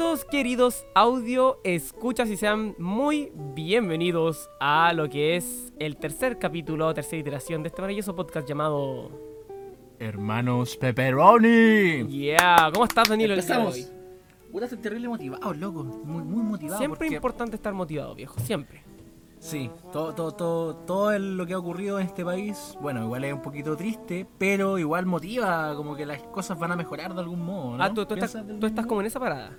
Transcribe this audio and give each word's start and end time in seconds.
todos 0.00 0.24
queridos 0.24 0.86
audio 0.94 1.60
escuchas 1.62 2.30
y 2.30 2.38
sean 2.38 2.74
muy 2.78 3.30
bienvenidos 3.54 4.48
a 4.58 4.94
lo 4.94 5.10
que 5.10 5.36
es 5.36 5.74
el 5.78 5.98
tercer 5.98 6.38
capítulo, 6.38 6.94
tercera 6.94 7.20
iteración 7.20 7.62
de 7.62 7.68
este 7.68 7.82
maravilloso 7.82 8.16
podcast 8.16 8.48
llamado... 8.48 9.10
Hermanos 9.98 10.78
Pepperoni. 10.78 12.06
Yeah, 12.08 12.70
¿cómo 12.72 12.86
estás 12.86 13.10
Danilo? 13.10 13.34
el 13.34 13.42
día 13.42 13.46
de 13.46 13.62
Empezamos. 13.62 13.74
hoy? 13.74 14.50
Puta, 14.50 14.64
estoy 14.64 14.78
terrible 14.78 15.06
motivado, 15.06 15.52
loco. 15.52 15.84
Muy, 15.84 16.22
muy 16.22 16.44
motivado. 16.44 16.78
Siempre 16.78 16.94
es 16.94 17.10
porque- 17.10 17.16
importante 17.16 17.56
estar 17.56 17.74
motivado, 17.74 18.14
viejo, 18.14 18.40
siempre. 18.40 18.82
Sí, 19.38 19.70
todo, 19.92 20.14
todo, 20.14 20.32
todo, 20.32 20.76
todo 20.76 21.18
lo 21.18 21.44
que 21.44 21.52
ha 21.52 21.58
ocurrido 21.58 22.00
en 22.00 22.06
este 22.06 22.24
país, 22.24 22.74
bueno, 22.80 23.04
igual 23.04 23.24
es 23.24 23.34
un 23.34 23.42
poquito 23.42 23.76
triste, 23.76 24.26
pero 24.38 24.78
igual 24.78 25.04
motiva, 25.04 25.74
como 25.76 25.94
que 25.94 26.06
las 26.06 26.22
cosas 26.22 26.58
van 26.58 26.72
a 26.72 26.76
mejorar 26.76 27.12
de 27.12 27.20
algún 27.20 27.44
modo, 27.44 27.76
¿no? 27.76 27.84
Ah, 27.84 27.88
¿tú, 27.92 28.06
tú 28.06 28.14
estás, 28.14 28.32
¿Piensas 28.32 28.46
del 28.46 28.58
tú 28.60 28.66
estás 28.66 28.86
como 28.86 29.02
en 29.02 29.06
esa 29.06 29.20
parada. 29.20 29.58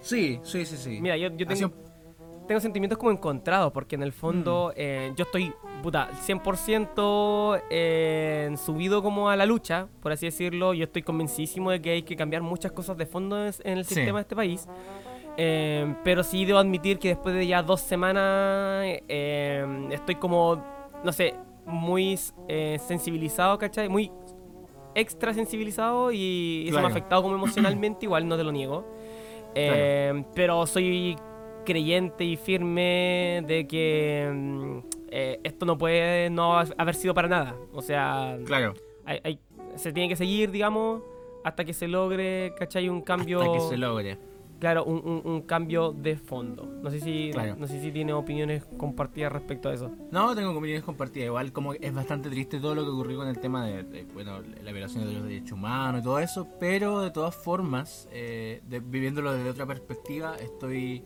Sí, 0.00 0.40
sí, 0.42 0.64
sí, 0.66 0.76
sí. 0.76 0.98
Mira, 1.00 1.16
yo, 1.16 1.28
yo 1.36 1.46
Ha 1.48 1.56
sido- 1.56 1.70
tengo, 1.70 2.44
tengo 2.46 2.60
sentimientos 2.60 2.98
como 2.98 3.10
encontrados, 3.10 3.72
porque 3.72 3.96
en 3.96 4.02
el 4.02 4.10
Mm. 4.10 4.12
fondo 4.12 4.72
eh, 4.76 5.12
yo 5.16 5.24
estoy, 5.24 5.52
puta, 5.82 6.10
100% 6.22 7.58
eh, 7.70 8.50
subido 8.56 9.02
como 9.02 9.28
a 9.28 9.36
la 9.36 9.46
lucha, 9.46 9.88
por 10.00 10.12
así 10.12 10.26
decirlo. 10.26 10.74
Yo 10.74 10.84
estoy 10.84 11.02
convencidísimo 11.02 11.70
de 11.70 11.80
que 11.80 11.90
hay 11.90 12.02
que 12.02 12.16
cambiar 12.16 12.42
muchas 12.42 12.72
cosas 12.72 12.96
de 12.96 13.06
fondo 13.06 13.36
en 13.40 13.78
el 13.78 13.84
Sí. 13.84 13.94
sistema 13.94 14.18
de 14.18 14.22
este 14.22 14.36
país. 14.36 14.66
Eh, 15.36 15.94
pero 16.04 16.22
sí 16.22 16.44
debo 16.44 16.58
admitir 16.58 16.98
que 16.98 17.08
después 17.08 17.34
de 17.34 17.46
ya 17.46 17.62
dos 17.62 17.80
semanas 17.80 18.84
eh, 19.08 19.64
estoy 19.90 20.16
como, 20.16 20.62
no 21.04 21.12
sé, 21.12 21.34
muy 21.66 22.18
eh, 22.48 22.78
sensibilizado, 22.84 23.56
¿cachai? 23.58 23.88
Muy 23.88 24.10
extra 24.94 25.32
sensibilizado 25.32 26.10
y 26.10 26.62
eso 26.64 26.72
me 26.72 26.80
Claro. 26.80 26.86
ha 26.88 26.90
afectado 26.90 27.22
como 27.22 27.36
emocionalmente, 27.36 28.06
igual 28.06 28.26
no 28.26 28.36
te 28.36 28.42
lo 28.42 28.50
niego. 28.50 28.84
Eh, 29.54 30.24
Pero 30.34 30.66
soy 30.66 31.16
creyente 31.64 32.24
y 32.24 32.36
firme 32.36 33.42
de 33.46 33.66
que 33.66 34.30
mm, 34.32 34.78
eh, 35.10 35.40
esto 35.44 35.66
no 35.66 35.76
puede 35.76 36.30
no 36.30 36.58
ha- 36.58 36.64
haber 36.78 36.94
sido 36.94 37.14
para 37.14 37.28
nada. 37.28 37.54
O 37.72 37.82
sea, 37.82 38.38
Claro, 38.46 38.74
hay- 39.04 39.20
hay- 39.24 39.38
se 39.76 39.92
tiene 39.92 40.08
que 40.08 40.16
seguir, 40.16 40.50
digamos, 40.50 41.02
hasta 41.44 41.64
que 41.64 41.72
se 41.72 41.88
logre, 41.88 42.52
¿cachai? 42.58 42.88
Un 42.88 43.02
cambio... 43.02 43.40
hasta 43.40 43.52
que 43.52 43.60
se 43.60 43.76
logre. 43.76 44.18
Claro, 44.60 44.84
un, 44.84 44.98
un- 45.04 45.22
un 45.24 45.40
cambio 45.42 45.90
de 45.92 46.16
fondo. 46.16 46.66
No 46.82 46.90
sé 46.90 47.00
si 47.00 47.30
Claro. 47.32 47.56
no 47.58 47.66
sé 47.66 47.80
si 47.80 47.90
tiene 47.90 48.12
opiniones 48.12 48.62
compartidas 48.76 49.32
respecto 49.32 49.70
a 49.70 49.74
eso. 49.74 49.90
No, 50.12 50.34
tengo 50.36 50.50
opiniones 50.50 50.84
compartidas. 50.84 51.26
Igual 51.26 51.50
como 51.52 51.72
es 51.72 51.94
bastante 51.94 52.28
triste 52.28 52.60
todo 52.60 52.74
lo 52.74 52.84
que 52.84 52.90
ocurrió 52.90 53.16
con 53.18 53.28
el 53.28 53.38
tema 53.38 53.64
de, 53.66 53.82
de, 53.84 54.04
bueno, 54.12 54.40
la 54.62 54.70
violación 54.72 55.06
de 55.06 55.12
los 55.14 55.24
derechos 55.24 55.52
humanos 55.52 56.02
y 56.02 56.04
todo 56.04 56.18
eso, 56.18 56.46
pero 56.60 57.00
de 57.00 57.10
todas 57.10 57.34
formas, 57.34 58.06
eh, 58.12 58.60
de- 58.68 58.80
viviéndolo 58.80 59.32
desde 59.32 59.48
otra 59.48 59.64
perspectiva, 59.64 60.36
estoy 60.36 61.02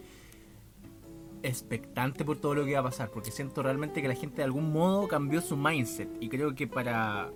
expectante 1.42 2.24
por 2.24 2.38
todo 2.38 2.54
lo 2.54 2.64
que 2.64 2.72
va 2.74 2.80
a 2.80 2.84
pasar, 2.84 3.10
porque 3.10 3.30
siento 3.30 3.62
realmente 3.62 4.00
que 4.00 4.08
la 4.08 4.14
gente 4.14 4.36
de 4.38 4.44
algún 4.44 4.72
modo 4.72 5.06
cambió 5.08 5.40
su 5.40 5.56
mindset 5.56 6.08
y 6.20 6.28
creo 6.28 6.54
que 6.54 6.66
para, 6.66 7.30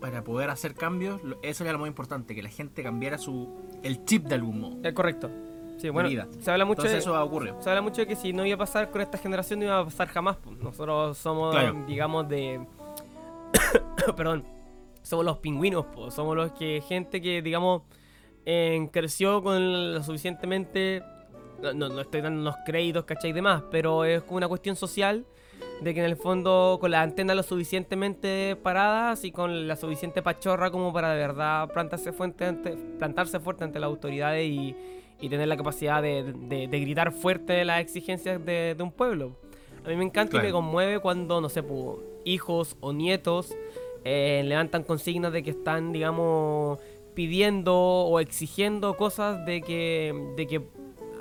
para 0.00 0.22
poder 0.22 0.50
hacer 0.50 0.74
cambios, 0.74 1.20
eso 1.42 1.64
era 1.64 1.72
lo 1.72 1.78
más 1.78 1.88
importante, 1.88 2.34
que 2.34 2.42
la 2.42 2.50
gente 2.50 2.82
cambiara 2.82 3.16
su 3.18 3.48
el 3.82 4.04
chip 4.04 4.26
de 4.26 4.34
algún 4.34 4.60
modo. 4.60 4.76
Es 4.82 4.92
correcto. 4.92 5.30
Sí, 5.84 5.90
bueno, 5.90 6.08
vida. 6.08 6.26
se 6.40 6.50
habla 6.50 6.64
mucho 6.64 6.80
Entonces 6.80 6.92
de, 7.04 7.10
eso 7.10 7.60
se 7.60 7.68
habla 7.68 7.82
mucho 7.82 8.00
de 8.00 8.06
que 8.06 8.16
si 8.16 8.32
no 8.32 8.46
iba 8.46 8.54
a 8.54 8.58
pasar 8.58 8.90
con 8.90 9.02
esta 9.02 9.18
generación 9.18 9.58
no 9.58 9.66
iba 9.66 9.80
a 9.80 9.84
pasar 9.84 10.08
jamás. 10.08 10.38
pues. 10.38 10.56
Nosotros 10.56 11.18
somos, 11.18 11.54
Claro. 11.54 11.84
digamos, 11.86 12.26
de 12.26 12.66
perdón, 14.16 14.46
somos 15.02 15.26
los 15.26 15.38
pingüinos, 15.40 15.84
pues. 15.94 16.14
somos 16.14 16.34
los 16.34 16.52
que 16.52 16.82
gente 16.88 17.20
que, 17.20 17.42
digamos, 17.42 17.82
eh, 18.46 18.88
creció 18.92 19.42
con 19.42 19.92
lo 19.92 20.02
suficientemente 20.02 21.02
no, 21.60 21.74
no, 21.74 22.00
estoy 22.00 22.22
dando 22.22 22.40
unos 22.40 22.56
créditos, 22.64 23.04
¿cachai? 23.04 23.28
Y 23.30 23.32
demás, 23.34 23.62
pero 23.70 24.06
es 24.06 24.22
como 24.22 24.38
una 24.38 24.48
cuestión 24.48 24.76
social 24.76 25.26
de 25.82 25.92
que 25.92 26.00
en 26.00 26.06
el 26.06 26.16
fondo 26.16 26.78
con 26.80 26.92
las 26.92 27.02
antenas 27.02 27.36
lo 27.36 27.42
suficientemente 27.42 28.56
paradas 28.56 29.22
y 29.24 29.32
con 29.32 29.68
la 29.68 29.76
suficiente 29.76 30.22
pachorra 30.22 30.70
como 30.70 30.94
para 30.94 31.10
de 31.12 31.18
verdad 31.18 31.68
plantarse 31.68 32.10
fuerte 32.12 32.46
ante, 32.46 32.70
plantarse 32.98 33.38
fuerte 33.38 33.64
ante 33.64 33.78
las 33.78 33.88
autoridades 33.88 34.48
y, 34.48 34.74
y 35.24 35.28
tener 35.28 35.48
la 35.48 35.56
capacidad 35.56 36.02
de, 36.02 36.32
de- 36.34 36.68
de 36.68 36.80
gritar 36.80 37.12
fuerte 37.12 37.64
las 37.64 37.80
exigencias 37.80 38.44
de, 38.44 38.74
de 38.76 38.82
un 38.82 38.92
pueblo. 38.92 39.36
A 39.84 39.88
mí 39.88 39.96
me 39.96 40.04
encanta 40.04 40.36
y 40.36 40.40
me 40.46 40.52
conmueve 40.52 40.98
cuando, 40.98 41.40
no 41.40 41.48
sé, 41.48 41.62
po, 41.62 42.02
hijos 42.24 42.76
o 42.80 42.92
nietos 42.92 43.54
eh, 44.04 44.42
levantan 44.44 44.82
consignas 44.82 45.32
de 45.32 45.42
que 45.42 45.50
están, 45.50 45.92
digamos, 45.92 46.78
pidiendo 47.14 47.74
o 47.74 48.18
exigiendo 48.20 48.96
cosas 48.96 49.44
de 49.46 49.60
que, 49.62 50.32
de 50.36 50.46
que 50.46 50.62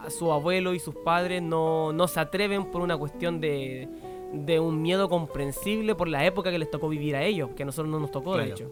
a 0.02 0.10
su 0.10 0.32
abuelo 0.32 0.74
y 0.74 0.80
sus 0.80 0.96
padres 0.96 1.42
no, 1.42 1.94
no 1.94 2.08
se 2.08 2.20
atreven 2.20 2.72
por 2.72 2.82
una 2.82 2.98
cuestión 2.98 3.40
de, 3.40 3.88
de 4.34 4.60
un 4.60 4.82
miedo 4.82 5.08
comprensible 5.08 5.96
por 5.96 6.08
la 6.08 6.26
época 6.26 6.52
que 6.52 6.58
les 6.60 6.70
tocó 6.72 6.90
vivir 6.90 7.16
a 7.16 7.24
ellos, 7.24 7.52
que 7.56 7.64
a 7.64 7.66
nosotros 7.66 7.90
no 7.92 8.00
nos 8.00 8.12
tocó, 8.12 8.36
de 8.38 8.44
hecho. 8.52 8.72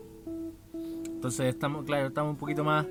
Entonces 1.06 1.46
estamos, 1.54 1.86
claro, 1.86 2.08
estamos 2.08 2.32
un 2.32 2.38
poquito 2.38 2.64
más. 2.64 2.86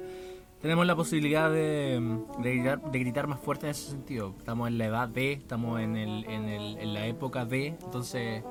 Tenemos 0.61 0.87
la 0.87 0.95
posibilidad 0.95 1.51
de, 1.51 1.99
de 2.39 2.51
gritar, 2.55 2.83
de 2.91 2.99
gritar 2.99 3.27
más 3.27 3.41
fuerte 3.41 3.67
en 3.67 3.71
ese 3.71 3.91
sentido. 3.93 4.35
Estamos 4.39 4.69
en 4.69 4.77
la 4.77 4.85
edad 4.87 5.09
de, 5.09 5.33
estamos 5.33 5.81
en, 5.81 5.97
el, 5.97 6.25
en, 6.27 6.49
el, 6.51 6.77
en 6.79 6.93
la 6.95 7.07
época 7.07 7.47
de. 7.47 7.69
Entonces, 7.69 8.43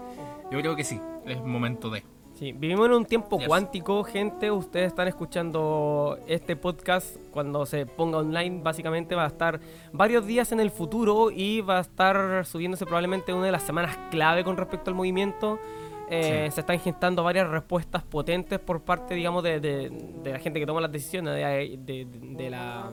yo 0.51 0.59
creo 0.59 0.75
que 0.75 0.83
sí, 0.83 0.99
es 1.25 1.39
momento 1.43 1.89
de. 1.91 2.03
Sí, 2.33 2.51
vivimos 2.53 2.87
en 2.87 2.93
un 2.93 3.05
tiempo 3.05 3.37
Yes. 3.37 3.47
cuántico, 3.47 4.03
gente. 4.05 4.49
Ustedes 4.49 4.87
están 4.87 5.07
escuchando 5.07 6.17
este 6.25 6.55
podcast 6.55 7.17
cuando 7.31 7.65
se 7.67 7.85
ponga 7.85 8.17
online. 8.19 8.61
Básicamente 8.63 9.13
va 9.13 9.25
a 9.25 9.27
estar 9.27 9.59
varios 9.91 10.25
días 10.25 10.51
en 10.51 10.61
el 10.61 10.71
futuro 10.71 11.29
y 11.31 11.61
va 11.61 11.77
a 11.77 11.81
estar 11.81 12.45
subiéndose 12.45 12.85
probablemente 12.85 13.33
una 13.33 13.45
de 13.47 13.51
las 13.51 13.63
semanas 13.63 13.97
clave 14.09 14.43
con 14.43 14.57
respecto 14.57 14.89
al 14.89 14.95
movimiento. 14.95 15.59
Eh, 16.09 16.45
Sí. 16.49 16.51
Se 16.55 16.61
están 16.61 16.79
gestando 16.79 17.23
varias 17.23 17.47
respuestas 17.49 18.01
potentes 18.03 18.57
por 18.59 18.81
parte, 18.81 19.13
digamos, 19.13 19.43
de, 19.43 19.59
de- 19.59 19.89
de 20.23 20.31
la 20.31 20.39
gente 20.39 20.59
que 20.59 20.65
toma 20.65 20.81
las 20.81 20.91
decisiones, 20.91 21.35
de, 21.35 22.49
la 22.49 22.91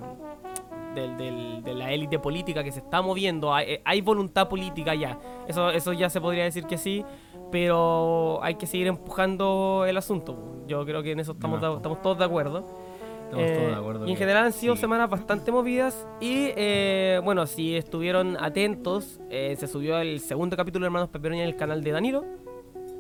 de 0.95 1.95
élite 1.95 2.19
política 2.19 2.63
que 2.65 2.73
se 2.73 2.81
está 2.81 3.03
moviendo. 3.03 3.53
Hay, 3.55 3.81
hay 3.85 4.01
voluntad 4.01 4.49
política 4.49 4.95
ya. 4.95 5.19
Eso, 5.49 5.71
eso 5.71 5.93
ya 5.93 6.11
se 6.11 6.21
podría 6.21 6.45
decir 6.45 6.65
que 6.65 6.79
sí, 6.79 7.05
pero 7.51 8.39
hay 8.43 8.55
que 8.57 8.67
seguir 8.67 8.87
empujando 8.87 9.85
el 9.87 9.97
asunto. 9.97 10.63
Yo 10.67 10.85
creo 10.85 11.03
que 11.03 11.13
en 11.13 11.21
eso 11.21 11.33
estamos, 11.33 11.61
No. 11.61 11.71
de- 11.71 11.77
estamos 11.77 12.03
todos 12.03 12.19
de 12.19 12.25
acuerdo. 12.25 12.67
Estamos 13.25 13.45
Eh, 13.45 13.55
todos 13.57 13.69
de 13.71 13.75
acuerdo. 13.77 14.07
Y 14.07 14.11
en 14.13 14.17
general 14.17 14.45
han 14.45 14.53
sido 14.53 14.75
sí. 14.75 14.81
semanas 14.83 15.11
bastante 15.11 15.51
movidas. 15.51 16.07
Y 16.21 16.49
eh, 16.57 17.21
bueno, 17.25 17.47
si 17.47 17.77
estuvieron 17.77 18.37
atentos, 18.41 19.21
eh, 19.31 19.57
se 19.59 19.67
subió 19.67 19.99
el 19.99 20.21
segundo 20.21 20.57
capítulo 20.57 20.85
de 20.85 20.87
Hermanos 20.89 21.09
Peperoni 21.09 21.41
en 21.41 21.47
el 21.49 21.57
canal 21.57 21.83
de 21.83 21.91
Danilo. 21.91 22.25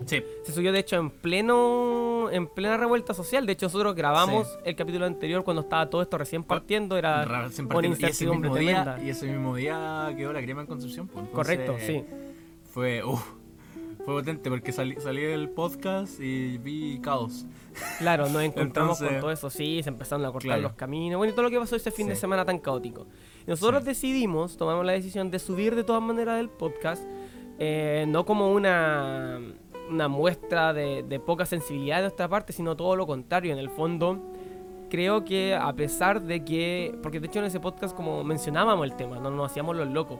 Sí, 0.04 0.22
Se 0.44 0.52
subió 0.52 0.72
de 0.72 0.80
hecho 0.80 0.96
en 0.96 1.10
pleno 1.10 2.30
en 2.30 2.48
plena 2.48 2.76
revuelta 2.76 3.14
social. 3.14 3.46
De 3.46 3.52
hecho, 3.52 3.66
nosotros 3.66 3.94
grabamos 3.94 4.46
Sí. 4.48 4.54
el 4.64 4.76
capítulo 4.76 5.06
anterior 5.06 5.42
cuando 5.44 5.62
estaba 5.62 5.88
todo 5.88 6.02
esto 6.02 6.18
recién 6.18 6.42
partiendo. 6.44 6.96
Era 6.98 7.24
ra- 7.24 7.50
sin 7.50 7.66
una 7.72 7.86
y, 7.88 7.92
ese 8.04 8.26
mismo 8.26 8.54
día, 8.56 8.98
y 9.02 9.08
ese 9.10 9.26
mismo 9.26 9.54
día 9.56 10.12
quedó 10.16 10.32
la 10.32 10.42
crema 10.42 10.60
en 10.62 10.66
Concepción. 10.66 11.08
pues, 11.08 11.26
Correcto, 11.30 11.76
sí. 11.78 12.04
Fue, 12.72 13.02
uf, 13.02 13.24
fue 14.04 14.14
potente 14.14 14.50
porque 14.50 14.70
salí, 14.72 14.96
salí 15.00 15.22
del 15.22 15.48
podcast 15.48 16.20
y 16.20 16.58
vi 16.58 16.98
caos. 17.00 17.46
Claro, 17.98 18.28
nos 18.28 18.42
encontramos 18.42 18.98
con 18.98 19.20
todo 19.20 19.30
eso, 19.30 19.48
sí, 19.50 19.82
se 19.82 19.88
empezaron 19.88 20.24
a 20.26 20.32
cortar 20.32 20.48
Claro. 20.48 20.62
los 20.62 20.72
caminos, 20.74 21.16
bueno, 21.18 21.32
y 21.32 21.34
todo 21.34 21.44
lo 21.44 21.50
que 21.50 21.58
pasó 21.58 21.74
ese 21.76 21.90
fin 21.90 22.06
de 22.08 22.16
semana 22.16 22.44
tan 22.44 22.58
caótico. 22.58 23.06
Nosotros 23.46 23.82
Sí. 23.82 23.88
decidimos, 23.88 24.56
tomamos 24.56 24.84
la 24.84 24.92
decisión 24.92 25.30
de 25.30 25.38
subir 25.38 25.74
de 25.74 25.84
todas 25.84 26.02
maneras 26.02 26.38
el 26.40 26.48
podcast, 26.50 27.02
eh, 27.58 28.04
no 28.08 28.26
como 28.26 28.52
una, 28.52 29.40
una 29.90 30.08
muestra 30.08 30.72
de, 30.72 31.02
de 31.02 31.20
poca 31.20 31.46
sensibilidad 31.46 31.96
de 31.96 32.02
nuestra 32.02 32.28
parte, 32.28 32.52
sino 32.52 32.76
todo 32.76 32.96
lo 32.96 33.06
contrario, 33.06 33.52
en 33.52 33.58
el 33.58 33.70
fondo. 33.70 34.18
Creo 34.90 35.24
que 35.24 35.54
a 35.54 35.72
pesar 35.72 36.22
de 36.22 36.44
que, 36.44 36.94
porque 37.02 37.18
de 37.20 37.26
hecho 37.26 37.40
en 37.40 37.46
ese 37.46 37.58
podcast 37.60 37.94
como 37.94 38.22
mencionábamos 38.22 38.84
el 38.86 38.94
tema, 38.96 39.18
no 39.18 39.30
nos 39.30 39.50
hacíamos 39.50 39.74
los 39.76 39.88
locos. 39.88 40.18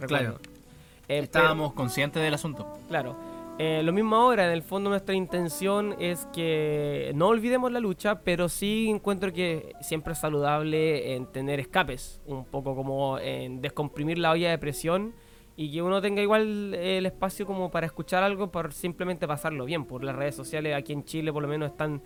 recuerdo. 0.00 0.34
Claro. 0.38 0.38
Eh, 0.40 1.06
pero- 1.08 1.22
Estábamos 1.24 1.72
conscientes 1.74 2.22
del 2.22 2.34
asunto. 2.34 2.66
Claro. 2.88 3.16
Eh, 3.60 3.82
lo 3.82 3.92
mismo 3.92 4.14
ahora, 4.14 4.46
en 4.46 4.52
el 4.52 4.62
fondo 4.62 4.88
nuestra 4.88 5.14
intención 5.16 5.96
es 5.98 6.26
que 6.32 7.10
no 7.16 7.26
olvidemos 7.28 7.72
la 7.72 7.80
lucha, 7.80 8.20
pero 8.22 8.48
sí 8.48 8.88
encuentro 8.88 9.32
que 9.32 9.72
siempre 9.80 10.12
es 10.12 10.20
saludable 10.20 11.14
en 11.16 11.26
tener 11.26 11.58
escapes, 11.58 12.20
un 12.26 12.44
poco 12.44 12.76
como 12.76 13.18
en 13.18 13.60
descomprimir 13.60 14.18
la 14.18 14.30
olla 14.30 14.50
de 14.50 14.58
presión 14.58 15.12
y 15.60 15.72
que 15.72 15.82
uno 15.82 16.00
tenga 16.00 16.22
igual 16.22 16.72
el 16.72 17.04
espacio 17.04 17.44
como 17.44 17.68
para 17.70 17.84
escuchar 17.86 18.22
algo, 18.22 18.50
por 18.52 18.72
simplemente 18.72 19.26
pasarlo 19.26 19.64
bien, 19.64 19.84
por 19.84 20.04
las 20.04 20.14
redes 20.14 20.36
sociales 20.36 20.74
aquí 20.76 20.92
en 20.92 21.04
Chile 21.04 21.32
por 21.32 21.42
lo 21.42 21.48
menos 21.48 21.70
están 21.72 22.00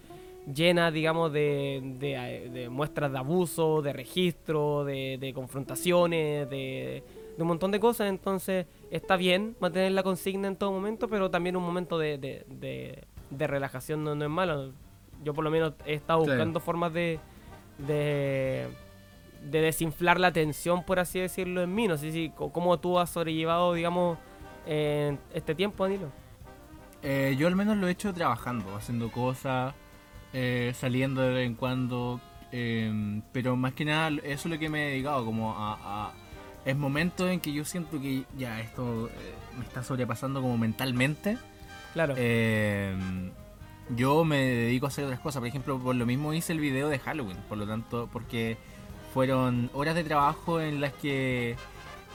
llenas, 0.52 0.90
digamos, 0.92 1.32
de, 1.32 1.80
de- 2.00 2.48
de 2.50 2.68
muestras 2.70 3.12
de 3.12 3.18
abuso, 3.18 3.82
de 3.82 3.92
registro, 3.92 4.84
de, 4.84 5.18
de 5.20 5.32
confrontaciones, 5.34 6.48
de, 6.50 7.04
de 7.36 7.42
un 7.42 7.46
montón 7.48 7.70
de 7.72 7.78
cosas. 7.78 8.08
Entonces 8.08 8.66
está 8.90 9.16
bien 9.16 9.54
mantener 9.60 9.92
la 9.92 10.02
consigna 10.02 10.48
en 10.48 10.56
todo 10.56 10.72
momento, 10.72 11.06
pero 11.08 11.30
también 11.30 11.54
un 11.56 11.62
momento 11.62 11.98
de, 11.98 12.16
de- 12.18 12.44
de- 12.48 13.04
de 13.30 13.46
relajación 13.46 14.02
no, 14.02 14.14
no 14.14 14.24
es 14.24 14.30
malo. 14.30 14.72
Yo 15.22 15.34
por 15.34 15.44
lo 15.44 15.50
menos 15.50 15.74
he 15.86 15.92
estado 15.94 16.20
buscando 16.30 16.58
formas 16.58 16.92
de, 16.92 17.18
de, 19.42 19.50
de 19.50 19.60
desinflar 19.60 20.20
la 20.20 20.32
tensión, 20.32 20.84
por 20.84 20.98
así 20.98 21.18
decirlo, 21.20 21.62
en 21.62 21.74
mí. 21.74 21.88
No 21.88 21.96
sé 21.96 22.12
si 22.12 22.30
cómo 22.30 22.78
tú 22.78 22.98
has 22.98 23.10
sobrellevado, 23.10 23.74
digamos, 23.74 24.18
eh, 24.66 25.16
este 25.34 25.54
tiempo, 25.54 25.84
Danilo. 25.84 26.10
Eh, 27.02 27.34
yo 27.38 27.48
al 27.48 27.56
menos 27.56 27.76
lo 27.76 27.88
he 27.88 27.90
hecho 27.90 28.12
trabajando, 28.14 28.76
haciendo 28.76 29.10
cosas, 29.10 29.74
eh, 30.32 30.72
saliendo 30.74 31.20
de 31.22 31.34
vez 31.34 31.46
en 31.46 31.54
cuando, 31.54 32.20
eh, 32.52 33.20
pero 33.32 33.56
más 33.56 33.72
que 33.72 33.84
nada 33.84 34.08
eso 34.22 34.46
es 34.48 34.54
lo 34.54 34.58
que 34.58 34.68
me 34.68 34.86
he 34.86 34.90
dedicado, 34.90 35.24
como 35.24 35.52
a... 35.52 35.78
a- 35.82 36.12
es 36.64 36.76
momentos 36.76 37.28
en 37.28 37.40
que 37.40 37.52
yo 37.52 37.64
siento 37.64 38.00
que 38.00 38.22
ya 38.38 38.60
esto 38.60 39.08
eh, 39.08 39.34
me 39.58 39.64
está 39.64 39.82
sobrepasando 39.82 40.40
como 40.40 40.56
mentalmente. 40.56 41.36
Claro. 41.92 42.14
Eh, 42.16 42.96
yo 43.96 44.24
me 44.24 44.38
dedico 44.38 44.86
a 44.86 44.88
hacer 44.90 45.06
otras 45.06 45.18
cosas. 45.18 45.40
Por 45.40 45.48
ejemplo, 45.48 45.76
por 45.80 45.96
lo 45.96 46.06
mismo 46.06 46.32
hice 46.32 46.52
el 46.52 46.60
video 46.60 46.88
de 46.88 47.00
Halloween. 47.00 47.36
Por 47.48 47.58
lo 47.58 47.66
tanto, 47.66 48.08
porque 48.12 48.58
fueron 49.12 49.70
horas 49.74 49.94
de 49.94 50.04
trabajo 50.04 50.60
en 50.60 50.80
las 50.80 50.92
que 50.94 51.56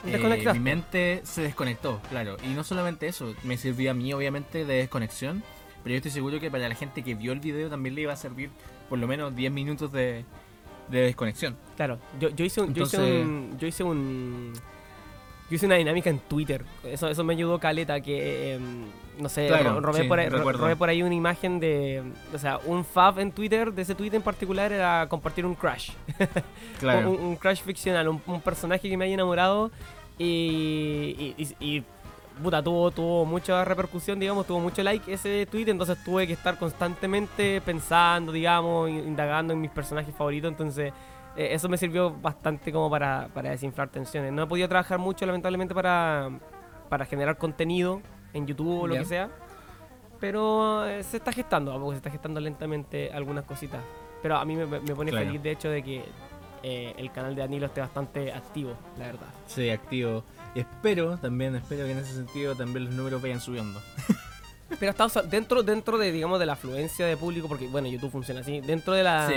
eh, 0.06 0.52
mi 0.52 0.58
mente 0.58 1.20
se 1.24 1.42
desconectó, 1.42 2.00
claro. 2.08 2.36
Y 2.44 2.48
no 2.48 2.64
solamente 2.64 3.06
eso, 3.06 3.34
me 3.42 3.56
sirvió 3.56 3.90
a 3.90 3.94
mí 3.94 4.12
obviamente 4.12 4.64
de 4.64 4.74
desconexión. 4.74 5.42
Pero 5.82 5.94
yo 5.94 5.96
estoy 5.96 6.10
seguro 6.10 6.40
que 6.40 6.50
para 6.50 6.68
la 6.68 6.74
gente 6.74 7.02
que 7.02 7.14
vio 7.14 7.32
el 7.32 7.40
video 7.40 7.70
también 7.70 7.94
le 7.94 8.02
iba 8.02 8.12
a 8.12 8.16
servir 8.16 8.50
por 8.88 8.98
lo 8.98 9.06
menos 9.06 9.34
10 9.34 9.52
minutos 9.52 9.92
de, 9.92 10.24
de 10.88 11.00
desconexión. 11.00 11.56
Claro, 11.76 11.98
yo, 12.18 12.30
yo 12.30 12.44
hice 12.44 12.60
un, 12.60 12.74
yo 12.74 12.82
hice 12.82 12.98
un, 12.98 13.56
yo 13.58 13.66
hice 13.66 13.84
un, 13.84 14.52
yo 15.48 15.56
hice 15.56 15.66
una 15.66 15.76
dinámica 15.76 16.10
en 16.10 16.18
Twitter. 16.18 16.64
Eso, 16.84 17.08
eso 17.08 17.24
me 17.24 17.34
ayudó 17.34 17.58
caleta 17.58 18.00
que, 18.00 18.54
eh, 18.54 18.60
no 19.18 19.28
sé, 19.28 19.46
Claro, 19.48 19.74
ro- 19.74 19.80
robé, 19.80 20.02
sí, 20.02 20.08
por 20.08 20.18
ahí, 20.18 20.28
robé 20.58 20.76
por 20.76 20.88
ahí 20.88 21.02
una 21.02 21.14
imagen 21.14 21.60
de, 21.60 22.02
o 22.34 22.38
sea, 22.38 22.58
un 22.64 22.84
fab 22.84 23.18
en 23.18 23.32
Twitter 23.32 23.72
de 23.72 23.82
ese 23.82 23.94
tweet 23.94 24.14
en 24.14 24.22
particular 24.22 24.72
era 24.72 25.06
compartir 25.08 25.44
un 25.44 25.54
crush, 25.54 25.90
un, 27.06 27.20
un 27.20 27.36
crush 27.36 27.62
ficcional, 27.62 28.08
un, 28.08 28.22
un 28.26 28.40
personaje 28.40 28.88
que 28.88 28.96
me 28.96 29.04
haya 29.06 29.14
enamorado 29.14 29.70
y, 30.18 31.34
y, 31.36 31.42
y- 31.60 31.76
y, 31.76 31.84
puta, 32.42 32.62
tuvo, 32.62 32.90
tuvo 32.90 33.24
mucha 33.24 33.64
repercusión, 33.64 34.18
digamos, 34.20 34.46
tuvo 34.46 34.60
mucho 34.60 34.82
like 34.82 35.12
ese 35.12 35.46
tweet, 35.50 35.68
entonces 35.68 35.98
tuve 36.04 36.26
que 36.26 36.32
estar 36.34 36.56
constantemente 36.58 37.60
pensando, 37.60 38.30
digamos, 38.32 38.88
in- 38.90 39.08
indagando 39.08 39.52
en 39.52 39.60
mis 39.60 39.70
personajes 39.70 40.14
favoritos, 40.14 40.50
entonces 40.50 40.92
eh, 41.36 41.48
eso 41.52 41.68
me 41.68 41.76
sirvió 41.76 42.10
bastante 42.12 42.72
como 42.72 42.88
para, 42.90 43.28
para 43.34 43.50
desinflar 43.50 43.88
tensiones. 43.88 44.32
No 44.32 44.42
he 44.44 44.46
podido 44.46 44.68
trabajar 44.68 44.98
mucho, 44.98 45.26
lamentablemente, 45.26 45.74
para, 45.74 46.30
para 46.88 47.04
generar 47.06 47.36
contenido 47.38 48.00
en 48.38 48.46
YouTube 48.46 48.82
o 48.82 48.86
lo 48.86 48.94
que 48.94 49.04
sea, 49.04 49.28
pero 50.20 50.86
eh, 50.86 51.02
se 51.02 51.18
está 51.18 51.32
gestando, 51.32 51.72
a 51.72 51.78
poco 51.78 51.92
se 51.92 51.98
está 51.98 52.10
gestando 52.10 52.40
lentamente 52.40 53.12
algunas 53.12 53.44
cositas. 53.44 53.80
Pero 54.22 54.36
a 54.36 54.44
mí 54.44 54.56
me, 54.56 54.66
me 54.66 54.94
pone 54.94 55.10
Claro. 55.10 55.26
feliz, 55.26 55.42
de 55.42 55.50
hecho, 55.52 55.68
de 55.70 55.82
que 55.82 56.04
eh, 56.64 56.92
el 56.96 57.12
canal 57.12 57.34
de 57.36 57.42
Danilo 57.42 57.66
esté 57.66 57.80
bastante 57.80 58.32
activo, 58.32 58.74
la 58.98 59.06
verdad. 59.06 59.28
Sí, 59.46 59.70
activo. 59.70 60.24
Y 60.56 60.60
espero, 60.60 61.16
también 61.18 61.54
espero 61.54 61.84
que 61.84 61.92
en 61.92 61.98
ese 61.98 62.14
sentido 62.14 62.56
también 62.56 62.86
los 62.86 62.94
números 62.94 63.22
vayan 63.22 63.40
subiendo. 63.40 63.80
Pero 64.80 64.90
está 64.90 65.06
dentro, 65.22 65.62
dentro 65.62 65.96
de, 65.98 66.10
digamos, 66.12 66.38
de 66.40 66.46
la 66.46 66.54
afluencia 66.54 67.06
de 67.06 67.16
público, 67.16 67.46
porque 67.48 67.68
bueno, 67.68 67.88
YouTube 67.88 68.10
funciona 68.10 68.40
así, 68.40 68.60
dentro 68.60 68.92
de 68.92 69.02
la 69.04 69.28
Sí. 69.28 69.34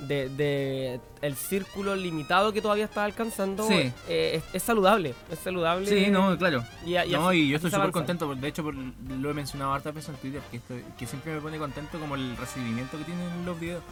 De, 0.00 0.28
de 0.28 1.00
el 1.22 1.36
círculo 1.36 1.94
limitado 1.96 2.52
que 2.52 2.60
todavía 2.60 2.84
está 2.84 3.04
alcanzando, 3.04 3.66
Sí. 3.68 3.92
eh, 4.08 4.32
es, 4.36 4.54
es 4.54 4.62
saludable, 4.62 5.14
es 5.30 5.38
saludable. 5.38 5.86
Sí, 5.86 6.10
no, 6.10 6.36
claro. 6.36 6.64
Y, 6.84 6.96
a- 6.96 7.06
y 7.06 7.12
no, 7.12 7.28
así- 7.28 7.38
y 7.38 7.48
yo 7.48 7.56
estoy 7.56 7.70
súper 7.70 7.90
contento, 7.92 8.34
de 8.34 8.48
hecho 8.48 8.62
por- 8.62 8.74
lo 8.74 9.30
he 9.30 9.34
mencionado 9.34 9.72
hartas 9.72 9.94
veces 9.94 10.10
en 10.10 10.16
Twitter, 10.16 10.42
que, 10.50 10.56
estoy- 10.58 10.84
que 10.98 11.06
siempre 11.06 11.32
me 11.34 11.40
pone 11.40 11.58
contento 11.58 11.98
como 11.98 12.14
el 12.16 12.36
recibimiento 12.36 12.98
que 12.98 13.04
tienen 13.04 13.44
los 13.46 13.58
videos. 13.58 13.82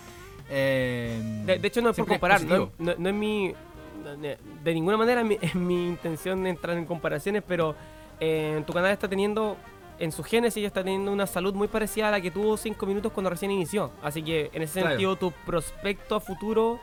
Eh, 0.51 1.43
De, 1.47 1.59
de 1.59 1.69
hecho, 1.69 1.81
no 1.81 1.91
es 1.91 1.97
por 1.97 2.07
comparar, 2.07 2.43
no, 2.45 2.71
no- 2.79 2.95
no 2.99 3.09
es 3.09 3.15
mi. 3.15 3.55
De 4.21 4.37
de 4.65 4.75
ninguna 4.75 4.97
manera 4.97 5.21
es 5.21 5.27
mi, 5.27 5.39
es 5.41 5.55
mi 5.55 5.87
intención 5.89 6.47
entrar 6.47 6.77
en 6.77 6.85
comparaciones, 6.87 7.43
pero 7.47 7.75
eh, 8.21 8.63
tu 8.67 8.73
canal 8.73 8.91
está 8.91 9.09
teniendo. 9.09 9.57
En 10.03 10.11
su 10.11 10.25
génesis 10.25 10.65
está 10.65 10.83
teniendo 10.83 11.13
una 11.13 11.29
salud 11.29 11.55
muy 11.55 11.69
parecida 11.69 12.09
a 12.09 12.11
la 12.11 12.21
que 12.21 12.33
tuvo 12.33 12.57
5 12.57 12.87
minutos 12.87 13.13
cuando 13.13 13.31
recién 13.31 13.53
inició. 13.53 13.93
Así 14.03 14.21
que 14.21 14.51
en 14.53 14.63
ese 14.63 14.81
Claro. 14.81 14.89
sentido, 14.89 15.15
tu 15.15 15.31
prospecto 15.47 16.17
a 16.17 16.21
futuro, 16.21 16.81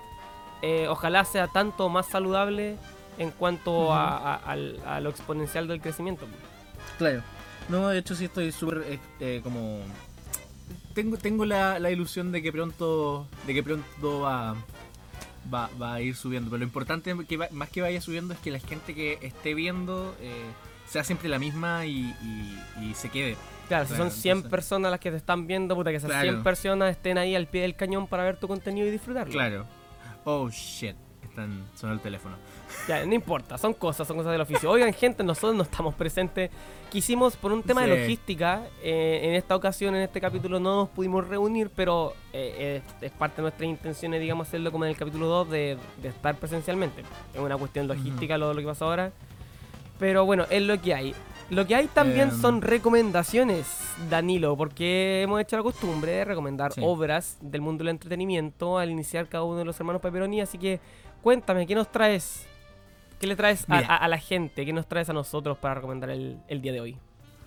eh, 0.61 0.87
ojalá 0.87 1.25
sea 1.25 1.49
tanto 1.49 1.89
más 1.89 2.07
saludable 2.07 2.77
en 3.17 3.31
cuanto 3.31 3.71
Ujú. 3.77 3.91
a, 3.91 4.35
a- 4.35 5.01
lo 5.01 5.09
exponencial 5.09 5.67
del 5.67 5.81
crecimiento. 5.81 6.25
Claro. 6.97 7.21
No, 7.67 7.89
de 7.89 7.97
hecho 7.99 8.15
sí 8.15 8.23
estoy 8.23 8.53
súper 8.53 8.85
eh, 8.87 8.99
eh, 9.19 9.41
como... 9.43 9.81
Tengo, 10.93 11.17
tengo 11.17 11.43
la, 11.43 11.77
la 11.77 11.91
ilusión 11.91 12.31
de 12.31 12.41
que 12.41 12.53
pronto 12.53 13.27
de 13.45 13.53
que 13.53 13.61
pronto 13.63 14.21
va, 14.21 14.55
va, 15.53 15.69
va 15.79 15.95
a 15.95 16.01
ir 16.01 16.15
subiendo. 16.15 16.49
Pero 16.49 16.59
lo 16.59 16.63
importante 16.63 17.13
que 17.27 17.35
va- 17.35 17.49
más 17.51 17.67
que 17.69 17.81
vaya 17.81 17.99
subiendo 17.99 18.33
es 18.33 18.39
que 18.39 18.49
la 18.49 18.59
gente 18.59 18.95
que 18.95 19.19
esté 19.21 19.53
viendo 19.55 20.15
eh, 20.21 20.45
sea 20.89 21.03
siempre 21.03 21.29
la 21.29 21.39
misma 21.39 21.85
y, 21.85 22.13
y- 22.79 22.89
y 22.89 22.93
se 22.95 23.09
quede. 23.09 23.35
Claro, 23.67 23.85
si 23.85 23.93
Claro, 23.93 24.09
son 24.09 24.11
100 24.11 24.37
entonces- 24.37 24.49
personas 24.51 24.91
las 24.91 24.99
que 24.99 25.11
te 25.11 25.17
están 25.17 25.45
viendo, 25.47 25.75
puta, 25.75 25.91
que 25.91 25.97
esas 25.97 26.09
Claro. 26.09 26.23
100 26.23 26.43
personas 26.43 26.91
estén 26.91 27.17
ahí 27.17 27.35
al 27.35 27.47
pie 27.47 27.61
del 27.61 27.75
cañón 27.75 28.07
para 28.07 28.23
ver 28.23 28.37
tu 28.37 28.47
contenido 28.47 28.87
y 28.87 28.91
disfrutarlo. 28.91 29.31
Claro. 29.31 29.65
Oh 30.23 30.49
shit. 30.49 30.95
Están 31.23 31.63
sonando 31.75 31.99
el 31.99 32.03
teléfono. 32.03 32.35
Ya, 32.87 33.05
no 33.05 33.13
importa, 33.13 33.57
son 33.59 33.73
cosas, 33.75 34.07
son 34.07 34.17
cosas 34.17 34.31
del 34.31 34.41
oficio. 34.41 34.69
Oigan, 34.69 34.91
gente, 34.93 35.23
nosotros 35.23 35.55
no 35.55 35.61
estamos 35.63 35.93
presentes. 35.93 36.49
Quisimos, 36.89 37.35
por 37.37 37.51
un 37.51 37.61
tema 37.61 37.83
de 37.85 37.93
Sí. 37.95 38.01
logística, 38.01 38.63
eh, 38.81 39.19
en 39.23 39.35
esta 39.35 39.55
ocasión, 39.55 39.95
en 39.95 40.01
este 40.01 40.19
capítulo, 40.19 40.59
no 40.59 40.75
nos 40.77 40.89
pudimos 40.89 41.27
reunir, 41.27 41.69
pero 41.75 42.13
eh, 42.33 42.81
es, 43.01 43.03
es 43.03 43.11
parte 43.11 43.37
de 43.37 43.41
nuestras 43.43 43.69
intenciones, 43.69 44.19
digamos, 44.19 44.47
hacerlo 44.47 44.71
como 44.71 44.85
en 44.85 44.89
el 44.91 44.97
capítulo 44.97 45.27
2, 45.27 45.49
de, 45.51 45.77
de 46.01 46.07
estar 46.09 46.35
presencialmente. 46.35 47.03
Es 47.33 47.39
una 47.39 47.57
cuestión 47.57 47.87
logística 47.87 48.37
lo, 48.39 48.51
lo 48.53 48.59
que 48.59 48.65
pasa 48.65 48.85
ahora. 48.85 49.11
Pero 49.99 50.25
bueno, 50.25 50.45
es 50.49 50.61
lo 50.63 50.81
que 50.81 50.93
hay. 50.95 51.13
Lo 51.49 51.65
que 51.67 51.75
hay 51.75 51.87
también 51.87 52.29
Em. 52.29 52.39
son 52.41 52.61
recomendaciones, 52.61 53.65
Danilo, 54.09 54.55
porque 54.55 55.21
hemos 55.23 55.41
hecho 55.41 55.57
la 55.57 55.63
costumbre 55.63 56.11
de 56.11 56.25
recomendar 56.25 56.71
Sí. 56.73 56.81
obras 56.83 57.37
del 57.41 57.61
mundo 57.61 57.83
del 57.83 57.89
entretenimiento 57.89 58.77
al 58.77 58.91
iniciar 58.91 59.27
cada 59.27 59.43
uno 59.43 59.57
de 59.57 59.65
los 59.65 59.79
hermanos 59.79 60.01
Pepperoni, 60.01 60.41
así 60.41 60.57
que 60.59 60.79
cuéntame, 61.23 61.65
¿qué 61.65 61.73
nos 61.75 61.91
traes? 61.91 62.47
¿Qué 63.19 63.25
le 63.27 63.35
traes 63.35 63.65
a, 63.67 63.75
Mira. 63.81 63.87
a- 63.87 63.97
a 63.97 64.07
la 64.07 64.19
gente? 64.19 64.63
¿Qué 64.65 64.71
nos 64.73 64.87
traes 64.87 65.09
a 65.09 65.13
nosotros 65.13 65.57
para 65.57 65.75
recomendar 65.75 66.11
el, 66.11 66.37
el 66.47 66.61
día 66.61 66.71
de 66.71 66.81
hoy? 66.81 66.97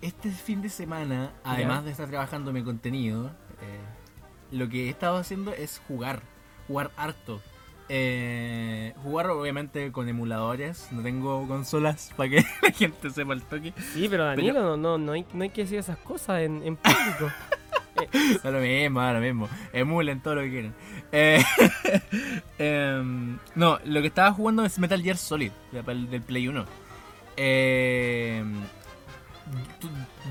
Este 0.01 0.29
fin 0.29 0.61
de 0.61 0.69
semana, 0.69 1.31
además 1.45 1.85
de 1.85 1.91
estar 1.91 2.09
trabajando 2.09 2.51
mi 2.51 2.61
contenido, 2.61 3.27
eh, 3.61 3.79
lo 4.51 4.67
que 4.67 4.87
he 4.87 4.89
estado 4.89 5.15
haciendo 5.15 5.53
es 5.53 5.81
jugar, 5.87 6.21
jugar 6.67 6.91
harto. 6.97 7.41
Eh, 7.89 8.93
jugar 9.03 9.29
obviamente 9.29 9.91
con 9.91 10.07
emuladores, 10.09 10.87
no 10.91 11.01
tengo 11.01 11.47
consolas 11.47 12.11
para 12.15 12.29
que 12.29 12.35
la 12.61 12.71
gente 12.71 13.09
sepa 13.09 13.33
el 13.33 13.41
toque. 13.43 13.73
Sí, 13.93 14.07
pero 14.09 14.25
Danilo, 14.25 14.61
no, 14.61 14.77
no, 14.77 14.97
no, 14.97 15.11
hay, 15.11 15.25
no 15.33 15.43
hay 15.43 15.49
que 15.49 15.61
decir 15.63 15.79
esas 15.79 15.97
cosas 15.97 16.41
en, 16.41 16.63
en 16.63 16.75
público. 16.77 17.31
Da 18.43 18.49
lo 18.49 18.59
mismo, 18.59 18.99
da 19.01 19.13
lo 19.13 19.19
mismo. 19.19 19.47
Emulen 19.71 20.19
todo 20.19 20.35
lo 20.35 20.41
que 20.41 20.49
quieran. 20.49 20.73
Eh, 21.11 21.43
em, 22.57 23.37
no, 23.55 23.79
lo 23.85 24.01
que 24.01 24.07
estaba 24.07 24.31
jugando 24.33 24.65
es 24.65 24.79
Metal 24.79 25.01
Gear 25.01 25.15
Solid, 25.15 25.51
de- 25.71 25.81
del 26.07 26.21
Play 26.21 26.47
1. 26.47 26.65
Em, 27.37 28.53
tu- 28.53 28.67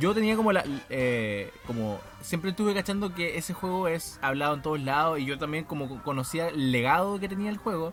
yo 0.00 0.14
tenía 0.14 0.36
como 0.36 0.52
la. 0.52 0.64
eh, 0.90 1.50
como. 1.66 2.00
Siempre 2.20 2.50
estuve 2.50 2.72
cachando 2.74 3.14
que 3.14 3.36
ese 3.36 3.52
juego 3.52 3.88
es 3.88 4.18
hablado 4.22 4.54
en 4.54 4.62
todos 4.62 4.80
lados 4.80 5.18
y 5.18 5.24
yo 5.24 5.38
también 5.38 5.64
como 5.64 6.02
conocía 6.02 6.48
el 6.48 6.70
legado 6.72 7.18
que 7.20 7.28
tenía 7.28 7.50
el 7.50 7.56
juego. 7.58 7.92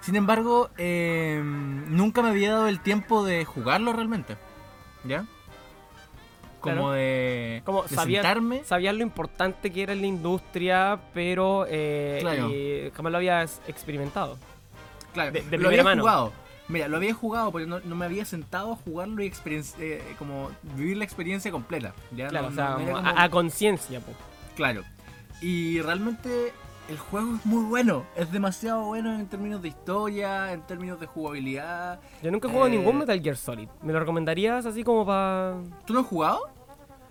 Sin 0.00 0.14
embargo, 0.16 0.70
em, 0.76 1.96
nunca 1.96 2.22
me 2.22 2.28
había 2.30 2.52
dado 2.52 2.68
el 2.68 2.80
tiempo 2.80 3.24
de 3.24 3.44
jugarlo 3.44 3.92
realmente. 3.92 4.36
¿Ya? 5.04 5.24
Como 6.60 6.74
Claro. 6.76 6.90
de, 6.92 7.62
Como 7.64 7.82
de 7.84 7.88
sabía- 7.94 8.22
sentarme. 8.22 8.64
Sabías 8.64 8.94
lo 8.94 9.02
importante 9.02 9.70
que 9.72 9.82
era 9.84 9.92
en 9.92 10.00
la 10.00 10.06
industria, 10.08 11.00
pero 11.14 11.64
eh, 11.68 12.18
Claro. 12.20 12.50
y 12.50 12.90
jamás 12.94 13.12
lo 13.12 13.18
habías 13.18 13.60
experimentado. 13.68 14.36
Claro, 15.14 15.30
de- 15.32 15.42
de 15.42 15.58
lo 15.58 15.68
había 15.68 15.84
mano. 15.84 16.02
jugado. 16.02 16.32
Mira, 16.68 16.88
lo 16.88 16.96
había 16.96 17.14
jugado, 17.14 17.52
pero 17.52 17.66
no, 17.66 17.80
no 17.80 17.94
me 17.94 18.04
había 18.06 18.24
sentado 18.24 18.72
a 18.72 18.76
jugarlo 18.76 19.22
y 19.22 19.32
eh, 19.78 20.02
como 20.18 20.50
vivir 20.76 20.96
la 20.96 21.04
experiencia 21.04 21.50
completa. 21.52 21.94
¿ya? 22.14 22.28
Claro, 22.28 22.46
No- 22.50 22.52
o 22.52 22.54
sea, 22.56 22.70
no 22.70 22.78
era 22.80 22.92
como 22.92 22.96
como- 23.04 23.18
a, 23.18 23.22
a 23.22 23.30
conciencia. 23.30 24.00
Claro. 24.56 24.82
Y 25.40 25.80
realmente 25.82 26.52
el 26.88 26.98
juego 26.98 27.36
es 27.36 27.46
muy 27.46 27.64
bueno. 27.64 28.04
Es 28.16 28.32
demasiado 28.32 28.84
bueno 28.84 29.14
en 29.14 29.26
términos 29.26 29.62
de 29.62 29.68
historia, 29.68 30.52
en 30.52 30.62
términos 30.62 30.98
de 30.98 31.06
jugabilidad. 31.06 32.00
Yo 32.22 32.30
nunca 32.30 32.48
he 32.48 32.50
jugado 32.50 32.68
Eh, 32.68 32.76
ningún 32.76 32.98
Metal 32.98 33.20
Gear 33.20 33.36
Solid. 33.36 33.68
¿Me 33.82 33.92
lo 33.92 34.00
recomendarías 34.00 34.66
así 34.66 34.82
como 34.82 35.04
para...? 35.06 35.54
¿Tú 35.84 35.92
no 35.94 36.00
has 36.00 36.06
jugado? 36.06 36.40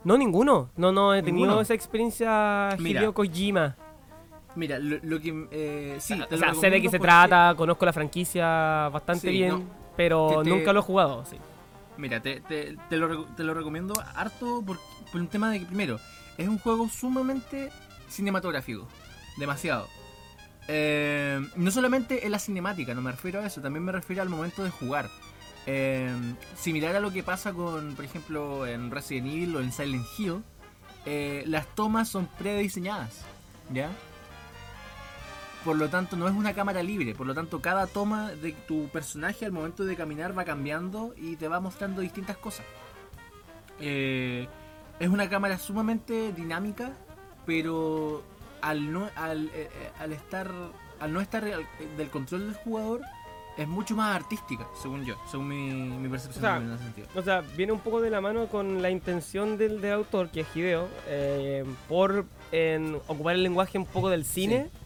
No, 0.04 0.18
ninguno. 0.18 0.70
No, 0.76 0.92
no 0.92 1.14
he 1.14 1.24
tenido 1.24 1.46
¿Ninguno? 1.48 1.62
esa 1.62 1.74
experiencia 1.74 2.70
Mira. 2.80 3.00
Hideo 3.02 3.14
Kojima. 3.14 3.76
Mira, 4.56 4.80
lo, 4.80 4.98
lo 5.04 5.20
que... 5.20 5.48
eh, 5.52 5.98
sí, 6.00 6.14
o 6.14 6.38
sea, 6.38 6.54
sé 6.54 6.70
de 6.70 6.82
qué 6.82 6.90
se 6.90 6.98
porque- 6.98 7.08
trata, 7.12 7.54
conozco 7.58 7.86
la 7.86 7.94
franquicia 7.94 8.90
bastante 8.90 9.28
Sí, 9.28 9.34
bien, 9.34 9.50
no. 9.52 9.64
pero 9.98 10.42
te- 10.44 10.50
nunca 10.50 10.72
lo 10.74 10.80
he 10.80 10.84
jugado. 10.84 11.26
Sí. 11.26 11.38
Mira, 11.98 12.22
te, 12.22 12.40
te- 12.42 12.76
te 12.90 12.98
lo, 12.98 13.10
reco- 13.10 13.36
te 13.36 13.44
lo 13.44 13.54
recomiendo 13.54 13.94
harto 14.16 14.62
por, 14.66 14.80
por 15.12 15.22
un 15.22 15.28
tema 15.28 15.50
de 15.52 15.60
que, 15.60 15.66
primero, 15.66 16.00
es 16.38 16.48
un 16.48 16.58
juego 16.60 16.88
sumamente 16.90 17.70
cinematográfico. 18.10 18.88
Demasiado. 19.38 19.88
Eh, 20.68 21.40
no 21.58 21.72
solamente 21.72 22.26
en 22.26 22.32
la 22.32 22.40
cinemática, 22.40 22.94
no 22.94 23.02
me 23.02 23.12
refiero 23.12 23.42
a 23.42 23.46
eso, 23.46 23.62
también 23.62 23.84
me 23.84 23.92
refiero 23.92 24.22
al 24.22 24.30
momento 24.30 24.64
de 24.64 24.70
jugar. 24.72 25.10
Eh, 25.68 26.10
similar 26.56 26.96
a 26.96 27.00
lo 27.00 27.12
que 27.12 27.24
pasa 27.24 27.54
con, 27.54 27.96
por 27.96 28.06
ejemplo, 28.06 28.66
en 28.66 28.90
Resident 28.92 29.28
Evil 29.28 29.56
o 29.56 29.60
en 29.60 29.72
Silent 29.72 30.06
Hill, 30.18 30.44
eh, 31.06 31.44
las 31.48 31.68
tomas 31.76 32.08
son 32.10 32.28
prediseñadas, 32.38 33.22
¿ya? 33.72 33.90
Por 35.66 35.76
lo 35.78 35.90
tanto, 35.90 36.16
no 36.16 36.28
es 36.28 36.34
una 36.36 36.54
cámara 36.54 36.82
libre, 36.84 37.14
por 37.16 37.26
lo 37.28 37.34
tanto, 37.34 37.60
cada 37.60 37.88
toma 37.88 38.32
de 38.32 38.52
tu 38.68 38.88
personaje 38.90 39.46
al 39.46 39.52
momento 39.52 39.84
de 39.84 39.96
caminar 39.96 40.38
va 40.38 40.46
cambiando 40.46 41.14
y 41.18 41.36
te 41.38 41.48
va 41.48 41.60
mostrando 41.60 42.02
distintas 42.02 42.38
cosas. 42.38 42.66
Eh, 43.80 44.48
es 45.00 45.10
una 45.10 45.28
cámara 45.30 45.58
sumamente 45.58 46.32
dinámica, 46.34 46.94
pero 47.46 48.24
al 48.62 48.92
no, 48.94 49.10
al, 49.16 49.48
eh, 49.48 49.52
eh, 49.74 49.90
al 50.00 50.14
estar 50.14 50.50
al 51.00 51.12
no 51.12 51.20
estar 51.20 51.44
al- 51.44 51.68
del 51.98 52.10
control 52.10 52.46
del 52.46 52.56
jugador 52.56 53.02
es 53.58 53.68
mucho 53.68 53.96
más 53.96 54.16
artística, 54.16 54.66
según 54.82 55.04
yo, 55.06 55.16
según 55.30 55.48
mi, 55.50 55.72
mi 55.98 56.08
percepción 56.10 56.44
O 56.44 56.48
sea, 56.48 56.58
en 56.58 56.72
ese 56.74 56.84
sentido. 56.84 57.08
O 57.16 57.22
sea, 57.22 57.42
viene 57.42 57.72
un 57.74 57.80
poco 57.80 58.02
de 58.02 58.10
la 58.10 58.22
mano 58.22 58.48
con 58.48 58.82
la 58.82 58.90
intención 58.90 59.58
del, 59.58 59.82
del 59.82 59.94
autor, 59.94 60.30
que 60.30 60.42
es 60.42 60.48
Hideo, 60.56 60.88
eh, 61.08 61.66
por 61.90 62.26
en, 62.52 62.96
ocupar 63.08 63.36
el 63.36 63.44
lenguaje 63.44 63.78
un 63.78 63.86
poco 63.86 64.10
del 64.10 64.26
cine 64.26 64.70
Sí. 64.72 64.80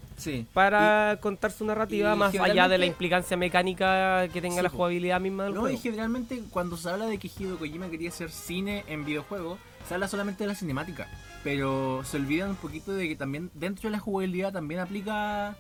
Para 0.54 1.18
contar 1.22 1.52
su 1.52 1.66
narrativa 1.66 2.16
más 2.16 2.34
allá 2.36 2.68
de 2.68 2.78
la 2.78 2.86
implicancia 2.86 3.38
mecánica 3.38 4.28
que 4.30 4.42
tenga 4.42 4.58
Sí, 4.58 4.64
la 4.64 4.70
jugabilidad 4.70 5.20
misma 5.22 5.46
del 5.46 5.54
No, 5.54 5.62
juego. 5.62 5.76
y 5.78 5.80
generalmente 5.80 6.42
cuando 6.50 6.78
se 6.78 6.90
habla 6.90 7.06
de 7.06 7.18
que 7.18 7.28
Hideo 7.28 7.58
Kojima 7.58 7.90
quería 7.90 8.10
hacer 8.10 8.32
cine 8.32 8.84
en 8.88 9.06
videojuegos, 9.06 9.60
se 9.88 9.94
habla 9.94 10.08
solamente 10.08 10.44
de 10.44 10.48
la 10.48 10.56
cinemática. 10.56 11.08
Pero 11.44 12.02
se 12.04 12.18
olvidan 12.18 12.50
un 12.50 12.56
poquito 12.58 12.92
de 12.94 13.08
que 13.08 13.16
también 13.16 13.50
dentro 13.54 13.90
de 13.90 13.92
la 13.92 14.00
jugabilidad 14.00 14.52
también 14.52 14.82
aplica 14.82 15.56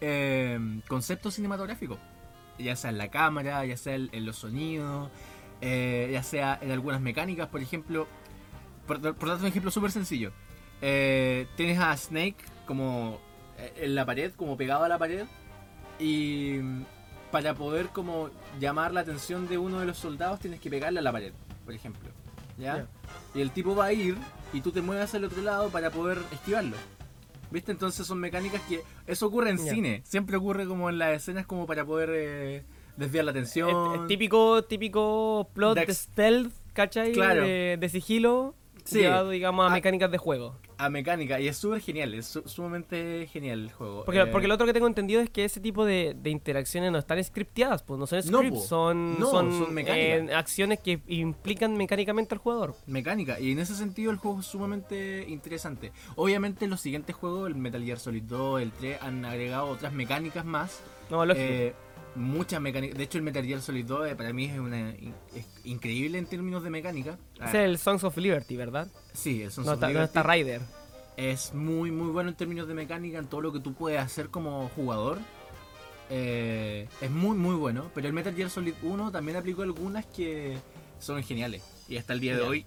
eh, 0.00 0.58
conceptos 0.88 1.34
cinematográficos. 1.34 1.98
Ya 2.58 2.76
sea 2.76 2.90
en 2.90 2.98
la 2.98 3.08
cámara, 3.08 3.64
ya 3.64 3.76
sea 3.76 3.94
en, 3.94 4.26
los 4.26 4.36
sonidos, 4.36 5.08
eh, 5.60 6.10
ya 6.12 6.22
sea 6.22 6.58
en 6.60 6.72
algunas 6.72 7.00
mecánicas, 7.00 7.48
por 7.48 7.62
ejemplo. 7.62 8.06
Por, 8.86 9.00
por 9.14 9.28
darte 9.28 9.44
un 9.44 9.48
ejemplo 9.48 9.70
súper 9.70 9.92
sencillo. 9.92 10.32
Eh, 10.82 11.46
tienes 11.56 11.78
a 11.78 11.96
Snake 11.96 12.36
como 12.66 13.20
en 13.76 13.94
la 13.94 14.04
pared, 14.06 14.32
como 14.36 14.56
pegado 14.56 14.84
a 14.84 14.88
la 14.88 14.98
pared. 14.98 15.24
Y 15.98 16.58
para 17.30 17.54
poder 17.54 17.88
como 17.88 18.30
llamar 18.58 18.92
la 18.92 19.00
atención 19.00 19.48
de 19.48 19.58
uno 19.58 19.80
de 19.80 19.86
los 19.86 19.98
soldados 19.98 20.40
tienes 20.40 20.60
que 20.60 20.70
pegarle 20.70 20.98
a 20.98 21.02
la 21.02 21.12
pared, 21.12 21.32
por 21.64 21.74
ejemplo. 21.74 22.08
¿Ya? 22.58 22.76
Ya. 22.78 22.86
Y 23.34 23.40
el 23.40 23.50
tipo 23.52 23.74
va 23.74 23.86
a 23.86 23.92
ir 23.92 24.16
y 24.52 24.60
tú 24.60 24.70
te 24.72 24.82
mueves 24.82 25.14
al 25.14 25.24
otro 25.24 25.42
lado 25.42 25.68
para 25.70 25.90
poder 25.90 26.18
esquivarlo. 26.32 26.76
¿Viste? 27.50 27.72
Entonces 27.72 28.06
son 28.06 28.18
mecánicas 28.18 28.60
que... 28.68 28.82
Eso 29.06 29.26
ocurre 29.26 29.50
en 29.50 29.58
Ya. 29.58 29.72
cine. 29.72 30.02
Siempre 30.04 30.36
ocurre 30.36 30.66
como 30.66 30.88
en 30.88 30.98
las 30.98 31.14
escenas 31.16 31.46
como 31.46 31.66
para 31.66 31.84
poder 31.84 32.10
eh, 32.12 32.62
desviar 32.96 33.24
la 33.24 33.32
Es- 33.32 33.36
atención. 33.36 34.02
es 34.02 34.06
típico, 34.06 34.62
típico 34.64 35.48
plot 35.52 35.74
de 35.76 35.86
Dex- 35.86 35.94
stealth, 35.96 36.52
¿cachai? 36.74 37.12
Claro. 37.12 37.42
De, 37.42 37.76
de 37.80 37.88
sigilo, 37.88 38.54
Sí. 38.84 38.98
llevado, 39.00 39.30
digamos, 39.30 39.64
a 39.64 39.68
Ah. 39.68 39.72
mecánicas 39.74 40.10
de 40.10 40.18
juego. 40.18 40.56
A 40.78 40.88
mecánica. 40.88 41.38
Y 41.40 41.48
es 41.48 41.56
súper 41.58 41.80
genial. 41.80 42.14
Es 42.14 42.26
su- 42.26 42.42
sumamente 42.48 43.26
genial 43.30 43.60
el 43.64 43.72
juego. 43.72 44.04
Porque, 44.04 44.20
Eh, 44.20 44.26
porque 44.26 44.48
lo 44.48 44.54
otro 44.54 44.66
que 44.66 44.72
tengo 44.72 44.86
entendido 44.86 45.20
es 45.20 45.28
que 45.28 45.44
ese 45.44 45.60
tipo 45.60 45.84
de, 45.84 46.14
de 46.16 46.30
interacciones 46.30 46.90
no 46.90 46.98
están 46.98 47.22
scripteadas, 47.22 47.82
pues 47.82 47.98
no 48.00 48.06
son 48.06 48.22
scripts, 48.22 48.66
son, 48.66 49.18
No, 49.20 49.26
son, 49.30 49.76
eh, 49.78 50.28
acciones 50.34 50.78
que 50.80 51.00
implican 51.06 51.76
mecánicamente 51.76 52.34
al 52.34 52.38
jugador. 52.38 52.74
mecánica 52.86 53.38
y 53.38 53.52
en 53.52 53.58
ese 53.58 53.74
sentido 53.74 54.10
el 54.10 54.16
juego 54.16 54.40
es 54.40 54.46
sumamente 54.46 55.26
interesante. 55.28 55.92
Obviamente 56.16 56.66
los 56.66 56.80
siguientes 56.80 57.14
juegos, 57.14 57.48
el 57.48 57.56
Metal 57.56 57.84
Gear 57.84 57.98
Solid 57.98 58.22
2, 58.22 58.62
el 58.62 58.72
3 58.72 58.98
han 59.02 59.24
agregado 59.24 59.66
otras 59.68 59.92
mecánicas 59.92 60.44
más, 60.44 60.80
No, 61.10 61.26
lógico. 61.26 61.44
eh, 61.46 61.74
muchas 62.14 62.60
mecánicas. 62.60 62.96
De 62.98 63.04
hecho 63.04 63.18
el 63.18 63.24
Metal 63.24 63.44
Gear 63.44 63.60
Solid 63.62 63.84
2 63.84 64.10
eh, 64.10 64.16
para 64.16 64.32
mí 64.32 64.46
es 64.46 64.58
una 64.58 64.90
es 64.90 65.46
increíble 65.64 66.18
en 66.18 66.26
términos 66.26 66.62
de 66.62 66.70
mecánica. 66.70 67.18
Ah, 67.38 67.48
es 67.48 67.54
el 67.54 67.78
Songs 67.78 68.04
of 68.04 68.16
Liberty, 68.16 68.56
¿verdad? 68.56 68.88
sí, 69.12 69.42
el 69.42 69.50
Sons 69.52 69.66
No 69.66 69.72
of 69.72 69.76
está, 69.76 69.86
no 69.86 69.92
Liberty 69.92 70.06
está 70.08 70.22
Ryder. 70.22 70.60
es 71.16 71.54
muy 71.54 71.90
muy 71.90 72.08
bueno 72.10 72.30
en 72.30 72.36
términos 72.36 72.66
de 72.68 72.74
mecánica, 72.74 73.18
en 73.18 73.26
todo 73.26 73.40
lo 73.40 73.52
que 73.52 73.60
tú 73.60 73.74
puedes 73.74 74.00
hacer 74.00 74.28
como 74.28 74.68
jugador. 74.76 75.18
Eh, 76.12 76.88
es 77.00 77.10
muy 77.10 77.36
muy 77.36 77.54
bueno, 77.54 77.90
pero 77.94 78.08
el 78.08 78.12
Metal 78.12 78.34
Gear 78.34 78.50
Solid 78.50 78.74
1 78.82 79.12
también 79.12 79.36
aplicó 79.36 79.62
algunas 79.62 80.06
que 80.06 80.58
son 80.98 81.22
geniales 81.22 81.62
y 81.88 81.96
hasta 81.98 82.12
el 82.14 82.20
día 82.20 82.34
de 82.36 82.42
hoy 82.42 82.66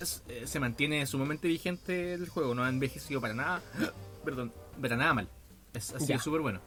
es- 0.00 0.22
eh, 0.28 0.42
se 0.46 0.60
mantiene 0.60 1.06
sumamente 1.06 1.48
vigente 1.48 2.12
el 2.14 2.28
juego, 2.28 2.54
no 2.54 2.64
ha 2.64 2.68
envejecido 2.68 3.20
para 3.20 3.32
nada, 3.34 3.62
perdón, 4.24 4.52
para 4.80 4.96
nada 4.96 5.14
mal. 5.14 5.28
Es, 5.72 5.94
ha 5.94 6.00
sido 6.00 6.18
súper 6.18 6.42
bueno. 6.42 6.60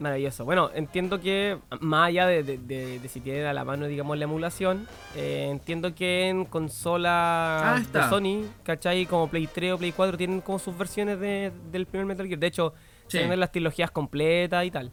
Maravilloso. 0.00 0.44
Bueno, 0.44 0.70
entiendo 0.74 1.20
que 1.20 1.56
más 1.80 2.08
allá 2.08 2.26
de, 2.26 2.42
de- 2.42 2.58
de- 2.58 2.98
de 2.98 3.08
si 3.08 3.20
tienen 3.20 3.46
a 3.46 3.52
la 3.52 3.64
mano, 3.64 3.86
digamos, 3.86 4.18
la 4.18 4.24
emulación, 4.24 4.88
eh, 5.14 5.48
entiendo 5.50 5.94
que 5.94 6.28
en 6.28 6.44
consola 6.46 7.76
Ah, 7.76 7.80
de. 7.80 8.08
Sony, 8.08 8.44
¿cachai? 8.64 9.06
Como 9.06 9.28
Play 9.28 9.46
3 9.46 9.72
o 9.72 9.78
Play 9.78 9.92
4 9.92 10.16
tienen 10.18 10.40
como 10.40 10.58
sus 10.58 10.76
versiones 10.76 11.20
de- 11.20 11.52
del 11.70 11.86
primer 11.86 12.06
Metal 12.06 12.26
Gear. 12.26 12.38
De 12.40 12.46
hecho, 12.48 12.74
Sí. 13.06 13.18
tienen 13.18 13.38
las 13.38 13.52
trilogías 13.52 13.90
completas 13.92 14.64
y 14.64 14.70
tal. 14.70 14.90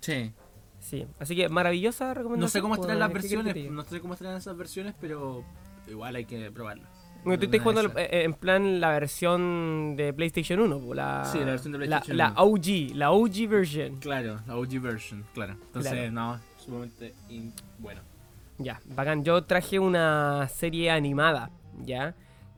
Sí. 0.00 0.32
Sí, 0.80 1.06
así 1.20 1.36
que 1.36 1.48
maravillosa 1.48 2.12
recomendación. 2.14 2.40
No 2.40 2.48
sé 2.48 2.60
cómo 2.60 2.74
pues, 2.74 2.80
estarán 2.86 2.98
las 2.98 3.08
¿qué 3.10 3.12
quieres 3.20 3.30
que 3.30 3.36
versiones, 3.52 3.70
no 3.72 3.84
sé 3.84 4.00
cómo 4.00 4.14
estarán 4.14 4.36
esas 4.36 4.56
versiones, 4.56 4.94
pero 5.00 5.44
igual 5.86 6.16
hay 6.16 6.24
que 6.24 6.50
probarlo. 6.50 6.84
Porque 7.24 7.38
tú 7.38 7.44
estás 7.44 7.60
jugando 7.60 7.98
eh, 7.98 8.24
en 8.24 8.34
plan 8.34 8.80
la 8.80 8.90
versión 8.90 9.94
de 9.96 10.12
PlayStation 10.12 10.58
1, 10.60 10.78
pues, 10.80 10.96
la, 10.96 11.24
Sí, 11.30 11.38
la 11.38 11.44
versión 11.46 11.72
de 11.72 11.78
la- 11.78 11.86
PlayStation 12.00 12.16
la, 12.16 12.30
1. 12.32 12.42
OG, 12.42 12.96
la 12.96 13.10
OG 13.12 13.48
version. 13.48 13.96
Claro, 14.00 14.40
la 14.46 14.56
OG 14.56 14.80
version, 14.80 15.24
claro. 15.32 15.52
Entonces, 15.66 15.92
Claro. 15.92 16.10
no, 16.12 16.40
sumamente 16.58 17.14
in- 17.28 17.52
bueno. 17.78 18.00
Ya, 18.58 18.80
bacán. 18.94 19.24
Yo 19.24 19.42
traje 19.44 19.78
una 19.78 20.48
serie 20.48 20.90
animada, 20.90 21.50
¿ya? 21.84 22.14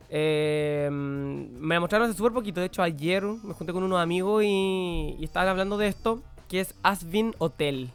Eh, 0.09 0.87
me 0.91 1.75
la 1.75 1.79
mostraron 1.79 2.07
hace 2.09 2.17
súper 2.17 2.33
poquito. 2.33 2.59
De 2.59 2.67
hecho, 2.67 2.81
ayer 2.83 3.23
me 3.23 3.53
junté 3.53 3.73
con 3.73 3.83
unos 3.83 3.99
amigos 3.99 4.43
y, 4.43 5.15
y 5.19 5.23
estaban 5.23 5.49
hablando 5.49 5.77
de 5.77 5.87
esto, 5.87 6.21
que 6.47 6.59
es 6.59 6.73
Asvin 6.83 7.33
Hotel. 7.39 7.89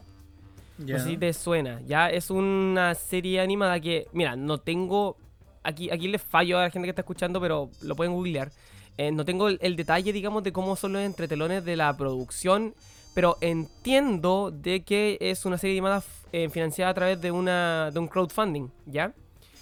No 0.77 0.97
sé 0.99 1.09
si 1.09 1.17
te 1.17 1.31
suena. 1.33 1.79
Ya 1.87 2.09
es 2.09 2.29
una 2.31 2.95
serie 2.95 3.39
animada 3.39 3.79
que, 3.79 4.07
mira, 4.13 4.35
no 4.35 4.57
tengo. 4.57 5.15
Aquí, 5.63 5.89
aquí 5.91 6.07
les 6.07 6.21
fallo 6.21 6.57
a 6.59 6.63
la 6.63 6.69
gente 6.71 6.85
que 6.87 6.91
está 6.91 7.01
escuchando, 7.01 7.39
pero 7.39 7.69
lo 7.81 7.95
pueden 7.95 8.13
googlear. 8.13 8.51
Eh, 8.97 9.11
no 9.11 9.25
tengo 9.25 9.47
el, 9.47 9.57
el 9.61 9.75
detalle, 9.75 10.11
digamos, 10.11 10.43
de 10.43 10.51
cómo 10.51 10.75
son 10.75 10.93
los 10.93 11.01
entretelones 11.01 11.63
de 11.63 11.75
la 11.75 11.95
producción, 11.95 12.73
pero 13.13 13.37
entiendo 13.41 14.51
de 14.51 14.83
que 14.83 15.17
es 15.21 15.45
una 15.45 15.57
serie 15.57 15.75
animada 15.75 16.03
eh, 16.31 16.49
financiada 16.49 16.91
a 16.91 16.93
través 16.93 17.21
de, 17.21 17.31
una, 17.31 17.91
de 17.91 17.99
un 17.99 18.07
crowdfunding, 18.07 18.69
¿ya? 18.85 19.13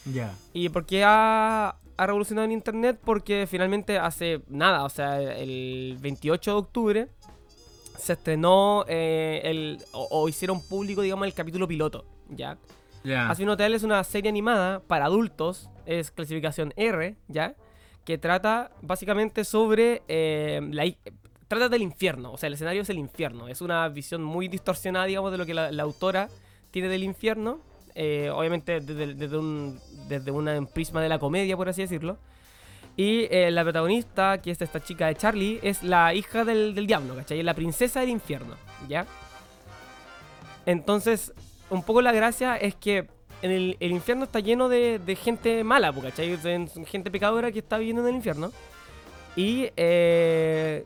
Ya. 0.05 0.35
¿Y 0.53 0.69
por 0.69 0.85
qué 0.85 1.03
ha, 1.03 1.75
ha 1.97 2.05
revolucionado 2.05 2.45
en 2.45 2.51
internet? 2.51 2.99
Porque 3.03 3.47
finalmente 3.49 3.97
hace 3.97 4.41
nada, 4.47 4.83
o 4.83 4.89
sea, 4.89 5.21
el 5.21 5.97
28 5.99 6.51
de 6.51 6.57
octubre 6.57 7.07
se 7.97 8.13
estrenó 8.13 8.85
eh, 8.87 9.41
el, 9.43 9.79
o, 9.91 10.07
o 10.11 10.29
hicieron 10.29 10.61
público, 10.65 11.01
digamos, 11.01 11.27
el 11.27 11.33
capítulo 11.33 11.67
piloto, 11.67 12.05
¿ya? 12.29 12.57
Ya. 13.03 13.29
Así 13.29 13.45
Hotel 13.45 13.73
es 13.73 13.83
una 13.83 14.03
serie 14.03 14.29
animada 14.29 14.81
para 14.81 15.05
adultos, 15.05 15.69
es 15.89 16.11
clasificación 16.11 16.71
R, 16.77 17.15
¿ya? 17.27 17.55
Que 18.05 18.17
trata 18.17 18.71
básicamente 18.81 19.43
sobre 19.43 20.03
eh, 20.07 20.61
la 20.71 20.85
trata 21.47 21.67
del 21.67 21.81
infierno, 21.81 22.31
o 22.31 22.37
sea, 22.37 22.47
el 22.47 22.53
escenario 22.53 22.83
es 22.83 22.89
el 22.91 22.99
infierno, 22.99 23.47
es 23.47 23.61
una 23.61 23.89
visión 23.89 24.23
muy 24.23 24.47
distorsionada, 24.47 25.05
digamos, 25.05 25.31
de 25.31 25.39
lo 25.39 25.47
que 25.47 25.55
la, 25.55 25.69
autora 25.81 26.29
tiene 26.69 26.89
del 26.89 27.03
infierno, 27.03 27.59
eh, 27.95 28.29
obviamente 28.31 28.79
desde, 28.81 29.15
desde 29.15 29.35
un 29.35 29.79
desde 30.07 30.29
una 30.29 30.63
prisma 30.67 31.01
de 31.01 31.09
la 31.09 31.17
comedia, 31.17 31.57
por 31.57 31.67
así 31.67 31.81
decirlo. 31.81 32.19
Y 32.95 33.27
eh, 33.31 33.49
la 33.49 33.63
protagonista, 33.63 34.41
que 34.41 34.51
es 34.51 34.61
esta 34.61 34.83
chica 34.83 35.07
de 35.07 35.15
Charlie, 35.15 35.59
es 35.63 35.81
la 35.83 36.13
hija 36.13 36.45
del, 36.45 36.75
del 36.75 36.85
diablo, 36.85 37.15
¿cachai? 37.15 37.39
Es 37.39 37.45
la 37.45 37.53
princesa 37.55 38.01
del 38.01 38.09
infierno, 38.09 38.55
¿ya? 38.87 39.07
Entonces, 40.65 41.33
un 41.69 41.81
poco 41.83 42.01
la 42.01 42.11
gracia 42.11 42.57
es 42.57 42.75
que 42.75 43.07
en 43.41 43.51
el, 43.51 43.77
el 43.79 43.91
infierno 43.91 44.25
está 44.25 44.39
lleno 44.39 44.69
de, 44.69 44.99
de 44.99 45.15
gente 45.15 45.63
mala, 45.63 45.93
¿cachai? 45.93 46.37
Gente 46.85 47.11
pecadora 47.11 47.51
que 47.51 47.59
está 47.59 47.77
viviendo 47.77 48.01
en 48.03 48.09
el 48.09 48.15
infierno. 48.15 48.51
Y 49.35 49.69
eh, 49.77 50.83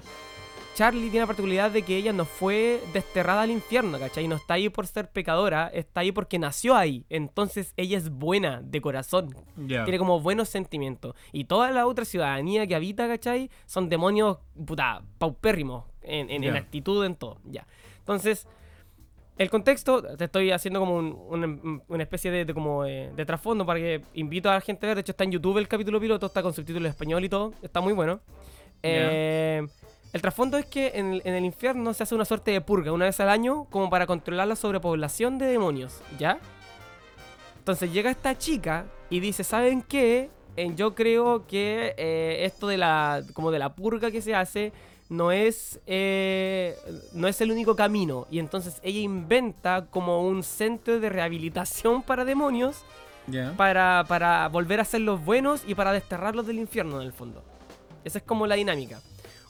Charlie 0.75 1.09
tiene 1.09 1.21
la 1.21 1.27
particularidad 1.27 1.71
de 1.71 1.83
que 1.83 1.95
ella 1.95 2.13
no 2.13 2.25
fue 2.25 2.81
desterrada 2.93 3.43
al 3.43 3.51
infierno, 3.51 3.99
¿cachai? 3.99 4.27
No 4.27 4.35
está 4.35 4.55
ahí 4.55 4.69
por 4.69 4.87
ser 4.87 5.09
pecadora, 5.09 5.67
está 5.73 6.01
ahí 6.01 6.11
porque 6.11 6.39
nació 6.39 6.75
ahí. 6.75 7.05
Entonces 7.09 7.73
ella 7.77 7.97
es 7.97 8.09
buena 8.09 8.61
de 8.63 8.81
corazón, 8.81 9.35
tiene 9.55 9.97
como 9.97 10.19
buenos 10.19 10.49
sentimientos. 10.49 11.15
Y 11.31 11.45
toda 11.45 11.71
la 11.71 11.85
otra 11.87 12.05
ciudadanía 12.05 12.65
que 12.67 12.75
habita, 12.75 13.07
¿cachai? 13.07 13.49
Son 13.65 13.87
demonios, 13.89 14.37
puta, 14.65 15.01
paupérrimos 15.19 15.85
en, 16.01 16.29
en, 16.29 16.43
en 16.43 16.53
Ya. 16.53 16.59
actitud, 16.59 17.05
en 17.05 17.15
todo. 17.15 17.37
Ya. 17.45 17.65
Entonces, 17.99 18.47
el 19.37 19.49
contexto, 19.49 20.01
te 20.15 20.25
estoy 20.25 20.51
haciendo 20.51 20.79
como 20.79 20.95
un- 20.95 21.17
un- 21.29 21.83
una 21.87 22.03
especie 22.03 22.29
de, 22.31 22.45
de 22.45 22.53
como 22.53 22.85
eh, 22.85 23.11
de 23.15 23.25
trasfondo 23.25 23.65
para 23.65 23.79
que 23.79 24.01
invito 24.13 24.49
a 24.49 24.53
la 24.55 24.61
gente 24.61 24.85
a 24.85 24.89
ver. 24.89 24.95
De 24.97 25.01
hecho, 25.01 25.11
está 25.13 25.23
en 25.23 25.31
YouTube 25.31 25.57
el 25.57 25.67
capítulo 25.67 25.99
piloto, 25.99 26.27
está 26.27 26.43
con 26.43 26.53
subtítulos 26.53 26.85
en 26.85 26.91
español 26.91 27.23
y 27.25 27.29
todo. 27.29 27.53
Está 27.61 27.81
muy 27.81 27.93
bueno. 27.93 28.19
Eh, 28.83 29.65
El 30.11 30.21
trasfondo 30.21 30.57
es 30.59 30.65
que 30.67 30.91
en 30.93 31.13
el, 31.13 31.21
en 31.25 31.33
el 31.33 31.45
infierno 31.45 31.91
se 31.95 32.03
hace 32.03 32.13
una 32.13 32.25
suerte 32.25 32.51
de 32.51 32.61
purga 32.61 32.91
una 32.91 33.05
vez 33.05 33.19
al 33.19 33.29
año 33.29 33.63
como 33.71 33.89
para 33.89 34.05
controlar 34.05 34.47
la 34.47 34.55
sobrepoblación 34.55 35.39
de 35.39 35.47
demonios, 35.47 36.01
¿ya? 36.19 36.37
Entonces 37.57 37.91
llega 37.91 38.11
esta 38.11 38.37
chica 38.37 38.85
y 39.09 39.19
dice, 39.21 39.43
¿saben 39.43 39.81
qué? 39.81 40.29
Eh, 40.55 40.71
yo 40.75 40.93
creo 40.93 41.47
que 41.47 41.95
esto 42.45 42.67
de 42.67 42.77
la 42.77 43.23
como 43.33 43.49
de 43.49 43.57
la 43.57 43.73
purga 43.73 44.11
que 44.11 44.21
se 44.21 44.35
hace 44.35 44.71
no 45.13 45.31
es 45.31 45.79
eh, 45.85 46.75
no 47.13 47.27
es 47.27 47.39
el 47.41 47.51
único 47.51 47.75
camino 47.75 48.25
y 48.31 48.39
entonces 48.39 48.79
ella 48.83 48.99
inventa 48.99 49.85
como 49.89 50.21
un 50.27 50.43
centro 50.43 50.99
de 50.99 51.09
rehabilitación 51.09 52.01
para 52.09 52.25
demonios 52.25 52.83
para, 53.55 54.03
para 54.07 54.49
volver 54.49 54.79
a 54.81 54.85
ser 54.85 54.99
los 55.01 55.23
buenos 55.23 55.63
y 55.65 55.75
para 55.75 55.93
desterrarlos 55.93 56.45
del 56.45 56.59
infierno 56.59 56.99
en 56.99 57.07
el 57.07 57.13
fondo. 57.13 57.41
Esa 58.03 58.17
es 58.17 58.23
como 58.25 58.45
la 58.47 58.55
dinámica. 58.55 58.99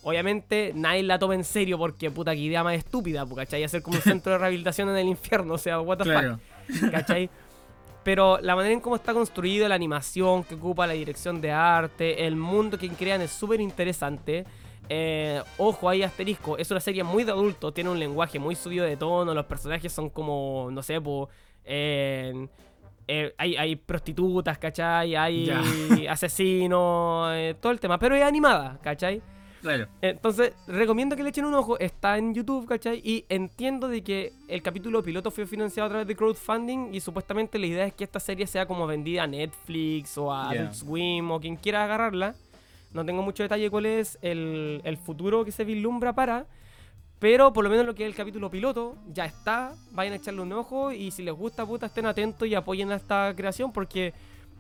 Obviamente 0.04 0.74
nadie 0.76 1.02
la 1.02 1.18
toma 1.18 1.34
en 1.34 1.44
serio 1.44 1.78
porque 1.80 2.12
puta 2.12 2.34
que 2.34 2.42
idea 2.42 2.64
más 2.64 2.76
estúpida, 2.76 3.26
¿cachai? 3.36 3.64
Hacer 3.64 3.82
como 3.82 3.98
un 3.98 4.04
centro 4.14 4.34
de 4.34 4.38
rehabilitación 4.38 4.90
en 4.90 4.98
el 4.98 5.08
infierno, 5.08 5.56
o 5.56 5.58
sea, 5.58 5.80
what 5.80 5.98
the 5.98 6.04
Claro. 6.04 6.40
fuck, 6.68 6.92
¿cachai? 6.92 7.30
Pero 8.04 8.38
la 8.42 8.56
manera 8.56 8.74
en 8.74 8.82
cómo 8.82 8.96
está 8.98 9.14
construido, 9.14 9.68
la 9.68 9.76
animación 9.76 10.44
que 10.44 10.56
ocupa, 10.56 10.86
la 10.86 10.94
dirección 10.94 11.40
de 11.42 11.52
arte, 11.52 12.28
el 12.28 12.36
mundo 12.36 12.78
que 12.78 12.90
crean 12.90 13.22
es 13.22 13.32
súper 13.32 13.60
interesante. 13.62 14.46
Eh, 14.90 15.42
ojo, 15.58 15.88
ahí 15.90 16.04
asterisco, 16.04 16.58
es 16.58 16.70
una 16.72 16.80
serie 16.80 17.04
muy 17.04 17.24
de 17.24 17.32
adulto, 17.32 17.72
tiene 17.72 17.90
un 17.90 18.00
lenguaje 18.00 18.38
muy 18.40 18.56
subido 18.56 18.86
de 18.86 18.98
tono, 18.98 19.34
los 19.34 19.46
personajes 19.46 19.92
son 19.92 20.10
como, 20.10 20.70
no 20.72 20.84
sé, 20.84 21.00
po, 21.00 21.30
eh, 21.64 22.48
eh, 23.08 23.34
hay, 23.38 23.56
hay 23.56 23.76
prostitutas, 23.76 24.58
¿cachai? 24.58 25.16
Hay 25.16 25.46
Ya. 25.46 25.62
asesinos, 26.12 27.30
eh, 27.34 27.56
todo 27.60 27.72
el 27.72 27.80
tema, 27.80 27.98
pero 27.98 28.16
es 28.16 28.24
animada, 28.24 28.78
¿cachai? 28.82 29.22
Claro. 29.62 29.88
Entonces, 30.02 30.54
recomiendo 30.68 31.16
que 31.16 31.24
le 31.24 31.30
echen 31.30 31.46
un 31.46 31.54
ojo. 31.54 31.80
Está 31.80 32.18
en 32.18 32.34
YouTube, 32.34 32.68
¿cachai? 32.68 33.00
Y 33.02 33.26
entiendo 33.30 33.88
de 33.88 34.04
que 34.04 34.34
el 34.50 34.62
capítulo 34.62 35.02
piloto 35.02 35.32
fue 35.32 35.46
financiado 35.46 35.88
a 35.88 35.90
través 35.90 36.08
de 36.08 36.18
crowdfunding 36.18 36.94
y 36.94 37.00
supuestamente 37.00 37.58
la 37.58 37.68
idea 37.68 37.86
es 37.86 37.94
que 37.94 38.04
esta 38.04 38.20
serie 38.20 38.46
sea 38.46 38.66
como 38.66 38.86
vendida 38.88 39.24
a 39.24 39.28
Netflix 39.28 40.18
o 40.18 40.34
a 40.34 40.54
Ya. 40.54 40.60
Adult 40.64 40.74
Swim 40.74 41.32
o 41.32 41.40
quien 41.40 41.56
quiera 41.56 41.86
agarrarla. 41.86 42.36
No 42.94 43.06
tengo 43.06 43.22
mucho 43.22 43.44
detalle 43.44 43.70
cuál 43.70 43.86
es 43.86 44.18
el, 44.22 44.82
el 44.84 44.98
futuro 44.98 45.44
que 45.44 45.52
se 45.52 45.64
vislumbra 45.66 46.14
para. 46.14 46.46
Pero 47.20 47.54
por 47.54 47.64
lo 47.64 47.70
menos 47.70 47.86
lo 47.86 47.96
que 47.96 48.04
es 48.04 48.10
el 48.10 48.16
capítulo 48.16 48.52
piloto 48.52 48.98
ya 49.08 49.26
está. 49.26 49.74
Vayan 49.92 50.14
a 50.14 50.16
echarle 50.18 50.42
un 50.42 50.52
ojo 50.54 50.92
y 50.92 51.10
si 51.12 51.24
les 51.24 51.34
gusta, 51.34 51.66
puta, 51.66 51.86
estén 51.86 52.06
atentos 52.06 52.48
y 52.48 52.54
apoyen 52.56 52.92
a 52.92 52.96
esta 52.96 53.34
creación 53.36 53.72
porque 53.72 54.14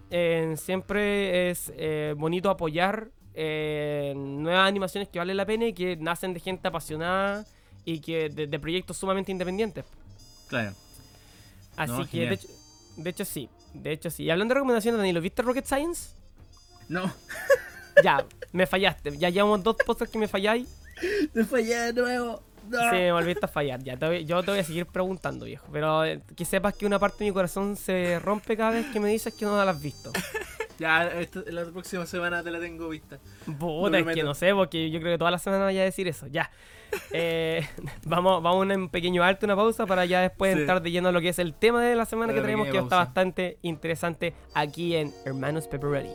eh, 0.10 0.56
siempre 0.58 1.50
es 1.50 1.74
eh, 1.76 2.14
bonito 2.18 2.50
apoyar 2.50 3.10
eh, 3.34 4.14
nuevas 4.16 4.68
animaciones 4.68 5.10
que 5.10 5.20
valen 5.20 5.36
la 5.38 5.46
pena 5.46 5.66
y 5.68 5.74
que 5.74 5.98
nacen 5.98 6.34
de 6.34 6.40
gente 6.40 6.68
apasionada 6.68 7.46
y 7.84 8.00
que 8.00 8.30
de, 8.30 8.48
de 8.48 8.60
proyectos 8.60 8.96
sumamente 8.98 9.32
independientes. 9.32 9.84
Claro. 10.48 10.74
Así 11.76 11.92
No, 11.92 12.08
que, 12.08 12.28
de 12.28 12.34
hecho, 12.36 12.48
de 12.96 13.10
hecho, 13.10 13.26
sí. 13.26 13.50
De 13.74 13.92
hecho, 13.92 14.10
sí. 14.10 14.24
Y 14.24 14.30
hablando 14.30 14.54
de 14.54 14.60
recomendaciones, 14.60 15.00
Danilo, 15.00 15.20
¿viste 15.20 15.42
Rocket 15.42 15.66
Science? 15.66 16.16
No. 16.88 17.12
Ya, 18.04 18.26
me 18.52 18.66
fallaste. 18.66 19.18
Ya 19.18 19.30
llevamos 19.30 19.64
dos 19.64 19.76
cosas 19.86 20.10
que 20.10 20.18
me 20.18 20.28
falláis. 20.28 20.68
Te 21.34 21.44
fallé 21.44 21.92
de 21.92 22.02
nuevo. 22.02 22.42
No. 22.70 22.80
Sí, 22.90 22.96
me 22.96 23.12
volviste 23.12 23.46
a 23.46 23.50
fallar. 23.50 23.84
Ya, 23.84 23.98
te 23.98 24.06
voy- 24.06 24.26
yo 24.26 24.42
te 24.42 24.52
voy 24.52 24.60
a 24.62 24.64
seguir 24.64 24.86
preguntando, 24.86 25.46
viejo. 25.46 25.68
Pero 25.72 26.06
eh, 26.06 26.22
que 26.36 26.46
sepas 26.46 26.74
que 26.76 26.86
una 26.86 26.98
parte 26.98 27.24
de 27.24 27.30
mi 27.30 27.34
corazón 27.34 27.76
se 27.76 28.20
rompe 28.20 28.56
cada 28.56 28.72
vez 28.72 28.86
que 28.88 29.00
me 29.02 29.10
dices 29.10 29.34
que 29.34 29.44
no 29.46 29.64
la 29.64 29.72
has 29.72 29.82
visto. 29.82 30.12
Ya, 30.80 31.06
esto- 31.08 31.44
la 31.48 31.66
próxima 31.66 32.04
semana 32.08 32.42
te 32.42 32.50
la 32.50 32.60
tengo 32.60 32.90
vista. 32.90 33.20
Puta, 33.60 34.00
es 34.00 34.06
que 34.08 34.24
no 34.24 34.34
sé, 34.34 34.56
porque 34.56 34.90
yo 34.90 35.00
creo 35.00 35.14
que 35.14 35.18
toda 35.20 35.30
la 35.30 35.38
semana 35.38 35.66
vaya 35.66 35.82
a 35.82 35.86
decir 35.86 36.08
eso. 36.08 36.26
Ya. 36.28 36.50
Eh, 37.12 37.68
vamos, 38.06 38.42
vamos 38.44 38.70
a 38.70 38.76
un 38.76 38.90
pequeño 38.90 39.24
alto, 39.24 39.46
una 39.46 39.56
pausa 39.56 39.86
para 39.88 40.06
ya 40.06 40.22
después 40.22 40.54
Sí. 40.54 40.60
entrar 40.62 40.82
de 40.82 40.92
lleno 40.92 41.10
a 41.10 41.12
lo 41.12 41.22
que 41.22 41.30
es 41.30 41.40
el 41.40 41.54
tema 41.54 41.84
de 41.84 41.96
la 41.96 42.06
semana 42.06 42.34
que 42.34 42.42
tenemos, 42.42 42.66
que 42.66 42.72
pequeña 42.72 42.84
está 42.84 42.96
pausa. 42.98 43.06
bastante 43.06 43.58
interesante 43.64 44.34
aquí 44.56 44.96
en 44.96 45.12
Hermanos 45.26 45.68
Pepperelli. 45.68 46.10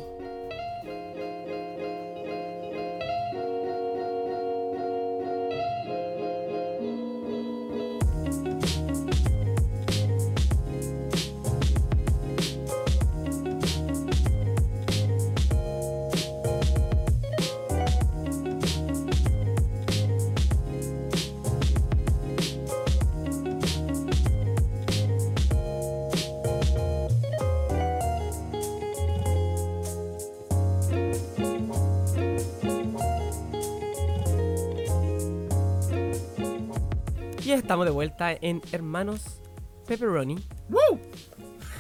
Vuelta 37.99 38.31
en 38.33 38.63
Hermanos 38.71 39.43
Pepperoni. 39.89 40.37
¡Woo! 40.69 41.01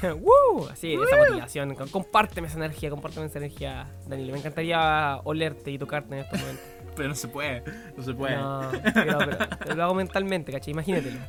¡Woo! 0.20 0.66
Así, 0.68 0.94
esa 0.94 1.16
motivación. 1.16 1.76
Com- 1.76 1.88
Compárteme 1.88 2.48
esa 2.48 2.57
energía, 2.57 2.90
compárteme 2.90 3.26
esa 3.26 3.38
energía, 3.38 3.87
Danilo. 4.09 4.33
Me 4.33 4.38
encantaría 4.40 5.20
olerte 5.22 5.70
y 5.70 5.78
tocarte 5.78 6.14
en 6.16 6.20
estos 6.24 6.40
momentos. 6.40 6.64
Pero 6.96 7.09
no 7.11 7.14
se 7.14 7.28
puede. 7.28 7.62
No 7.96 8.02
se 8.02 8.12
puede. 8.12 8.35
No, 8.35 8.72
pero, 8.92 9.18
pero 9.61 9.74
lo 9.76 9.85
hago 9.85 9.94
mentalmente, 9.94 10.50
¿cachai? 10.50 10.72
Imagínatelo. 10.72 11.20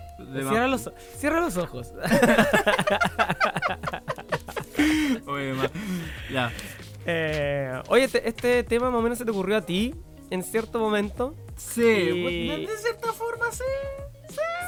Cierra 0.49 0.67
los, 0.67 0.89
cierra 1.15 1.41
los 1.41 1.57
ojos. 1.57 1.93
Oye, 5.27 5.53
Ya. 6.31 6.51
Eh, 7.05 7.79
oye, 7.89 8.05
este, 8.05 8.27
este 8.27 8.63
tema 8.63 8.89
más 8.89 8.97
o 8.99 9.03
menos 9.03 9.19
se 9.19 9.25
te 9.25 9.31
ocurrió 9.31 9.57
a 9.57 9.61
ti 9.61 9.93
en 10.31 10.41
cierto 10.43 10.79
momento. 10.79 11.35
Sí, 11.55 11.83
Y- 11.83 12.65
de 12.65 12.77
cierta 12.77 13.13
forma 13.13 13.51
sí. 13.51 13.63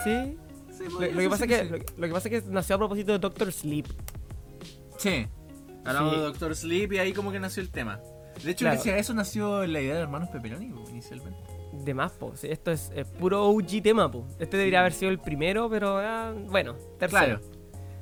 Sí. 0.04 0.38
sí 0.72 0.84
Lo, 0.90 1.00
lo 1.00 1.20
que 1.20 1.30
pasa 1.30 1.48
que, 1.48 1.64
lo, 1.66 1.78
lo 1.78 2.08
que 2.08 2.14
pasa 2.14 2.30
es 2.30 2.44
que 2.44 2.50
nació 2.50 2.76
a 2.76 2.80
propósito 2.80 3.12
de 3.12 3.20
Doctor 3.20 3.52
Sleep. 3.52 3.86
Sí. 4.98 5.28
Hablamos 5.86 6.12
Sí. 6.14 6.18
de 6.20 6.24
Doctor 6.24 6.56
Sleep 6.56 6.94
y 6.94 6.98
ahí 7.00 7.14
como 7.14 7.32
que 7.32 7.40
nació 7.40 7.62
el 7.64 7.70
tema. 7.70 8.00
De 8.44 8.52
hecho, 8.52 8.66
Claro. 8.66 8.82
eso 8.98 9.14
nació 9.14 9.66
la 9.68 9.82
idea 9.82 9.96
de 9.96 10.02
hermanos 10.02 10.30
Pepperoni 10.30 10.68
inicialmente. 10.90 11.40
De 11.74 11.94
más, 11.94 12.12
po. 12.14 12.34
Esto 12.42 12.72
es, 12.72 12.92
eh, 12.96 13.06
puro 13.06 13.46
OG 13.48 13.82
tema, 13.82 14.10
po. 14.12 14.28
Este 14.40 14.58
debería 14.58 14.82
haber 14.82 14.94
sido 14.94 15.12
el 15.12 15.20
primero, 15.20 15.70
pero 15.70 15.98
ah, 15.98 16.34
bueno, 16.48 16.76
tercero. 17.00 17.40
Claro. 17.40 17.42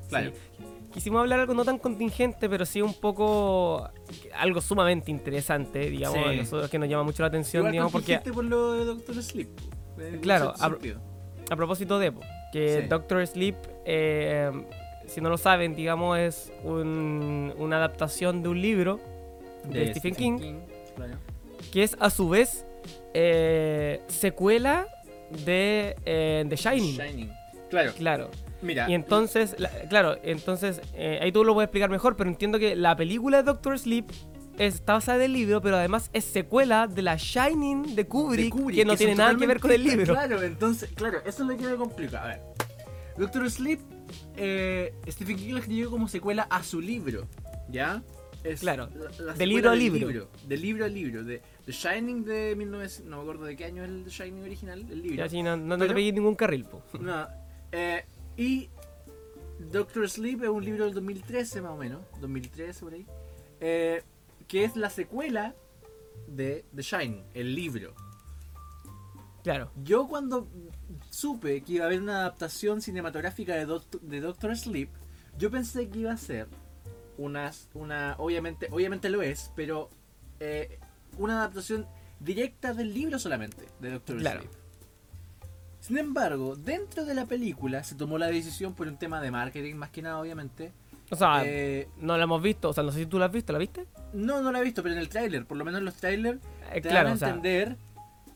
Claro. 0.09 0.31
Sí. 0.57 0.63
Quisimos 0.93 1.19
hablar 1.19 1.39
algo 1.41 1.53
no 1.53 1.63
tan 1.63 1.77
contingente, 1.77 2.49
pero 2.49 2.65
sí 2.65 2.81
un 2.81 2.95
poco 2.95 3.87
algo 4.35 4.59
sumamente 4.59 5.11
interesante, 5.11 5.87
digamos, 5.89 6.17
Sí. 6.17 6.29
a 6.29 6.33
nosotros 6.33 6.69
que 6.69 6.79
nos 6.79 6.89
llama 6.89 7.03
mucho 7.03 7.21
la 7.21 7.27
atención, 7.27 7.61
Igual 7.61 7.71
digamos, 7.73 7.91
porque 7.91 8.19
por 8.33 8.43
lo 8.43 8.73
de 8.73 8.85
Doctor 8.85 9.21
Sleep. 9.21 9.49
Claro, 10.21 10.53
a- 11.49 11.55
propósito 11.55 11.99
de 11.99 12.13
que 12.51 12.81
Sí. 12.81 12.87
Doctor 12.87 13.25
Sleep, 13.25 13.55
eh, 13.85 14.51
si 15.07 15.21
no 15.21 15.29
lo 15.29 15.37
saben, 15.37 15.75
digamos, 15.75 16.17
es 16.19 16.53
un- 16.63 17.53
una 17.57 17.77
adaptación 17.77 18.41
de 18.43 18.49
un 18.49 18.61
libro 18.61 18.99
de, 19.65 19.91
Stephen, 19.93 20.15
King, 20.15 20.55
Claro. 20.95 21.15
que 21.71 21.83
es 21.83 21.95
a 21.99 22.09
su 22.09 22.29
vez 22.29 22.65
eh, 23.13 24.01
secuela 24.07 24.87
de 25.45 25.95
eh, 26.05 26.45
The 26.47 26.55
Shining. 26.55 26.95
Shining. 26.97 27.31
Claro. 27.69 27.91
Claro. 27.97 28.29
Mira. 28.61 28.89
Y 28.89 28.93
entonces, 28.93 29.55
la- 29.57 29.69
claro, 29.89 30.17
entonces, 30.23 30.81
eh, 30.93 31.19
ahí 31.21 31.31
tú 31.31 31.43
lo 31.43 31.53
puedes 31.53 31.67
explicar 31.67 31.89
mejor, 31.89 32.15
pero 32.15 32.29
entiendo 32.29 32.59
que 32.59 32.75
la 32.75 32.95
película 32.95 33.37
de 33.37 33.43
Doctor 33.43 33.77
Sleep 33.79 34.05
está 34.59 34.93
basada 34.93 35.17
en 35.19 35.23
el 35.31 35.33
libro, 35.33 35.61
pero 35.61 35.77
además 35.77 36.09
es 36.13 36.25
secuela 36.25 36.85
de 36.87 37.01
la 37.01 37.15
Shining 37.17 37.95
de 37.95 38.05
Kubrick, 38.07 38.45
de 38.45 38.49
Kubrick, 38.49 38.77
que 38.79 38.85
no 38.85 38.95
tiene 38.95 39.15
nada 39.15 39.35
que 39.35 39.47
ver 39.47 39.59
con 39.59 39.71
el 39.71 39.83
libro. 39.83 40.13
Claro, 40.13 40.41
entonces, 40.43 40.89
claro, 40.93 41.19
eso 41.25 41.43
es 41.43 41.49
lo 41.49 41.57
que 41.57 41.63
me 41.63 41.75
complica. 41.75 42.23
A 42.23 42.27
ver, 42.27 42.41
Doctor 43.17 43.49
Sleep, 43.49 43.79
eh, 44.37 44.93
Stephen 45.07 45.37
King 45.37 45.51
lo 45.53 45.57
escribió 45.59 45.89
como 45.89 46.07
secuela 46.07 46.43
a 46.49 46.61
su 46.63 46.79
libro, 46.81 47.27
¿ya? 47.69 48.03
Es 48.43 48.61
Claro, 48.61 48.89
la- 48.95 49.25
la 49.25 49.33
de 49.33 49.45
libro 49.45 49.69
a 49.69 49.71
del 49.73 49.79
libro. 49.81 50.29
De 50.47 50.55
libro 50.57 50.85
a 50.85 50.87
libro. 50.87 51.23
De 51.25 51.41
The 51.65 51.71
Shining 51.73 52.23
de 52.23 52.55
1900. 52.55 53.09
No 53.09 53.17
me 53.17 53.21
acuerdo 53.23 53.43
de 53.43 53.55
qué 53.57 53.65
año 53.65 53.83
es 53.83 53.89
el 53.89 54.03
The 54.05 54.09
Shining 54.11 54.43
original, 54.43 54.85
el 54.89 55.01
libro. 55.01 55.17
Ya, 55.17 55.27
sí, 55.29 55.43
no, 55.43 55.57
no, 55.57 55.65
no 55.65 55.75
te 55.77 55.83
Pero- 55.83 55.95
pegué 55.95 56.13
ningún 56.13 56.35
carril, 56.35 56.63
po. 56.63 56.81
No, 57.01 57.27
eh, 57.73 58.05
y 58.37 58.69
Doctor 59.71 60.09
Sleep 60.09 60.41
es 60.43 60.49
un 60.49 60.63
libro 60.63 60.85
del 60.85 60.93
2013 60.93 61.61
más 61.61 61.71
o 61.71 61.77
menos, 61.77 61.99
2013 62.21 62.79
por 62.79 62.93
ahí, 62.93 63.05
eh, 63.59 64.01
que 64.49 64.65
es 64.65 64.75
la 64.75 64.89
secuela 64.89 65.55
de 66.27 66.65
The 66.75 66.81
Shining, 66.81 67.23
el 67.33 67.55
libro. 67.55 67.95
Claro. 69.43 69.71
Yo 69.83 70.07
cuando 70.07 70.49
supe 71.09 71.61
que 71.61 71.73
iba 71.73 71.85
a 71.85 71.87
haber 71.87 72.01
una 72.01 72.19
adaptación 72.21 72.81
cinematográfica 72.81 73.55
de 73.55 74.19
Doctor 74.19 74.57
Sleep, 74.57 74.89
yo 75.37 75.49
pensé 75.49 75.87
que 75.87 75.99
iba 75.99 76.11
a 76.11 76.17
ser 76.17 76.47
unas, 77.17 77.69
una, 77.73 78.15
obviamente, 78.17 78.67
obviamente 78.71 79.09
lo 79.09 79.21
es, 79.21 79.51
pero 79.55 79.89
eh, 80.39 80.79
una 81.17 81.37
adaptación 81.39 81.85
directa 82.19 82.73
del 82.73 82.93
libro 82.93 83.19
solamente, 83.19 83.67
de 83.79 83.91
Doctor 83.91 84.17
Claro. 84.17 84.41
Sleep. 84.41 84.53
Sin 85.79 85.97
embargo, 85.97 86.55
dentro 86.55 87.05
de 87.05 87.13
la 87.13 87.25
película 87.25 87.83
se 87.83 87.95
tomó 87.95 88.17
la 88.17 88.27
decisión 88.27 88.73
por 88.73 88.87
un 88.87 88.97
tema 88.97 89.21
de 89.21 89.31
marketing, 89.31 89.75
más 89.75 89.91
que 89.91 90.01
nada, 90.01 90.19
obviamente. 90.19 90.73
O 91.11 91.15
sea, 91.15 91.41
Eh, 91.45 91.87
no 91.97 92.17
la 92.17 92.23
hemos 92.23 92.41
visto. 92.41 92.69
O 92.69 92.73
sea, 92.73 92.83
no 92.83 92.91
sé 92.91 92.99
si 92.99 93.05
tú 93.05 93.17
la 93.19 93.25
has 93.25 93.31
visto. 93.31 93.51
¿La 93.53 93.59
viste? 93.59 93.85
no, 94.13 94.41
no 94.41 94.51
la 94.51 94.59
he 94.59 94.63
visto, 94.63 94.81
pero 94.83 94.93
en 94.95 94.99
el 95.01 95.09
tráiler, 95.09 95.45
por 95.45 95.57
lo 95.57 95.65
menos 95.65 95.79
en 95.79 95.85
los 95.85 95.95
trailers, 95.95 96.39
Eh, 96.71 96.81
te 96.81 96.89
claro, 96.89 97.09
dan 97.09 97.13
a 97.13 97.15
o 97.15 97.17
sea, 97.17 97.27
entender 97.29 97.77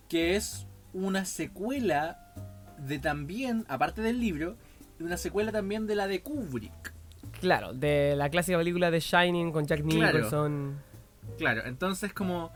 que 0.09 0.35
es 0.35 0.65
una 0.93 1.25
secuela 1.25 2.33
de 2.77 2.99
también, 2.99 3.65
aparte 3.67 4.01
del 4.01 4.19
libro, 4.19 4.55
una 4.99 5.17
secuela 5.17 5.51
también 5.51 5.87
de 5.87 5.95
la 5.95 6.07
de 6.07 6.21
Kubrick. 6.21 6.93
claro, 7.41 7.73
de 7.73 8.15
la 8.15 8.29
clásica 8.29 8.57
película 8.57 8.91
de 8.91 8.99
Shining 8.99 9.51
con 9.51 9.65
Jack 9.65 9.81
Claro. 9.83 10.17
Nicholson. 10.17 10.79
Claro, 11.37 11.63
entonces 11.65 12.13
como... 12.13 12.51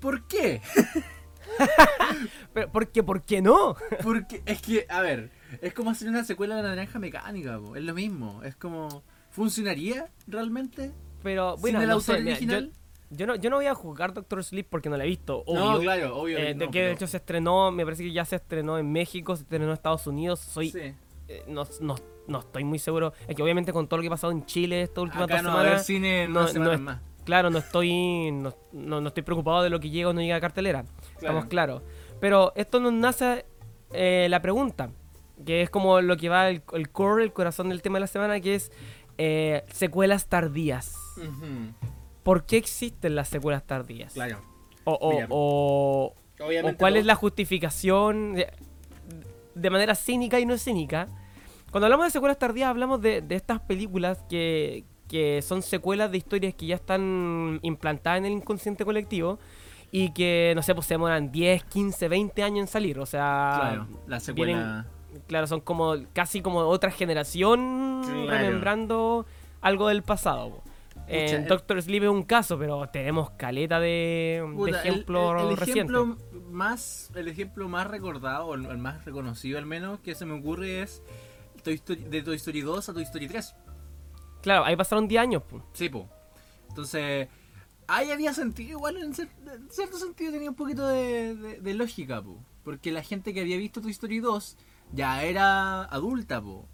¿Por 0.00 0.26
qué? 0.28 0.60
Pero, 2.52 2.70
¿por 2.70 2.88
qué? 2.88 3.02
¿Por 3.02 3.22
qué 3.22 3.40
no? 3.42 3.76
Porque 4.02 4.42
es 4.46 4.60
que, 4.60 4.86
a 4.88 5.00
ver, 5.00 5.30
es 5.60 5.72
como 5.74 5.90
hacer 5.90 6.08
una 6.08 6.24
secuela 6.24 6.56
de 6.56 6.62
la 6.62 6.68
naranja 6.70 6.98
mecánica, 6.98 7.58
po, 7.58 7.76
es 7.76 7.82
lo 7.84 7.94
mismo, 7.94 8.42
es 8.42 8.56
como... 8.56 9.02
¿Funcionaría 9.36 10.08
realmente? 10.26 10.92
Pero, 11.22 11.56
bueno, 11.58 11.78
¿Sin 11.78 11.82
el 11.82 11.88
no 11.88 11.94
autor 11.94 12.16
sé, 12.16 12.22
mira, 12.22 12.36
original? 12.36 12.70
yo, 13.10 13.16
yo 13.18 13.26
no, 13.26 13.34
yo 13.36 13.50
no 13.50 13.56
voy 13.56 13.66
a 13.66 13.74
juzgar 13.74 14.14
Doctor 14.14 14.42
Sleep 14.42 14.66
porque 14.68 14.88
no 14.88 14.96
la 14.96 15.04
he 15.04 15.08
visto, 15.08 15.42
obvio. 15.46 15.72
No, 15.72 15.78
claro, 15.80 16.16
obvio. 16.18 16.38
Eh, 16.38 16.54
no, 16.54 16.60
de 16.60 16.70
que 16.70 16.82
de 16.82 16.92
hecho 16.92 17.06
se 17.06 17.18
estrenó, 17.18 17.70
me 17.70 17.84
parece 17.84 18.02
que 18.02 18.12
ya 18.12 18.24
se 18.24 18.36
estrenó 18.36 18.78
en 18.78 18.90
México, 18.90 19.36
se 19.36 19.42
estrenó 19.42 19.66
en 19.66 19.72
Estados 19.72 20.06
Unidos. 20.06 20.40
Soy, 20.40 20.70
Sí. 20.70 20.94
eh, 21.28 21.44
no, 21.48 21.66
no, 21.80 21.96
no 22.26 22.38
estoy 22.40 22.64
muy 22.64 22.78
seguro. 22.78 23.12
Es 23.28 23.36
que 23.36 23.42
obviamente 23.42 23.72
con 23.72 23.86
todo 23.88 23.98
lo 23.98 24.02
que 24.02 24.06
ha 24.08 24.10
pasado 24.10 24.32
en 24.32 24.44
Chile 24.46 24.80
esta 24.82 25.02
última 25.02 25.24
Acá 25.24 25.34
dos 25.36 25.42
no 25.44 25.50
va 25.50 25.56
a 25.56 25.60
haber 25.60 25.70
semanas, 25.80 25.86
cine 25.86 26.22
en 26.24 26.32
no- 26.32 26.40
unas 26.40 26.50
no 26.50 26.52
semanas 26.54 26.74
es- 26.74 26.80
más. 26.80 27.00
claro, 27.24 27.50
no 27.50 27.58
estoy, 27.58 28.30
no, 28.32 28.54
no, 28.72 29.00
no 29.02 29.08
estoy 29.08 29.22
preocupado 29.22 29.62
de 29.62 29.68
lo 29.70 29.78
que 29.80 29.90
llega 29.90 30.08
o 30.08 30.12
no 30.14 30.20
llega 30.22 30.36
a 30.36 30.40
cartelera. 30.40 30.82
Claro. 30.82 31.14
Estamos 31.18 31.44
claros. 31.46 31.82
Pero 32.20 32.52
esto 32.56 32.80
nos 32.80 32.92
nace 32.94 33.44
eh, 33.92 34.26
la 34.30 34.40
pregunta, 34.40 34.90
que 35.44 35.60
es 35.62 35.70
como 35.70 36.00
lo 36.00 36.16
que 36.16 36.28
va 36.30 36.48
el, 36.48 36.62
el 36.72 36.88
core, 36.90 37.22
el 37.22 37.32
corazón 37.32 37.68
del 37.68 37.82
tema 37.82 37.96
de 37.96 38.00
la 38.00 38.06
semana, 38.06 38.40
que 38.40 38.54
es 38.54 38.72
eh, 39.18 39.64
secuelas 39.72 40.26
tardías. 40.26 40.94
¿Por 42.22 42.44
qué 42.44 42.56
existen 42.56 43.14
las 43.14 43.28
secuelas 43.28 43.64
tardías? 43.64 44.12
Claro. 44.14 44.40
O, 44.84 44.92
o- 44.92 45.10
o- 45.30 46.14
cuál 46.78 46.96
es 46.96 47.06
la 47.06 47.14
justificación 47.14 48.34
de, 48.34 48.52
de 49.54 49.70
manera 49.70 49.94
cínica 49.94 50.38
y 50.40 50.46
no 50.46 50.56
cínica. 50.58 51.08
Cuando 51.70 51.86
hablamos 51.86 52.06
de 52.06 52.10
secuelas 52.10 52.38
tardías 52.38 52.68
hablamos 52.68 53.00
de, 53.00 53.20
de 53.22 53.34
estas 53.34 53.60
películas 53.60 54.22
que, 54.28 54.84
que 55.08 55.40
son 55.42 55.62
secuelas 55.62 56.10
de 56.10 56.18
historias 56.18 56.54
que 56.54 56.66
ya 56.66 56.74
están 56.76 57.58
implantadas 57.62 58.18
en 58.18 58.26
el 58.26 58.32
inconsciente 58.32 58.84
colectivo 58.84 59.38
y 59.90 60.10
que, 60.12 60.52
no 60.56 60.62
sé, 60.62 60.74
pues 60.74 60.86
se 60.86 60.94
demoran 60.94 61.30
10, 61.32 61.64
15, 61.64 62.08
20 62.08 62.42
años 62.42 62.60
en 62.60 62.66
salir. 62.68 62.98
O 62.98 63.06
sea, 63.06 63.56
Claro, 63.60 63.86
la 64.06 64.20
secuela... 64.20 64.52
vienen- 64.52 64.95
claro, 65.26 65.46
son 65.46 65.60
como 65.60 65.94
casi 66.12 66.40
como 66.42 66.60
otra 66.60 66.90
generación 66.90 68.02
Claro. 68.04 68.26
remembrando 68.30 69.26
algo 69.60 69.88
del 69.88 70.02
pasado. 70.02 70.50
po. 70.50 70.62
Pucha, 70.94 71.06
En 71.08 71.42
el- 71.42 71.48
Doctor 71.48 71.80
Sleep 71.82 72.04
es 72.04 72.08
un 72.08 72.22
caso, 72.24 72.58
pero 72.58 72.88
tenemos 72.88 73.30
caleta 73.32 73.78
de, 73.80 74.42
de 74.44 74.52
Puta, 74.56 74.70
el- 74.82 74.88
ejemplos 74.88 75.42
el, 75.42 75.48
el 75.50 75.68
ejemplo 75.68 76.16
más 76.50 77.10
el 77.14 77.28
ejemplo 77.28 77.68
más 77.68 77.86
recordado 77.86 78.46
o 78.46 78.54
el, 78.54 78.78
más 78.78 79.04
reconocido 79.04 79.58
al 79.58 79.66
menos 79.66 80.00
que 80.00 80.14
se 80.14 80.24
me 80.24 80.32
ocurre 80.38 80.82
es 80.82 81.02
Toy 81.62 81.74
Story- 81.74 82.04
de 82.08 82.22
Toy 82.22 82.36
Story 82.36 82.60
2 82.62 82.88
a 82.88 82.92
Toy 82.94 83.02
Story 83.02 83.28
3 83.28 83.54
Claro, 84.42 84.64
ahí 84.64 84.74
pasaron 84.76 85.06
10 85.08 85.20
años. 85.22 85.42
po. 85.42 85.62
sí 85.74 85.90
entonces 86.68 87.28
ahí 87.86 88.10
había 88.10 88.32
sentido 88.34 88.70
igual 88.78 88.96
en, 88.96 89.12
cier- 89.14 89.28
en 89.54 89.70
cierto 89.70 89.98
sentido 89.98 90.32
tenía 90.32 90.50
un 90.50 90.56
poquito 90.56 90.86
de, 90.88 91.34
de- 91.36 91.60
de 91.60 91.74
lógica 91.74 92.22
po 92.22 92.38
porque 92.64 92.90
la 92.90 93.02
gente 93.02 93.32
que 93.34 93.40
había 93.42 93.58
visto 93.58 93.80
Toy 93.80 93.90
Story 93.92 94.18
2 94.20 94.56
ya 94.92 95.22
era 95.24 95.84
adulta 95.84 96.40
po 96.40 96.66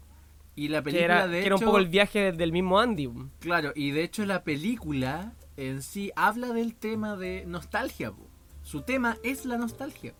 y 0.54 0.68
la 0.68 0.78
Que 0.78 0.84
película 0.84 1.04
era, 1.04 1.26
de 1.26 1.32
que 1.32 1.38
hecho 1.40 1.46
era 1.46 1.56
un 1.56 1.62
poco 1.62 1.78
el 1.78 1.88
viaje 1.88 2.32
del 2.32 2.52
mismo 2.52 2.78
Andy. 2.78 3.10
claro 3.40 3.72
y 3.74 3.90
de 3.90 4.02
hecho 4.04 4.24
la 4.26 4.44
película 4.44 5.32
en 5.56 5.82
sí 5.82 6.12
habla 6.16 6.48
del 6.52 6.74
tema 6.74 7.16
de 7.16 7.44
nostalgia 7.46 8.10
po. 8.12 8.26
su 8.62 8.82
tema 8.82 9.16
es 9.22 9.44
la 9.44 9.56
nostalgia 9.58 10.14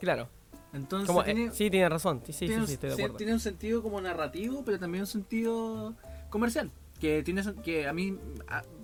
Claro. 0.00 0.28
entonces 0.72 1.06
Como, 1.06 1.22
eh, 1.22 1.50
sí, 1.52 1.70
tiene 1.70 1.88
razón. 1.88 2.20
Sí, 2.26 2.32
sí, 2.32 2.46
tiene, 2.46 2.60
un- 2.62 2.66
sí, 2.66 2.74
estoy 2.74 2.90
de 2.90 2.94
acuerdo. 2.96 3.16
tiene 3.16 3.32
un 3.32 3.40
sentido 3.40 3.82
como 3.82 4.00
narrativo, 4.00 4.64
pero 4.64 4.78
también 4.78 5.02
un 5.02 5.06
sentido 5.06 5.94
comercial. 6.30 6.70
Que 7.00 7.22
tiene 7.22 7.42
que 7.62 7.86
a 7.88 7.92
mí, 7.92 8.18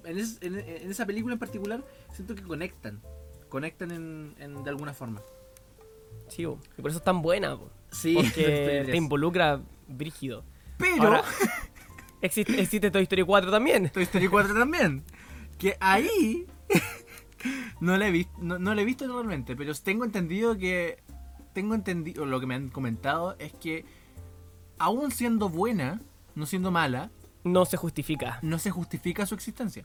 en, 0.05 0.19
es- 0.19 0.39
en- 0.41 0.59
en 0.59 0.91
esa 0.91 1.05
película 1.05 1.35
en 1.35 1.39
particular, 1.39 1.85
siento 2.13 2.35
que 2.35 2.43
conectan. 2.43 3.01
Conectan 3.49 3.91
en, 3.91 4.35
en- 4.39 4.63
de 4.65 4.71
alguna 4.71 4.95
forma. 4.95 5.21
Sí, 6.29 6.43
y 6.43 6.81
por 6.81 6.91
eso 6.91 6.99
es 6.99 7.05
tan 7.05 7.21
buena. 7.23 7.57
po. 7.59 7.69
Sí, 7.91 8.15
Porque 8.15 8.83
te 8.87 8.97
involucra 8.97 9.61
brígido. 9.89 10.45
Pero 10.79 11.03
Ahora, 11.05 11.25
existe, 12.23 12.61
existe 12.61 12.91
Toy 12.91 13.03
Story 13.03 13.23
4 13.23 13.51
también. 13.51 13.91
Toy 13.91 14.05
Story 14.05 14.29
4 14.29 14.55
también. 14.55 15.03
Que 15.59 15.77
ahí 15.81 16.47
no 17.81 17.97
la 17.97 18.09
he 18.09 18.11
visto, 18.11 18.33
no, 18.41 18.59
no 18.59 18.75
la 18.75 18.83
he 18.83 18.85
visto 18.85 19.07
realmente, 19.07 19.57
pero 19.57 19.75
tengo 19.75 20.05
entendido 20.05 20.57
que 20.57 21.03
tengo 21.53 21.75
entendido 21.75 22.25
lo 22.27 22.41
que 22.41 22.47
me 22.47 22.55
han 22.55 22.69
comentado 22.69 23.37
es 23.39 23.53
que 23.55 23.85
aún 24.79 25.11
siendo 25.11 25.49
buena, 25.49 26.01
no 26.35 26.47
siendo 26.47 26.71
mala, 26.71 27.11
No 27.45 27.65
se 27.65 27.77
justifica. 27.77 28.39
no 28.43 28.59
se 28.59 28.71
justifica 28.71 29.27
su 29.27 29.35
existencia. 29.35 29.85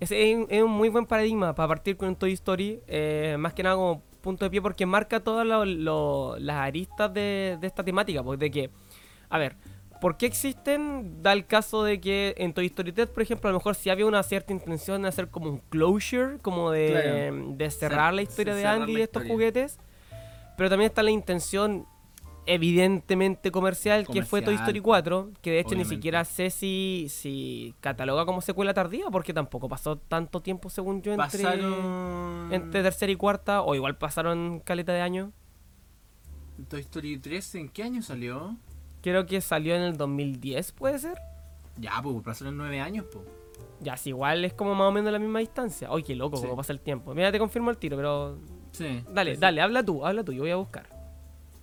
Es 0.00 0.10
un, 0.12 0.46
es 0.48 0.62
un 0.62 0.70
muy 0.70 0.88
buen 0.90 1.06
paradigma 1.06 1.54
para 1.54 1.68
partir 1.68 1.96
con 1.96 2.08
un 2.10 2.16
Toy 2.16 2.32
Story, 2.32 2.80
eh, 2.86 3.36
más 3.38 3.54
que 3.54 3.62
nada 3.64 3.74
como 3.76 4.02
punto 4.20 4.44
de 4.44 4.50
pie, 4.50 4.62
porque 4.62 4.86
marca 4.86 5.20
todas 5.20 5.46
lo- 5.46 5.64
lo- 5.64 6.36
las 6.38 6.56
aristas 6.56 7.12
de, 7.12 7.56
de 7.60 7.66
esta 7.66 7.82
temática. 7.84 8.22
Pues 8.22 8.38
de 8.38 8.50
que, 8.50 8.70
a 9.28 9.38
ver, 9.38 9.56
¿por 10.00 10.16
qué 10.16 10.26
existen? 10.26 11.22
Da 11.22 11.32
el 11.32 11.46
caso 11.46 11.82
de 11.84 12.00
que 12.00 12.34
en 12.38 12.52
Toy 12.54 12.66
Story 12.66 12.92
3, 12.92 13.08
por 13.08 13.22
ejemplo, 13.22 13.48
a 13.48 13.52
lo 13.52 13.58
mejor 13.58 13.74
sí 13.74 13.90
había 13.90 14.06
una 14.06 14.22
cierta 14.22 14.52
intención 14.52 15.02
de 15.02 15.08
hacer 15.08 15.28
como 15.28 15.48
un 15.50 15.58
closure, 15.58 16.38
como 16.40 16.70
de, 16.70 16.90
Claro. 17.30 17.52
de 17.56 17.70
cerrar 17.70 18.12
Cer- 18.12 18.16
la 18.16 18.22
historia 18.22 18.54
de 18.54 18.66
Andy 18.66 18.98
y 18.98 19.02
estos 19.02 19.24
juguetes, 19.24 19.78
pero 20.56 20.68
también 20.70 20.88
está 20.90 21.02
la 21.02 21.10
intención 21.10 21.86
evidentemente 22.48 23.50
comercial, 23.52 24.06
que 24.06 24.22
fue 24.24 24.42
Toy 24.42 24.54
Story 24.54 24.80
4, 24.80 25.30
que 25.42 25.50
de 25.50 25.58
hecho 25.60 25.68
obviamente. 25.68 25.90
ni 25.90 25.96
siquiera 25.96 26.24
sé 26.24 26.50
si, 26.50 27.06
si 27.08 27.74
cataloga 27.80 28.24
como 28.26 28.40
secuela 28.40 28.72
tardía, 28.74 29.06
porque 29.12 29.32
tampoco 29.34 29.68
pasó 29.68 29.96
tanto 29.98 30.40
tiempo, 30.40 30.70
según 30.70 31.02
yo, 31.02 31.12
entre, 31.12 31.42
Pasaron. 31.44 32.48
entre 32.52 32.82
tercera 32.82 33.12
y 33.12 33.16
cuarta, 33.16 33.62
o 33.62 33.74
igual 33.74 33.96
pasaron 33.98 34.60
caleta 34.64 34.92
de 34.92 35.02
años. 35.02 35.30
Toy 36.68 36.80
Story 36.80 37.18
3, 37.18 37.54
¿en 37.56 37.68
qué 37.68 37.82
año 37.84 38.02
salió? 38.02 38.56
Creo 39.02 39.26
que 39.26 39.40
salió 39.40 39.76
en 39.76 39.82
el 39.82 39.96
2010, 39.96 40.72
¿puede 40.72 40.98
ser? 40.98 41.18
Ya, 41.76 42.00
pues 42.02 42.16
pasaron 42.24 42.56
nueve 42.56 42.80
años, 42.80 43.04
pues. 43.12 43.24
Ya, 43.80 43.96
si 43.96 44.08
igual 44.08 44.44
es 44.44 44.54
como 44.54 44.74
más 44.74 44.88
o 44.88 44.92
menos 44.92 45.12
la 45.12 45.20
misma 45.20 45.38
distancia. 45.38 45.88
Ay, 45.92 46.02
qué 46.02 46.16
loco, 46.16 46.36
Sí. 46.36 46.42
cómo 46.42 46.56
pasa 46.56 46.72
el 46.72 46.80
tiempo. 46.80 47.14
Mira, 47.14 47.30
te 47.30 47.38
confirmo 47.38 47.70
el 47.70 47.76
tiro, 47.76 47.96
pero... 47.96 48.38
Sí. 48.72 49.04
Dale, 49.12 49.34
sí. 49.36 49.40
dale, 49.40 49.60
habla 49.60 49.84
tú, 49.84 50.04
habla 50.04 50.24
tú, 50.24 50.32
yo 50.32 50.42
voy 50.42 50.50
a 50.50 50.56
buscar. 50.56 50.97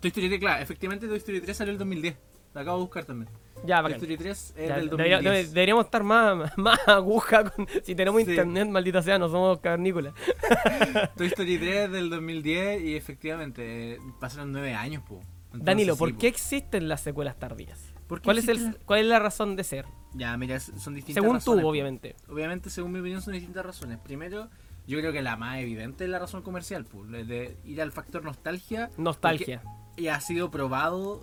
Toy 0.05 0.09
Story 0.09 0.27
3, 0.27 0.39
claro, 0.39 0.61
efectivamente 0.63 1.07
Toy 1.07 1.17
Story 1.17 1.41
3 1.41 1.57
salió 1.57 1.71
el 1.71 1.79
2010. 1.79 2.15
La 2.53 2.61
acabo 2.61 2.77
de 2.77 2.83
buscar 2.83 3.05
también. 3.05 3.29
Ya, 3.65 3.81
Toy. 3.81 3.93
Story 3.93 4.17
3 4.17 4.53
es 4.55 4.67
Ya, 4.67 4.75
del 4.77 4.89
debería- 4.89 5.15
2010. 5.17 5.23
debe- 5.47 5.53
deberíamos 5.53 5.85
estar 5.85 6.03
más, 6.03 6.51
más 6.57 6.79
aguja 6.87 7.49
con- 7.49 7.67
si 7.83 7.95
tenemos 7.95 8.21
Sí. 8.23 8.29
internet, 8.29 8.67
maldita 8.69 9.01
sea, 9.01 9.17
no 9.17 9.29
somos 9.29 9.59
cavernícolas. 9.59 10.13
Toy 11.17 11.27
Story 11.27 11.57
3 11.57 11.91
del 11.91 12.09
2010 12.11 12.81
y 12.83 12.95
efectivamente 12.95 13.93
eh, 13.93 13.99
pasaron 14.19 14.51
nueve 14.51 14.73
años, 14.73 15.03
pues. 15.07 15.25
Danilo, 15.53 15.95
¿por 15.95 16.15
qué 16.17 16.27
existen 16.27 16.87
las 16.87 17.01
secuelas 17.01 17.39
tardías? 17.39 17.93
¿Por 18.07 18.19
qué 18.21 18.25
¿Cuál 18.25 18.37
es, 18.37 18.47
el, 18.47 18.77
¿Cuál 18.85 18.99
es 18.99 19.05
la 19.07 19.19
razón 19.19 19.55
de 19.55 19.63
ser? 19.63 19.85
Ya, 20.13 20.37
mira, 20.37 20.59
son 20.59 20.93
distintas 20.93 21.23
Según 21.23 21.37
razones, 21.37 21.61
tú, 21.61 21.65
po. 21.65 21.69
obviamente. 21.69 22.15
Obviamente, 22.29 22.69
según 22.69 22.91
mi 22.91 22.99
opinión, 22.99 23.21
son 23.21 23.33
distintas 23.33 23.65
razones. 23.65 23.97
Primero, 23.99 24.49
yo 24.85 24.99
creo 24.99 25.11
que 25.11 25.21
la 25.23 25.35
más 25.37 25.57
evidente 25.59 26.03
es 26.03 26.09
la 26.09 26.19
razón 26.19 26.41
comercial, 26.43 26.85
pues, 26.85 27.09
de- 27.09 27.23
de 27.23 27.57
ir 27.65 27.81
al 27.81 27.91
factor 27.91 28.23
nostalgia. 28.23 28.91
Nostalgia. 28.97 29.61
porque- 29.63 29.84
y 29.97 30.07
ha 30.07 30.19
sido 30.19 30.51
probado 30.51 31.21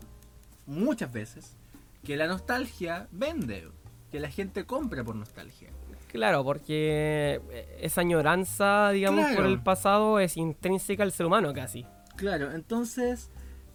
muchas 0.67 1.13
veces 1.13 1.57
que 2.05 2.17
la 2.17 2.27
nostalgia 2.27 3.09
vende, 3.13 3.69
que 4.11 4.21
la 4.21 4.31
gente 4.31 4.65
compra 4.65 5.05
por 5.05 5.15
nostalgia. 5.15 5.71
Claro, 6.09 6.45
porque 6.45 7.41
eh, 7.51 7.79
esa 7.81 8.03
añoranza, 8.03 8.91
digamos, 8.91 9.27
por 9.35 9.47
el 9.47 9.61
pasado 9.63 10.19
es 10.21 10.37
intrínseca 10.37 11.03
al 11.05 11.13
ser 11.13 11.27
humano 11.27 11.53
casi. 11.55 11.87
Claro, 12.17 12.53
entonces 12.53 13.31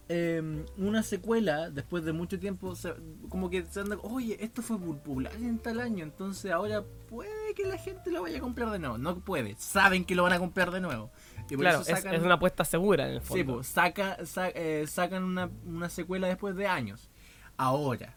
eh, 0.10 0.64
una 0.78 1.02
secuela, 1.04 1.70
después 1.72 2.04
de 2.06 2.14
mucho 2.14 2.40
tiempo, 2.40 2.76
se- 2.76 2.94
como 3.30 3.50
que 3.50 3.66
se 3.66 3.80
anda, 3.80 3.98
oye, 4.04 4.38
esto 4.40 4.62
fue 4.62 4.78
popular 4.80 5.34
en 5.36 5.58
tal 5.58 5.80
año, 5.80 6.04
entonces 6.04 6.52
ahora 6.52 6.84
puede 7.10 7.54
que 7.56 7.66
la 7.66 7.78
gente 7.78 8.12
lo 8.12 8.22
vaya 8.22 8.38
a 8.38 8.42
comprar 8.42 8.70
de 8.70 8.80
nuevo. 8.80 8.98
No 9.00 9.20
puede, 9.20 9.56
saben 9.58 10.06
que 10.06 10.14
lo 10.16 10.24
van 10.24 10.34
a 10.34 10.40
comprar 10.40 10.70
de 10.72 10.80
nuevo. 10.80 11.12
Y 11.50 11.56
por 11.56 11.60
Claro, 11.60 11.82
eso 11.82 11.92
es, 11.92 11.98
sacan, 12.00 12.16
es 12.16 12.22
una 12.22 12.34
apuesta 12.36 12.66
segura 12.66 13.08
en 13.08 13.16
el 13.16 13.22
sí, 13.22 13.28
fondo. 13.28 13.56
pues, 13.56 13.68
saca, 13.68 14.26
sa- 14.26 14.50
eh, 14.50 14.86
sacan 14.88 15.24
una, 15.24 15.50
una 15.66 15.90
secuela 15.90 16.28
después 16.28 16.56
de 16.56 16.68
años. 16.68 17.10
Ahora, 17.58 18.14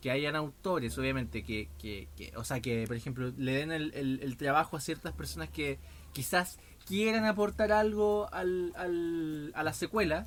que 0.00 0.10
hayan 0.10 0.36
autores, 0.36 0.96
obviamente, 0.98 1.42
que, 1.42 1.70
que, 1.78 2.08
que- 2.16 2.32
o 2.36 2.44
sea, 2.44 2.60
que 2.60 2.86
por 2.86 2.96
ejemplo 2.96 3.32
le 3.36 3.52
den 3.52 3.72
el, 3.72 3.92
el- 3.94 4.20
el 4.22 4.36
trabajo 4.36 4.76
a 4.76 4.80
ciertas 4.80 5.12
personas 5.14 5.48
que 5.48 5.78
quizás 6.12 6.58
quieran 6.86 7.24
aportar 7.24 7.72
algo 7.72 8.28
al, 8.32 8.72
al- 8.76 9.52
a 9.54 9.62
la 9.64 9.72
secuela, 9.72 10.26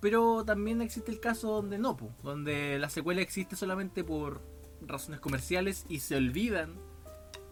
pero 0.00 0.44
también 0.44 0.82
existe 0.82 1.10
el 1.10 1.20
caso 1.20 1.48
donde 1.52 1.78
no, 1.78 1.96
po, 1.96 2.10
donde 2.22 2.78
la 2.78 2.90
secuela 2.90 3.22
existe 3.22 3.56
solamente 3.56 4.04
por 4.04 4.42
razones 4.82 5.20
comerciales 5.20 5.86
y 5.88 6.00
se 6.00 6.16
olvidan 6.16 6.74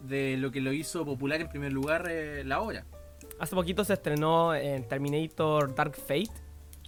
de 0.01 0.37
lo 0.37 0.51
que 0.51 0.61
lo 0.61 0.73
hizo 0.73 1.03
popular 1.05 1.41
en 1.41 1.49
primer 1.49 1.71
lugar 1.73 2.07
eh, 2.11 2.43
la 2.43 2.59
obra. 2.61 2.85
Hace 3.39 3.55
poquito 3.55 3.83
se 3.83 3.93
estrenó 3.93 4.53
en 4.55 4.87
Terminator 4.87 5.73
Dark 5.75 5.95
Fate. 5.95 6.29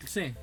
Sí. 0.05 0.33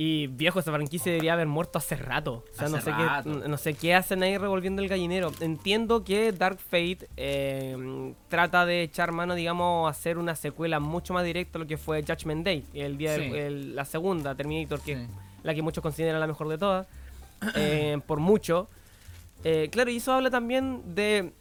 Y 0.00 0.28
viejo, 0.28 0.60
esa 0.60 0.70
franquicia 0.72 1.10
debería 1.10 1.32
haber 1.32 1.48
muerto 1.48 1.78
hace 1.78 1.96
rato. 1.96 2.44
O 2.52 2.56
sea, 2.56 2.68
no 2.68 2.76
Hace 2.76 2.84
sé, 2.84 2.90
rato. 2.92 3.42
Qué, 3.42 3.48
no 3.48 3.56
sé 3.56 3.74
qué 3.74 3.94
hacen 3.96 4.22
ahí 4.22 4.38
revolviendo 4.38 4.80
el 4.80 4.88
gallinero. 4.88 5.32
Entiendo 5.40 6.04
que 6.04 6.30
Dark 6.30 6.58
Fate 6.60 7.08
eh, 7.16 8.14
trata 8.28 8.64
de 8.64 8.82
echar 8.84 9.10
mano, 9.10 9.34
digamos, 9.34 9.88
a 9.88 9.90
hacer 9.90 10.16
una 10.16 10.36
secuela 10.36 10.78
mucho 10.78 11.14
más 11.14 11.24
directa 11.24 11.58
a 11.58 11.60
lo 11.62 11.66
que 11.66 11.76
fue 11.76 12.02
Judgment 12.04 12.44
Day. 12.44 12.64
El 12.74 12.96
día 12.96 13.16
el- 13.16 13.74
la 13.74 13.84
segunda 13.84 14.36
Terminator, 14.36 14.80
que 14.80 14.94
Sí. 14.94 15.02
es 15.02 15.08
la 15.42 15.52
que 15.54 15.62
muchos 15.62 15.82
consideran 15.82 16.20
la 16.20 16.28
mejor 16.28 16.48
de 16.48 16.58
todas. 16.58 16.86
eh, 17.56 17.98
por 18.06 18.20
mucho. 18.20 18.68
Eh, 19.42 19.68
claro, 19.72 19.90
y 19.90 19.96
eso 19.96 20.12
habla 20.12 20.30
también 20.30 20.94
de. 20.94 21.32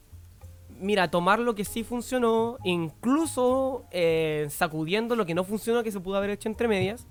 Mira, 0.79 1.09
tomar 1.09 1.39
lo 1.39 1.55
que 1.55 1.65
sí 1.65 1.83
funcionó, 1.83 2.57
incluso 2.63 3.85
eh, 3.91 4.47
sacudiendo 4.49 5.15
lo 5.15 5.25
que 5.25 5.33
no 5.33 5.43
funcionó, 5.43 5.83
que 5.83 5.91
se 5.91 5.99
pudo 5.99 6.17
haber 6.17 6.29
hecho 6.31 6.49
entre 6.49 6.67
medias 6.67 7.05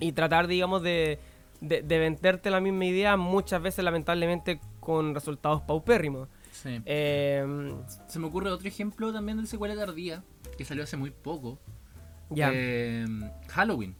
y 0.00 0.12
tratar, 0.12 0.46
digamos, 0.46 0.82
de, 0.82 1.18
de, 1.60 1.82
de 1.82 1.98
venderte 1.98 2.50
la 2.50 2.60
misma 2.60 2.84
idea, 2.86 3.16
muchas 3.16 3.60
veces, 3.62 3.84
lamentablemente, 3.84 4.60
con 4.80 5.14
resultados 5.14 5.62
paupérrimos. 5.62 6.28
Sí. 6.52 6.80
Eh, 6.86 7.74
Se 8.08 8.18
me 8.18 8.26
ocurre 8.26 8.50
otro 8.50 8.68
ejemplo 8.68 9.12
también 9.12 9.40
de 9.40 9.46
secuela 9.46 9.74
tardía, 9.76 10.22
que 10.56 10.64
salió 10.64 10.84
hace 10.84 10.96
muy 10.96 11.10
poco. 11.10 11.58
ya. 12.30 12.50
Eh, 12.52 13.04
Halloween. 13.48 13.94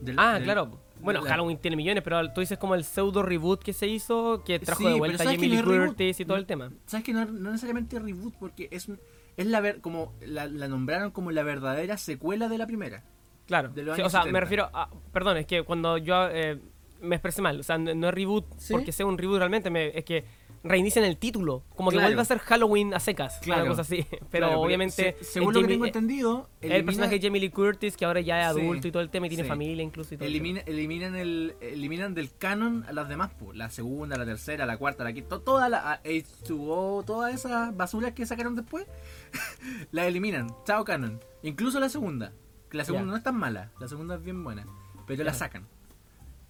Del- 0.00 0.18
ah, 0.18 0.34
del- 0.34 0.44
claro. 0.44 0.80
Bueno, 1.04 1.20
la- 1.22 1.30
Halloween 1.30 1.58
tiene 1.58 1.76
millones, 1.76 2.02
pero 2.02 2.32
tú 2.32 2.40
dices 2.40 2.58
como 2.58 2.74
el 2.74 2.84
pseudo 2.84 3.22
reboot 3.22 3.62
que 3.62 3.72
se 3.72 3.86
hizo, 3.86 4.42
que 4.44 4.58
trajo 4.58 4.82
Sí, 4.82 4.88
de 4.88 4.94
vuelta 4.94 5.22
a 5.22 5.24
¿sabes 5.26 5.36
Jamie 5.40 5.50
Lee 5.50 5.62
no? 5.62 5.86
Curtis 5.86 6.20
y 6.20 6.24
todo 6.24 6.36
No- 6.36 6.40
el 6.40 6.46
tema. 6.46 6.70
¿Sabes 6.86 7.04
que 7.04 7.12
no, 7.12 7.24
no 7.26 7.50
necesariamente 7.50 7.98
reboot? 7.98 8.34
Porque 8.38 8.68
es, 8.70 8.88
es 9.36 9.46
la 9.46 9.60
ver, 9.60 9.80
como 9.80 10.14
la, 10.26 10.46
la 10.46 10.66
nombraron 10.68 11.10
como 11.10 11.30
la 11.30 11.42
verdadera 11.42 11.96
secuela 11.98 12.48
de 12.48 12.58
la 12.58 12.66
primera. 12.66 13.04
Claro. 13.46 13.72
Sí, 13.74 13.80
o 13.82 13.94
sea, 13.94 14.08
70. 14.22 14.32
me 14.32 14.40
refiero 14.40 14.70
a. 14.72 14.88
Perdón, 15.12 15.36
es 15.36 15.46
que 15.46 15.62
cuando 15.62 15.98
yo 15.98 16.28
eh, 16.30 16.58
me 17.02 17.16
expresé 17.16 17.42
mal, 17.42 17.60
o 17.60 17.62
sea, 17.62 17.76
no, 17.76 17.94
no 17.94 18.08
es 18.08 18.14
reboot 18.14 18.46
¿Sí? 18.58 18.72
porque 18.72 18.90
sea 18.92 19.04
un 19.04 19.18
reboot 19.18 19.38
realmente, 19.38 19.68
me- 19.70 19.96
es 19.98 20.04
que 20.04 20.24
reinician 20.64 21.04
el 21.04 21.18
título. 21.18 21.62
Como 21.76 21.90
que 21.90 21.96
Claro. 21.96 22.08
vuelve 22.08 22.22
a 22.22 22.24
ser 22.24 22.38
Halloween 22.38 22.94
a 22.94 22.98
secas, 23.00 23.38
Claro. 23.42 23.68
cosa 23.68 23.82
así. 23.82 24.06
Pero 24.30 24.46
Claro, 24.48 24.60
obviamente. 24.62 25.14
se- 25.18 25.24
según 25.24 25.54
el 25.54 25.60
lo 25.62 25.66
que 25.68 25.72
tengo 25.74 25.86
entendido, 25.86 26.48
El 26.62 26.84
personaje 26.84 27.18
de 27.18 27.26
Jamie 27.26 27.40
Lee 27.40 27.50
Curtis, 27.50 27.96
que 27.96 28.04
ahora 28.06 28.20
ya 28.22 28.48
es 28.50 28.56
Sí, 28.56 28.60
adulto 28.62 28.88
y 28.88 28.90
todo 28.92 29.02
el 29.02 29.10
tema, 29.10 29.26
y 29.26 29.28
tiene 29.28 29.44
sí. 29.44 29.48
familia 29.48 29.82
incluso 29.84 30.14
y 30.14 30.16
todo 30.16 30.26
el 30.26 30.34
elimina- 30.34 30.62
eliminan, 30.66 31.14
el, 31.16 31.54
eliminan 31.60 32.14
del 32.14 32.34
canon 32.36 32.84
a 32.88 32.92
las 32.92 33.08
demás, 33.08 33.30
po. 33.34 33.52
la 33.52 33.68
segunda, 33.70 34.16
la 34.16 34.24
tercera, 34.24 34.64
la 34.66 34.78
cuarta, 34.78 35.04
la 35.04 35.12
quinta, 35.12 35.38
toda 35.38 35.68
la 35.68 35.92
a- 35.92 36.02
H2O, 36.02 37.04
todas 37.04 37.34
esas 37.34 37.76
basuras 37.76 38.12
que 38.12 38.24
sacaron 38.26 38.56
después, 38.56 38.86
la 39.92 40.06
eliminan, 40.06 40.48
chao 40.64 40.84
canon. 40.84 41.20
Incluso 41.42 41.78
la 41.80 41.88
segunda, 41.90 42.32
que 42.70 42.78
la 42.78 42.84
segunda 42.84 43.10
no 43.10 43.16
es 43.16 43.22
tan 43.22 43.36
mala, 43.36 43.70
la 43.78 43.86
segunda 43.88 44.14
es 44.16 44.24
bien 44.24 44.42
buena, 44.42 44.66
pero 45.06 45.22
la 45.24 45.34
sacan 45.34 45.66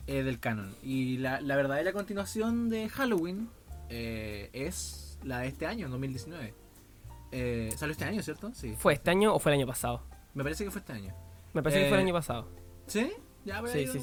eh, 0.07 0.23
del 0.23 0.39
canon. 0.39 0.75
Y 0.83 1.17
la, 1.17 1.41
la 1.41 1.57
verdadera 1.57 1.93
continuación 1.93 2.69
de 2.69 2.89
Halloween 2.91 3.49
eh, 3.89 4.51
es 4.53 5.19
la 5.23 5.41
de 5.41 5.49
este 5.49 5.67
año, 5.67 5.87
en 5.87 5.93
2019. 5.93 6.55
Eh, 7.33 7.73
¿Salió 7.77 7.93
este 7.93 8.05
año, 8.05 8.23
cierto? 8.23 8.53
Sí. 8.55 8.75
¿Fue 8.79 8.93
este 8.95 9.11
año 9.11 9.35
o 9.35 9.39
fue 9.39 9.53
el 9.53 9.59
año 9.59 9.67
pasado? 9.67 10.03
Me 10.35 10.43
parece 10.43 10.65
que 10.65 10.71
fue 10.71 10.81
este 10.81 10.93
año. 10.93 11.15
Me 11.53 11.63
parece 11.63 11.83
que 11.83 11.89
fue 11.89 11.97
el 11.99 12.01
Eh, 12.03 12.07
año 12.07 12.15
pasado. 12.15 12.49
¿Sí? 12.87 13.13
Ya, 13.45 13.61
por 13.61 13.69
Sí, 13.69 13.87
sí, 13.87 14.01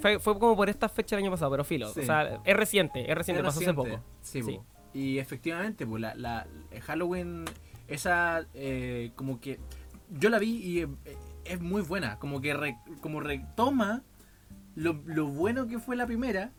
Fue, 0.00 0.18
fue 0.18 0.38
como 0.38 0.56
por 0.56 0.68
esta 0.68 0.88
fecha 0.88 1.16
el 1.16 1.22
año 1.22 1.30
pasado, 1.30 1.50
pero 1.50 1.64
filo. 1.64 1.88
Sí. 1.92 2.00
O 2.00 2.04
sea, 2.04 2.40
es 2.44 2.56
reciente, 2.56 3.10
es 3.10 3.16
reciente, 3.16 3.40
Es 3.40 3.46
pasó 3.46 3.60
reciente. 3.60 3.80
hace 3.82 3.90
poco. 3.96 4.04
Sí, 4.20 4.42
Sí. 4.42 4.60
Y 4.92 5.18
efectivamente, 5.18 5.86
pues 5.86 6.00
la, 6.00 6.14
la 6.14 6.46
Halloween, 6.82 7.44
esa 7.88 8.46
eh, 8.54 9.10
como 9.16 9.40
que 9.40 9.58
yo 10.10 10.28
la 10.30 10.38
vi 10.38 10.56
y 10.56 10.82
eh, 10.82 10.88
es 11.44 11.60
muy 11.60 11.82
buena, 11.82 12.18
como 12.20 12.40
que 12.40 12.54
re- 12.54 12.78
como 13.00 13.18
retoma 13.20 14.02
lo, 14.76 15.00
lo 15.06 15.26
bueno 15.26 15.66
que 15.66 15.78
fue 15.80 15.96
la 15.96 16.06
primera 16.06 16.52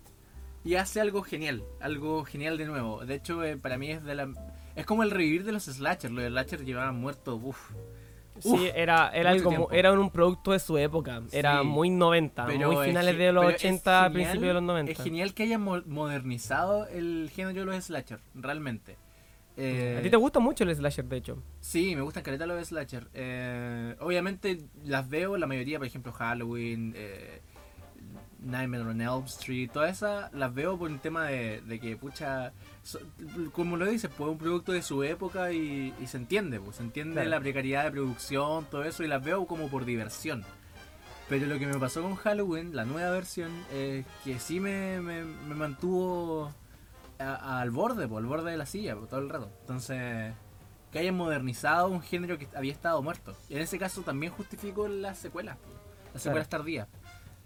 y 0.66 0.76
hace 0.76 1.00
algo 1.00 1.22
genial, 1.24 1.64
algo 1.80 2.26
genial 2.26 2.58
de 2.58 2.66
nuevo. 2.66 3.06
De 3.06 3.16
hecho, 3.16 3.42
eh, 3.44 3.56
para 3.56 3.78
mí 3.78 3.92
es 3.92 4.04
de 4.04 4.16
la 4.16 4.28
es 4.76 4.86
como 4.86 5.04
el 5.04 5.12
revivir 5.12 5.46
de 5.46 5.54
los 5.54 5.64
slashers, 5.64 6.14
los 6.14 6.26
slashers 6.26 6.66
llevaban 6.66 6.96
muertos, 7.00 7.40
uff. 7.42 7.72
Sí, 8.40 8.50
Uf, 8.50 8.62
era, 8.76 9.12
era, 9.16 9.30
algo, 9.30 9.72
era 9.72 9.94
un 9.94 10.12
producto 10.12 10.52
de 10.52 10.60
su 10.60 10.78
época. 10.78 11.22
Era 11.32 11.64
muy 11.64 11.90
90, 11.90 12.46
Pero 12.46 12.74
muy 12.74 12.82
es 12.84 12.88
finales 12.90 13.18
de 13.18 13.32
los 13.32 13.46
pero 13.46 13.56
es 13.56 13.64
80, 13.64 13.92
genial- 13.94 14.12
principios 14.12 14.48
de 14.50 14.54
los 14.56 14.64
90. 14.64 14.92
Es 14.92 14.98
genial 15.02 15.34
que 15.34 15.44
hayan 15.44 15.62
mo- 15.62 15.82
modernizado 15.86 16.86
el 16.88 17.30
género 17.34 17.62
de 17.62 17.66
los 17.68 17.86
slashers, 17.86 18.22
realmente. 18.34 18.98
Eh, 19.56 19.96
A 19.98 20.02
ti 20.02 20.10
te 20.10 20.18
gusta 20.18 20.40
mucho 20.42 20.66
el 20.66 20.76
slasher, 20.76 21.06
de 21.06 21.16
hecho. 21.16 21.42
Sí, 21.62 21.96
me 21.96 22.02
gustan 22.02 22.24
caleta 22.24 22.46
los 22.46 22.68
slasher. 22.68 23.08
Eh, 23.14 23.96
obviamente 24.02 24.66
las 24.84 25.08
veo, 25.08 25.38
la 25.38 25.48
mayoría, 25.48 25.78
por 25.78 25.88
ejemplo, 25.88 26.12
Halloween, 26.12 26.92
eh, 26.98 27.40
Nightmare 28.46 28.84
on 28.84 29.02
Elm 29.02 29.24
Street, 29.26 29.70
todas 29.72 29.92
esas 29.98 30.32
las 30.34 30.54
veo 30.54 30.78
por 30.78 30.90
un 30.90 31.00
tema 31.00 31.26
de, 31.26 31.62
de 31.62 31.80
que, 31.80 31.98
pucha, 31.98 32.54
so- 32.84 33.00
como 33.54 33.76
lo 33.78 33.86
dices, 33.86 34.10
pues 34.16 34.28
es 34.28 34.32
un 34.34 34.38
producto 34.38 34.72
de 34.72 34.82
su 34.82 35.04
época 35.04 35.52
y, 35.52 35.94
y 36.02 36.08
se 36.08 36.18
entiende, 36.18 36.60
pues 36.60 36.78
se 36.78 36.84
entiende 36.84 37.14
Claro. 37.16 37.30
la 37.30 37.40
precariedad 37.40 37.84
de 37.86 37.92
producción, 37.92 38.66
todo 38.66 38.84
eso, 38.84 39.04
y 39.04 39.08
las 39.08 39.24
veo 39.24 39.46
como 39.48 39.68
por 39.70 39.84
diversión. 39.86 40.44
Pero 41.28 41.48
lo 41.48 41.58
que 41.58 41.66
me 41.66 41.80
pasó 41.80 42.04
con 42.04 42.16
Halloween, 42.16 42.76
la 42.76 42.86
nueva 42.86 43.10
versión, 43.12 43.52
es 43.74 44.06
que 44.24 44.40
sí 44.40 44.60
me, 44.60 45.02
me, 45.02 45.24
me 45.26 45.56
mantuvo 45.56 46.54
a- 47.18 47.60
al 47.62 47.72
borde, 47.72 48.08
pues, 48.08 48.20
al 48.24 48.28
borde 48.28 48.52
de 48.52 48.58
la 48.58 48.66
silla 48.68 48.96
pues, 48.96 49.10
todo 49.10 49.22
el 49.22 49.30
rato. 49.30 49.50
Entonces, 49.62 50.34
que 50.92 51.00
hayan 51.00 51.16
modernizado 51.16 51.88
un 51.90 52.02
género 52.04 52.38
que 52.38 52.48
había 52.56 52.72
estado 52.72 53.02
muerto. 53.02 53.36
Y 53.50 53.56
en 53.56 53.62
ese 53.62 53.80
caso 53.80 54.02
también 54.04 54.32
justifico 54.32 54.88
las 54.88 55.18
secuelas, 55.18 55.58
pues, 55.64 55.76
las 56.14 56.22
secuelas 56.22 56.48
tardías. 56.48 56.88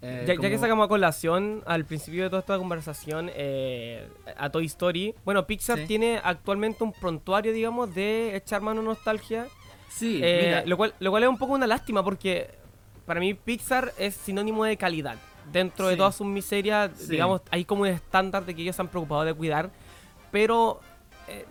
Eh, 0.02 0.24
Ya, 0.26 0.34
ya 0.36 0.40
que 0.42 0.48
como- 0.52 0.60
sacamos 0.62 0.86
a 0.86 0.88
colación 0.88 1.62
al 1.66 1.84
principio 1.86 2.24
de 2.24 2.30
toda 2.30 2.40
esta 2.40 2.58
conversación 2.58 3.30
eh, 3.34 4.08
a 4.38 4.50
Toy 4.50 4.66
Story, 4.66 5.14
bueno, 5.26 5.46
Pixar 5.46 5.80
Sí. 5.80 5.86
tiene 5.88 6.22
actualmente 6.24 6.84
un 6.86 6.94
prontuario, 6.94 7.52
digamos, 7.52 7.94
de 7.94 8.36
echar 8.36 8.62
mano 8.62 8.82
nostalgia, 8.82 9.48
Sí, 9.90 10.22
eh, 10.24 10.42
mira, 10.46 10.66
lo, 10.66 10.78
cual, 10.78 10.94
lo 11.00 11.12
cual 11.12 11.24
es 11.24 11.30
un 11.30 11.38
poco 11.38 11.54
una 11.54 11.68
lástima 11.68 12.02
porque 12.04 12.50
para 13.06 13.20
mí 13.20 13.34
Pixar 13.34 13.92
es 13.98 14.16
sinónimo 14.16 14.64
de 14.64 14.78
calidad. 14.78 15.18
Dentro 15.52 15.88
de 15.88 15.94
Sí. 15.96 15.98
todas 15.98 16.16
sus 16.16 16.28
miserias, 16.28 16.92
Sí. 16.96 17.12
digamos, 17.12 17.42
hay 17.52 17.66
como 17.66 17.82
un 17.82 17.88
estándar 17.88 18.46
de 18.46 18.56
que 18.56 18.62
ellos 18.62 18.76
se 18.76 18.82
han 18.84 18.88
preocupado 18.88 19.26
de 19.26 19.34
cuidar, 19.34 19.70
pero 20.32 20.80
eh, 21.28 21.46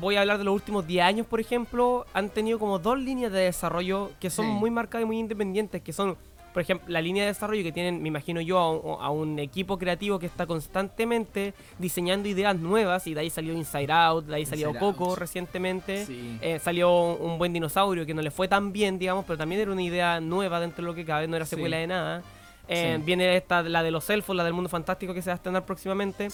voy 0.00 0.16
a 0.16 0.22
hablar 0.22 0.38
de 0.38 0.44
los 0.44 0.54
últimos 0.54 0.86
10 0.86 1.04
años, 1.04 1.26
por 1.26 1.40
ejemplo, 1.40 2.06
han 2.14 2.28
tenido 2.30 2.58
como 2.58 2.78
dos 2.78 2.98
líneas 2.98 3.30
de 3.32 3.40
desarrollo 3.40 4.10
que 4.18 4.30
son 4.30 4.46
muy 4.46 4.70
marcadas 4.70 5.02
y 5.04 5.06
muy 5.06 5.18
independientes, 5.18 5.80
que 5.82 5.92
son, 5.92 6.16
por 6.54 6.62
ejemplo, 6.62 6.86
la 6.88 7.02
línea 7.02 7.24
de 7.24 7.28
desarrollo 7.32 7.62
que 7.62 7.72
tienen, 7.72 8.00
me 8.00 8.08
imagino 8.08 8.40
yo, 8.40 8.58
a 8.58 8.70
un, 8.70 9.02
a 9.02 9.10
un 9.10 9.38
equipo 9.40 9.76
creativo 9.76 10.18
que 10.18 10.24
está 10.26 10.46
constantemente 10.46 11.52
diseñando 11.78 12.28
ideas 12.28 12.56
nuevas, 12.56 13.06
y 13.06 13.12
de 13.14 13.20
ahí 13.20 13.28
salió 13.30 13.52
Inside 13.52 13.92
Out, 13.92 14.26
de 14.26 14.36
ahí 14.36 14.46
salió 14.46 14.68
Inside 14.68 14.80
Coco 14.80 15.10
Out. 15.10 15.18
recientemente. 15.18 16.06
sí. 16.06 16.38
Eh, 16.40 16.58
salió 16.60 17.14
un 17.16 17.36
buen 17.38 17.52
dinosaurio 17.52 18.06
que 18.06 18.14
no 18.14 18.22
le 18.22 18.30
fue 18.30 18.46
tan 18.48 18.72
bien, 18.72 18.98
digamos, 18.98 19.24
pero 19.26 19.36
también 19.36 19.60
era 19.60 19.72
una 19.72 19.82
idea 19.82 20.20
nueva 20.20 20.60
dentro 20.60 20.82
de 20.84 20.86
lo 20.86 20.94
que 20.94 21.04
cabe, 21.04 21.26
no 21.26 21.36
era 21.36 21.44
Sí. 21.44 21.56
secuela 21.56 21.76
de 21.78 21.86
nada. 21.88 22.22
Eh, 22.68 22.94
Sí. 22.98 23.02
Viene 23.04 23.36
esta, 23.36 23.62
la 23.62 23.82
de 23.82 23.90
los 23.90 24.08
elfos, 24.08 24.34
la 24.34 24.44
del 24.44 24.52
mundo 24.54 24.70
fantástico 24.70 25.12
que 25.12 25.20
se 25.22 25.30
va 25.30 25.34
a 25.34 25.36
estrenar 25.36 25.66
próximamente. 25.66 26.28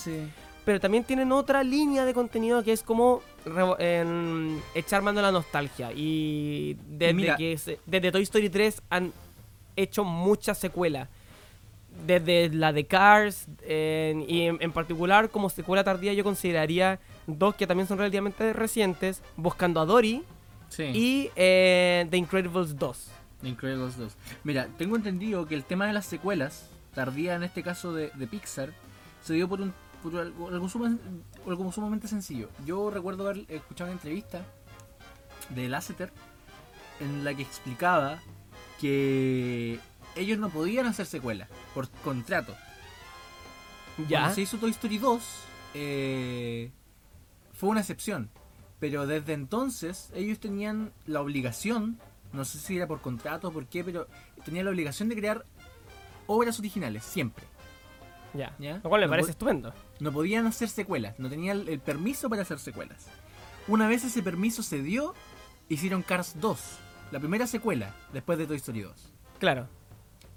Pero 0.65 0.79
también 0.79 1.03
tienen 1.05 1.33
otra 1.33 1.65
línea 1.65 2.05
de 2.05 2.13
contenido 2.13 2.63
que 2.63 2.73
es 2.73 2.83
como 2.83 3.23
en- 3.79 4.61
echar 4.75 5.03
mano 5.03 5.19
a 5.21 5.23
la 5.23 5.33
nostalgia. 5.33 5.91
Y 5.95 6.77
desde, 6.87 7.15
Mira. 7.15 7.37
que 7.37 7.57
se- 7.59 7.79
desde 7.87 8.13
Toy 8.13 8.23
Story 8.23 8.51
3 8.51 8.83
han 8.91 9.13
hecho 9.83 10.05
muchas 10.05 10.59
secuelas. 10.59 11.09
Desde 12.07 12.49
la 12.51 12.73
de 12.73 12.87
Cars, 12.87 13.47
y 13.69 14.43
en, 14.43 14.59
en 14.61 14.73
particular 14.73 15.29
como 15.29 15.51
secuela 15.51 15.83
tardía 15.85 16.13
yo 16.15 16.23
consideraría 16.25 16.99
dos 17.27 17.55
que 17.57 17.67
también 17.67 17.87
son 17.89 17.99
relativamente 17.99 18.53
recientes, 18.53 19.23
Buscando 19.37 19.81
a 19.81 19.85
Dory 19.85 20.23
Sí. 20.69 20.85
y 20.85 21.31
eh, 21.35 22.07
The 22.11 22.17
Incredibles 22.17 22.79
2. 22.79 23.09
The 23.43 23.49
Incredibles 23.49 23.97
2. 23.99 24.13
Mira, 24.45 24.69
tengo 24.79 24.95
entendido 24.95 25.47
que 25.47 25.57
el 25.57 25.65
tema 25.65 25.87
de 25.89 25.93
las 25.93 26.07
secuelas, 26.07 26.69
tardía 26.95 27.35
en 27.35 27.43
este 27.43 27.63
caso 27.65 27.93
de, 27.93 28.11
de 28.15 28.27
Pixar, 28.29 28.71
se 29.23 29.35
dio 29.35 29.49
por 29.49 29.61
un 29.61 29.75
por 30.03 30.17
algo, 30.17 30.49
algo 30.49 30.69
suma- 30.69 30.97
algo 31.47 31.73
sumamente 31.73 32.07
sencillo. 32.09 32.49
Yo 32.65 32.89
recuerdo 32.91 33.29
haber 33.29 33.45
escuchado 33.49 33.91
una 33.91 33.99
entrevista 34.01 34.41
de 35.51 35.69
Lasseter 35.69 36.11
en 37.01 37.25
la 37.25 37.35
que 37.35 37.43
explicaba 37.43 38.21
que 38.81 39.79
ellos 40.17 40.39
no 40.39 40.51
podían 40.51 40.87
hacer 40.87 41.07
secuelas 41.07 41.49
por 41.75 41.89
contrato. 41.89 42.55
Ya. 44.09 44.21
Cuando 44.21 44.35
se 44.35 44.41
hizo 44.43 44.59
Toy 44.59 44.71
Story 44.71 44.99
2, 44.99 45.23
eh, 45.75 46.71
fue 47.53 47.69
una 47.69 47.81
excepción. 47.81 48.31
Pero 48.79 49.07
desde 49.07 49.35
entonces 49.35 50.11
ellos 50.15 50.41
tenían 50.41 50.93
la 51.07 51.21
obligación 51.21 52.01
no 52.33 52.45
sé 52.45 52.59
si 52.59 52.77
era 52.77 52.87
por 52.87 53.01
contrato 53.01 53.49
o 53.49 53.53
por 53.53 53.67
qué, 53.67 53.83
pero 53.85 54.07
tenía 54.45 54.63
la 54.63 54.71
obligación 54.71 55.09
de 55.09 55.17
crear 55.17 55.45
obras 56.27 56.59
originales, 56.59 57.05
siempre. 57.05 57.45
Ya. 58.35 58.55
¿Ya? 58.59 58.81
Lo 58.83 58.89
cual 58.89 59.01
me 59.01 59.07
No 59.07 59.11
parece 59.11 59.33
estupendo. 59.33 59.75
No 59.99 60.13
podían 60.13 60.47
hacer 60.47 60.69
secuelas, 60.69 61.19
no 61.19 61.29
tenían 61.29 61.69
el 61.69 61.81
permiso 61.81 62.31
para 62.31 62.43
hacer 62.43 62.59
secuelas. 62.59 63.07
Una 63.67 63.89
vez 63.89 64.05
ese 64.05 64.23
permiso 64.23 64.63
se 64.63 64.83
dio, 64.83 65.15
hicieron 65.69 66.03
Cars 66.03 66.35
2, 66.41 66.61
la 67.11 67.19
primera 67.19 67.47
secuela, 67.47 67.95
después 68.13 68.39
de 68.39 68.47
Toy 68.47 68.57
Story 68.57 68.83
2. 68.83 69.13
Claro. 69.39 69.69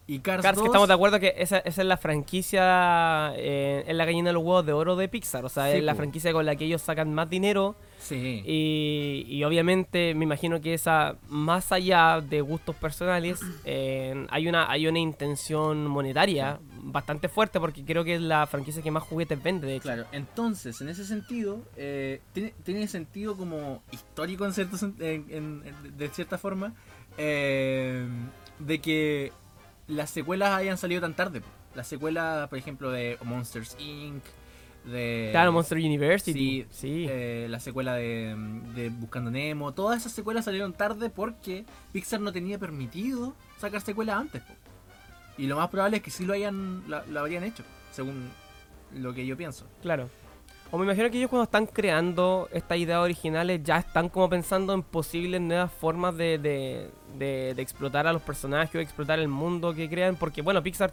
Y 0.06 0.20
Cars, 0.20 0.44
Cars, 0.44 0.58
2... 0.58 0.64
que 0.64 0.68
estamos 0.68 0.88
de 0.90 0.94
acuerdo 0.94 1.20
que 1.20 1.34
esa, 1.38 1.60
esa 1.60 1.82
es 1.82 1.88
la 1.88 1.96
franquicia, 1.96 3.34
eh, 3.38 3.86
es 3.88 3.96
la 3.96 4.04
gallina 4.04 4.30
de 4.30 4.34
los 4.34 4.44
huevos 4.44 4.66
de 4.66 4.74
oro 4.74 4.98
de 4.98 5.08
Pixar. 5.08 5.46
O 5.46 5.50
sea, 5.50 5.72
Sí, 5.72 5.78
es 5.78 5.84
la 5.84 5.96
franquicia 5.96 6.34
con 6.34 6.46
la 6.46 6.58
que 6.58 6.66
ellos 6.66 6.82
sacan 6.82 7.14
más 7.14 7.30
dinero. 7.30 7.76
Sí. 8.00 8.44
Y, 8.46 9.26
y 9.30 9.44
obviamente 9.46 10.14
me 10.14 10.26
imagino 10.26 10.60
que 10.60 10.74
esa, 10.74 11.16
más 11.30 11.72
allá 11.72 12.20
de 12.20 12.42
gustos 12.42 12.76
personales, 12.76 13.40
eh, 13.64 14.28
hay, 14.30 14.48
una, 14.50 14.70
hay 14.70 14.88
una 14.88 15.00
intención 15.00 15.88
monetaria 15.88 16.60
bastante 16.86 17.30
fuerte 17.30 17.60
porque 17.60 17.84
creo 17.86 18.04
que 18.04 18.16
es 18.16 18.22
la 18.22 18.46
franquicia 18.48 18.82
que 18.84 18.92
más 18.92 19.04
juguetes 19.04 19.42
vende, 19.42 19.68
de 19.68 19.76
hecho. 19.76 19.84
Claro, 19.84 20.06
entonces, 20.12 20.80
en 20.82 20.90
ese 20.90 21.06
sentido, 21.06 21.64
eh, 21.78 22.22
tiene, 22.34 22.54
tiene 22.64 22.88
sentido 22.88 23.36
como 23.38 23.82
histórico 23.92 24.46
en 24.46 24.54
cierto 24.54 24.78
en- 25.00 25.26
en- 25.30 25.62
en- 25.66 25.98
de 25.98 26.10
cierta 26.10 26.38
forma, 26.38 26.74
eh, 27.18 28.08
de 28.60 28.80
que 28.80 29.32
las 29.88 30.10
secuelas 30.10 30.52
hayan 30.52 30.78
salido 30.78 31.02
tan 31.02 31.16
tarde. 31.16 31.42
Las 31.76 31.88
secuelas, 31.88 32.48
por 32.50 32.58
ejemplo, 32.60 32.92
de 32.92 33.18
Monsters 33.24 33.76
Inc., 33.80 34.24
de... 34.86 35.30
Claro, 35.32 35.54
Monster 35.54 35.78
University. 35.78 36.34
Sí, 36.34 36.66
Sí. 36.70 37.06
eh, 37.10 37.48
la 37.50 37.60
secuela 37.62 37.94
de, 37.96 38.36
de 38.76 38.90
Buscando 38.90 39.32
Nemo, 39.32 39.74
todas 39.74 40.02
esas 40.02 40.12
secuelas 40.12 40.44
salieron 40.44 40.74
tarde 40.74 41.10
porque 41.10 41.64
Pixar 41.94 42.20
no 42.20 42.34
tenía 42.34 42.60
permitido 42.60 43.34
sacar 43.60 43.80
secuelas 43.82 44.18
antes. 44.18 44.42
po. 44.42 44.54
Y 45.38 45.48
lo 45.48 45.56
más 45.58 45.70
probable 45.70 45.98
es 45.98 46.04
que 46.04 46.12
sí 46.12 46.26
lo 46.26 46.34
hayan 46.34 46.84
la- 46.88 47.04
lo 47.08 47.20
habrían 47.22 47.44
hecho, 47.44 47.64
según 47.92 48.30
lo 48.94 49.14
que 49.14 49.26
yo 49.26 49.36
pienso. 49.36 49.66
Claro. 49.82 50.10
O 50.72 50.78
me 50.78 50.86
imagino 50.86 51.10
que 51.12 51.18
ellos 51.18 51.30
cuando 51.30 51.44
están 51.44 51.68
creando 51.68 52.50
estas 52.52 52.78
ideas 52.80 53.00
originales 53.00 53.62
ya 53.64 53.78
están 53.78 54.10
como 54.10 54.28
pensando 54.30 54.74
en 54.74 54.82
posibles 54.82 55.40
nuevas 55.40 55.72
formas 55.72 56.16
de, 56.18 56.38
de- 56.40 56.90
de- 57.18 57.54
de 57.56 57.62
explotar 57.62 58.08
a 58.08 58.14
los 58.14 58.22
personajes 58.24 58.74
o 58.76 58.80
explotar 58.80 59.20
el 59.20 59.28
mundo 59.28 59.74
que 59.76 59.88
crean. 59.90 60.16
Porque 60.16 60.42
bueno, 60.42 60.64
Pixar 60.64 60.92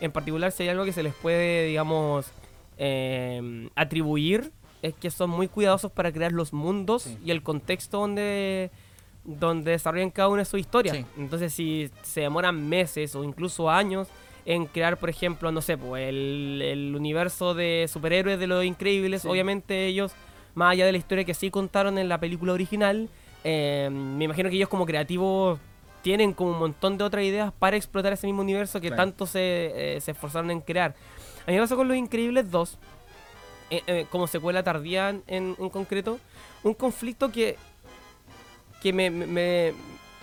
en 0.00 0.12
particular 0.12 0.50
si 0.52 0.62
hay 0.62 0.70
algo 0.70 0.84
que 0.84 0.92
se 0.92 1.02
les 1.02 1.12
puede, 1.14 1.66
digamos, 1.66 2.30
eh, 2.78 3.68
atribuir 3.74 4.52
es 4.82 4.94
que 4.94 5.10
son 5.10 5.30
muy 5.30 5.48
cuidadosos 5.48 5.90
para 5.92 6.12
crear 6.12 6.32
los 6.32 6.52
mundos 6.52 7.02
Sí. 7.02 7.18
y 7.24 7.30
el 7.32 7.42
contexto 7.42 7.98
donde, 8.00 8.70
donde 9.28 9.72
desarrollan 9.72 10.10
cada 10.10 10.28
una 10.28 10.42
historias. 10.42 10.96
Sí. 10.96 11.04
Entonces 11.18 11.52
si 11.52 11.90
se 12.02 12.22
demoran 12.22 12.66
meses 12.68 13.14
o 13.14 13.22
incluso 13.24 13.68
años 13.70 14.08
en 14.46 14.64
crear, 14.64 14.96
por 14.96 15.10
ejemplo, 15.10 15.52
no 15.52 15.60
sé, 15.60 15.76
pues, 15.76 16.08
el, 16.08 16.62
el 16.64 16.96
universo 16.96 17.52
de 17.52 17.86
superhéroes 17.92 18.38
de 18.38 18.46
los 18.46 18.64
increíbles. 18.64 19.22
Sí. 19.22 19.28
Obviamente 19.28 19.86
ellos, 19.86 20.12
más 20.54 20.72
allá 20.72 20.86
de 20.86 20.92
la 20.92 20.98
historia 20.98 21.24
que 21.24 21.34
sí 21.34 21.50
contaron 21.50 21.98
en 21.98 22.08
la 22.08 22.18
película 22.18 22.54
original, 22.54 23.10
eh, 23.44 23.90
me 23.92 24.24
imagino 24.24 24.48
que 24.48 24.56
ellos 24.56 24.70
como 24.70 24.86
creativos 24.86 25.58
tienen 26.00 26.32
como 26.32 26.52
un 26.52 26.58
montón 26.58 26.96
de 26.96 27.04
otras 27.04 27.24
ideas 27.24 27.52
para 27.58 27.76
explotar 27.76 28.14
ese 28.14 28.26
mismo 28.26 28.40
universo 28.40 28.80
que 28.80 28.88
Claro. 28.88 29.02
tanto 29.02 29.26
se, 29.26 29.96
eh, 29.96 30.00
se 30.00 30.12
esforzaron 30.12 30.50
en 30.50 30.60
crear. 30.62 30.94
A 31.46 31.50
mí 31.50 31.56
me 31.56 31.60
pasó 31.60 31.76
con 31.76 31.86
Los 31.86 31.96
Increíbles 31.98 32.50
2, 32.50 32.78
eh, 33.70 33.82
eh, 33.86 34.06
como 34.10 34.26
secuela 34.26 34.62
tardía 34.62 35.10
en, 35.10 35.22
en 35.26 35.68
concreto, 35.68 36.18
un 36.62 36.72
conflicto 36.72 37.30
que, 37.30 37.56
que 38.82 38.92
me, 38.92 39.10
me, 39.10 39.26
me, 39.26 39.72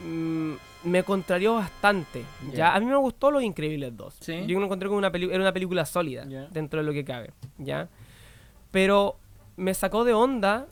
mm, 0.03 0.53
me 0.85 1.03
contrarió 1.03 1.55
bastante. 1.55 2.23
Ya. 2.49 2.55
¿ya? 2.57 2.75
A 2.75 2.79
mí 2.79 2.85
me 2.85 2.95
gustó 2.95 3.31
Los 3.31 3.43
Increíbles 3.43 3.95
2. 3.95 4.15
Sí. 4.19 4.43
Yo 4.47 4.59
lo 4.59 4.65
encontré 4.65 4.87
como 4.87 4.97
una 4.99 5.11
peli- 5.11 5.29
era 5.29 5.39
una 5.41 5.53
película 5.53 5.85
sólida 5.85 6.25
dentro 6.51 6.79
de 6.79 6.85
lo 6.85 6.93
que 6.93 7.03
cabe. 7.03 7.31
¿ya? 7.57 7.87
Pero 8.71 9.17
me 9.57 9.73
sacó 9.73 10.03
de 10.03 10.13
onda 10.13 10.67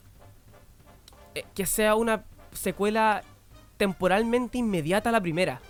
eh, 1.34 1.44
que 1.54 1.66
sea 1.66 1.94
una 1.94 2.22
secuela 2.52 3.22
temporalmente 3.76 4.58
inmediata 4.58 5.08
a 5.08 5.12
la 5.12 5.20
primera. 5.20 5.60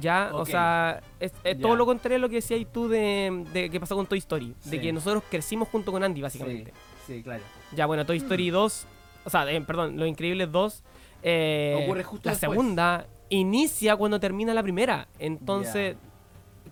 Ya, 0.00 0.30
o 0.32 0.44
sea, 0.44 1.00
es, 1.20 1.32
todo 1.60 1.76
lo 1.76 1.86
contrario 1.86 2.16
a 2.16 2.18
lo 2.20 2.28
que 2.28 2.36
decías 2.36 2.60
tú 2.72 2.88
de, 2.88 3.44
de 3.52 3.70
que 3.70 3.78
pasó 3.78 3.94
con 3.94 4.06
Toy 4.06 4.18
Story. 4.18 4.54
De 4.64 4.80
que 4.80 4.92
nosotros 4.92 5.22
crecimos 5.30 5.68
junto 5.68 5.92
con 5.92 6.02
Andy, 6.02 6.20
básicamente. 6.22 6.72
Sí, 7.06 7.14
sí, 7.16 7.22
claro. 7.22 7.42
Ya, 7.76 7.86
bueno, 7.86 8.04
Toy 8.04 8.16
Story 8.16 8.50
2, 8.50 8.86
o 9.24 9.30
sea, 9.30 9.50
eh, 9.50 9.60
perdón, 9.60 9.96
Los 9.98 10.08
Increíbles 10.08 10.50
2, 10.50 10.82
eh, 11.22 11.80
Ocurre 11.84 12.02
justo 12.04 12.28
la 12.28 12.32
después. 12.32 12.50
segunda 12.50 13.06
inicia 13.28 13.96
cuando 13.96 14.18
termina 14.20 14.52
la 14.54 14.62
primera. 14.62 15.06
Entonces, 15.18 15.96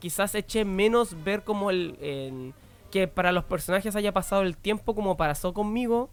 quizás 0.00 0.34
eche 0.34 0.64
menos 0.64 1.22
ver 1.24 1.42
como 1.44 1.70
el, 1.70 1.96
el- 2.00 2.52
que 2.90 3.06
para 3.06 3.32
los 3.32 3.44
personajes 3.44 3.94
haya 3.96 4.12
pasado 4.12 4.42
el 4.42 4.56
tiempo 4.56 4.94
como 4.94 5.16
pasó 5.16 5.52
conmigo 5.52 6.08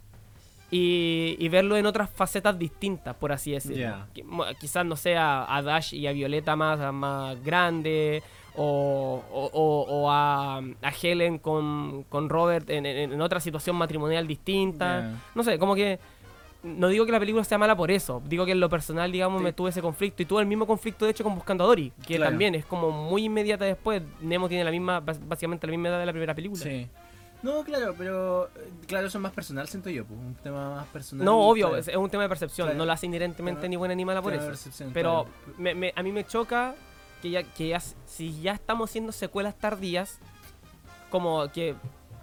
y, 0.72 1.36
y 1.40 1.48
verlo 1.50 1.78
en 1.78 1.86
otras 1.86 2.10
facetas 2.10 2.58
distintas, 2.60 3.16
por 3.16 3.32
así 3.32 3.52
decirlo. 3.52 3.78
Mo- 4.26 4.46
Quizás, 4.60 4.86
no 4.86 4.96
sé, 4.96 5.16
a, 5.16 5.46
a 5.56 5.62
Dash 5.62 5.94
y 5.94 6.08
a 6.08 6.12
Violeta 6.12 6.56
más, 6.56 6.92
más 6.94 7.42
grande 7.44 8.24
o, 8.56 9.22
o- 9.32 9.50
o- 9.54 9.86
o 9.88 10.12
a, 10.12 10.58
a 10.58 10.92
Helen 11.02 11.38
con, 11.38 12.04
con 12.10 12.28
Robert 12.30 12.70
en, 12.70 12.86
en- 12.86 13.14
en 13.14 13.22
otra 13.22 13.40
situación 13.40 13.76
matrimonial 13.76 14.28
distinta. 14.28 15.02
No 15.36 15.44
sé, 15.44 15.58
como 15.60 15.76
que 15.76 16.00
no 16.66 16.88
digo 16.90 17.06
que 17.06 17.12
la 17.12 17.20
película 17.20 17.44
sea 17.44 17.58
mala 17.58 17.76
por 17.78 17.92
eso. 17.92 18.22
Digo 18.26 18.46
que 18.46 18.52
en 18.52 18.60
lo 18.60 18.70
personal, 18.70 19.12
digamos, 19.12 19.40
Sí. 19.40 19.44
me 19.44 19.54
tuve 19.54 19.70
ese 19.70 19.82
conflicto. 19.82 20.22
Y 20.22 20.26
tuve 20.26 20.42
el 20.42 20.48
mismo 20.48 20.66
conflicto, 20.68 21.06
de 21.06 21.12
hecho, 21.12 21.24
con 21.24 21.36
Buscando 21.36 21.64
a 21.64 21.68
Dory. 21.68 21.92
Que 22.06 22.16
Claro. 22.18 22.32
también 22.32 22.56
es 22.56 22.66
como 22.66 22.92
muy 22.92 23.26
inmediata 23.26 23.66
después. 23.66 24.02
Nemo 24.22 24.50
tiene 24.50 24.64
la 24.64 24.72
misma, 24.72 25.00
básicamente 25.00 25.68
la 25.68 25.72
misma 25.72 25.90
edad 25.90 26.00
de 26.00 26.06
la 26.06 26.12
primera 26.12 26.34
película. 26.36 26.62
Sí. 26.64 26.88
No, 27.44 27.64
claro, 27.64 27.94
pero 27.96 28.48
eh, 28.48 28.50
claro, 28.88 29.06
eso 29.08 29.20
es 29.20 29.22
más 29.22 29.32
personal, 29.32 29.68
siento 29.68 29.90
yo, 29.92 30.04
pues, 30.04 30.20
un 30.20 30.34
tema 30.36 30.76
más 30.78 30.88
personal. 30.88 31.24
No, 31.26 31.48
obvio, 31.48 31.68
claro. 31.70 31.82
es, 31.82 31.96
un 31.96 32.10
tema 32.10 32.24
de 32.24 32.30
percepción. 32.30 32.66
Claro. 32.68 32.78
No 32.80 32.86
lo 32.86 32.92
hace 32.92 33.06
inherentemente 33.06 33.70
ni 33.70 33.76
buena 33.76 33.94
ni 33.94 34.04
mala 34.04 34.22
por 34.24 34.34
eso. 34.34 34.52
Pero 34.94 35.28
me- 35.58 35.76
me- 35.76 35.94
a 35.96 36.02
mí 36.02 36.12
me 36.12 36.26
choca 36.26 36.74
que 37.22 37.30
ya, 37.30 37.44
que 37.44 37.68
ya 37.68 37.80
si 37.80 38.42
ya 38.42 38.54
estamos 38.54 38.90
haciendo 38.90 39.12
secuelas 39.12 39.54
tardías, 39.56 40.18
como 41.12 41.48
que 41.52 41.76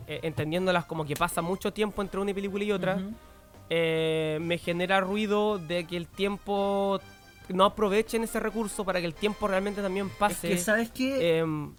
eh, 0.08 0.18
entendiéndolas 0.24 0.84
como 0.86 1.04
que 1.04 1.14
pasa 1.14 1.40
mucho 1.42 1.72
tiempo 1.72 2.02
entre 2.02 2.20
una 2.20 2.34
película 2.34 2.64
y 2.64 2.72
otra. 2.72 2.98
Eh, 3.74 4.38
me 4.42 4.58
genera 4.58 5.00
ruido 5.00 5.58
de 5.58 5.86
que 5.86 5.96
el 5.96 6.06
tiempo 6.06 7.00
no 7.48 7.64
aprovechen 7.64 8.22
ese 8.22 8.38
recurso 8.38 8.84
para 8.84 9.00
que 9.00 9.06
el 9.06 9.14
tiempo 9.14 9.48
realmente 9.48 9.80
también 9.80 10.08
Es 10.08 10.12
pase 10.12 10.48
que, 10.48 10.58
¿sabes 10.58 10.90
qué? 10.90 11.38
em, 11.38 11.72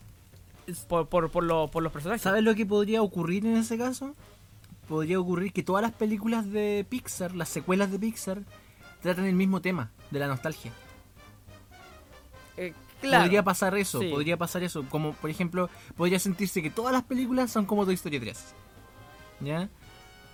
por, 0.87 1.07
por, 1.07 1.29
por, 1.29 1.43
lo- 1.43 1.67
por 1.69 1.83
los 1.83 1.91
personajes. 1.91 2.23
¿Sabes 2.23 2.43
lo 2.43 2.55
que 2.55 2.65
podría 2.65 3.03
ocurrir 3.03 3.45
en 3.45 3.57
ese 3.57 3.77
caso? 3.77 4.15
Podría 4.87 5.19
ocurrir 5.19 5.53
que 5.53 5.61
todas 5.61 5.83
las 5.83 5.91
películas 5.91 6.51
de 6.51 6.83
Pixar, 6.89 7.35
las 7.35 7.49
secuelas 7.49 7.91
de 7.91 7.99
Pixar, 7.99 8.41
tratan 9.03 9.25
el 9.25 9.35
mismo 9.35 9.61
tema, 9.61 9.91
de 10.09 10.19
la 10.19 10.27
nostalgia. 10.27 10.71
Eh, 12.57 12.73
claro. 13.01 13.23
Podría 13.25 13.43
pasar 13.43 13.77
eso, 13.77 13.99
Sí. 13.99 14.09
podría 14.09 14.37
pasar 14.37 14.63
eso. 14.63 14.83
Como, 14.89 15.13
por 15.13 15.29
ejemplo, 15.29 15.69
podría 15.95 16.17
sentirse 16.19 16.61
que 16.63 16.69
todas 16.69 16.91
las 16.93 17.03
películas 17.03 17.51
son 17.51 17.65
como 17.65 17.85
Toy 17.85 17.93
Story 17.95 18.19
3. 18.19 18.53
¿Ya? 19.41 19.69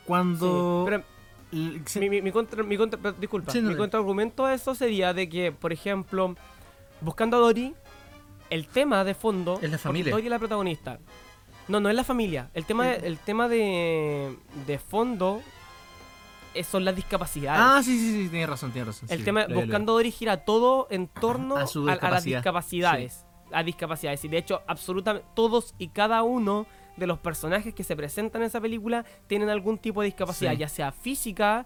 Cuando... 0.05 0.85
Sí, 0.85 0.91
pero 0.91 1.03
mi, 1.51 2.09
mi, 2.09 2.21
mi 2.21 2.31
contra, 2.31 2.63
mi 2.63 2.77
contra- 2.77 3.11
disculpa, 3.13 3.51
Sí, 3.51 3.61
no, 3.61 3.69
mi 3.69 3.75
contraargumento 3.75 4.45
a 4.45 4.53
eso 4.53 4.75
sería 4.75 5.13
de 5.13 5.27
que, 5.29 5.51
por 5.51 5.73
ejemplo, 5.73 6.35
buscando 7.01 7.37
a 7.37 7.39
Dory, 7.39 7.73
el 8.49 8.67
tema 8.67 9.03
de 9.03 9.13
fondo 9.13 9.59
Es 9.61 9.69
la 9.71 9.77
familia. 9.77 10.11
Dory 10.11 10.23
es 10.25 10.29
la 10.29 10.39
protagonista. 10.39 10.99
No, 11.67 11.79
no 11.79 11.89
es 11.89 11.95
la 11.95 12.03
familia. 12.03 12.49
El 12.53 12.65
tema, 12.65 12.93
Sí. 12.95 13.01
el 13.03 13.17
tema 13.19 13.47
de, 13.47 14.35
de 14.65 14.79
fondo 14.79 15.41
eh, 16.55 16.63
son 16.63 16.83
las 16.83 16.95
discapacidades. 16.95 17.61
Ah, 17.63 17.81
sí, 17.83 17.97
sí, 17.99 18.23
sí, 18.23 18.29
tienes 18.29 18.49
razón, 18.49 18.71
tienes 18.71 18.87
razón. 18.87 19.07
El 19.11 19.23
tema, 19.23 19.45
lo 19.47 19.61
buscando 19.61 19.93
Dory 19.93 20.11
gira 20.11 20.37
todo 20.45 20.87
en 20.89 21.07
torno 21.07 21.55
A 21.57 21.59
a, 21.59 21.61
las 21.61 21.73
discapacidad. 21.73 22.39
discapacidades. 22.39 23.25
A 23.51 23.63
discapacidades. 23.63 24.23
Y 24.25 24.27
de 24.29 24.37
hecho, 24.39 24.61
absolutamente 24.67 25.27
todos 25.35 25.75
y 25.77 25.89
cada 25.89 26.23
uno 26.23 26.65
de 26.99 27.07
los 27.07 27.17
personajes 27.19 27.73
que 27.73 27.83
se 27.83 27.95
presentan 27.95 28.41
en 28.41 28.47
esa 28.47 28.61
película 28.61 29.05
tienen 29.27 29.49
algún 29.49 29.77
tipo 29.77 30.01
de 30.01 30.05
discapacidad, 30.05 30.51
Sí. 30.51 30.57
ya 30.57 30.67
sea 30.69 30.91
física, 30.91 31.65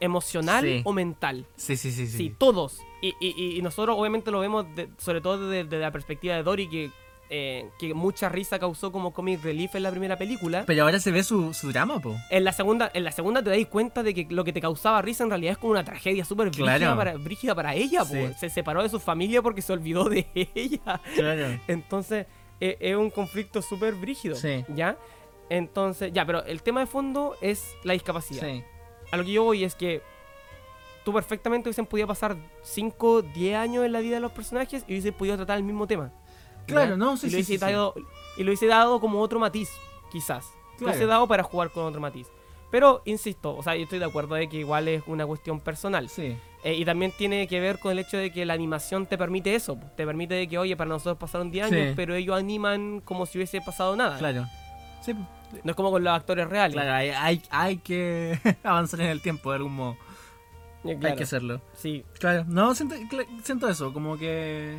emocional 0.00 0.64
Sí. 0.64 0.80
o 0.84 0.92
mental. 0.92 1.46
Sí, 1.56 1.76
sí, 1.76 1.90
sí, 1.92 2.06
sí. 2.06 2.16
Sí, 2.16 2.34
todos. 2.36 2.80
Y, 3.02 3.14
y- 3.20 3.56
y 3.58 3.62
nosotros 3.62 3.96
obviamente 3.98 4.30
lo 4.30 4.40
vemos 4.40 4.66
de- 4.74 4.88
sobre 4.98 5.20
todo 5.20 5.48
desde, 5.48 5.64
desde 5.64 5.78
la 5.78 5.90
perspectiva 5.90 6.34
de 6.36 6.42
Dory, 6.42 6.68
que, 6.68 6.90
eh, 7.32 7.68
que 7.78 7.94
mucha 7.94 8.28
risa 8.28 8.58
causó 8.58 8.90
como 8.90 9.12
comic 9.12 9.42
relief 9.42 9.74
en 9.76 9.84
la 9.84 9.90
primera 9.92 10.16
película. 10.18 10.64
Pero 10.66 10.82
ahora 10.82 10.98
se 10.98 11.12
ve 11.12 11.22
su, 11.22 11.54
su 11.54 11.70
drama, 11.70 12.00
po. 12.00 12.16
En 12.28 12.42
la 12.44 12.52
segunda, 12.52 12.90
en 12.92 13.04
la 13.04 13.12
segunda 13.12 13.40
te 13.42 13.50
dais 13.50 13.68
cuenta 13.68 14.02
de 14.02 14.12
que 14.14 14.26
lo 14.30 14.42
que 14.44 14.52
te 14.52 14.60
causaba 14.60 15.00
risa 15.00 15.22
en 15.24 15.30
realidad 15.30 15.52
es 15.52 15.58
como 15.58 15.70
una 15.72 15.84
tragedia 15.84 16.24
súper 16.24 16.48
brígida, 16.50 16.76
Claro. 16.76 16.96
para, 16.96 17.14
brígida 17.16 17.54
para 17.54 17.74
ella. 17.74 18.00
po. 18.00 18.06
Sí. 18.14 18.28
Se 18.38 18.50
separó 18.50 18.82
de 18.82 18.88
su 18.88 18.98
familia 18.98 19.42
porque 19.42 19.62
se 19.62 19.72
olvidó 19.72 20.08
de 20.08 20.26
ella. 20.56 21.00
Claro. 21.14 21.60
Entonces, 21.68 22.26
eh, 22.60 22.76
es 22.80 22.96
un 22.96 23.10
conflicto 23.10 23.62
súper 23.62 23.94
brígido. 23.94 24.36
Sí. 24.36 24.64
¿Ya? 24.74 24.96
Entonces, 25.48 26.12
ya, 26.12 26.24
pero 26.24 26.44
el 26.44 26.62
tema 26.62 26.80
de 26.80 26.86
fondo 26.86 27.36
es 27.40 27.74
la 27.84 27.92
discapacidad. 27.94 28.46
Sí. 28.46 28.62
A 29.10 29.16
lo 29.16 29.24
que 29.24 29.32
yo 29.32 29.42
voy 29.44 29.64
es 29.64 29.74
que 29.74 30.02
tú 31.04 31.12
perfectamente 31.12 31.68
hubiesen 31.68 31.86
podido 31.86 32.06
pasar 32.06 32.36
5, 32.62 33.22
10 33.22 33.56
años 33.56 33.84
en 33.84 33.92
la 33.92 34.00
vida 34.00 34.16
de 34.16 34.20
los 34.20 34.32
personajes 34.32 34.84
y 34.86 34.92
hubiesen 34.92 35.14
podido 35.14 35.36
tratar 35.36 35.56
el 35.56 35.64
mismo 35.64 35.86
tema. 35.86 36.12
Claro, 36.66 36.90
¿ya? 36.92 36.96
no, 36.96 37.16
sí, 37.16 37.26
y, 37.26 37.30
lo 37.30 37.36
sí, 37.38 37.44
sí, 37.44 37.56
dado, 37.58 37.94
y 38.36 38.44
lo 38.44 38.50
hubiese 38.50 38.66
dado 38.66 39.00
como 39.00 39.20
otro 39.20 39.40
matiz, 39.40 39.70
quizás. 40.12 40.44
Lo 40.44 40.76
Claro. 40.78 40.92
hubiese 40.92 41.06
dado 41.06 41.26
para 41.26 41.42
jugar 41.42 41.70
con 41.70 41.84
otro 41.84 42.00
matiz. 42.00 42.28
Pero, 42.70 43.02
insisto, 43.04 43.56
o 43.56 43.62
sea, 43.62 43.74
yo 43.74 43.82
estoy 43.82 43.98
de 43.98 44.04
acuerdo 44.04 44.36
de 44.36 44.48
que 44.48 44.58
igual 44.58 44.86
es 44.86 45.02
una 45.06 45.26
cuestión 45.26 45.58
personal. 45.58 46.08
Sí. 46.08 46.36
Eh, 46.62 46.74
y 46.74 46.84
también 46.84 47.10
tiene 47.16 47.46
que 47.48 47.58
ver 47.58 47.78
con 47.78 47.92
el 47.92 47.98
hecho 48.00 48.18
de 48.18 48.30
que 48.30 48.44
la 48.44 48.52
animación 48.52 49.06
te 49.06 49.16
permite 49.16 49.54
eso. 49.54 49.78
Te 49.96 50.04
permite 50.04 50.34
de 50.34 50.46
que, 50.46 50.58
oye, 50.58 50.76
para 50.76 50.88
nosotros 50.90 51.16
pasaron 51.18 51.50
10 51.50 51.66
años, 51.72 51.88
Sí. 51.88 51.92
pero 51.96 52.14
ellos 52.14 52.36
animan 52.38 53.00
como 53.00 53.24
si 53.24 53.38
hubiese 53.38 53.60
pasado 53.62 53.96
nada. 53.96 54.18
Claro. 54.18 54.46
Sí, 55.02 55.14
No 55.64 55.70
es 55.70 55.74
como 55.74 55.90
con 55.90 56.04
los 56.04 56.12
actores 56.12 56.46
reales. 56.48 56.74
claro, 56.74 56.92
hay, 56.92 57.08
hay, 57.10 57.42
hay 57.50 57.76
que 57.78 58.38
avanzar 58.62 59.00
en 59.00 59.06
el 59.08 59.22
tiempo 59.22 59.50
de 59.50 59.56
algún 59.56 59.74
modo. 59.74 59.96
Eh, 60.84 60.98
Hay 61.02 61.14
que 61.16 61.22
hacerlo. 61.24 61.60
Sí, 61.74 62.04
Claro, 62.18 62.44
no, 62.46 62.74
siento, 62.74 62.94
siento 63.42 63.68
eso, 63.68 63.92
como 63.94 64.16
que... 64.18 64.78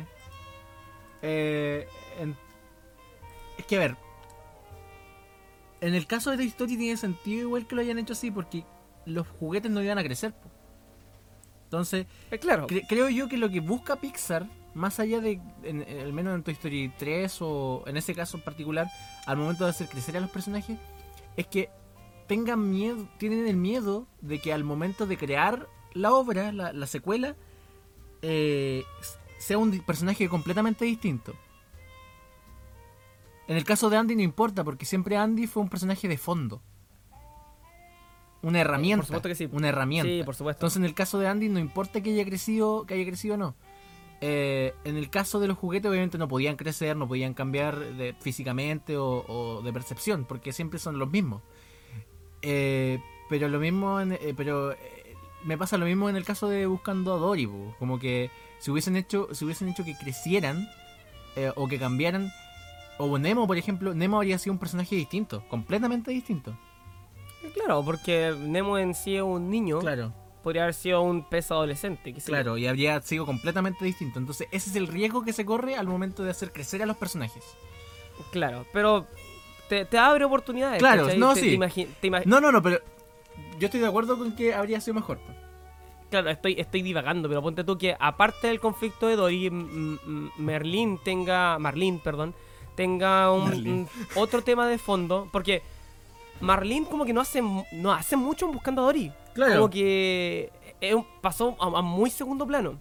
eh, 1.22 1.86
en- 2.20 2.36
es 3.58 3.66
que 3.66 3.76
a 3.76 3.80
ver, 3.80 3.96
en 5.80 5.94
el 5.94 6.06
caso 6.06 6.30
de 6.30 6.36
Toy 6.36 6.46
Story 6.46 6.76
tiene 6.76 6.96
sentido 6.96 7.42
igual 7.42 7.66
que 7.66 7.74
lo 7.74 7.80
hayan 7.82 7.98
hecho 7.98 8.12
así, 8.12 8.30
porque 8.30 8.64
los 9.04 9.26
juguetes 9.28 9.70
no 9.70 9.82
iban 9.82 9.98
a 9.98 10.04
crecer. 10.04 10.32
po. 10.32 10.48
Entonces, 11.72 12.06
Eh, 12.30 12.38
claro. 12.38 12.66
cre- 12.66 12.84
creo 12.86 13.08
yo 13.08 13.28
que 13.28 13.38
lo 13.38 13.48
que 13.48 13.60
busca 13.60 13.96
Pixar, 13.96 14.46
más 14.74 15.00
allá 15.00 15.20
de, 15.22 15.40
en- 15.62 15.80
en- 15.88 16.00
al 16.00 16.12
menos 16.12 16.34
en 16.34 16.42
Toy 16.42 16.52
Story 16.52 16.92
3 16.98 17.38
o 17.40 17.82
en 17.86 17.96
ese 17.96 18.14
caso 18.14 18.36
en 18.36 18.44
particular, 18.44 18.88
al 19.24 19.38
momento 19.38 19.64
de 19.64 19.70
hacer 19.70 19.88
crecer 19.88 20.14
a 20.18 20.20
los 20.20 20.28
personajes, 20.28 20.78
es 21.34 21.46
que 21.46 21.70
tengan 22.28 22.70
miedo, 22.70 23.08
tienen 23.16 23.46
el 23.48 23.56
miedo 23.56 24.06
de 24.20 24.38
que 24.38 24.52
al 24.52 24.64
momento 24.64 25.06
de 25.06 25.16
crear 25.16 25.66
la 25.94 26.12
obra, 26.12 26.52
la, 26.52 26.74
la 26.74 26.86
secuela, 26.86 27.36
eh, 28.20 28.84
sea 29.38 29.56
un 29.56 29.70
personaje 29.80 30.28
completamente 30.28 30.84
distinto. 30.84 31.32
En 33.48 33.56
el 33.56 33.64
caso 33.64 33.88
de 33.88 33.96
Andy 33.96 34.14
no 34.14 34.22
importa, 34.22 34.62
porque 34.62 34.84
siempre 34.84 35.16
Andy 35.16 35.46
fue 35.46 35.62
un 35.62 35.70
personaje 35.70 36.06
de 36.06 36.18
fondo. 36.18 36.60
Una 38.42 38.60
herramienta. 38.60 39.06
supuesto 39.06 39.28
que 39.28 39.34
sí. 39.34 39.48
Una 39.52 39.68
herramienta. 39.68 40.08
Sí, 40.10 40.22
por 40.24 40.34
supuesto. 40.34 40.58
Entonces 40.60 40.76
en 40.78 40.84
el 40.84 40.94
caso 40.94 41.18
de 41.18 41.28
Andy 41.28 41.48
no 41.48 41.58
importa 41.60 42.00
que 42.02 42.10
haya 42.10 42.24
crecido, 42.24 42.84
que 42.86 42.94
haya 42.94 43.04
crecido 43.04 43.34
o 43.34 43.38
no. 43.38 43.54
Eh, 44.20 44.72
en 44.84 44.96
el 44.96 45.10
caso 45.10 45.40
de 45.40 45.48
los 45.48 45.58
juguetes 45.58 45.90
obviamente 45.90 46.16
no 46.18 46.28
podían 46.28 46.56
crecer, 46.56 46.96
no 46.96 47.08
podían 47.08 47.34
cambiar 47.34 47.78
de, 47.78 48.14
físicamente 48.20 48.96
o, 48.96 49.24
o 49.26 49.62
de 49.62 49.72
percepción, 49.72 50.24
porque 50.24 50.52
siempre 50.52 50.78
son 50.78 50.98
los 50.98 51.10
mismos. 51.10 51.42
Eh, 52.42 53.00
pero 53.28 53.48
lo 53.48 53.58
mismo, 53.58 54.00
en- 54.00 54.12
eh, 54.12 54.34
pero 54.36 54.72
eh, 54.72 54.76
me 55.44 55.56
pasa 55.56 55.76
lo 55.78 55.86
mismo 55.86 56.08
en 56.08 56.16
el 56.16 56.24
caso 56.24 56.48
de 56.48 56.66
Buscando 56.66 57.14
a 57.14 57.18
Dory, 57.18 57.48
como 57.78 57.98
que 57.98 58.30
si 58.58 58.70
hubiesen 58.70 58.96
hecho, 58.96 59.28
si 59.32 59.44
hubiesen 59.44 59.68
hecho 59.68 59.84
que 59.84 59.96
crecieran 59.96 60.68
eh, 61.36 61.52
o 61.56 61.66
que 61.68 61.78
cambiaran, 61.78 62.30
o 62.98 63.18
Nemo 63.18 63.46
por 63.46 63.56
ejemplo, 63.56 63.94
Nemo 63.94 64.16
habría 64.18 64.38
sido 64.38 64.52
un 64.52 64.58
personaje 64.58 64.94
distinto, 64.96 65.44
completamente 65.48 66.10
distinto. 66.10 66.56
Claro, 67.54 67.82
porque 67.84 68.34
Nemo 68.38 68.78
en 68.78 68.94
sí 68.94 69.16
es 69.16 69.22
un 69.22 69.50
niño. 69.50 69.80
Claro. 69.80 70.12
Podría 70.42 70.62
haber 70.62 70.74
sido 70.74 71.02
un 71.02 71.22
pez 71.28 71.50
adolescente. 71.52 72.12
Claro, 72.24 72.56
y 72.58 72.66
habría 72.66 73.00
sido 73.00 73.24
completamente 73.26 73.84
distinto. 73.84 74.18
Entonces, 74.18 74.48
ese 74.50 74.70
es 74.70 74.76
el 74.76 74.88
riesgo 74.88 75.22
que 75.24 75.32
se 75.32 75.44
corre 75.44 75.76
al 75.76 75.86
momento 75.86 76.24
de 76.24 76.30
hacer 76.30 76.52
crecer 76.52 76.82
a 76.82 76.86
los 76.86 76.96
personajes. 76.96 77.44
Claro, 78.32 78.66
pero 78.72 79.06
te, 79.68 79.84
te 79.84 79.98
abre 79.98 80.24
oportunidades. 80.24 80.78
Claro, 80.80 81.04
¿cachai? 81.04 81.18
no, 81.18 81.34
Te- 81.34 81.40
sí. 81.40 81.50
te 81.50 81.56
imagi- 81.58 81.88
te 82.00 82.08
ima- 82.08 82.22
No, 82.24 82.40
no, 82.40 82.50
no, 82.50 82.60
pero 82.62 82.80
yo 83.58 83.66
estoy 83.66 83.80
de 83.80 83.86
acuerdo 83.86 84.18
con 84.18 84.34
que 84.34 84.52
habría 84.52 84.80
sido 84.80 84.94
mejor. 84.94 85.18
Claro, 86.10 86.28
estoy, 86.28 86.56
estoy 86.58 86.82
divagando, 86.82 87.28
pero 87.28 87.40
ponte 87.40 87.64
tú 87.64 87.78
que 87.78 87.96
aparte 87.98 88.48
del 88.48 88.60
conflicto 88.60 89.06
de 89.06 89.16
Dory, 89.16 89.46
M- 89.46 89.98
M- 90.04 90.30
Merlin 90.38 90.98
tenga. 91.02 91.58
Marlene, 91.58 92.00
perdón. 92.02 92.34
Tenga 92.74 93.30
un- 93.32 93.88
otro 94.16 94.42
tema 94.42 94.66
de 94.66 94.78
fondo. 94.78 95.28
Porque 95.32 95.62
Marlene 96.42 96.86
como 96.86 97.04
que 97.04 97.12
no 97.12 97.20
hace 97.20 97.40
no 97.72 97.92
hace 97.92 98.16
mucho 98.16 98.46
en 98.46 98.52
buscando 98.52 98.82
a 98.82 98.84
Dory. 98.86 99.12
Claro. 99.34 99.54
Como 99.54 99.70
que 99.70 100.50
un- 100.94 101.06
pasó 101.20 101.56
a, 101.60 101.78
a 101.78 101.82
muy 101.82 102.10
segundo 102.10 102.46
plano. 102.46 102.78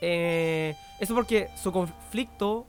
Eh, 0.00 0.74
eso 0.98 1.14
porque 1.14 1.48
su 1.60 1.72
conflicto 1.72 2.66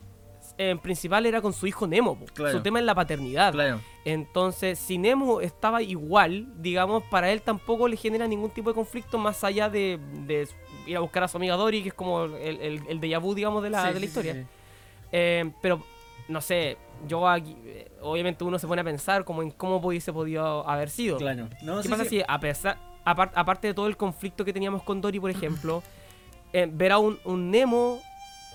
en 0.57 0.77
principal 0.79 1.25
era 1.25 1.41
con 1.41 1.53
su 1.53 1.65
hijo 1.67 1.87
Nemo. 1.87 2.17
Claro. 2.33 2.57
Su 2.57 2.61
tema 2.61 2.79
es 2.79 2.85
la 2.85 2.93
paternidad. 2.95 3.51
Claro. 3.53 3.79
Entonces, 4.05 4.77
si 4.79 4.97
Nemo 4.97 5.41
estaba 5.41 5.81
igual, 5.81 6.47
digamos, 6.61 7.03
para 7.03 7.31
él 7.31 7.41
tampoco 7.41 7.87
le 7.87 7.95
genera 7.97 8.27
ningún 8.27 8.49
tipo 8.51 8.69
de 8.69 8.75
conflicto 8.75 9.17
más 9.17 9.43
allá 9.43 9.69
de, 9.69 9.99
de 10.25 10.47
ir 10.87 10.97
a 10.97 10.99
buscar 10.99 11.23
a 11.23 11.27
su 11.27 11.37
amiga 11.37 11.55
Dory, 11.55 11.81
que 11.83 11.89
es 11.89 11.93
como 11.95 12.25
el, 12.25 12.59
el, 12.59 12.81
el 12.87 12.99
déjà 13.01 13.19
vu, 13.19 13.33
digamos, 13.33 13.63
de 13.63 13.69
la, 13.69 13.87
Sí, 13.87 13.93
de 13.93 13.99
la 13.99 14.05
historia. 14.05 14.33
sí, 14.33 14.39
sí. 14.41 14.47
Eh, 15.13 15.51
pero, 15.61 15.81
no 16.27 16.41
sé, 16.41 16.77
yo 17.07 17.27
aquí, 17.27 17.55
eh, 17.65 17.91
obviamente 18.01 18.43
uno 18.43 18.57
se 18.59 18.67
pone 18.67 18.81
a 18.81 18.83
pensar 18.83 19.23
como 19.25 19.41
en 19.41 19.51
cómo 19.51 19.77
hubiese 19.77 20.11
podido 20.13 20.67
haber 20.67 20.89
sido. 20.89 21.17
Claro. 21.17 21.47
No, 21.61 21.77
¿Qué 21.77 21.83
sí, 21.83 21.89
pasa 21.89 22.03
sí. 22.03 22.09
si, 22.09 22.23
a 22.27 22.39
pesar, 22.39 22.77
apar- 23.05 23.31
aparte 23.35 23.67
de 23.67 23.73
todo 23.73 23.87
el 23.87 23.97
conflicto 23.97 24.43
que 24.45 24.53
teníamos 24.53 24.83
con 24.83 25.01
Dory, 25.01 25.19
por 25.19 25.29
ejemplo, 25.29 25.83
eh, 26.53 26.67
ver 26.71 26.91
a 26.91 26.97
un, 26.97 27.19
un 27.25 27.51
Nemo 27.51 27.99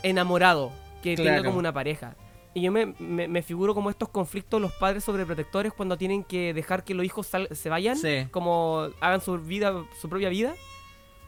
enamorado 0.02 0.70
que 1.02 1.16
tenga 1.16 1.42
como 1.44 1.58
una 1.58 1.72
pareja? 1.72 2.14
Y 2.54 2.62
yo 2.62 2.72
me, 2.72 2.86
me- 2.98 3.28
me 3.28 3.42
figuro 3.42 3.74
como 3.74 3.90
estos 3.90 4.08
conflictos 4.08 4.60
los 4.62 4.72
padres 4.72 5.04
sobreprotectores 5.04 5.72
cuando 5.74 5.98
tienen 5.98 6.24
que 6.24 6.54
dejar 6.54 6.84
que 6.84 6.94
los 6.94 7.04
hijos 7.04 7.26
sal- 7.26 7.48
se 7.50 7.68
vayan, 7.68 7.96
Sí. 7.96 8.26
como 8.30 8.88
hagan 9.00 9.20
su 9.20 9.38
vida, 9.38 9.84
su 10.00 10.08
propia 10.08 10.30
vida. 10.30 10.54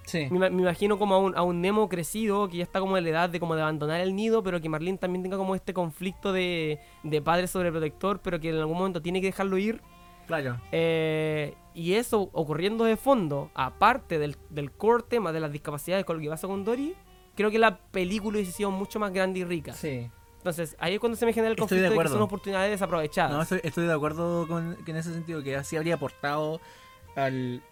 Sí. 0.08 0.26
Me, 0.30 0.38
ima- 0.38 0.50
me 0.50 0.62
imagino 0.62 0.98
como 0.98 1.14
a 1.14 1.18
un, 1.18 1.36
a 1.36 1.42
un 1.42 1.60
Nemo 1.60 1.88
crecido 1.88 2.48
que 2.48 2.56
ya 2.56 2.62
está 2.64 2.80
como 2.80 2.96
en 2.96 3.04
la 3.04 3.10
edad 3.10 3.28
de 3.30 3.38
como 3.38 3.54
de 3.54 3.62
abandonar 3.62 4.00
el 4.00 4.16
nido, 4.16 4.42
pero 4.42 4.60
que 4.60 4.68
Marlene 4.68 4.98
también 4.98 5.22
tenga 5.22 5.36
como 5.36 5.54
este 5.54 5.74
conflicto 5.74 6.32
de, 6.32 6.80
de 7.02 7.22
padre 7.22 7.46
sobreprotector, 7.46 8.20
pero 8.20 8.40
que 8.40 8.48
en 8.50 8.56
algún 8.56 8.78
momento 8.78 9.02
tiene 9.02 9.20
que 9.20 9.26
dejarlo 9.26 9.58
ir. 9.58 9.82
Claro. 10.26 10.60
Eh, 10.72 11.54
y 11.74 11.94
eso 11.94 12.28
ocurriendo 12.32 12.84
de 12.84 12.96
fondo, 12.96 13.50
aparte 13.54 14.18
del, 14.18 14.36
del 14.50 14.72
core 14.72 15.04
tema 15.08 15.32
de 15.32 15.40
las 15.40 15.52
discapacidades 15.52 16.04
con 16.04 16.16
lo 16.16 16.22
que 16.22 16.28
pasa 16.28 16.46
con 16.46 16.64
Dory, 16.64 16.94
creo 17.34 17.50
que 17.50 17.58
la 17.58 17.78
película 17.78 18.36
hubiese 18.38 18.52
sido 18.52 18.70
mucho 18.70 18.98
más 18.98 19.12
grande 19.12 19.40
y 19.40 19.44
rica. 19.44 19.72
Sí. 19.74 20.10
Entonces, 20.38 20.76
ahí 20.78 20.94
es 20.94 21.00
cuando 21.00 21.16
se 21.16 21.26
me 21.26 21.32
genera 21.32 21.50
el 21.50 21.56
de 21.56 21.60
conflicto 21.60 21.90
de, 21.90 21.98
que 21.98 22.08
son 22.08 22.22
oportunidades 22.22 22.70
desaprovechadas. 22.70 23.32
No, 23.32 23.42
estoy, 23.42 23.60
estoy 23.62 23.86
de 23.86 23.92
acuerdo 23.92 24.46
con 24.46 24.76
que 24.84 24.90
en 24.92 24.96
ese 24.98 25.12
sentido, 25.12 25.42
que 25.42 25.56
así 25.56 25.76
habría 25.76 25.94
aportado 25.96 26.60
al, 27.16 27.62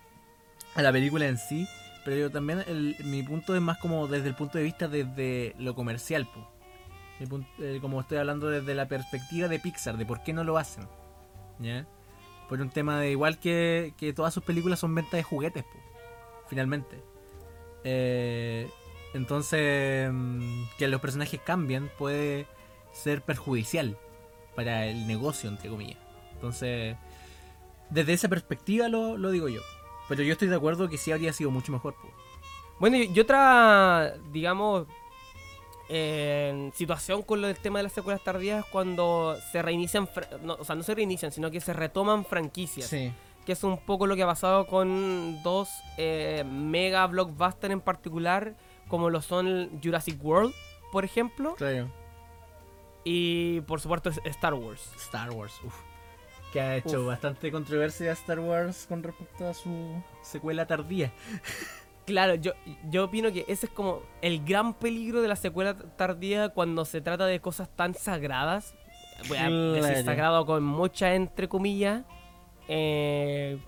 a 0.74 0.82
la 0.82 0.93
película 0.93 1.26
en 1.26 1.39
sí. 1.39 1.66
Pero 2.07 2.17
yo 2.17 2.31
también, 2.31 2.63
el- 2.69 2.97
mi 3.05 3.23
punto 3.23 3.55
es 3.55 3.61
más 3.61 3.77
como 3.79 4.07
desde 4.07 4.29
el 4.29 4.35
punto 4.35 4.57
de 4.59 4.65
vista 4.65 4.87
desde 4.89 5.55
lo 5.59 5.75
comercial. 5.75 6.27
po. 6.27 6.49
Eh, 7.59 7.79
como 7.81 8.01
estoy 8.01 8.19
hablando 8.19 8.49
desde 8.49 8.75
la 8.75 8.87
perspectiva 8.89 9.49
de 9.49 9.59
Pixar, 9.59 9.97
de 9.97 10.07
por 10.07 10.23
qué 10.23 10.33
no 10.33 10.45
lo 10.45 10.57
hacen. 10.57 10.87
¿Ya? 11.59 11.85
Por 12.49 12.61
un 12.61 12.71
tema 12.71 13.01
de 13.01 13.11
igual 13.11 13.39
que, 13.41 13.93
que 13.99 14.13
todas 14.13 14.33
sus 14.33 14.45
películas 14.45 14.79
son 14.79 14.95
venta 14.95 15.17
de 15.17 15.23
juguetes, 15.25 15.65
po, 15.65 15.79
finalmente. 16.49 17.03
Eh, 17.85 18.71
entonces, 19.15 20.11
mm, 20.13 20.65
que 20.79 20.87
los 20.89 21.01
personajes 21.01 21.41
cambien 21.41 21.91
puede 21.99 22.47
ser 22.93 23.23
perjudicial 23.23 23.97
para 24.55 24.87
el 24.87 25.07
negocio, 25.09 25.49
entre 25.51 25.71
comillas. 25.71 25.99
Entonces, 26.35 26.97
desde 27.91 28.13
esa 28.13 28.29
perspectiva 28.29 28.89
lo, 28.89 29.17
lo 29.17 29.31
digo 29.31 29.49
yo. 29.49 29.61
Pero 30.09 30.23
yo 30.23 30.33
estoy 30.33 30.49
de 30.49 30.57
acuerdo 30.57 30.89
que 30.89 30.99
sí 30.99 31.13
habría 31.13 31.33
sido 31.33 31.51
mucho 31.51 31.73
mejor. 31.73 31.95
po. 31.95 32.09
Bueno, 32.79 32.97
y 32.97 33.11
y 33.13 33.21
otra, 33.21 34.15
digamos, 34.33 34.87
eh, 35.89 36.71
situación 36.75 37.23
con 37.23 37.41
lo 37.41 37.47
del 37.47 37.57
tema 37.59 37.79
de 37.79 37.85
las 37.85 37.93
secuelas 37.93 38.23
tardías 38.23 38.65
es 38.65 38.71
cuando 38.71 39.37
se 39.53 39.63
reinician, 39.63 40.09
no, 40.43 40.55
o 40.55 40.65
sea, 40.65 40.75
no 40.75 40.83
se 40.83 40.95
reinician, 40.95 41.31
sino 41.31 41.51
que 41.51 41.61
se 41.61 41.73
retoman 41.73 42.25
franquicias. 42.25 42.89
Sí, 42.89 43.13
Que 43.45 43.53
es 43.53 43.63
un 43.63 43.79
poco 43.79 44.07
lo 44.07 44.17
que 44.17 44.23
ha 44.25 44.27
pasado 44.27 44.67
con 44.67 45.43
dos 45.45 45.69
eh, 45.97 46.45
mega 46.45 47.07
blockbusters 47.07 47.73
en 47.73 47.81
particular, 47.81 48.57
como 48.89 49.11
lo 49.11 49.23
son 49.23 49.81
Jurassic 49.83 50.23
World, 50.25 50.53
por 50.91 51.05
ejemplo, 51.05 51.55
claro. 51.55 51.89
y 53.05 53.61
por 53.63 53.81
supuesto 53.81 54.11
Star 54.25 54.55
Wars. 54.55 54.91
Star 54.97 55.31
Wars, 55.31 55.55
uf. 55.65 55.75
Que 56.53 56.61
ha 56.61 56.76
hecho 56.76 57.01
Uf. 57.01 57.07
bastante 57.07 57.51
controversia 57.51 58.12
Star 58.12 58.38
Wars 58.40 58.86
con 58.88 59.03
respecto 59.03 59.47
a 59.49 59.55
su 59.55 60.03
secuela 60.22 60.66
tardía. 60.66 61.12
Claro, 62.07 62.34
yo, 62.36 62.53
yo 62.88 63.05
opino 63.05 63.32
que 63.32 63.44
ese 63.49 63.66
es 63.66 63.72
como 63.72 64.01
el 64.22 64.44
gran 64.44 64.74
peligro 64.74 65.22
de 65.22 65.28
la 65.28 65.34
secuela 65.36 65.76
tardía 65.97 66.51
cuando 66.51 66.84
se 66.84 67.01
trata 67.01 67.26
de 67.26 67.40
cosas 67.40 67.68
tan 67.74 67.94
sagradas. 67.94 68.74
Voy 69.28 69.38
a 69.38 69.49
decir 69.51 70.05
sagrado 70.05 70.47
con 70.47 70.62
muchas 70.62 71.14
entre 71.16 71.49
comillas. 71.49 72.05
Eh, 72.68 73.59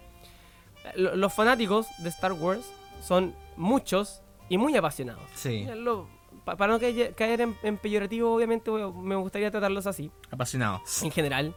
lo- 0.94 1.16
los 1.16 1.34
fanáticos 1.34 1.86
de 1.98 2.08
Star 2.10 2.32
Wars 2.32 2.70
son 3.02 3.34
muchos 3.56 4.22
y 4.48 4.56
muy 4.58 4.76
apasionados. 4.76 5.22
Sí, 5.34 5.66
Lo- 5.76 6.08
para 6.44 6.68
no 6.68 6.78
caer, 6.78 7.40
en, 7.40 7.56
en 7.62 7.76
peyorativo, 7.76 8.34
obviamente 8.34 8.70
me 8.70 9.16
gustaría 9.16 9.50
tratarlos 9.50 9.86
así, 9.86 10.10
apasionado. 10.30 10.80
en 11.02 11.10
general. 11.10 11.54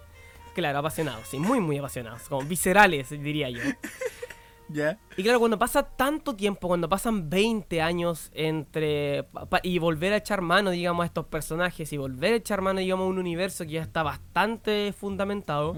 Claro, 0.54 0.80
apasionados, 0.80 1.28
sí, 1.28 1.40
muy, 1.40 1.60
muy 1.60 1.78
apasionados, 1.78 2.24
como 2.28 2.42
viscerales, 2.48 3.10
diría 3.10 3.50
yo. 3.50 3.62
¿Ya? 4.70 4.98
Y 5.18 5.24
claro, 5.24 5.40
cuando 5.40 5.60
pasa 5.60 5.84
tanto 5.84 6.34
tiempo, 6.36 6.70
cuando 6.70 6.88
pasan 6.88 7.30
20 7.30 7.82
años 7.82 8.32
entre... 8.34 9.26
y 9.64 9.80
volver 9.80 10.14
a 10.14 10.18
echar 10.18 10.40
mano, 10.42 10.70
digamos, 10.70 11.04
a 11.04 11.08
estos 11.08 11.26
personajes 11.26 11.92
y 11.92 11.98
volver 11.98 12.34
a 12.34 12.36
echar 12.38 12.62
mano, 12.62 12.80
digamos, 12.80 13.06
a 13.06 13.10
un 13.10 13.18
universo 13.18 13.66
que 13.66 13.72
ya 13.72 13.82
está 13.82 14.02
bastante 14.02 14.94
fundamentado, 14.94 15.76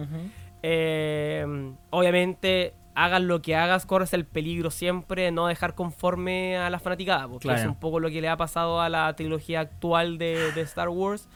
eh, 0.61 1.73
obviamente 1.89 2.73
hagas 2.95 3.21
lo 3.21 3.41
que 3.41 3.55
hagas, 3.55 3.85
corres 3.87 4.13
el 4.13 4.25
peligro 4.25 4.69
siempre 4.69 5.23
de 5.23 5.31
no 5.31 5.47
dejar 5.47 5.73
conforme 5.73 6.57
a 6.57 6.69
la 6.69 6.79
fanaticada, 6.79 7.27
porque 7.27 7.47
Claro. 7.47 7.61
es 7.61 7.65
un 7.67 7.79
poco 7.79 7.99
lo 7.99 8.09
que 8.09 8.21
le 8.21 8.29
ha 8.29 8.37
pasado 8.37 8.79
a 8.79 8.89
la 8.89 9.15
trilogía 9.15 9.61
actual 9.61 10.17
de, 10.19 10.51
de 10.51 10.61
Star 10.61 10.89
Wars 10.89 11.27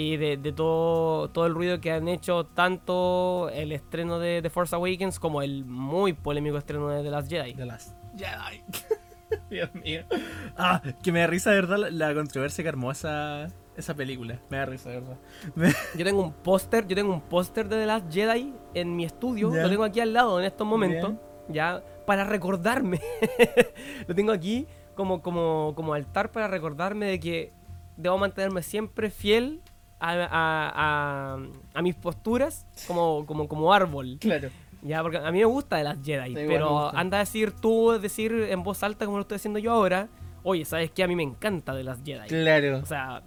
y 0.00 0.16
de, 0.16 0.36
de 0.36 0.52
todo, 0.52 1.28
todo 1.30 1.46
el 1.46 1.54
ruido 1.54 1.80
que 1.80 1.90
han 1.90 2.06
hecho 2.06 2.46
tanto 2.46 3.50
el 3.52 3.72
estreno 3.72 4.20
de 4.20 4.40
The 4.42 4.48
Force 4.48 4.74
Awakens 4.76 5.18
como 5.18 5.42
el 5.42 5.64
muy 5.64 6.12
polémico 6.12 6.56
estreno 6.56 6.88
de 6.88 7.02
The 7.02 7.10
Last 7.10 7.28
Jedi. 7.28 7.54
The 7.54 7.66
Last 7.66 7.96
Jedi. 8.16 8.62
Dios 9.50 9.74
mío. 9.74 10.02
Ah, 10.56 10.80
que 11.02 11.10
me 11.10 11.18
da 11.18 11.26
risa, 11.26 11.50
de 11.50 11.56
verdad, 11.56 11.78
la, 11.78 11.90
la 11.90 12.14
controversia 12.14 12.62
que 12.62 12.68
armó 12.68 12.92
esa, 12.92 13.48
esa 13.76 13.94
película. 13.94 14.38
Me 14.50 14.58
da 14.58 14.66
risa, 14.66 14.90
de 14.90 15.00
verdad. 15.00 15.16
Me- 15.56 15.72
Yo 15.98 16.04
tengo 16.04 16.22
un 16.22 16.32
póster, 16.32 16.86
yo 16.86 16.94
tengo 16.94 17.12
un 17.12 17.20
póster 17.20 17.68
de 17.68 17.76
The 17.78 17.86
Last 17.86 18.12
Jedi 18.12 18.54
en 18.74 18.94
mi 18.94 19.04
estudio, 19.04 19.50
lo 19.50 19.68
tengo 19.68 19.82
aquí 19.82 19.98
al 19.98 20.12
lado 20.12 20.38
en 20.38 20.46
estos 20.46 20.64
momentos, 20.64 21.14
ya, 21.48 21.82
para 22.06 22.22
recordarme. 22.22 23.00
lo 24.06 24.14
tengo 24.14 24.30
aquí 24.30 24.68
como, 24.94 25.22
como, 25.22 25.72
como 25.74 25.92
altar 25.94 26.30
para 26.30 26.46
recordarme 26.46 27.06
de 27.06 27.18
que 27.18 27.52
debo 27.96 28.16
mantenerme 28.16 28.62
siempre 28.62 29.10
fiel 29.10 29.60
a, 30.00 30.12
a- 30.12 31.34
a- 31.34 31.38
a 31.74 31.82
mis 31.82 31.94
posturas 31.94 32.66
como, 32.86 33.24
como, 33.26 33.48
como 33.48 33.72
árbol. 33.72 34.16
Claro. 34.20 34.48
Ya, 34.82 35.02
porque 35.02 35.18
a 35.18 35.30
mí 35.32 35.38
me 35.40 35.44
gusta 35.44 35.76
de 35.76 35.84
las 35.84 35.98
Jedi, 36.04 36.34
pero 36.34 36.96
anda 36.96 37.16
a 37.16 37.20
decir 37.20 37.50
tú, 37.52 37.98
decir 38.00 38.32
en 38.50 38.62
voz 38.62 38.82
alta 38.84 39.04
como 39.06 39.18
lo 39.18 39.22
estoy 39.22 39.36
haciendo 39.36 39.58
yo 39.58 39.72
ahora, 39.72 40.08
oye, 40.44 40.64
¿sabes 40.64 40.92
qué? 40.92 41.02
A 41.02 41.08
mí 41.08 41.16
me 41.16 41.24
encanta 41.24 41.74
de 41.74 41.82
las 41.82 41.98
Jedi. 42.04 42.28
Claro. 42.28 42.78
O 42.78 42.86
sea, 42.86 43.22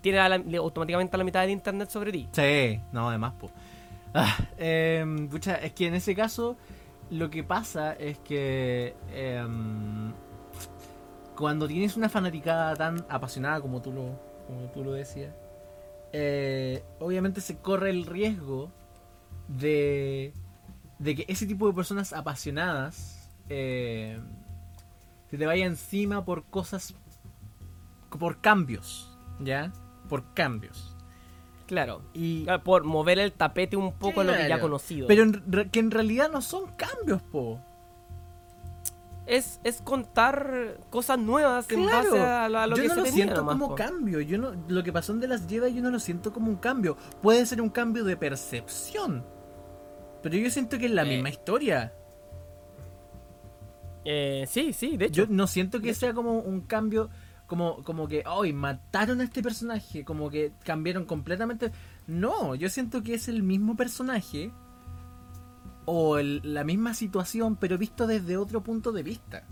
tiene 0.00 0.18
a 0.18 0.28
la- 0.28 0.42
automáticamente 0.58 1.14
a 1.14 1.18
la 1.18 1.24
mitad 1.24 1.42
del 1.42 1.50
internet 1.50 1.90
sobre 1.90 2.10
ti. 2.10 2.28
Sí, 2.32 2.80
no, 2.92 3.08
además, 3.08 3.34
po. 3.38 3.50
Ah, 4.14 4.36
em, 4.58 5.28
pucha, 5.28 5.56
es 5.56 5.72
que 5.74 5.86
en 5.86 5.94
ese 5.94 6.14
caso, 6.16 6.56
lo 7.10 7.30
que 7.30 7.44
pasa 7.44 7.92
es 7.92 8.18
que 8.18 8.96
em, 9.14 10.12
cuando 11.36 11.68
tienes 11.68 11.96
una 11.96 12.08
fanaticada 12.08 12.74
tan 12.74 13.04
apasionada 13.08 13.60
como 13.60 13.80
tú 13.82 13.92
lo, 13.92 14.18
como 14.46 14.70
tú 14.72 14.82
lo 14.82 14.92
decías, 14.92 15.32
eh, 16.18 16.82
obviamente 16.98 17.42
se 17.42 17.58
corre 17.58 17.90
el 17.90 18.06
riesgo 18.06 18.72
de, 19.48 20.32
de 20.98 21.14
que 21.14 21.26
ese 21.28 21.46
tipo 21.46 21.68
de 21.68 21.74
personas 21.74 22.14
apasionadas 22.14 23.28
eh, 23.50 24.18
se 25.30 25.36
te 25.36 25.44
vaya 25.44 25.66
encima 25.66 26.24
por 26.24 26.44
cosas, 26.44 26.94
por 28.08 28.40
cambios, 28.40 29.14
¿ya? 29.40 29.74
Por 30.08 30.32
cambios. 30.32 30.96
Claro. 31.66 32.00
Y, 32.14 32.48
Ah, 32.48 32.62
Por 32.62 32.84
mover 32.84 33.18
el 33.18 33.32
tapete 33.32 33.76
un 33.76 33.92
poco 33.92 34.22
a 34.22 34.24
lo 34.24 34.32
que 34.32 34.48
ya 34.48 34.58
conocido. 34.58 35.08
Pero 35.08 35.22
en 35.24 35.70
que 35.70 35.80
en 35.80 35.90
realidad 35.90 36.30
no 36.32 36.40
son 36.40 36.74
cambios, 36.76 37.20
po. 37.20 37.60
Es, 39.26 39.60
es 39.64 39.82
contar 39.82 40.78
cosas 40.90 41.18
nuevas 41.18 41.70
en 41.70 41.82
Claro. 41.84 42.10
base 42.12 42.22
a, 42.22 42.48
la- 42.48 42.62
a 42.62 42.66
lo 42.66 42.76
yo 42.76 42.82
que 42.82 42.88
no 42.88 42.94
se 42.94 43.00
lo 43.00 43.04
tenía 43.06 43.16
siento 43.24 43.34
nomás, 43.40 43.54
como 43.54 43.68
po. 43.70 43.74
cambio. 43.74 44.20
Yo 44.20 44.38
no, 44.38 44.52
lo 44.68 44.82
que 44.82 44.92
pasó 44.92 45.12
en 45.12 45.20
de 45.20 45.28
las 45.28 45.46
Jedi 45.48 45.74
yo 45.74 45.82
no 45.82 45.90
lo 45.90 45.98
siento 45.98 46.32
como 46.32 46.48
un 46.48 46.56
cambio. 46.56 46.96
Puede 47.22 47.44
ser 47.46 47.60
un 47.60 47.68
cambio 47.70 48.04
de 48.04 48.16
percepción. 48.16 49.24
Pero 50.22 50.36
yo 50.36 50.50
siento 50.50 50.78
que 50.78 50.86
es 50.86 50.92
la 50.92 51.02
Eh. 51.02 51.06
misma 51.14 51.28
historia. 51.28 51.92
Eh, 54.04 54.44
sí, 54.48 54.72
sí, 54.72 54.96
de 54.96 55.06
hecho. 55.06 55.24
Yo 55.24 55.26
no 55.28 55.46
siento 55.46 55.80
que 55.80 55.92
sea 55.94 56.14
como 56.14 56.38
un 56.38 56.60
cambio 56.62 57.10
como, 57.46 57.82
como 57.84 58.08
que, 58.08 58.24
hoy 58.26 58.52
mataron 58.52 59.20
a 59.20 59.24
este 59.24 59.40
personaje, 59.40 60.04
como 60.04 60.30
que 60.30 60.52
cambiaron 60.64 61.04
completamente. 61.04 61.70
No, 62.08 62.56
yo 62.56 62.68
siento 62.68 63.02
que 63.04 63.14
es 63.14 63.28
el 63.28 63.42
mismo 63.44 63.76
personaje 63.76 64.50
o 65.86 66.18
el- 66.18 66.40
la 66.44 66.62
misma 66.64 66.92
situación, 66.94 67.56
pero 67.56 67.78
visto 67.78 68.06
desde 68.06 68.36
otro 68.36 68.62
punto 68.62 68.92
de 68.92 69.02
vista. 69.02 69.44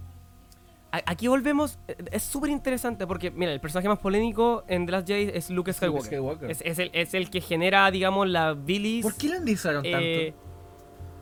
Aquí 1.07 1.27
volvemos, 1.27 1.79
eh, 1.89 1.97
es 2.13 2.23
súper 2.23 2.51
interesante 2.51 3.05
porque, 3.05 3.33
mira, 3.33 3.53
el 3.53 3.61
personaje 3.61 3.89
más 3.89 3.99
polémico 3.99 4.63
en 4.69 4.87
The 4.87 4.93
Last 4.93 5.09
Jedi 5.09 5.31
es 5.35 5.51
Luke 5.51 5.73
Skywalker. 5.73 6.07
Skywalker. 6.07 6.51
Es, 6.53 6.61
es 6.65 6.79
el, 6.79 6.91
es 6.93 7.15
el 7.15 7.31
que 7.31 7.41
genera, 7.41 7.91
digamos, 7.91 8.29
la 8.29 8.53
bilis. 8.55 9.03
¿Por 9.03 9.17
qué 9.17 9.29
lo 9.29 9.35
endiosaron 9.35 9.83
tanto? 9.83 9.99
eh, 9.99 10.35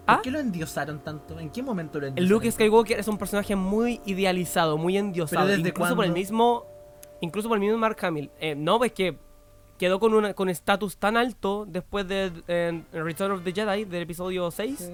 ¿Por 0.05 0.15
¿ah? 0.17 0.21
qué 0.23 0.31
lo 0.31 0.41
endiosaron 0.41 0.99
tanto? 1.03 1.39
¿En 1.41 1.49
qué 1.49 1.63
momento 1.63 1.99
lo 2.01 2.07
El 2.07 2.11
endiosaron? 2.11 2.35
Luke 2.35 2.51
Skywalker 2.53 3.01
es 3.01 3.09
un 3.09 3.17
personaje 3.17 3.57
muy 3.57 4.03
idealizado, 4.05 4.77
muy 4.77 4.99
endiosado. 4.99 5.47
¿Pero 5.47 5.57
desde 5.57 5.71
incluso 5.71 5.97
por 5.97 6.05
el 6.05 6.13
mismo. 6.13 6.67
Incluso 7.23 7.49
por 7.49 7.57
el 7.57 7.63
mismo 7.63 7.79
Mark 7.79 7.97
Hamill. 8.05 8.31
Eh, 8.41 8.55
no, 8.55 8.79
ves 8.79 8.93
que 8.93 9.17
quedó 9.83 9.99
con 9.99 10.15
un 10.15 10.33
con 10.35 10.49
estatus 10.49 10.97
tan 10.97 11.17
alto 11.17 11.67
después 11.69 12.07
de 12.07 12.31
eh, 12.47 12.83
Return 12.93 13.33
of 13.33 13.43
the 13.43 13.53
Jedi, 13.53 13.85
del 13.85 14.03
episodio 14.03 14.49
6. 14.49 14.79
Sí. 14.79 14.93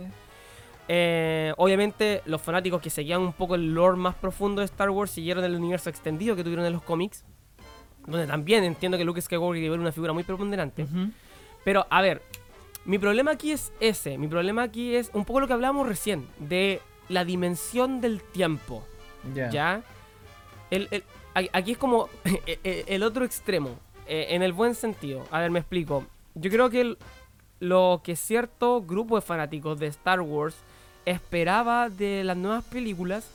Eh, 0.89 1.53
obviamente, 1.59 2.23
los 2.25 2.41
fanáticos 2.41 2.81
que 2.81 2.89
seguían 2.89 3.21
un 3.21 3.35
poco 3.35 3.55
el 3.57 3.75
lore 3.75 3.99
más 3.99 4.15
profundo 4.15 4.61
de 4.61 4.65
Star 4.65 4.89
Wars 4.89 5.11
siguieron 5.11 5.45
el 5.45 5.55
universo 5.57 5.91
extendido 5.91 6.35
que 6.37 6.43
tuvieron 6.43 6.65
en 6.65 6.73
los 6.73 6.81
cómics. 6.83 7.27
Donde 8.07 8.27
también 8.27 8.65
entiendo 8.65 8.97
que 8.97 9.05
Luke 9.05 9.21
Skywalker 9.21 9.63
era 9.63 9.75
una 9.75 9.93
figura 9.93 10.15
muy 10.15 10.23
preponderante. 10.25 10.87
Pero, 11.65 11.87
a 11.91 12.01
ver, 12.01 12.23
mi 12.87 12.99
problema 12.99 13.33
aquí 13.33 13.53
es 13.53 13.71
ese. 13.81 14.17
Mi 14.17 14.27
problema 14.27 14.63
aquí 14.63 14.95
es 14.95 15.11
un 15.13 15.27
poco 15.27 15.41
lo 15.41 15.47
que 15.49 15.53
hablábamos 15.53 15.87
recién, 15.87 16.27
de 16.39 16.81
la 17.11 17.27
dimensión 17.27 18.01
del 18.01 18.23
tiempo. 18.23 18.87
Ya. 19.35 19.51
¿Ya? 19.51 19.83
El- 20.71 20.89
el- 20.91 21.05
aquí 21.53 21.73
es 21.73 21.79
como 21.79 22.09
e- 22.47 22.59
e- 22.65 22.85
el 22.89 23.03
otro 23.03 23.27
extremo, 23.27 23.79
eh, 24.09 24.29
en 24.31 24.43
el 24.43 24.53
buen 24.53 24.75
sentido. 24.75 25.27
A 25.31 25.41
ver, 25.41 25.51
me 25.51 25.59
explico. 25.61 26.05
Yo 26.35 26.51
creo 26.51 26.71
que 26.71 26.81
el- 26.81 26.99
lo 27.61 28.01
que 28.05 28.15
cierto 28.17 28.83
grupo 28.83 29.17
de 29.17 29.23
fanáticos 29.23 29.79
de 29.79 29.87
Star 29.89 30.21
Wars 30.21 30.55
esperaba 31.13 31.89
de 31.89 32.23
las 32.25 32.37
nuevas 32.37 32.65
películas 32.65 33.29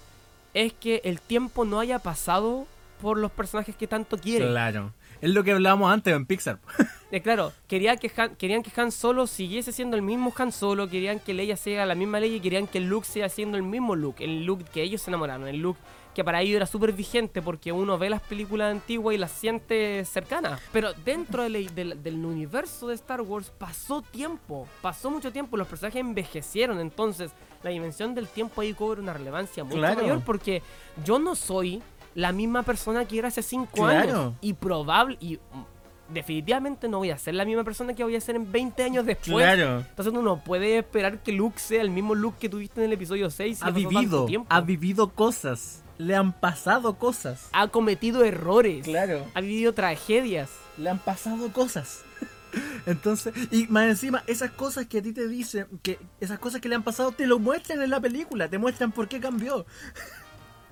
es 0.53 0.73
que 0.73 1.01
el 1.03 1.19
tiempo 1.19 1.65
no 1.65 1.79
haya 1.79 1.99
pasado 1.99 2.67
por 3.01 3.17
los 3.17 3.31
personajes 3.31 3.75
que 3.75 3.87
tanto 3.87 4.17
quieren. 4.17 4.49
Claro. 4.49 4.93
Es 5.19 5.29
lo 5.31 5.43
que 5.43 5.51
hablábamos 5.53 5.91
antes 5.91 6.13
en 6.15 6.25
Pixar. 6.25 6.59
Eh, 7.13 7.21
claro, 7.21 7.53
quería 7.67 7.95
que 7.97 8.11
Han- 8.17 8.35
querían 8.37 8.63
que 8.63 8.71
Han 8.81 8.91
Solo 8.91 9.27
siguiese 9.27 9.71
siendo 9.71 9.95
el 9.95 10.01
mismo 10.01 10.33
Han 10.35 10.51
Solo, 10.51 10.89
querían 10.89 11.19
que 11.19 11.35
Leia 11.35 11.55
sea 11.55 11.85
la 11.85 11.93
misma 11.93 12.19
Leia 12.19 12.37
y 12.37 12.39
querían 12.39 12.65
que 12.65 12.79
Luke 12.79 13.05
siga 13.07 13.29
siendo 13.29 13.55
el 13.55 13.61
mismo 13.61 13.95
Luke, 13.95 14.23
el 14.23 14.45
Luke 14.45 14.65
que 14.73 14.81
ellos 14.81 14.99
se 15.03 15.11
enamoraron, 15.11 15.47
el 15.47 15.57
Luke 15.59 15.79
que 16.13 16.23
para 16.23 16.41
ellos 16.41 16.55
era 16.57 16.65
súper 16.65 16.91
vigente 16.93 17.41
porque 17.41 17.71
uno 17.71 17.97
ve 17.97 18.09
las 18.09 18.21
películas 18.21 18.71
antiguas 18.71 19.15
y 19.15 19.17
las 19.17 19.31
siente 19.31 20.05
cercanas. 20.05 20.61
Pero 20.71 20.93
dentro 21.05 21.43
del, 21.43 21.73
del- 21.73 22.01
del 22.03 22.25
universo 22.25 22.87
de 22.87 22.95
Star 22.95 23.21
Wars 23.21 23.51
pasó 23.57 24.01
tiempo, 24.01 24.67
pasó 24.81 25.09
mucho 25.09 25.31
tiempo, 25.31 25.57
los 25.57 25.67
personajes 25.67 25.99
envejecieron, 26.01 26.79
entonces 26.79 27.31
la 27.63 27.69
dimensión 27.71 28.13
del 28.13 28.27
tiempo 28.27 28.61
ahí 28.61 28.73
cobra 28.73 29.01
una 29.01 29.13
relevancia 29.13 29.63
mucho 29.63 29.77
Claro. 29.77 30.01
mayor 30.01 30.21
porque 30.23 30.61
yo 31.05 31.17
no 31.19 31.33
soy 31.35 31.81
la 32.15 32.31
misma 32.31 32.61
persona 32.63 33.05
que 33.05 33.17
era 33.17 33.29
hace 33.29 33.41
5 33.41 33.71
Claro. 33.73 33.99
años 34.19 34.33
y 34.41 34.53
probable 34.53 35.17
y 35.19 35.37
mm, 35.37 36.13
definitivamente 36.13 36.87
no 36.87 36.99
voy 36.99 37.09
a 37.09 37.17
ser 37.17 37.33
la 37.33 37.45
misma 37.45 37.63
persona 37.63 37.93
que 37.95 38.03
voy 38.03 38.15
a 38.15 38.21
ser 38.21 38.35
en 38.35 38.51
20 38.51 38.83
años 38.83 39.05
después. 39.05 39.43
Claro. 39.43 39.79
Entonces 39.79 40.11
uno 40.13 40.21
no 40.21 40.43
puede 40.43 40.77
esperar 40.79 41.23
que 41.23 41.31
Luke 41.31 41.57
sea 41.59 41.81
el 41.81 41.89
mismo 41.89 42.13
Luke 42.13 42.37
que 42.39 42.49
tuviste 42.49 42.81
en 42.81 42.85
el 42.85 42.93
episodio 42.93 43.29
6. 43.31 43.57
si 43.57 43.65
Ha 43.65 43.71
vivido. 43.71 44.27
Ha 44.49 44.61
vivido 44.61 45.09
cosas. 45.09 45.82
Le 45.97 46.15
han 46.15 46.33
pasado 46.33 46.97
cosas. 46.97 47.49
Ha 47.51 47.67
cometido 47.67 48.23
errores. 48.23 48.83
Claro. 48.83 49.25
Ha 49.33 49.41
vivido 49.41 49.73
tragedias. 49.73 50.49
Le 50.77 50.89
han 50.89 50.99
pasado 50.99 51.51
cosas. 51.51 52.03
Entonces, 52.85 53.33
y 53.51 53.67
más 53.67 53.87
encima, 53.87 54.23
esas 54.27 54.51
cosas 54.51 54.87
que 54.87 54.99
a 54.99 55.01
ti 55.01 55.13
te 55.13 55.27
dicen, 55.27 55.67
que 55.81 55.99
esas 56.19 56.39
cosas 56.39 56.61
que 56.61 56.69
le 56.69 56.75
han 56.75 56.83
pasado, 56.83 57.11
te 57.11 57.27
lo 57.27 57.39
muestran 57.39 57.81
en 57.81 57.89
la 57.89 57.99
película, 57.99 58.49
te 58.49 58.57
muestran 58.57 58.91
por 58.91 59.07
qué 59.07 59.19
cambió. 59.19 59.65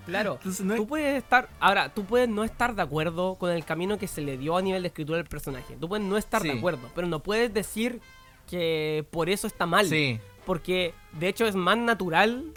Claro. 0.06 0.34
Entonces, 0.34 0.66
no 0.66 0.76
Tú 0.76 0.88
puedes 0.88 1.16
estar, 1.16 1.48
ahora, 1.60 1.94
tú 1.94 2.06
puedes 2.06 2.28
no 2.28 2.44
estar 2.44 2.74
de 2.74 2.82
acuerdo 2.82 3.36
con 3.36 3.52
el 3.52 3.64
camino 3.64 4.00
que 4.00 4.08
se 4.08 4.22
le 4.22 4.36
dio 4.36 4.58
a 4.58 4.62
nivel 4.62 4.82
de 4.82 4.88
escritura 4.88 5.18
del 5.18 5.28
personaje. 5.28 5.78
Tú 5.80 5.88
puedes 5.88 6.06
no 6.06 6.18
estar 6.18 6.42
de 6.42 6.52
acuerdo, 6.52 6.90
pero 6.96 7.08
no 7.08 7.22
puedes 7.22 7.54
decir 7.54 8.02
que 8.48 9.06
por 9.12 9.30
eso 9.30 9.46
está 9.46 9.68
mal. 9.68 9.86
Sí. 9.86 10.20
Porque 10.46 10.96
de 11.14 11.28
hecho 11.28 11.46
es 11.46 11.56
más 11.56 11.78
natural 11.78 12.52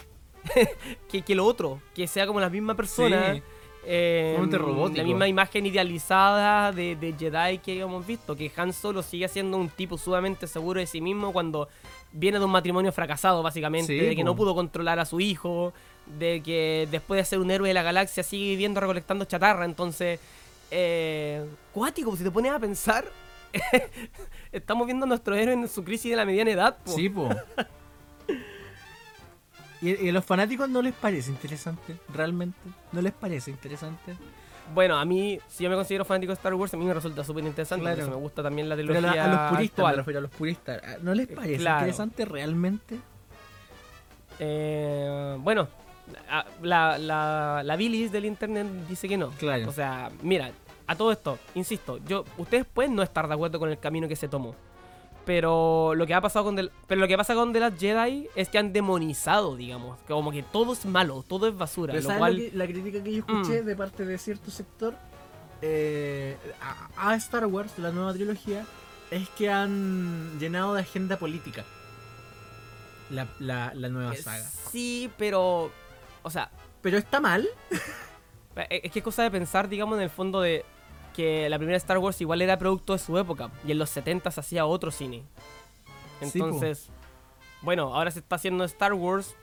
que, 1.09 1.21
que 1.21 1.35
lo 1.35 1.45
otro, 1.45 1.81
que 1.93 2.07
sea 2.07 2.27
como 2.27 2.39
la 2.39 2.49
misma 2.49 2.75
persona. 2.75 3.33
Sí. 3.35 3.41
eh, 3.85 4.35
la 4.95 5.03
misma 5.03 5.27
imagen 5.27 5.65
idealizada 5.65 6.71
de, 6.71 6.95
de 6.95 7.13
Jedi 7.17 7.59
que 7.59 7.79
hemos 7.79 8.05
visto, 8.05 8.35
que 8.35 8.51
Han 8.57 8.73
Solo 8.73 9.01
sigue 9.03 9.27
siendo 9.27 9.57
un 9.57 9.69
tipo 9.69 9.97
sumamente 9.97 10.47
seguro 10.47 10.79
de 10.79 10.87
sí 10.87 11.01
mismo 11.01 11.31
cuando 11.31 11.67
viene 12.11 12.39
de 12.39 12.45
un 12.45 12.51
matrimonio 12.51 12.91
fracasado, 12.91 13.43
básicamente, 13.43 13.87
Sí, 13.87 13.99
de 13.99 14.15
que 14.15 14.21
po. 14.21 14.25
no 14.25 14.35
pudo 14.35 14.55
controlar 14.55 14.99
a 14.99 15.05
su 15.05 15.19
hijo, 15.19 15.73
de 16.17 16.41
que 16.41 16.87
después 16.89 17.19
de 17.19 17.25
ser 17.25 17.39
un 17.39 17.51
héroe 17.51 17.67
de 17.67 17.73
la 17.73 17.83
galaxia 17.83 18.23
sigue 18.23 18.49
viviendo 18.51 18.79
recolectando 18.79 19.25
chatarra, 19.25 19.65
entonces, 19.65 20.19
eh, 20.71 21.45
cuático, 21.73 22.15
si 22.15 22.23
te 22.23 22.31
pones 22.31 22.51
a 22.53 22.59
pensar, 22.59 23.05
estamos 24.51 24.85
viendo 24.87 25.05
a 25.05 25.07
nuestro 25.09 25.35
héroe 25.35 25.53
en 25.53 25.67
su 25.67 25.83
crisis 25.83 26.11
de 26.11 26.17
la 26.17 26.25
mediana 26.25 26.51
edad. 26.51 26.77
po. 26.83 26.91
Sí, 26.91 27.09
po. 27.09 27.29
¿Y, 29.89 30.09
a 30.09 30.11
los 30.11 30.25
fanáticos 30.25 30.67
no 30.69 30.81
les 30.81 30.93
parece 30.93 31.31
interesante? 31.31 31.97
¿Realmente? 32.13 32.57
¿No 32.91 33.01
les 33.01 33.13
parece 33.13 33.51
interesante? 33.51 34.15
Bueno, 34.73 34.97
a 34.97 35.05
mí, 35.05 35.39
si 35.47 35.63
yo 35.63 35.69
me 35.69 35.75
considero 35.75 36.05
fanático 36.05 36.31
de 36.31 36.35
Star 36.35 36.53
Wars, 36.55 36.73
a 36.73 36.77
mí 36.77 36.85
me 36.85 36.93
resulta 36.93 37.23
súper 37.23 37.43
interesante. 37.43 37.83
Claro. 37.83 37.97
porque 37.97 38.15
me 38.15 38.21
gusta 38.21 38.41
también 38.43 38.67
la 38.67 38.75
Pero 38.75 38.93
trilogía 38.93 39.23
a, 39.23 39.27
la- 39.27 39.37
a 39.47 39.49
los 39.49 39.51
puristas, 39.57 39.85
me 39.85 39.91
refiero 39.93 40.19
a 40.19 40.21
los 40.23 40.31
puristas. 40.31 40.81
¿No 41.03 41.13
les 41.13 41.27
parece 41.27 41.57
claro. 41.57 41.79
interesante 41.81 42.25
realmente? 42.25 42.99
Eh, 44.39 45.37
bueno, 45.39 45.67
a- 46.29 46.45
la, 46.61 46.97
la, 46.97 47.61
la 47.63 47.75
bilis 47.75 48.11
del 48.11 48.25
internet 48.25 48.67
dice 48.89 49.07
que 49.07 49.17
no. 49.17 49.29
Claro. 49.31 49.69
O 49.69 49.71
sea, 49.71 50.09
mira, 50.21 50.51
a 50.87 50.95
todo 50.95 51.11
esto, 51.11 51.37
insisto, 51.55 51.99
yo 52.05 52.25
ustedes 52.37 52.65
pueden 52.65 52.95
no 52.95 53.03
estar 53.03 53.27
de 53.27 53.33
acuerdo 53.33 53.59
con 53.59 53.69
el 53.69 53.79
camino 53.79 54.07
que 54.07 54.15
se 54.15 54.27
tomó. 54.27 54.55
Pero 55.25 55.95
lo 55.95 56.05
que 56.05 56.13
ha 56.13 56.21
pasado 56.21 56.45
con 56.45 56.55
The, 56.55 56.69
pero 56.87 57.01
lo 57.01 57.07
que 57.07 57.17
pasa 57.17 57.33
con 57.33 57.51
The 57.51 57.59
Last 57.59 57.79
Jedi 57.79 58.27
es 58.35 58.47
que 58.49 58.57
han 58.59 58.71
demonizado, 58.73 59.55
digamos, 59.55 59.97
como 60.07 60.31
que 60.31 60.43
todo 60.43 60.73
es 60.73 60.85
malo, 60.85 61.23
todo 61.27 61.47
es 61.47 61.57
basura, 61.57 61.93
Pero 61.93 62.03
lo 62.03 62.07
¿sabes 62.09 62.19
cual 62.19 62.33
lo 62.33 62.39
que- 62.51 62.51
la 62.57 62.65
crítica 62.67 63.03
que 63.03 63.11
yo 63.11 63.17
escuché 63.19 63.61
Mm. 63.61 63.65
de 63.65 63.75
parte 63.75 64.05
de 64.05 64.17
cierto 64.19 64.51
sector 64.51 64.93
eh, 65.61 66.37
a, 66.95 67.11
a 67.11 67.15
Star 67.15 67.45
Wars, 67.47 67.71
la 67.79 67.91
nueva 67.91 68.13
trilogía, 68.13 68.65
es 69.09 69.27
que 69.29 69.49
han 69.49 70.37
llenado 70.39 70.73
de 70.75 70.81
agenda 70.81 71.17
política 71.17 71.63
la, 73.09 73.27
la, 73.39 73.71
la 73.73 73.89
nueva 73.89 74.13
eh, 74.13 74.17
saga. 74.21 74.43
sí, 74.71 75.09
pero 75.17 75.71
o 76.23 76.29
sea, 76.29 76.49
Pero 76.81 76.97
está 76.97 77.19
mal. 77.19 77.47
Es 78.69 78.89
que 78.91 78.99
es 78.99 79.03
cosa 79.03 79.23
de 79.23 79.31
pensar, 79.31 79.67
digamos, 79.67 79.97
en 79.97 80.03
el 80.03 80.09
fondo 80.09 80.39
de 80.39 80.63
que 81.15 81.49
la 81.49 81.57
primera 81.57 81.77
Star 81.77 81.97
Wars 81.97 82.19
igual 82.21 82.41
era 82.41 82.57
producto 82.57 82.93
de 82.93 82.99
su 82.99 83.17
época 83.17 83.49
y 83.65 83.71
en 83.71 83.79
los 83.79 83.89
70 83.89 84.31
se 84.31 84.39
hacía 84.39 84.65
otro 84.65 84.91
cine. 84.91 85.23
Sí. 86.21 86.39
Entonces, 86.39 86.89
bueno, 87.61 87.95
ahora 87.95 88.11
se 88.11 88.19
está 88.19 88.35
haciendo 88.35 88.63
Star 88.63 88.93
Wars 88.93 89.35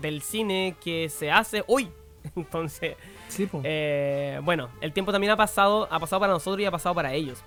del 0.00 0.22
cine 0.22 0.76
que 0.82 1.08
se 1.08 1.30
hace 1.30 1.64
hoy. 1.66 1.88
Entonces, 2.36 2.96
Sí, 3.28 3.48
eh, 3.64 4.40
bueno, 4.42 4.68
el 4.80 4.92
tiempo 4.92 5.12
también 5.12 5.32
ha 5.32 5.36
pasado, 5.36 5.88
ha 5.90 5.98
pasado 5.98 6.20
para 6.20 6.32
nosotros 6.32 6.60
y 6.60 6.64
ha 6.64 6.70
pasado 6.70 6.94
para 6.94 7.12
ellos. 7.12 7.38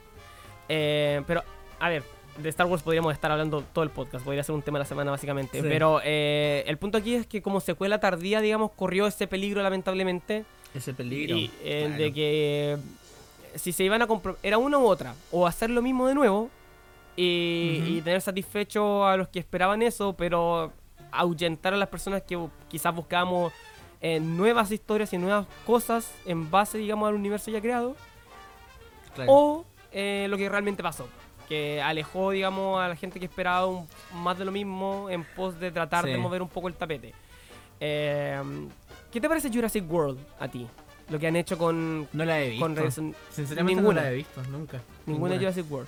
Eh, 0.68 1.22
pero, 1.26 1.44
a 1.80 1.90
ver, 1.90 2.04
de 2.38 2.50
Star 2.50 2.68
Wars 2.68 2.84
podríamos 2.84 3.14
estar 3.14 3.32
hablando 3.32 3.64
todo 3.74 3.84
el 3.84 3.90
podcast, 3.90 4.24
podría 4.24 4.44
ser 4.44 4.56
un 4.56 4.62
tema 4.62 4.78
de 4.78 4.84
la 4.84 4.88
semana 4.88 5.12
básicamente. 5.12 5.62
Sí. 5.62 5.68
Pero 5.68 6.02
eh, 6.04 6.64
el 6.68 6.78
punto 6.78 6.98
aquí 6.98 7.16
es 7.16 7.28
que 7.28 7.42
como 7.42 7.60
secuela 7.60 8.00
tardía, 8.00 8.42
digamos, 8.42 8.72
corrió 8.72 9.08
ese 9.08 9.28
peligro 9.28 9.62
lamentablemente. 9.62 10.46
Ese 10.74 10.94
peligro. 10.94 11.36
Y, 11.36 11.52
eh, 11.64 11.86
claro. 11.88 12.04
de 12.04 12.14
que 12.14 12.74
eh, 12.74 12.78
si 13.56 13.72
se 13.72 13.84
iban 13.84 14.02
a 14.02 14.08
era 14.43 14.58
una 14.58 14.78
u 14.78 14.86
otra, 14.86 15.14
o 15.32 15.45
hacer 15.47 15.70
lo 15.70 15.82
mismo 15.82 16.08
de 16.08 16.16
nuevo 16.16 16.50
y, 17.16 18.02
tener 18.02 18.22
satisfecho 18.22 19.06
a 19.06 19.18
los 19.18 19.28
que 19.28 19.39
esperaban 19.39 19.82
eso, 19.82 20.14
pero 20.14 20.72
ahuyentar 21.12 21.74
a 21.74 21.78
las 21.78 21.89
personas 21.89 22.22
que 22.24 22.39
quizás 22.70 22.95
buscábamos 22.95 23.52
eh, 24.02 24.20
nuevas 24.22 24.72
historias 24.72 25.12
y 25.12 25.18
nuevas 25.18 25.45
cosas 25.66 26.10
en 26.26 26.50
base, 26.50 26.78
digamos, 26.78 27.10
al 27.10 27.16
universo 27.16 27.52
ya 27.52 27.60
creado, 27.60 27.95
Claro. 29.16 29.32
o 29.34 29.66
eh, 29.91 30.28
lo 30.30 30.38
que 30.38 30.47
realmente 30.47 30.82
pasó. 30.84 31.08
Que 31.50 31.82
alejó, 31.82 32.30
digamos, 32.32 32.80
a 32.80 32.88
la 32.88 32.95
gente 32.95 33.20
que 33.20 33.26
esperaba 33.26 33.66
un- 33.66 33.88
más 34.14 34.38
de 34.38 34.45
lo 34.45 34.52
mismo 34.52 35.10
en 35.10 35.24
pos 35.36 35.60
de 35.60 35.72
tratar 35.72 36.06
Sí. 36.06 36.12
de 36.12 36.18
mover 36.18 36.41
un 36.43 36.47
poco 36.47 36.68
el 36.68 36.76
tapete. 36.76 37.14
Eh, 37.80 38.39
¿Qué 39.12 39.20
te 39.20 39.28
parece 39.28 39.50
Jurassic 39.52 39.91
World 39.91 40.20
a 40.39 40.47
ti? 40.47 40.68
Lo 41.10 41.18
que 41.20 41.28
han 41.28 41.36
hecho 41.36 41.57
con, 41.57 42.07
no 42.14 42.26
la 42.26 42.39
he 42.41 42.49
visto. 42.51 42.66
con 42.66 43.16
Sinceramente 43.32 43.76
ninguna. 43.82 44.01
no 44.01 44.05
la 44.07 44.12
he 44.12 44.16
visto, 44.16 44.43
nunca. 44.51 44.80
ninguna 45.05 45.34
de 45.34 45.39
Jurassic 45.39 45.72
World. 45.72 45.88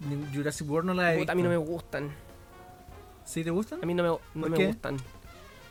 Ni- 0.00 0.36
Jurassic 0.36 0.68
World 0.68 0.86
no 0.88 0.94
la 0.94 1.12
he 1.14 1.16
visto. 1.18 1.32
a 1.32 1.34
mí 1.34 1.42
no 1.42 1.48
me 1.50 1.56
gustan. 1.56 2.10
¿Sí 3.24 3.42
te 3.44 3.50
gustan? 3.50 3.80
A 3.82 3.86
mí 3.86 3.94
no 3.94 4.02
me, 4.02 4.08
no 4.08 4.18
¿Por 4.48 4.50
me 4.58 4.66
gustan. 4.66 4.96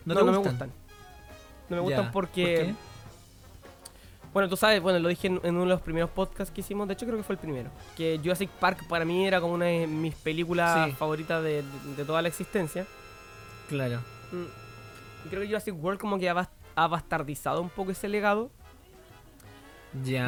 ¿No, 0.05 0.13
No, 0.13 0.25
me 0.25 0.37
gustan? 0.37 0.71
No 1.69 1.75
me 1.75 1.75
Ya. 1.77 1.81
gustan 1.81 2.11
porque... 2.11 2.55
¿Por 2.57 2.65
qué? 2.67 2.75
Bueno, 4.33 4.49
tú 4.49 4.57
sabes, 4.57 4.81
bueno, 4.81 4.99
lo 4.99 5.07
dije 5.07 5.27
en, 5.27 5.39
en 5.43 5.55
uno 5.55 5.61
de 5.61 5.67
los 5.69 5.81
primeros 5.81 6.09
podcasts 6.09 6.53
que 6.53 6.59
hicimos, 6.59 6.87
de 6.89 6.93
hecho 6.93 7.05
creo 7.05 7.17
que 7.17 7.23
fue 7.23 7.35
el 7.35 7.39
primero, 7.39 7.69
que 7.95 8.19
Jurassic 8.21 8.49
Park 8.49 8.85
para 8.89 9.05
mí 9.05 9.25
era 9.25 9.39
como 9.39 9.53
una 9.53 9.65
de 9.67 9.87
mis 9.87 10.13
películas 10.15 10.89
Sí. 10.89 10.95
favoritas 10.97 11.41
de, 11.41 11.61
de- 11.63 11.95
de 11.95 12.03
toda 12.05 12.21
la 12.21 12.27
existencia. 12.27 12.85
Claro. 13.69 13.99
Mm. 14.33 15.29
Creo 15.29 15.41
que 15.41 15.47
Jurassic 15.47 15.73
World 15.81 15.99
como 16.01 16.19
que 16.19 16.29
bas- 16.33 16.49
ha 16.75 16.87
bastardizado 16.87 17.61
un 17.61 17.69
poco 17.69 17.91
ese 17.91 18.07
legado. 18.09 18.49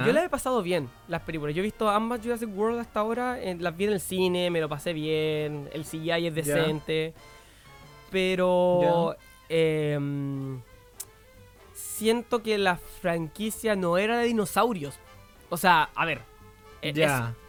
Yo 0.05 0.13
la 0.13 0.23
he 0.23 0.29
pasado 0.29 0.61
bien, 0.63 0.89
las 1.09 1.21
películas. 1.23 1.53
Yo 1.53 1.59
he 1.61 1.63
visto 1.63 1.89
ambas 1.89 2.21
Jurassic 2.21 2.49
World 2.55 2.79
hasta 2.79 3.01
ahora, 3.01 3.41
en- 3.41 3.61
las 3.61 3.75
vi 3.75 3.83
en 3.85 3.91
el 3.93 3.99
cine, 3.99 4.49
me 4.49 4.61
lo 4.61 4.69
pasé 4.69 4.93
bien, 4.93 5.69
el 5.73 5.83
CGI 5.83 6.27
es 6.27 6.35
decente, 6.35 7.13
pero 8.09 9.15
em, 9.49 10.61
siento 11.73 12.41
que 12.43 12.57
la 12.57 12.77
franquicia 12.77 13.75
no 13.75 13.97
era 13.97 14.17
de 14.19 14.25
dinosaurios. 14.27 14.95
O 15.49 15.57
sea, 15.57 15.89
a 15.95 16.05
ver, 16.05 16.21
e- 16.81 16.93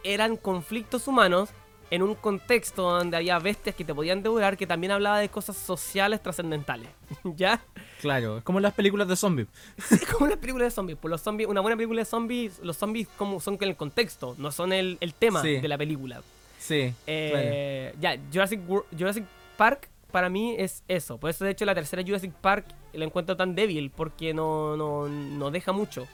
es- 0.03 0.11
eran 0.11 0.35
conflictos 0.37 1.07
humanos 1.07 1.49
en 1.91 2.01
un 2.03 2.15
contexto 2.15 2.83
donde 2.83 3.17
había 3.17 3.39
bestias 3.39 3.75
que 3.75 3.83
te 3.83 3.93
podían 3.95 4.21
devorar, 4.23 4.57
que 4.57 4.67
también 4.67 4.91
hablaba 4.91 5.19
de 5.19 5.29
cosas 5.29 5.57
sociales 5.57 6.21
trascendentales. 6.21 6.89
¿Ya? 7.23 7.61
Claro, 8.01 8.37
es 8.37 8.43
como 8.43 8.59
las 8.59 8.73
películas 8.73 9.07
de 9.07 9.15
zombies. 9.15 9.47
Es 9.91 10.05
como 10.05 10.25
una 10.27 10.37
película 10.37 10.65
de 10.65 10.71
zombies. 10.71 10.97
Pues 11.01 11.09
los 11.09 11.21
zombies, 11.21 11.49
una 11.49 11.61
buena 11.61 11.75
película 11.75 12.01
de 12.01 12.05
zombies, 12.05 12.59
los 12.63 12.77
zombies 12.77 13.07
como 13.17 13.39
son 13.39 13.57
el 13.61 13.75
contexto, 13.75 14.35
no 14.37 14.51
son 14.51 14.71
el, 14.73 14.97
el 15.01 15.13
tema 15.13 15.41
Sí. 15.41 15.59
de 15.59 15.67
la 15.67 15.77
película. 15.77 16.21
Sí. 16.59 16.93
Eh, 17.07 17.93
Ya, 17.99 18.17
Jurassic, 18.31 18.59
Wor- 18.67 18.85
Jurassic 18.97 19.25
Park 19.57 19.89
para 20.11 20.29
mí 20.29 20.55
es 20.57 20.83
eso. 20.87 21.17
Por 21.17 21.29
eso 21.29 21.45
de 21.45 21.51
hecho 21.51 21.65
la 21.65 21.75
tercera 21.75 22.01
Jurassic 22.03 22.31
Park 22.33 22.65
la 22.93 23.05
encuentro 23.05 23.37
tan 23.37 23.53
débil 23.55 23.91
porque 23.95 24.33
no, 24.33 24.75
no, 24.77 25.07
no 25.07 25.51
deja 25.51 25.71
mucho. 25.71 26.07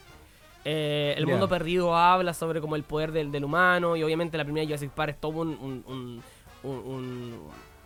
Eh, 0.68 1.14
el 1.16 1.28
mundo 1.28 1.48
perdido 1.48 1.96
habla 1.96 2.34
sobre 2.34 2.60
como 2.60 2.76
el 2.76 2.82
poder 2.84 3.12
del, 3.12 3.32
del 3.32 3.44
humano 3.44 3.96
y 3.96 4.02
obviamente 4.04 4.36
la 4.38 4.44
primera 4.44 4.66
Jurassic 4.66 4.90
Park 4.90 5.12
es 5.12 5.22
todo 5.22 5.42
un, 5.42 5.50
un, 5.50 5.84
un- 5.88 6.24
un- 6.64 6.80
un- 6.80 7.40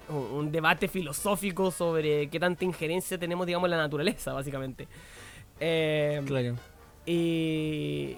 un- 0.10 0.32
un 0.38 0.52
debate 0.52 0.88
filosófico 0.88 1.72
sobre 1.72 2.30
qué 2.30 2.40
tanta 2.40 2.64
injerencia 2.64 3.18
tenemos 3.20 3.46
digamos 3.46 3.68
en 3.68 3.72
la 3.72 3.78
naturaleza 3.78 4.32
básicamente. 4.34 4.88
Eh, 5.60 6.22
Claro. 6.26 6.56
y, 7.06 8.16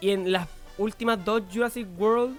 y 0.00 0.10
en 0.10 0.32
las 0.32 0.48
últimas 0.78 1.22
dos 1.22 1.42
Jurassic 1.52 1.86
World, 1.98 2.36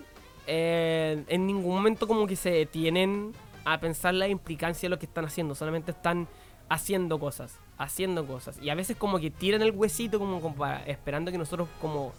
eh, 0.48 1.24
en 1.28 1.46
ningún 1.46 1.76
momento 1.76 2.08
como 2.08 2.26
que 2.26 2.36
se 2.36 2.50
detienen 2.50 3.34
a 3.66 3.80
pensar 3.80 4.16
la 4.16 4.28
implicancia 4.28 4.88
de 4.88 4.96
lo 4.96 4.98
que 5.00 5.06
están 5.06 5.26
haciendo. 5.26 5.54
Solamente 5.54 5.92
están 5.92 6.28
haciendo 6.70 7.20
cosas, 7.20 7.60
haciendo 7.78 8.26
cosas. 8.28 8.58
Y 8.62 8.70
a 8.70 8.76
veces 8.76 8.96
como 8.98 9.20
que 9.20 9.32
tiran 9.32 9.62
el 9.62 9.72
huesito 9.72 10.20
como, 10.20 10.40
como 10.42 10.56
para- 10.56 10.84
esperando 10.86 11.32
que 11.32 11.38
nosotros 11.38 11.68
como 11.80 12.14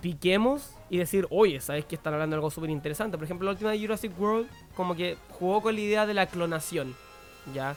piquemos 0.00 0.74
y 0.90 0.98
decir, 0.98 1.26
oye, 1.30 1.60
¿sabes 1.60 1.84
que 1.86 1.94
están 1.94 2.12
hablando 2.12 2.34
de 2.34 2.38
algo 2.38 2.50
súper 2.50 2.70
interesante? 2.70 3.16
Por 3.16 3.24
ejemplo, 3.24 3.46
la 3.46 3.52
última 3.52 3.70
de 3.70 3.80
Jurassic 3.80 4.12
World 4.20 4.48
como 4.76 4.94
que 4.94 5.16
jugó 5.30 5.62
con 5.62 5.74
la 5.74 5.80
idea 5.80 6.06
de 6.06 6.14
la 6.14 6.26
clonación, 6.26 6.94
¿ya? 7.54 7.74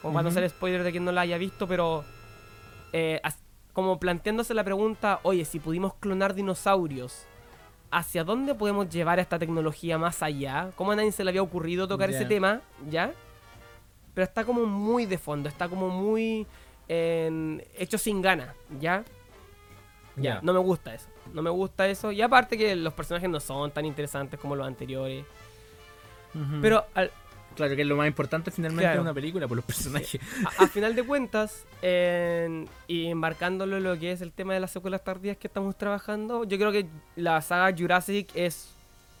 Como 0.00 0.14
para 0.14 0.22
no 0.24 0.30
ser 0.30 0.48
spoiler 0.50 0.82
de 0.84 0.90
quien 0.92 1.04
no 1.04 1.12
la 1.12 1.22
haya 1.22 1.36
visto, 1.38 1.66
pero 1.66 2.04
eh, 2.92 3.20
como 3.72 3.98
planteándose 3.98 4.54
la 4.54 4.62
pregunta, 4.62 5.18
oye, 5.24 5.44
si 5.44 5.58
pudimos 5.58 5.94
clonar 5.94 6.34
dinosaurios, 6.34 7.24
¿hacia 7.90 8.22
dónde 8.22 8.54
podemos 8.54 8.88
llevar 8.88 9.18
esta 9.18 9.38
tecnología 9.38 9.98
más 9.98 10.22
allá? 10.22 10.70
¿Cómo 10.76 10.92
a 10.92 10.96
nadie 10.96 11.10
se 11.10 11.24
le 11.24 11.30
había 11.30 11.42
ocurrido 11.42 11.88
tocar 11.88 12.08
ese 12.10 12.20
tema? 12.28 12.60
¿Ya? 12.88 13.12
Pero 14.14 14.24
está 14.24 14.44
como 14.44 14.64
muy 14.64 15.06
de 15.06 15.18
fondo, 15.18 15.48
está 15.48 15.68
como 15.68 15.88
muy 15.90 16.46
en- 16.88 17.62
hecho 17.76 17.98
sin 17.98 18.22
gana, 18.22 18.54
¿ya? 18.80 19.04
Ya, 20.16 20.38
no 20.42 20.52
me 20.52 20.60
gusta 20.60 20.94
eso. 20.94 21.08
No 21.32 21.42
me 21.42 21.50
gusta 21.50 21.88
eso. 21.88 22.12
Y 22.12 22.22
aparte 22.22 22.56
que 22.56 22.76
los 22.76 22.92
personajes 22.92 23.28
no 23.28 23.40
son 23.40 23.72
tan 23.72 23.84
interesantes 23.84 24.38
como 24.38 24.54
los 24.54 24.66
anteriores. 24.66 25.24
Pero 26.62 26.84
al, 26.94 27.10
Claro 27.56 27.76
que 27.76 27.82
es 27.82 27.86
lo 27.88 27.94
más 27.96 28.08
importante 28.08 28.50
finalmente 28.50 28.82
Claro. 28.82 28.96
de 28.96 29.02
una 29.02 29.14
película 29.14 29.46
por 29.46 29.56
los 29.56 29.64
personajes. 29.64 30.20
a, 30.58 30.64
a 30.64 30.66
final 30.66 30.94
de 30.96 31.04
cuentas, 31.04 31.64
en- 31.82 32.68
y 32.88 33.06
embarcándolo 33.06 33.76
en 33.76 33.84
lo 33.84 33.96
que 33.98 34.10
es 34.12 34.20
el 34.22 34.32
tema 34.32 34.54
de 34.54 34.60
las 34.60 34.72
secuelas 34.72 35.04
tardías 35.04 35.36
que 35.36 35.46
estamos 35.46 35.76
trabajando, 35.78 36.42
yo 36.44 36.58
creo 36.58 36.72
que 36.72 36.86
la 37.16 37.40
saga 37.42 37.76
Jurassic 37.76 38.28
es. 38.34 38.73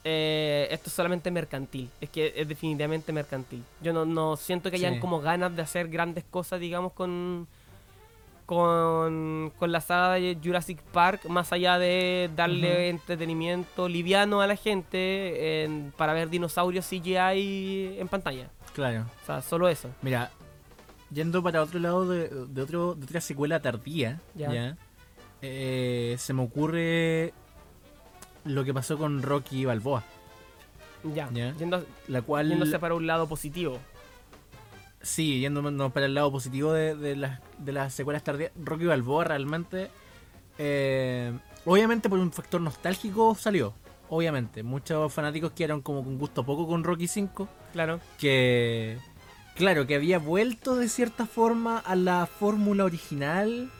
Eh, 0.04 0.68
esto 0.70 0.88
es 0.90 0.92
solamente 0.94 1.30
mercantil. 1.30 1.88
Es 2.00 2.10
que 2.10 2.32
es 2.36 2.46
definitivamente 2.46 3.12
mercantil. 3.12 3.62
Yo 3.80 3.92
no, 3.92 4.04
no 4.04 4.36
siento 4.36 4.70
que 4.70 4.76
hayan 4.76 4.94
Sí. 4.94 5.00
como 5.00 5.20
ganas 5.20 5.56
de 5.56 5.62
hacer 5.62 5.88
grandes 5.88 6.24
cosas, 6.30 6.60
digamos, 6.60 6.92
con. 6.92 7.46
Con, 8.46 9.52
con 9.58 9.72
la 9.72 9.80
saga 9.80 10.14
de 10.16 10.36
Jurassic 10.44 10.78
Park, 10.92 11.24
más 11.30 11.50
allá 11.50 11.78
de 11.78 12.28
darle 12.36 12.90
entretenimiento 12.90 13.88
liviano 13.88 14.42
a 14.42 14.46
la 14.46 14.54
gente 14.56 15.64
en- 15.64 15.94
para 15.96 16.12
ver 16.12 16.28
dinosaurios 16.28 16.84
CGI 16.86 17.96
en 17.98 18.06
pantalla. 18.06 18.50
Claro. 18.74 19.06
O 19.22 19.26
sea, 19.26 19.40
solo 19.40 19.66
eso. 19.70 19.88
Mira, 20.02 20.30
yendo 21.10 21.42
para 21.42 21.62
otro 21.62 21.78
lado 21.80 22.06
de, 22.06 22.28
de 22.28 22.60
otro, 22.60 22.94
de 22.94 23.04
otra 23.04 23.22
secuela 23.22 23.60
tardía, 23.60 24.20
Ya. 24.34 24.52
ya, 24.52 24.76
eh, 25.40 26.16
se 26.18 26.34
me 26.34 26.42
ocurre 26.42 27.32
lo 28.44 28.64
que 28.64 28.74
pasó 28.74 28.96
con 28.98 29.22
Rocky 29.22 29.64
Balboa, 29.64 30.02
Ya, 31.14 31.28
Ya. 31.32 31.54
Yendo, 31.56 31.84
la 32.08 32.22
cual 32.22 32.48
yéndose 32.48 32.78
para 32.78 32.94
un 32.94 33.06
lado 33.06 33.26
positivo. 33.28 33.78
Sí, 35.02 35.40
yéndonos 35.40 35.92
para 35.92 36.06
el 36.06 36.14
lado 36.14 36.32
positivo 36.32 36.72
de, 36.72 36.94
de 36.96 37.14
las, 37.16 37.40
de 37.58 37.72
las 37.72 37.92
secuelas 37.92 38.24
tardías, 38.24 38.52
Rocky 38.56 38.86
Balboa 38.86 39.24
realmente, 39.24 39.90
eh, 40.56 41.32
obviamente 41.66 42.08
por 42.08 42.18
un 42.18 42.32
factor 42.32 42.60
nostálgico 42.60 43.34
salió, 43.34 43.74
obviamente. 44.08 44.62
Muchos 44.62 45.12
fanáticos 45.12 45.52
quedaron 45.52 45.82
como 45.82 46.02
con 46.02 46.16
gusto 46.18 46.44
poco 46.44 46.66
con 46.66 46.84
Rocky 46.84 47.06
5, 47.06 47.46
Claro. 47.74 48.00
que, 48.18 48.96
claro, 49.56 49.86
que 49.86 49.94
había 49.96 50.18
vuelto 50.18 50.74
de 50.76 50.88
cierta 50.88 51.26
forma 51.26 51.78
a 51.78 51.96
la 51.96 52.24
fórmula 52.26 52.84
original, 52.84 53.70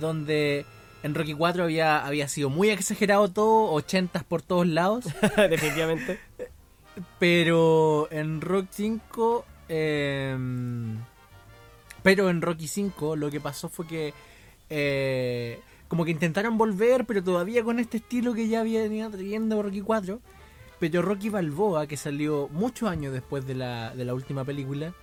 donde 0.00 0.64
en 1.02 1.14
Rocky 1.14 1.34
4 1.34 1.64
había, 1.64 2.04
había 2.06 2.28
sido 2.28 2.48
muy 2.50 2.70
exagerado 2.70 3.28
todo, 3.30 3.72
80 3.72 4.22
por 4.24 4.42
todos 4.42 4.66
lados. 4.66 5.04
Definitivamente. 5.36 6.18
Pero 7.18 8.08
en 8.10 8.40
Rock 8.40 8.66
5. 8.70 9.44
em, 9.68 10.98
pero 12.02 12.30
en 12.30 12.42
Rocky 12.42 12.68
5 12.68 13.16
lo 13.16 13.30
que 13.30 13.40
pasó 13.40 13.68
fue 13.68 13.86
que. 13.86 14.14
eh, 14.70 15.60
como 15.88 16.06
que 16.06 16.10
intentaron 16.10 16.56
volver, 16.56 17.04
pero 17.04 17.22
todavía 17.22 17.62
con 17.62 17.78
este 17.78 17.98
estilo 17.98 18.32
que 18.32 18.48
ya 18.48 18.62
venía 18.62 19.10
trayendo 19.10 19.62
Rocky 19.62 19.82
4. 19.82 20.20
Pero 20.80 21.02
Rocky 21.02 21.28
Balboa, 21.28 21.86
que 21.86 21.96
salió 21.98 22.48
muchos 22.50 22.88
años 22.88 23.12
después 23.12 23.46
de 23.46 23.54
la, 23.54 23.94
de 23.94 24.04
la 24.04 24.14
última 24.14 24.42
película. 24.44 24.94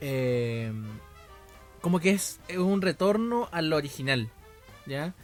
em, 0.00 0.84
como 1.80 1.98
que 1.98 2.10
es, 2.10 2.40
es 2.48 2.58
un 2.58 2.82
retorno 2.82 3.48
a 3.52 3.62
lo 3.62 3.76
original. 3.76 4.28
¿Ya? 4.86 5.14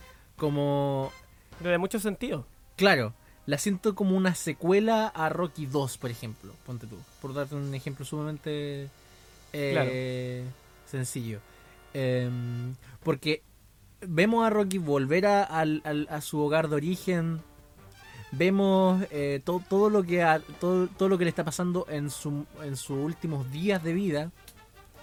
Como. 0.40 1.12
Desde 1.60 1.78
muchos 1.78 2.02
sentidos. 2.02 2.46
Claro, 2.76 3.12
la 3.46 3.58
siento 3.58 3.94
como 3.94 4.16
una 4.16 4.34
secuela 4.34 5.06
a 5.08 5.28
Rocky 5.28 5.66
2, 5.66 5.98
por 5.98 6.10
ejemplo. 6.10 6.52
Ponte 6.64 6.86
tú. 6.86 6.96
Por 7.20 7.34
darte 7.34 7.54
un 7.54 7.74
ejemplo 7.74 8.04
sumamente 8.06 8.88
eh, 9.52 10.44
sencillo. 10.86 11.40
Em, 11.92 12.74
porque 13.02 13.42
vemos 14.00 14.46
a 14.46 14.50
Rocky 14.50 14.78
volver 14.78 15.26
a, 15.26 16.20
su 16.22 16.40
hogar 16.40 16.68
de 16.68 16.76
origen. 16.76 17.42
Vemos 18.32 19.02
eh, 19.10 19.40
to- 19.44 19.62
todo 19.68 19.90
lo 19.90 20.02
que 20.04 20.24
todo, 20.60 20.86
todo 20.86 21.08
lo 21.08 21.18
que 21.18 21.24
le 21.24 21.30
está 21.30 21.44
pasando 21.44 21.84
en 21.90 22.10
su 22.10 22.46
en 22.62 22.76
sus 22.76 22.96
últimos 22.96 23.50
días 23.50 23.82
de 23.82 23.92
vida. 23.92 24.30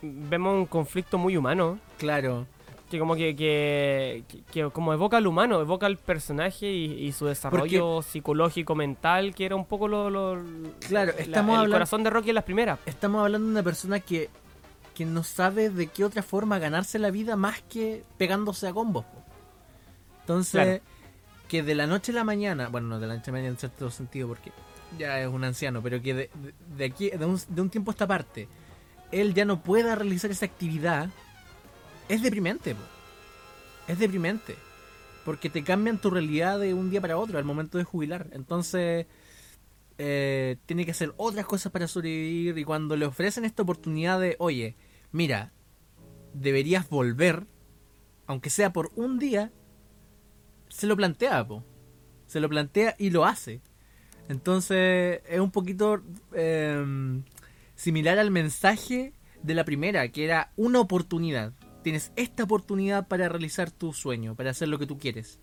Vemos 0.02 0.56
un 0.56 0.66
conflicto 0.66 1.18
muy 1.18 1.36
humano. 1.38 1.78
Claro, 1.98 2.48
Que 2.90 3.00
como 3.00 3.16
que, 3.18 3.36
que, 3.36 4.24
que- 4.52 4.70
como 4.72 4.94
evoca 4.94 5.18
al 5.18 5.28
humano, 5.28 5.60
evoca 5.60 5.88
al 5.88 5.98
personaje 5.98 6.72
y, 6.72 6.86
y 7.06 7.12
su 7.12 7.26
desarrollo 7.26 8.02
psicológico, 8.02 8.76
mental, 8.76 9.36
que 9.36 9.46
era 9.46 9.58
un 9.58 9.66
poco 9.66 9.90
lo, 9.90 10.10
lo- 10.10 10.42
Claro, 10.88 11.12
la- 11.16 11.22
estamos 11.22 11.54
el 11.56 11.58
hablando- 11.60 11.76
corazón 11.76 12.04
de 12.04 12.10
Rocky 12.10 12.30
en 12.30 12.36
las 12.36 12.44
primeras. 12.46 12.80
estamos 12.86 13.22
hablando 13.22 13.46
de 13.48 13.52
una 13.52 13.64
persona 13.64 14.00
que, 14.00 14.30
que 14.96 15.06
no 15.06 15.24
sabe 15.24 15.70
de 15.70 15.88
qué 15.88 16.06
otra 16.06 16.24
forma 16.24 16.60
ganarse 16.60 16.98
la 16.98 17.12
vida 17.12 17.36
más 17.36 17.62
que 17.64 18.04
pegándose 18.18 18.68
a 18.70 18.74
combos. 18.74 19.04
Entonces, 20.22 20.52
Claro. 20.52 20.82
que 21.50 21.64
de 21.64 21.76
la 21.76 21.88
noche 21.88 22.12
a 22.14 22.16
la 22.16 22.24
mañana, 22.24 22.70
bueno, 22.70 22.88
no 22.88 23.00
de 23.00 23.08
la 23.08 23.16
noche 23.16 23.30
a 23.30 23.34
la 23.34 23.40
mañana 23.40 23.50
en 23.52 23.58
cierto 23.58 23.90
sentido 23.92 24.30
porque 24.30 24.52
ya 24.98 25.20
es 25.22 25.28
un 25.28 25.44
anciano, 25.44 25.82
pero 25.82 26.02
que 26.02 26.14
de, 26.14 26.30
de- 26.34 26.54
de 26.78 26.86
aquí, 26.86 27.10
de 27.10 27.26
un, 27.26 27.38
de 27.50 27.62
un 27.62 27.70
tiempo 27.70 27.92
a 27.92 27.94
esta 27.94 28.08
parte, 28.08 28.48
él 29.12 29.34
ya 29.34 29.44
no 29.44 29.62
pueda 29.62 29.96
realizar 29.96 30.32
esa 30.32 30.46
actividad, 30.46 31.10
es 32.10 32.22
deprimente. 32.22 32.76
po. 32.76 32.82
Es 33.88 34.00
deprimente. 34.00 34.56
Porque 35.26 35.50
te 35.50 35.64
cambian 35.64 36.00
tu 36.00 36.10
realidad 36.10 36.60
de 36.60 36.74
un 36.74 36.90
día 36.90 37.02
para 37.02 37.18
otro 37.18 37.38
al 37.38 37.46
momento 37.46 37.78
de 37.78 37.84
jubilar. 37.84 38.28
Entonces, 38.32 39.08
eh, 39.98 40.58
tiene 40.66 40.86
que 40.86 40.92
hacer 40.92 41.14
otras 41.18 41.46
cosas 41.46 41.72
para 41.72 41.88
sobrevivir 41.88 42.58
y 42.58 42.64
cuando 42.64 42.96
le 42.96 43.06
ofrecen 43.06 43.46
esta 43.46 43.64
oportunidad 43.64 44.20
de, 44.20 44.36
oye, 44.40 44.76
mira, 45.12 45.52
deberías 46.34 46.88
volver, 46.90 47.48
aunque 48.28 48.50
sea 48.50 48.72
por 48.72 48.92
un 48.96 49.20
día, 49.20 49.52
se 50.70 50.88
lo 50.88 50.96
plantea, 50.96 51.48
po. 51.48 51.64
Se 52.28 52.40
lo 52.40 52.50
plantea 52.50 52.96
y 53.00 53.10
lo 53.10 53.26
hace. 53.26 53.62
Entonces 54.30 55.22
es 55.28 55.40
un 55.40 55.52
poquito 55.52 56.04
eh, 56.34 57.22
similar 57.76 58.20
al 58.20 58.32
mensaje 58.32 59.14
de 59.42 59.54
la 59.56 59.64
primera, 59.64 60.10
que 60.10 60.26
era 60.26 60.52
una 60.58 60.80
oportunidad. 60.80 61.54
Tienes 61.88 62.12
esta 62.18 62.44
oportunidad 62.44 63.08
para 63.08 63.30
realizar 63.30 63.72
tu 63.72 63.94
sueño, 63.94 64.36
para 64.36 64.50
hacer 64.50 64.68
lo 64.68 64.78
que 64.78 64.86
tú 64.86 64.98
quieres. 64.98 65.40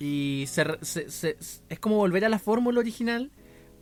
Y 0.00 0.42
se 0.48 0.64
re- 0.64 0.78
se- 0.82 1.08
se- 1.08 1.36
es 1.68 1.78
como 1.78 1.98
volver 1.98 2.24
a 2.24 2.28
la 2.28 2.40
fórmula 2.40 2.80
original, 2.80 3.30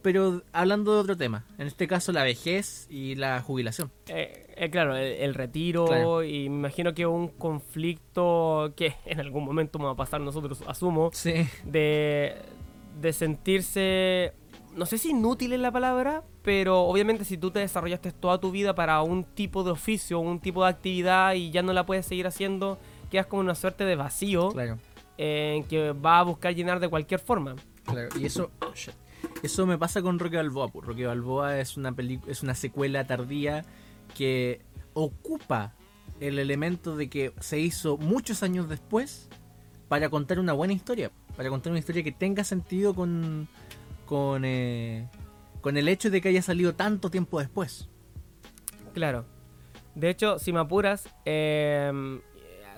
pero 0.03 0.43
hablando 0.53 0.93
de 0.93 1.01
otro 1.01 1.17
tema. 1.17 1.47
En 1.57 1.67
este 1.67 1.89
caso 1.89 2.13
la 2.13 2.23
vejez 2.23 2.87
y 2.91 3.15
la 3.15 3.41
jubilación. 3.41 3.91
Eh, 4.09 4.53
eh, 4.59 4.69
claro, 4.69 4.95
el, 4.95 5.13
el 5.15 5.33
retiro 5.35 5.87
Claro. 5.87 6.23
y 6.23 6.51
me 6.51 6.57
imagino 6.57 6.93
que 6.93 7.07
un 7.07 7.29
conflicto 7.29 8.75
que 8.77 8.95
en 9.07 9.21
algún 9.21 9.47
momento 9.47 9.79
vamos 9.79 9.95
a 9.95 9.97
pasar 9.97 10.21
nosotros, 10.21 10.63
asumo, 10.67 11.09
Sí. 11.15 11.33
de, 11.65 12.35
de 13.01 13.13
sentirse, 13.15 14.35
no 14.77 14.87
sé 14.87 14.99
si 14.99 15.11
inútil 15.11 15.53
es 15.53 15.61
la 15.61 15.71
palabra, 15.73 16.23
pero 16.43 16.83
obviamente 16.83 17.25
si 17.25 17.39
tú 17.39 17.51
te 17.51 17.61
desarrollaste 17.61 18.13
toda 18.13 18.39
tu 18.39 18.51
vida 18.51 18.75
para 18.75 19.01
un 19.03 19.25
tipo 19.25 19.63
de 19.65 19.71
oficio, 19.71 20.19
un 20.21 20.41
tipo 20.41 20.63
de 20.65 20.71
actividad 20.71 21.35
y 21.35 21.51
ya 21.51 21.63
no 21.63 21.73
la 21.73 21.87
puedes 21.87 22.07
seguir 22.07 22.27
haciendo, 22.27 22.79
quedas 23.11 23.27
como 23.27 23.41
una 23.41 23.55
suerte 23.55 23.85
de 23.85 23.97
vacío 23.97 24.51
Claro. 24.51 24.79
en 25.19 25.65
que 25.65 25.93
va 25.93 26.19
a 26.19 26.23
buscar 26.25 26.55
llenar 26.55 26.81
de 26.81 26.89
cualquier 26.89 27.21
forma. 27.21 27.55
Claro, 27.85 28.09
y 28.19 28.27
eso, 28.27 28.51
shit. 28.75 28.95
eso 29.43 29.67
me 29.67 29.79
pasa 29.79 30.03
con 30.03 30.19
Rocky 30.19 30.37
Balboa. 30.37 30.69
pues. 30.69 30.87
Rocky 30.87 31.05
Balboa 31.05 31.59
es 31.61 31.77
una 31.77 31.95
es 32.27 32.43
una 32.43 32.55
secuela 32.55 33.07
tardía 33.07 33.65
que 34.17 34.61
ocupa 34.95 35.75
el 36.21 36.39
elemento 36.39 36.97
de 36.97 37.09
que 37.09 37.33
se 37.41 37.59
hizo 37.59 37.97
muchos 37.99 38.43
años 38.43 38.69
después 38.69 39.29
para 39.89 40.09
contar 40.09 40.39
una 40.39 40.53
buena 40.53 40.73
historia, 40.73 41.11
para 41.37 41.51
contar 41.51 41.71
una 41.73 41.79
historia 41.81 42.03
que 42.03 42.13
tenga 42.13 42.43
sentido 42.45 42.95
con 42.95 43.49
con 44.07 44.45
eh, 44.45 45.09
con 45.61 45.77
el 45.77 45.89
hecho 45.89 46.11
de 46.11 46.21
que 46.21 46.29
haya 46.29 46.43
salido 46.43 46.75
tanto 46.75 47.11
tiempo 47.11 47.39
después. 47.41 47.89
Claro. 48.93 49.25
De 49.95 50.11
hecho, 50.11 50.39
si 50.39 50.53
me 50.53 50.61
apuras, 50.61 51.09
eh, 51.25 52.21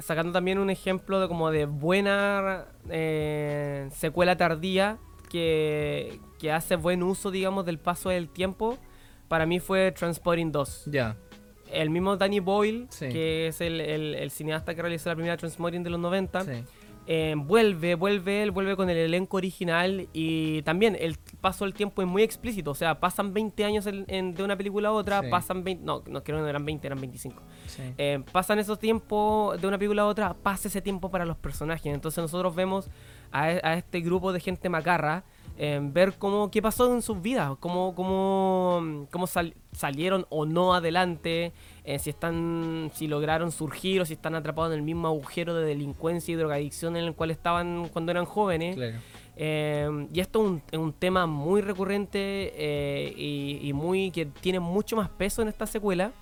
sacando 0.01 0.33
también 0.33 0.59
un 0.59 0.71
ejemplo 0.71 1.21
de 1.21 1.29
como 1.29 1.51
de 1.51 1.67
buena 1.67 2.67
eh, 2.91 3.89
secuela 3.95 4.37
tardía 4.37 4.99
que, 5.31 6.21
que 6.39 6.53
hace 6.53 6.77
buen 6.77 7.03
uso, 7.03 7.31
digamos, 7.31 7.65
del 7.67 7.79
paso 7.79 8.11
del 8.11 8.29
tiempo, 8.29 8.79
para 9.29 9.47
mí 9.47 9.59
fue 9.61 9.91
Transporting 9.93 10.53
2. 10.53 10.85
Ya. 10.87 11.17
El 11.73 11.91
mismo 11.91 12.17
Danny 12.17 12.39
Boyle, 12.41 12.87
Sí. 12.91 13.09
que 13.09 13.49
es 13.49 13.61
el, 13.61 13.81
el- 13.81 14.15
el 14.15 14.31
cineasta 14.31 14.75
que 14.75 14.83
realizó 14.83 15.09
la 15.09 15.17
primera 15.17 15.37
Transporting 15.37 15.83
de 15.83 15.91
los 15.91 15.99
90, 15.99 16.45
Sí. 16.45 16.65
Eh, 17.07 17.35
vuelve, 17.37 17.95
vuelve, 17.95 18.43
él 18.43 18.51
vuelve 18.51 18.75
con 18.77 18.91
el 18.91 18.97
elenco 18.97 19.37
original 19.37 20.09
y 20.13 20.63
también 20.63 20.97
el 20.99 21.17
paso 21.41 21.65
del 21.65 21.73
tiempo 21.75 22.03
es 22.03 22.09
muy 22.09 22.23
explícito, 22.23 22.73
o 22.73 22.75
sea, 22.75 22.99
pasan 22.99 23.33
20 23.33 23.65
años 23.65 23.87
en- 23.87 24.05
en- 24.09 24.35
de 24.35 24.43
una 24.43 24.57
película 24.57 24.89
a 24.89 24.93
otra, 24.93 25.21
Sí. 25.23 25.29
pasan 25.31 25.63
20, 25.63 25.85
no, 25.85 26.03
no 26.09 26.23
creo 26.25 26.39
que 26.39 26.43
no 26.43 26.49
eran 26.49 26.65
20, 26.65 26.87
eran 26.87 27.01
25. 27.01 27.43
Sí. 27.67 27.83
Eh, 27.97 28.23
pasan 28.33 28.59
esos 28.59 28.79
tiempos 28.79 29.61
de 29.61 29.67
una 29.69 29.79
película 29.79 30.03
a 30.03 30.07
otra, 30.07 30.35
pasa 30.35 30.69
ese 30.69 30.83
tiempo 30.83 31.11
para 31.11 31.25
los 31.25 31.37
personajes. 31.37 31.87
Entonces 31.95 32.21
nosotros 32.23 32.55
vemos 32.57 32.89
a, 33.31 33.53
e- 33.53 33.61
a 33.63 33.75
este 33.75 34.01
grupo 34.01 34.33
de 34.33 34.41
gente 34.41 34.69
macarra 34.69 35.23
eh, 35.59 35.81
ver 35.83 36.13
cómo 36.19 36.51
qué 36.51 36.61
pasó 36.61 36.93
en 36.93 37.01
sus 37.01 37.23
vidas, 37.23 37.53
cómo, 37.61 37.95
cómo, 37.95 39.07
cómo 39.11 39.27
sal- 39.27 39.55
salieron 39.73 40.27
o 40.29 40.45
no 40.45 40.75
adelante, 40.75 41.53
eh, 41.87 41.99
si 41.99 42.11
están, 42.11 42.91
si 42.95 43.07
lograron 43.07 43.51
surgir 43.53 44.01
o 44.01 44.05
si 44.05 44.13
están 44.15 44.35
atrapados 44.35 44.73
en 44.73 44.79
el 44.81 44.85
mismo 44.85 45.07
agujero 45.09 45.55
de 45.55 45.65
delincuencia 45.65 46.33
y 46.33 46.37
drogadicción 46.37 46.97
en 46.97 47.05
el 47.05 47.15
cual 47.15 47.31
estaban 47.31 47.89
cuando 47.93 48.11
eran 48.11 48.25
jóvenes. 48.27 48.77
Claro. 48.77 48.99
Eh, 49.39 50.07
y 50.13 50.21
esto 50.21 50.41
es 50.41 50.47
un, 50.51 50.63
es 50.73 50.79
un 50.79 50.93
tema 50.93 51.27
muy 51.27 51.61
recurrente 51.61 52.19
eh, 52.57 53.13
y, 53.17 53.61
y 53.63 53.73
muy 53.73 54.11
que 54.11 54.27
tiene 54.27 54.61
mucho 54.61 54.97
más 54.97 55.09
peso 55.09 55.43
en 55.43 55.49
esta 55.49 55.67
secuela. 55.67 56.13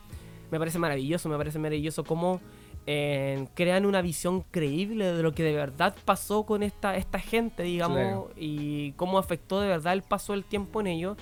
Me 0.51 0.59
parece 0.59 0.79
maravilloso, 0.79 1.29
me 1.29 1.37
parece 1.37 1.59
maravilloso 1.59 2.05
cómo 2.05 2.41
eh, 2.87 3.47
crean 3.55 3.87
una 3.87 4.03
visión 4.03 4.45
creíble 4.51 5.13
de 5.13 5.23
lo 5.23 5.33
que 5.33 5.43
de 5.43 5.55
verdad 5.55 5.95
pasó 6.05 6.45
con 6.45 6.63
esta, 6.63 6.97
esta 6.97 7.19
gente, 7.19 7.63
digamos, 7.63 7.97
Claro. 7.99 8.31
y 8.37 8.93
cómo 8.93 9.19
afectó 9.19 9.61
de 9.61 9.69
verdad 9.69 9.95
el 9.95 10.03
paso 10.03 10.33
del 10.35 10.45
tiempo 10.45 10.81
en 10.81 10.89
ellos. 10.89 11.17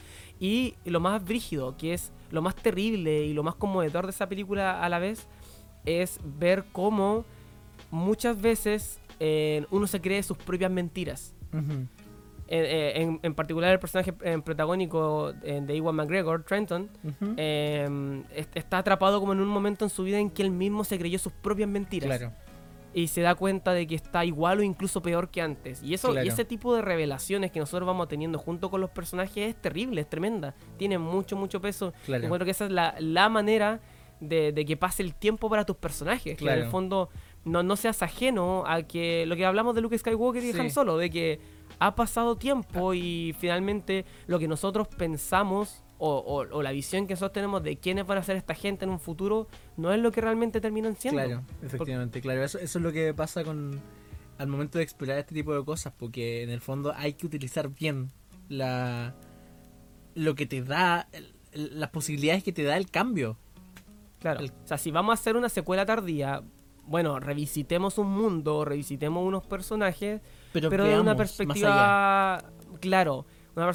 Y 0.44 0.74
lo 0.84 0.98
más 0.98 1.24
brígido, 1.24 1.76
que 1.76 1.94
es 1.94 2.10
lo 2.32 2.42
más 2.42 2.56
terrible 2.56 3.24
y 3.26 3.32
lo 3.32 3.44
más 3.44 3.54
conmovedor 3.54 4.06
de 4.06 4.10
esa 4.10 4.28
película 4.28 4.82
a 4.82 4.88
la 4.88 4.98
vez, 4.98 5.28
es 5.84 6.18
ver 6.38 6.64
cómo 6.72 7.24
muchas 7.92 8.40
veces 8.42 8.98
eh, 9.20 9.64
uno 9.70 9.86
se 9.86 10.00
cree 10.00 10.20
sus 10.24 10.36
propias 10.36 10.70
mentiras. 10.70 11.32
Eh, 12.48 12.92
en- 12.96 13.20
en 13.22 13.34
particular 13.34 13.72
el 13.72 13.78
personaje 13.78 14.12
eh, 14.22 14.38
protagónico 14.44 15.32
de 15.32 15.76
Iwan 15.76 15.94
McGregor, 15.94 16.42
Trenton, 16.42 16.90
est- 18.34 18.56
está 18.56 18.78
atrapado 18.78 19.20
como 19.20 19.32
en 19.32 19.40
un 19.40 19.48
momento 19.48 19.84
en 19.84 19.90
su 19.90 20.02
vida 20.02 20.18
en 20.18 20.28
que 20.28 20.42
él 20.42 20.50
mismo 20.50 20.82
se 20.84 20.98
creyó 20.98 21.18
sus 21.18 21.32
propias 21.32 21.68
mentiras 21.68 22.18
Claro. 22.18 22.34
Y 22.94 23.08
se 23.08 23.20
da 23.22 23.34
cuenta 23.34 23.72
de 23.72 23.86
que 23.86 23.94
está 23.94 24.24
igual 24.24 24.58
o 24.58 24.62
incluso 24.62 25.00
peor 25.02 25.30
que 25.30 25.40
antes. 25.40 25.82
Y 25.82 25.94
eso 25.94 26.10
Claro. 26.10 26.26
y 26.26 26.28
ese 26.28 26.44
tipo 26.44 26.74
de 26.76 26.82
revelaciones 26.82 27.50
que 27.50 27.58
nosotros 27.60 27.86
vamos 27.86 28.08
teniendo 28.08 28.38
junto 28.38 28.70
con 28.70 28.80
los 28.80 28.90
personajes 28.90 29.48
es 29.48 29.56
terrible, 29.60 30.00
es 30.02 30.08
tremenda. 30.10 30.54
Tiene 30.76 30.98
mucho, 30.98 31.36
mucho 31.36 31.60
peso. 31.60 31.92
Claro. 32.04 32.24
Encuentro 32.24 32.44
que 32.44 32.50
esa 32.50 32.66
es 32.66 32.70
la, 32.72 32.94
la 32.98 33.28
manera 33.28 33.80
de, 34.20 34.52
de 34.52 34.64
que 34.64 34.76
pase 34.76 35.02
el 35.02 35.14
tiempo 35.14 35.48
para 35.48 35.64
tus 35.64 35.76
personajes. 35.76 36.36
Que 36.36 36.44
en 36.44 36.50
el 36.50 36.66
fondo 36.66 37.08
no, 37.44 37.62
no 37.62 37.76
seas 37.76 38.02
ajeno 38.02 38.64
a 38.66 38.82
que 38.82 39.24
lo 39.26 39.34
que 39.36 39.44
hablamos 39.46 39.74
de 39.74 39.80
Luke 39.80 39.96
Skywalker 39.98 40.44
y 40.44 40.52
Sí. 40.52 40.60
Han 40.60 40.70
Solo, 40.70 40.96
de 40.98 41.10
que 41.10 41.40
ha 41.78 41.94
pasado 41.96 42.36
tiempo 42.36 42.94
y 42.94 43.34
finalmente 43.38 44.04
lo 44.26 44.38
que 44.38 44.46
nosotros 44.46 44.86
pensamos 44.86 45.82
o, 46.04 46.16
o- 46.16 46.56
o 46.56 46.62
la 46.62 46.72
visión 46.72 47.06
que 47.06 47.12
nosotros 47.14 47.32
tenemos 47.32 47.62
de 47.62 47.76
quiénes 47.78 48.04
van 48.06 48.18
a 48.18 48.22
ser 48.24 48.34
esta 48.36 48.54
gente 48.56 48.84
en 48.84 48.90
un 48.90 48.98
futuro 48.98 49.46
no 49.76 49.92
es 49.92 50.00
lo 50.00 50.10
que 50.10 50.20
realmente 50.20 50.60
terminan 50.60 50.96
siendo. 50.96 51.22
Claro, 51.22 51.42
efectivamente, 51.62 52.20
claro. 52.20 52.42
Eso, 52.42 52.58
eso 52.58 52.78
es 52.80 52.82
lo 52.82 52.90
que 52.90 53.14
pasa 53.14 53.44
con 53.44 53.80
al 54.38 54.48
momento 54.48 54.78
de 54.78 54.84
explorar 54.84 55.18
este 55.18 55.32
tipo 55.34 55.54
de 55.54 55.64
cosas, 55.64 55.92
porque 55.96 56.42
en 56.42 56.50
el 56.50 56.60
fondo 56.60 56.92
hay 56.96 57.12
que 57.12 57.26
utilizar 57.26 57.68
bien 57.68 58.10
la 58.48 59.14
lo 60.16 60.34
que 60.34 60.46
te 60.46 60.62
da, 60.62 61.06
el- 61.12 61.34
las 61.80 61.90
posibilidades 61.90 62.42
que 62.42 62.52
te 62.52 62.64
da 62.64 62.76
el 62.76 62.90
cambio. 62.90 63.36
Claro. 64.18 64.40
El- 64.40 64.50
O 64.50 64.66
sea, 64.66 64.78
si 64.78 64.90
vamos 64.90 65.12
a 65.12 65.14
hacer 65.20 65.36
una 65.36 65.48
secuela 65.48 65.86
tardía, 65.86 66.42
bueno, 66.84 67.20
revisitemos 67.20 67.98
un 67.98 68.10
mundo, 68.10 68.64
revisitemos 68.64 69.24
unos 69.24 69.46
personajes, 69.46 70.20
Pero, 70.52 70.68
pero 70.68 70.84
de 70.84 70.98
una 70.98 71.14
perspectiva, 71.16 72.42
claro, 72.80 73.24
una 73.54 73.66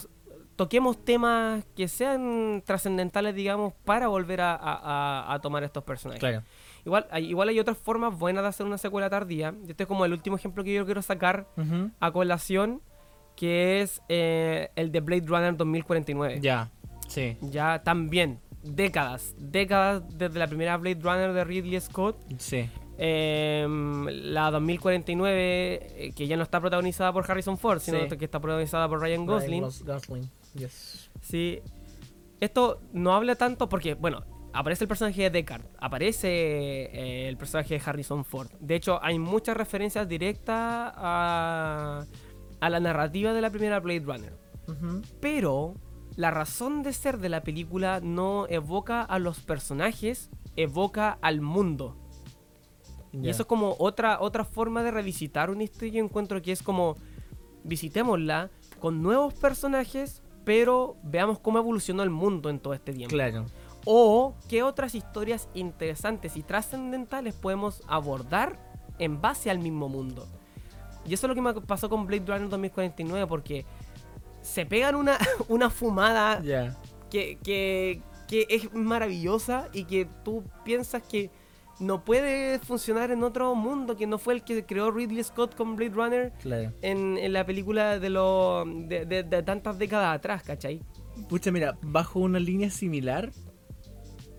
toquemos 0.58 0.98
temas 1.06 1.64
que 1.76 1.88
sean 1.88 2.62
trascendentales, 2.66 3.34
digamos, 3.34 3.74
para 3.86 4.10
volver 4.10 4.42
a, 4.42 4.58
a- 4.60 5.40
tomar 5.42 5.64
estos 5.64 5.84
personajes. 5.86 6.20
Claro. 6.20 6.44
Igual, 6.86 7.06
hay, 7.12 7.26
igual 7.30 7.50
hay 7.50 7.60
otras 7.60 7.78
formas 7.78 8.18
buenas 8.18 8.44
de 8.44 8.50
hacer 8.50 8.66
una 8.66 8.78
secuela 8.78 9.10
tardía. 9.10 9.54
y 9.66 9.72
Este 9.72 9.84
es 9.84 9.88
como 9.88 10.04
el 10.04 10.12
último 10.14 10.36
ejemplo 10.36 10.64
que 10.64 10.74
yo 10.74 10.86
quiero 10.86 11.02
sacar 11.02 11.48
Ujú. 11.58 11.92
a 12.00 12.12
colación, 12.12 12.82
que 13.36 13.82
es 13.82 14.02
eh, 14.10 14.70
el 14.76 14.92
de 14.92 15.00
Blade 15.00 15.26
Runner 15.28 15.56
2049. 15.56 16.40
Ya, 16.42 16.72
sí, 17.08 17.38
Ya 17.42 17.84
también, 17.84 18.40
décadas, 18.64 19.36
décadas 19.38 20.02
desde 20.18 20.40
la 20.40 20.48
primera 20.48 20.76
Blade 20.78 21.00
Runner 21.02 21.34
de 21.34 21.44
Ridley 21.44 21.80
Scott. 21.80 22.18
sí. 22.40 22.70
Em, 23.00 24.08
la 24.08 24.50
2049, 24.50 25.36
eh, 26.08 26.12
que 26.16 26.26
ya 26.26 26.36
no 26.36 26.42
está 26.42 26.60
protagonizada 26.60 27.14
por 27.14 27.30
Harrison 27.30 27.56
Ford, 27.58 27.80
sino 27.80 28.00
Sí. 28.10 28.18
que 28.18 28.26
está 28.26 28.40
protagonizada 28.40 28.90
por 28.90 29.00
Ryan 29.00 29.26
Gosling. 29.28 29.62
Ryan 29.64 29.64
Gos- 29.70 29.84
Gosling, 29.86 30.30
yes. 30.58 31.10
Sí. 31.22 31.62
Esto 32.40 32.82
no 32.94 33.14
habla 33.14 33.36
tanto 33.36 33.70
porque, 33.70 33.94
bueno, 33.94 34.24
aparece 34.54 34.84
el 34.84 34.88
personaje 34.88 35.24
de 35.24 35.30
Deckard, 35.30 35.66
aparece 35.80 36.28
eh, 36.28 37.28
el 37.28 37.38
personaje 37.38 37.76
de 37.76 37.82
Harrison 37.86 38.26
Ford. 38.26 38.50
De 38.60 38.76
hecho, 38.76 39.00
hay 39.04 39.20
muchas 39.20 39.58
referencias 39.58 40.08
directas 40.08 40.56
a, 40.96 42.06
a 42.60 42.70
la 42.70 42.80
narrativa 42.80 43.34
de 43.34 43.42
la 43.42 43.50
primera 43.50 43.80
Blade 43.80 44.02
Runner. 44.02 44.38
Pero 45.22 45.76
la 46.18 46.32
razón 46.32 46.84
de 46.84 46.92
ser 46.92 47.20
de 47.20 47.30
la 47.30 47.42
película 47.42 48.02
no 48.02 48.48
evoca 48.50 49.02
a 49.02 49.18
los 49.18 49.40
personajes, 49.40 50.30
evoca 50.56 51.18
al 51.22 51.42
mundo. 51.42 51.96
Y 53.14 53.30
eso 53.30 53.44
es 53.44 53.48
como 53.48 53.76
otra, 53.80 54.20
otra 54.20 54.44
forma 54.44 54.84
de 54.84 54.92
revisitar 54.92 55.50
una 55.50 55.64
historia. 55.64 55.94
Yo 55.94 56.04
encuentro 56.04 56.42
que 56.42 56.52
es 56.52 56.62
como 56.62 56.98
visitémosla 57.64 58.52
con 58.80 59.02
nuevos 59.02 59.34
personajes, 59.34 60.22
pero 60.48 60.96
veamos 61.04 61.40
cómo 61.40 61.58
evolucionó 61.58 62.04
el 62.04 62.10
mundo 62.10 62.50
en 62.50 62.60
todo 62.60 62.74
este 62.74 62.94
tiempo. 62.94 63.14
Claro. 63.14 63.48
O 63.84 64.34
qué 64.48 64.64
otras 64.64 64.96
historias 64.96 65.50
interesantes 65.54 66.38
y 66.38 66.42
trascendentales 66.42 67.36
podemos 67.36 67.84
abordar 67.86 68.58
en 68.98 69.20
base 69.20 69.50
al 69.50 69.60
mismo 69.60 69.90
mundo. 69.90 70.26
Y 71.06 71.14
eso 71.14 71.28
es 71.28 71.30
lo 71.30 71.36
que 71.36 71.42
me 71.42 71.54
pasó 71.54 71.90
con 71.90 72.08
Blade 72.08 72.24
Runner 72.26 72.48
2049, 72.48 73.28
porque 73.28 73.66
se 74.42 74.66
pegan 74.66 74.96
una, 74.96 75.18
una 75.50 75.70
fumada 75.70 76.42
que, 77.10 77.38
que, 77.44 78.02
que 78.30 78.48
es 78.50 78.74
maravillosa 78.74 79.68
y 79.74 79.84
que 79.84 80.08
tú 80.24 80.46
piensas 80.64 81.04
que 81.04 81.30
no 81.80 82.04
puede 82.04 82.60
funcionar 82.60 83.12
en 83.12 83.24
otro 83.24 83.54
mundo, 83.56 83.96
que 83.96 84.08
no 84.08 84.18
fue 84.18 84.34
el 84.36 84.44
que 84.44 84.66
creó 84.66 84.90
Ridley 84.92 85.24
Scott 85.24 85.56
con 85.56 85.76
Blade 85.76 85.92
Runner 85.94 86.34
Claro. 86.42 86.74
en, 86.82 87.18
en 87.18 87.34
la 87.34 87.46
película 87.46 88.00
de, 88.00 88.10
lo, 88.10 88.66
de, 88.66 89.06
de- 89.06 89.24
de 89.24 89.44
tantas 89.44 89.78
décadas 89.78 90.16
atrás, 90.16 90.44
¿cachai? 90.44 90.82
Pucha, 91.30 91.52
mira, 91.52 91.78
bajo 91.82 92.20
una 92.20 92.40
línea 92.40 92.70
similar, 92.70 93.32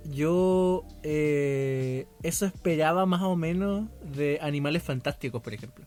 yo 0.05 0.85
eh, 1.03 2.07
eso 2.23 2.47
esperaba 2.47 3.05
más 3.07 3.23
o 3.23 3.37
menos 3.37 3.89
de 4.03 4.39
Animales 4.41 4.83
Fantásticos, 4.83 5.43
por 5.43 5.53
ejemplo. 5.55 5.85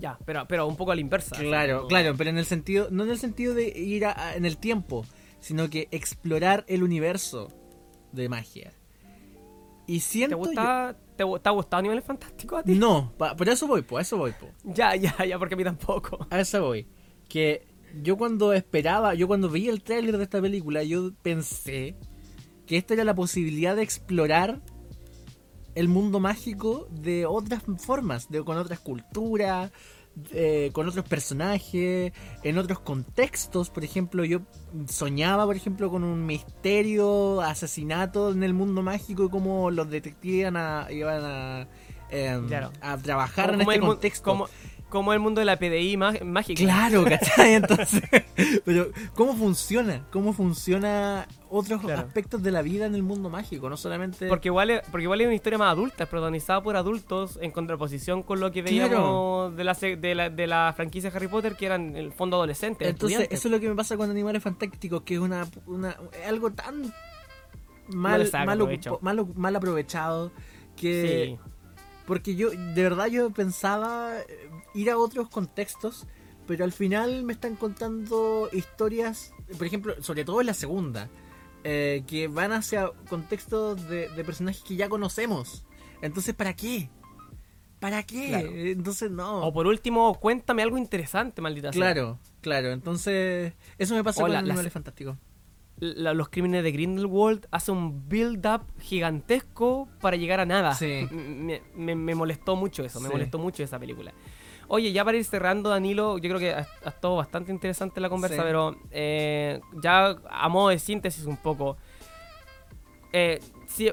Ya, 0.00 0.16
pero, 0.24 0.46
pero 0.46 0.66
un 0.68 0.76
poco 0.76 0.92
a 0.92 0.94
la 0.94 1.00
inversa. 1.00 1.36
Claro, 1.36 1.88
claro, 1.88 2.14
pero 2.16 2.30
en 2.30 2.38
el 2.38 2.44
sentido, 2.44 2.88
no 2.90 3.02
en 3.04 3.10
el 3.10 3.18
sentido 3.18 3.54
de 3.54 3.68
ir 3.76 4.04
a- 4.06 4.28
a- 4.28 4.36
en 4.36 4.44
el 4.44 4.56
tiempo, 4.56 5.04
sino 5.40 5.68
que 5.68 5.88
explorar 5.90 6.64
el 6.68 6.82
universo 6.84 7.48
de 8.12 8.28
magia. 8.28 8.72
Y 9.90 9.94
¿Te 9.98 10.00
siento 10.00 10.36
gusta, 10.36 10.96
te, 11.16 11.24
gu- 11.24 11.40
te 11.42 11.48
ha 11.48 11.52
gustado 11.52 11.78
Animales 11.80 12.04
Fantásticos 12.04 12.60
a 12.60 12.62
ti? 12.62 12.74
no, 12.78 13.12
pa- 13.18 13.34
por 13.34 13.48
eso 13.48 13.66
voy, 13.66 13.82
por 13.82 14.00
eso 14.00 14.16
voy, 14.16 14.32
po. 14.32 14.46
Ya, 14.64 14.94
ya, 15.04 15.24
ya, 15.24 15.38
porque 15.38 15.54
a 15.54 15.56
mí 15.56 15.64
tampoco. 15.64 16.26
A 16.30 16.40
eso 16.40 16.62
voy. 16.62 16.86
Que 17.28 17.66
yo 18.02 18.16
cuando 18.16 18.52
esperaba, 18.52 19.14
yo 19.14 19.26
cuando 19.26 19.48
vi 19.48 19.68
el 19.68 19.82
tráiler 19.82 20.16
de 20.16 20.24
esta 20.24 20.40
película, 20.40 20.82
yo 20.84 21.10
pensé 21.22 21.96
que 22.66 22.76
esta 22.76 22.94
era 22.94 23.02
la 23.04 23.14
posibilidad 23.14 23.74
de 23.74 23.82
explorar 23.82 24.60
el 25.74 25.88
mundo 25.88 26.20
mágico 26.20 26.86
de 26.90 27.26
otras 27.26 27.62
formas, 27.78 28.28
de, 28.28 28.42
con 28.44 28.56
otras 28.58 28.80
culturas, 28.80 29.72
eh, 30.32 30.70
con 30.72 30.88
otros 30.88 31.04
personajes, 31.06 32.12
en 32.42 32.58
otros 32.58 32.80
contextos. 32.80 33.70
Por 33.70 33.84
ejemplo, 33.84 34.24
yo 34.24 34.40
soñaba, 34.88 35.46
por 35.46 35.56
ejemplo, 35.56 35.90
con 35.90 36.04
un 36.04 36.26
misterio, 36.26 37.40
asesinato 37.40 38.30
en 38.32 38.42
el 38.42 38.54
mundo 38.54 38.82
mágico 38.82 39.24
y 39.24 39.28
cómo 39.30 39.70
los 39.70 39.88
detectives 39.90 40.40
iban 40.40 40.56
a, 40.56 40.86
iban 40.90 41.24
a, 41.24 41.68
em, 42.10 42.46
Claro. 42.48 42.70
a 42.80 42.96
trabajar 42.98 43.50
Como- 43.50 43.60
en 43.60 43.64
como 43.64 43.72
este 43.72 43.86
contexto. 43.86 44.24
Como, 44.24 44.48
como 44.90 45.12
el 45.14 45.20
mundo 45.20 45.38
de 45.40 45.44
la 45.46 45.56
PDI 45.56 45.96
má- 45.96 46.12
mágica. 46.24 46.62
Claro, 46.62 47.04
¿cachai? 47.08 47.54
Entonces, 47.54 48.02
pero 48.64 48.90
¿cómo 49.14 49.34
funciona? 49.34 50.04
¿Cómo 50.10 50.32
funciona 50.34 51.26
otros 51.48 51.80
Claro. 51.80 52.02
aspectos 52.02 52.42
de 52.42 52.50
la 52.50 52.60
vida 52.62 52.86
en 52.86 52.94
el 52.94 53.02
mundo 53.02 53.30
mágico? 53.30 53.70
No 53.70 53.76
solamente... 53.76 54.28
Porque 54.28 54.48
igual, 54.48 54.70
es, 54.70 54.82
porque 54.90 55.04
igual 55.04 55.20
es 55.22 55.26
una 55.28 55.34
historia 55.36 55.58
más 55.58 55.72
adulta, 55.72 56.04
es 56.04 56.10
protagonizada 56.10 56.62
por 56.62 56.76
adultos 56.76 57.38
en 57.40 57.50
contraposición 57.50 58.22
con 58.22 58.40
lo 58.40 58.52
que 58.52 58.62
Claro. 58.62 58.88
veíamos 58.90 59.56
de, 59.56 59.64
la, 59.64 59.74
de, 59.74 60.14
la, 60.14 60.30
de 60.30 60.46
la 60.46 60.72
franquicia 60.76 61.10
Harry 61.14 61.28
Potter, 61.28 61.56
que 61.56 61.66
eran 61.66 61.90
en 61.90 61.96
el 61.96 62.12
fondo 62.12 62.36
adolescentes. 62.36 62.88
Entonces, 62.88 63.26
eso 63.30 63.48
es 63.48 63.52
lo 63.52 63.60
que 63.60 63.68
me 63.68 63.74
pasa 63.74 63.96
con 63.96 64.10
Animales 64.10 64.42
Fantásticos, 64.42 65.02
que 65.02 65.14
es 65.14 65.20
una, 65.20 65.46
una 65.66 65.96
algo 66.26 66.50
tan 66.52 66.92
mal, 67.88 68.30
mal, 69.36 69.56
aprovechado 69.56 70.32
que... 70.76 71.36
Sí. 71.40 71.49
Porque 72.10 72.34
yo, 72.34 72.50
de 72.50 72.82
verdad, 72.82 73.06
yo 73.06 73.30
pensaba 73.30 74.18
eh, 74.18 74.50
ir 74.74 74.90
a 74.90 74.98
otros 74.98 75.28
contextos, 75.28 76.08
pero 76.44 76.64
al 76.64 76.72
final 76.72 77.22
me 77.22 77.32
están 77.32 77.54
contando 77.54 78.48
historias, 78.52 79.32
por 79.56 79.64
ejemplo, 79.64 79.94
sobre 80.02 80.24
todo 80.24 80.40
en 80.40 80.48
la 80.48 80.54
segunda, 80.54 81.08
eh, 81.62 82.02
que 82.08 82.26
van 82.26 82.50
hacia 82.50 82.90
contextos 83.08 83.88
de, 83.88 84.08
de 84.08 84.24
personajes 84.24 84.60
que 84.64 84.74
ya 84.74 84.88
conocemos. 84.88 85.64
Entonces, 86.02 86.34
¿para 86.34 86.56
qué? 86.56 86.90
¿Para 87.78 88.02
qué? 88.02 88.26
Claro. 88.26 88.48
Entonces, 88.56 89.08
no. 89.12 89.46
O 89.46 89.52
por 89.52 89.68
último, 89.68 90.12
cuéntame 90.18 90.62
algo 90.62 90.78
interesante, 90.78 91.40
maldita 91.40 91.72
sea. 91.72 91.80
Claro, 91.80 92.18
claro. 92.40 92.72
Entonces, 92.72 93.52
eso 93.78 93.94
me 93.94 94.02
pasa 94.02 94.20
O 94.24 94.26
con 94.26 94.32
las- 94.48 94.72
Fantásticos. 94.72 95.16
La- 95.80 96.12
los 96.14 96.28
crímenes 96.28 96.62
de 96.62 96.72
Grindelwald 96.72 97.46
hace 97.50 97.72
un 97.72 98.08
build-up 98.08 98.62
gigantesco 98.80 99.88
para 100.00 100.16
llegar 100.16 100.38
a 100.40 100.46
nada. 100.46 100.74
Sí. 100.74 101.06
Me, 101.10 101.62
me- 101.74 101.94
me 101.96 102.14
molestó 102.14 102.54
mucho 102.56 102.84
eso, 102.84 103.00
me 103.00 103.08
Sí. 103.08 103.12
molestó 103.12 103.38
mucho 103.38 103.62
esa 103.62 103.78
película. 103.78 104.12
Oye, 104.68 104.92
ya 104.92 105.04
para 105.04 105.16
ir 105.16 105.24
cerrando, 105.24 105.70
Danilo, 105.70 106.18
yo 106.18 106.28
creo 106.28 106.38
que 106.38 106.52
ha, 106.52 106.66
ha 106.84 106.88
estado 106.90 107.16
bastante 107.16 107.50
interesante 107.50 108.00
la 108.00 108.08
conversa, 108.08 108.36
Sí. 108.36 108.42
pero 108.44 108.76
eh, 108.92 109.60
ya 109.82 110.16
a 110.30 110.48
modo 110.48 110.68
de 110.68 110.78
síntesis 110.78 111.24
un 111.24 111.38
poco. 111.38 111.76
Eh, 113.12 113.40
si, 113.66 113.90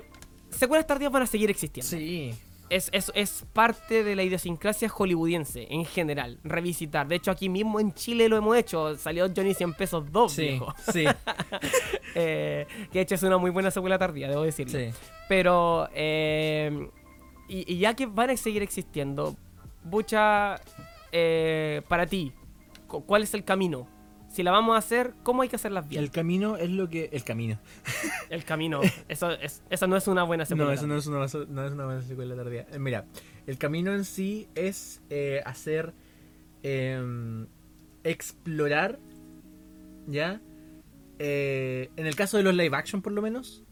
secuelas 0.49 0.85
tardías 0.85 1.11
van 1.11 1.23
a 1.23 1.25
seguir 1.27 1.49
existiendo. 1.49 1.89
Sí. 1.89 2.33
Es, 2.69 2.89
es, 2.91 3.11
es 3.15 3.45
parte 3.53 4.03
de 4.03 4.15
la 4.15 4.23
idiosincrasia 4.23 4.89
hollywoodiense 4.89 5.67
en 5.69 5.85
general, 5.85 6.39
revisitar. 6.43 7.07
De 7.07 7.15
hecho, 7.15 7.31
aquí 7.31 7.47
mismo 7.47 7.79
en 7.79 7.93
Chile 7.93 8.27
lo 8.27 8.35
hemos 8.35 8.57
hecho. 8.57 8.95
Salió 8.97 9.25
Johnny 9.33 9.53
100 9.53 9.73
pesos 9.73 10.11
2, 10.11 10.31
Sí, 10.33 10.41
viejo. 10.41 10.73
sí, 10.91 11.05
Eh, 12.15 12.65
que 12.91 12.99
de 12.99 13.01
hecho 13.03 13.15
es 13.15 13.23
una 13.23 13.37
muy 13.37 13.51
buena 13.51 13.69
secuela 13.71 13.97
tardía, 13.97 14.27
debo 14.27 14.41
decirlo. 14.43 14.77
sí. 14.77 14.89
Pero, 15.29 15.87
eh, 15.93 16.89
y, 17.47 17.73
y 17.73 17.77
ya 17.79 17.93
que 17.95 18.05
van 18.05 18.31
a 18.31 18.37
seguir 18.37 18.61
existiendo, 18.63 19.35
Bucha, 19.83 20.55
eh, 21.11 21.81
para 21.87 22.05
ti, 22.07 22.33
cu- 22.87 23.05
¿cuál 23.05 23.23
es 23.23 23.33
el 23.33 23.43
camino? 23.43 23.87
Si 24.37 24.43
la 24.43 24.51
vamos 24.51 24.75
a 24.75 24.77
hacer, 24.77 25.15
¿cómo 25.23 25.41
hay 25.41 25.49
que 25.49 25.55
hacerlas 25.55 25.87
bien? 25.89 26.03
El 26.03 26.11
camino 26.11 26.57
es 26.57 26.69
lo 26.69 26.87
que... 26.87 27.09
El 27.11 27.23
camino. 27.23 27.57
El, 28.29 28.43
camino. 28.43 28.81
Eso, 29.09 29.31
es, 29.31 29.63
esa 29.71 29.87
no 29.87 29.97
es 29.97 30.07
una 30.07 30.21
buena 30.21 30.45
secuela. 30.45 30.65
No, 30.67 30.73
eso 30.73 30.85
no 30.85 30.95
es 30.95 31.07
una, 31.07 31.17
no 31.47 31.65
es 31.65 31.71
una 31.73 31.85
buena 31.85 32.03
secuela 32.03 32.35
tardía. 32.35 32.67
Eh, 32.71 32.77
mira, 32.77 33.05
el 33.47 33.57
camino 33.57 33.95
en 33.95 34.05
sí 34.05 34.47
es 34.53 35.01
eh, 35.09 35.41
hacer. 35.43 35.91
em, 36.61 37.47
explorar. 38.03 38.99
¿Ya? 40.05 40.39
Eh, 41.17 41.89
en 41.95 42.05
el 42.05 42.15
caso 42.15 42.37
de 42.37 42.43
los 42.43 42.53
live 42.53 42.77
action, 42.77 43.01
por 43.01 43.13
lo 43.13 43.23
menos. 43.23 43.63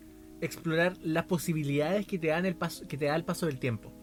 explorar 0.42 0.98
las 1.04 1.26
posibilidades 1.26 2.08
que 2.08 2.18
te 2.18 2.30
dan 2.30 2.48
el 2.48 2.56
paso, 2.56 2.88
que 2.88 2.98
te 2.98 3.06
da 3.06 3.16
el 3.16 3.24
paso 3.24 3.46
del 3.46 3.60
tiempo. 3.60 3.94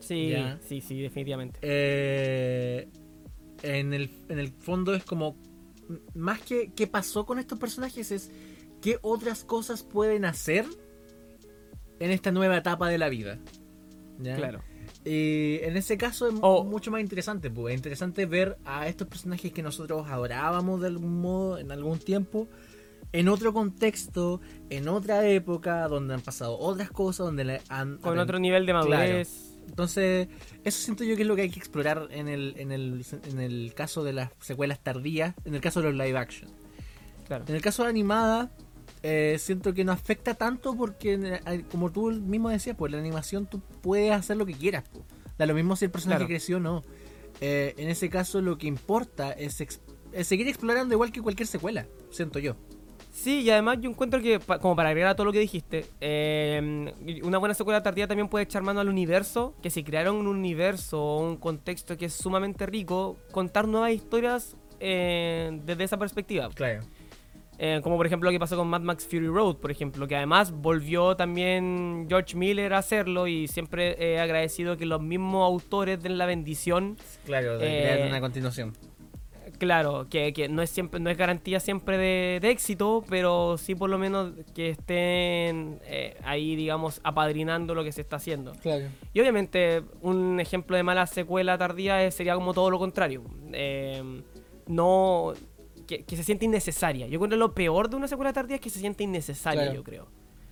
Sí, 0.00 0.30
Ya. 0.30 0.58
sí, 0.66 0.80
sí, 0.80 1.00
definitivamente. 1.00 1.60
En, 3.62 3.94
el, 3.94 4.10
en 4.28 4.40
el 4.40 4.48
fondo 4.48 4.92
es 4.92 5.04
como 5.04 5.36
más 6.14 6.40
que 6.40 6.72
qué 6.74 6.86
pasó 6.86 7.26
con 7.26 7.38
estos 7.38 7.58
personajes 7.58 8.10
es 8.10 8.30
qué 8.80 8.98
otras 9.02 9.44
cosas 9.44 9.82
pueden 9.82 10.24
hacer 10.24 10.66
en 11.98 12.10
esta 12.10 12.30
nueva 12.32 12.56
etapa 12.58 12.88
de 12.88 12.98
la 12.98 13.08
vida. 13.08 13.38
¿Ya? 14.18 14.36
Claro. 14.36 14.62
Y 15.04 15.58
en 15.62 15.76
ese 15.76 15.96
caso 15.96 16.28
es 16.28 16.34
O- 16.40 16.64
mucho 16.64 16.90
más 16.90 17.00
interesante, 17.00 17.50
pues. 17.50 17.74
Es 17.74 17.78
interesante 17.78 18.26
ver 18.26 18.56
a 18.64 18.88
estos 18.88 19.06
personajes 19.08 19.52
que 19.52 19.62
nosotros 19.62 20.06
adorábamos 20.08 20.80
de 20.80 20.88
algún 20.88 21.20
modo 21.20 21.58
en 21.58 21.70
algún 21.70 21.98
tiempo, 21.98 22.48
en 23.12 23.28
otro 23.28 23.52
contexto, 23.52 24.40
en 24.68 24.88
otra 24.88 25.26
época, 25.28 25.86
donde 25.88 26.14
han 26.14 26.20
pasado 26.22 26.58
otras 26.58 26.90
cosas, 26.90 27.26
donde 27.26 27.60
han... 27.68 27.98
Con 27.98 28.18
otro 28.18 28.38
nivel 28.38 28.66
de 28.66 28.72
madurez. 28.72 29.55
Entonces, 29.66 30.28
eso 30.64 30.78
siento 30.80 31.04
yo 31.04 31.16
que 31.16 31.22
es 31.22 31.28
lo 31.28 31.36
que 31.36 31.42
hay 31.42 31.50
que 31.50 31.58
explorar 31.58 32.08
en 32.10 32.28
el, 32.28 32.54
en 32.58 32.72
el, 32.72 33.04
en 33.28 33.40
el 33.40 33.72
caso 33.74 34.02
de 34.04 34.12
las 34.12 34.30
secuelas 34.40 34.80
tardías, 34.82 35.34
en 35.44 35.54
el 35.54 35.60
caso 35.60 35.80
de 35.82 35.92
los 35.92 36.06
live 36.06 36.18
action. 36.18 36.50
Claro. 37.26 37.44
En 37.48 37.54
el 37.54 37.60
caso 37.60 37.82
de 37.82 37.86
la 37.86 37.90
animada, 37.90 38.50
eh, 39.02 39.36
siento 39.38 39.74
que 39.74 39.84
no 39.84 39.92
afecta 39.92 40.34
tanto 40.34 40.74
porque, 40.76 41.40
eh, 41.46 41.64
como 41.70 41.90
tú 41.92 42.10
mismo 42.12 42.48
decías, 42.48 42.76
pues 42.76 42.92
la 42.92 42.98
animación 42.98 43.46
tú 43.46 43.60
puedes 43.82 44.12
hacer 44.12 44.36
lo 44.36 44.46
que 44.46 44.54
quieras. 44.54 44.84
pues. 44.90 45.04
Da 45.38 45.44
lo 45.46 45.54
mismo 45.54 45.76
si 45.76 45.84
el 45.84 45.90
personaje 45.90 46.20
Claro. 46.20 46.28
creció 46.28 46.56
o 46.56 46.60
no. 46.60 46.82
Eh, 47.40 47.74
en 47.76 47.90
ese 47.90 48.08
caso, 48.08 48.40
lo 48.40 48.56
que 48.56 48.66
importa 48.66 49.32
es 49.32 49.62
seguir 50.22 50.48
explorando 50.48 50.94
igual 50.94 51.12
que 51.12 51.20
cualquier 51.20 51.46
secuela, 51.46 51.86
siento 52.10 52.38
yo. 52.38 52.56
Sí, 53.16 53.40
y 53.40 53.50
además 53.50 53.78
yo 53.80 53.88
encuentro 53.88 54.20
que, 54.20 54.38
pa- 54.38 54.58
como 54.58 54.76
para 54.76 54.90
agregar 54.90 55.10
a 55.10 55.16
todo 55.16 55.24
lo 55.24 55.32
que 55.32 55.38
dijiste, 55.40 55.86
eh, 56.02 56.92
una 57.22 57.38
buena 57.38 57.54
secuela 57.54 57.82
tardía 57.82 58.06
también 58.06 58.28
puede 58.28 58.44
echar 58.44 58.62
mano 58.62 58.78
al 58.80 58.88
universo, 58.90 59.54
que 59.62 59.70
si 59.70 59.82
crearon 59.82 60.16
un 60.16 60.26
universo 60.26 61.02
o 61.02 61.20
un 61.26 61.36
contexto 61.38 61.96
que 61.96 62.04
es 62.04 62.12
sumamente 62.12 62.66
rico, 62.66 63.16
contar 63.32 63.66
nuevas 63.66 63.92
historias 63.92 64.54
eh, 64.80 65.58
desde 65.64 65.84
esa 65.84 65.96
perspectiva. 65.96 66.50
Claro. 66.54 66.82
Eh, 67.58 67.80
como 67.82 67.96
por 67.96 68.04
ejemplo 68.04 68.28
lo 68.28 68.32
que 68.34 68.38
pasó 68.38 68.54
con 68.54 68.68
Mad 68.68 68.82
Max 68.82 69.06
Fury 69.06 69.28
Road, 69.28 69.56
por 69.56 69.70
ejemplo, 69.70 70.06
que 70.06 70.14
además 70.14 70.52
volvió 70.52 71.16
también 71.16 72.04
George 72.10 72.36
Miller 72.36 72.74
a 72.74 72.78
hacerlo 72.78 73.26
y 73.28 73.48
siempre 73.48 73.96
he 73.98 74.20
agradecido 74.20 74.76
que 74.76 74.84
los 74.84 75.00
mismos 75.00 75.46
autores 75.46 76.02
den 76.02 76.18
la 76.18 76.26
bendición 76.26 76.98
Claro, 77.24 77.56
de 77.56 77.66
Eh, 77.66 77.82
crear 77.94 78.08
una 78.10 78.20
continuación. 78.20 78.74
Claro, 79.58 80.06
que, 80.10 80.32
que 80.32 80.48
no 80.48 80.60
es 80.62 80.70
siempre, 80.70 81.00
no 81.00 81.08
es 81.10 81.16
garantía 81.16 81.60
siempre 81.60 81.96
de, 81.98 82.38
de 82.40 82.50
éxito, 82.50 83.04
pero 83.08 83.56
sí 83.58 83.74
por 83.74 83.88
lo 83.90 83.98
menos 83.98 84.32
que 84.54 84.70
estén 84.70 85.78
eh, 85.84 86.16
ahí, 86.24 86.56
digamos, 86.56 87.00
apadrinando 87.04 87.74
lo 87.74 87.82
que 87.84 87.92
se 87.92 88.02
está 88.02 88.16
haciendo. 88.16 88.52
Claro. 88.62 88.84
Y 89.14 89.20
obviamente, 89.20 89.82
un 90.02 90.40
ejemplo 90.40 90.76
de 90.76 90.82
mala 90.82 91.06
secuela 91.06 91.56
tardía 91.56 92.04
es- 92.04 92.14
sería 92.14 92.34
como 92.34 92.52
todo 92.54 92.70
lo 92.70 92.78
contrario. 92.78 93.22
Eh, 93.52 94.22
no. 94.66 95.32
Que, 95.86 96.02
que 96.04 96.16
se 96.16 96.24
siente 96.24 96.44
innecesaria. 96.44 97.06
Yo 97.06 97.20
creo 97.20 97.30
que 97.30 97.36
lo 97.36 97.54
peor 97.54 97.88
de 97.88 97.94
una 97.96 98.08
secuela 98.08 98.32
tardía 98.32 98.56
es 98.56 98.60
que 98.60 98.70
se 98.70 98.80
siente 98.80 99.04
innecesaria, 99.04 99.62
Claro. 99.62 99.76
yo 99.76 99.84
creo. 99.84 100.06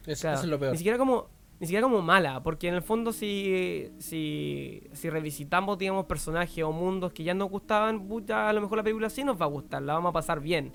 Claro, 0.05 0.13
eso 0.37 0.45
es 0.45 0.45
lo 0.45 0.59
peor. 0.61 0.73
Ni 0.73 0.79
siquiera 0.79 0.97
como, 0.97 1.27
ni 1.61 1.67
siquiera 1.67 1.83
como 1.85 2.03
mala, 2.03 2.43
porque 2.43 2.69
en 2.69 2.75
el 2.75 2.83
fondo 2.83 3.13
si, 3.13 3.89
si, 3.99 4.83
si 4.93 5.11
revisitamos, 5.11 5.79
digamos, 5.79 6.05
personajes 6.07 6.63
o 6.65 6.73
mundos 6.73 7.13
que 7.13 7.23
ya 7.25 7.33
nos 7.35 7.49
gustaban, 7.49 8.09
a 8.29 8.53
lo 8.53 8.61
mejor 8.61 8.79
la 8.79 8.83
película 8.85 9.09
sí 9.09 9.25
nos 9.25 9.41
va 9.41 9.45
a 9.45 9.49
gustar, 9.49 9.83
la 9.83 9.95
vamos 9.95 10.11
a 10.11 10.13
pasar 10.13 10.41
bien. 10.41 10.73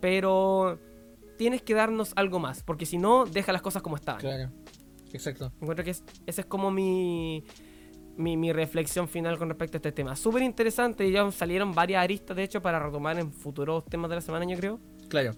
Pero 0.00 0.78
tienes 1.38 1.62
que 1.62 1.74
darnos 1.74 2.12
algo 2.16 2.38
más, 2.38 2.62
porque 2.62 2.86
si 2.86 2.98
no, 2.98 3.24
deja 3.24 3.52
las 3.52 3.62
cosas 3.62 3.82
como 3.82 3.96
estaban. 3.96 4.20
Claro. 4.20 4.50
Exacto. 5.12 5.52
Encuentro 5.60 5.84
que 5.84 5.90
es- 5.90 6.04
esa 6.26 6.42
es 6.42 6.46
como 6.46 6.70
mi, 6.70 7.42
mi, 8.16 8.36
mi 8.36 8.52
reflexión 8.52 9.08
final 9.08 9.38
con 9.38 9.48
respecto 9.48 9.76
a 9.76 9.78
este 9.78 9.92
tema. 9.92 10.14
Súper 10.16 10.42
interesante, 10.42 11.10
ya 11.10 11.28
salieron 11.32 11.74
varias 11.74 12.04
aristas, 12.04 12.36
de 12.36 12.44
hecho, 12.44 12.60
para 12.62 12.78
retomar 12.78 13.18
en 13.18 13.32
futuros 13.32 13.84
temas 13.86 14.08
de 14.10 14.16
la 14.16 14.20
semana, 14.22 14.44
yo 14.44 14.56
creo. 14.56 14.78
Claro. 15.08 15.32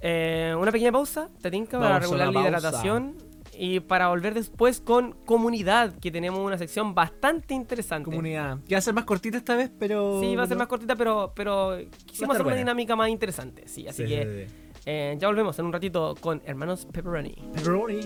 Eh, 0.00 0.54
una 0.58 0.70
pequeña 0.70 0.92
pausa, 0.92 1.30
te 1.40 1.50
tinca, 1.50 1.78
para 1.78 1.98
regular 1.98 2.32
la 2.32 2.40
hidratación 2.48 3.16
y 3.58 3.80
para 3.80 4.08
volver 4.08 4.34
después 4.34 4.80
con 4.80 5.12
comunidad, 5.24 5.94
que 5.98 6.10
tenemos 6.10 6.40
una 6.40 6.58
sección 6.58 6.94
bastante 6.94 7.54
interesante. 7.54 8.04
Comunidad. 8.10 8.58
Que 8.68 8.74
va 8.74 8.78
a 8.78 8.82
ser 8.82 8.94
más 8.94 9.04
cortita 9.04 9.36
esta 9.38 9.56
vez, 9.56 9.70
pero. 9.78 10.20
Sí, 10.20 10.36
va 10.36 10.44
a 10.44 10.46
ser 10.46 10.56
más 10.56 10.66
cortita, 10.66 10.96
pero, 10.96 11.32
pero 11.34 11.76
quisimos 12.06 12.34
hacer 12.36 12.46
una 12.46 12.56
dinámica 12.56 12.96
más 12.96 13.08
interesante. 13.08 13.66
Sí, 13.66 13.86
así 13.88 14.04
Sí, 14.04 14.08
que 14.08 14.46
sí, 14.48 14.54
sí. 14.74 14.80
eh, 14.86 15.16
ya 15.18 15.28
volvemos 15.28 15.58
en 15.58 15.66
un 15.66 15.72
ratito 15.72 16.14
con 16.20 16.42
Hermanos 16.44 16.86
Pepperoni. 16.92 17.34
Pepperoni. 17.54 18.00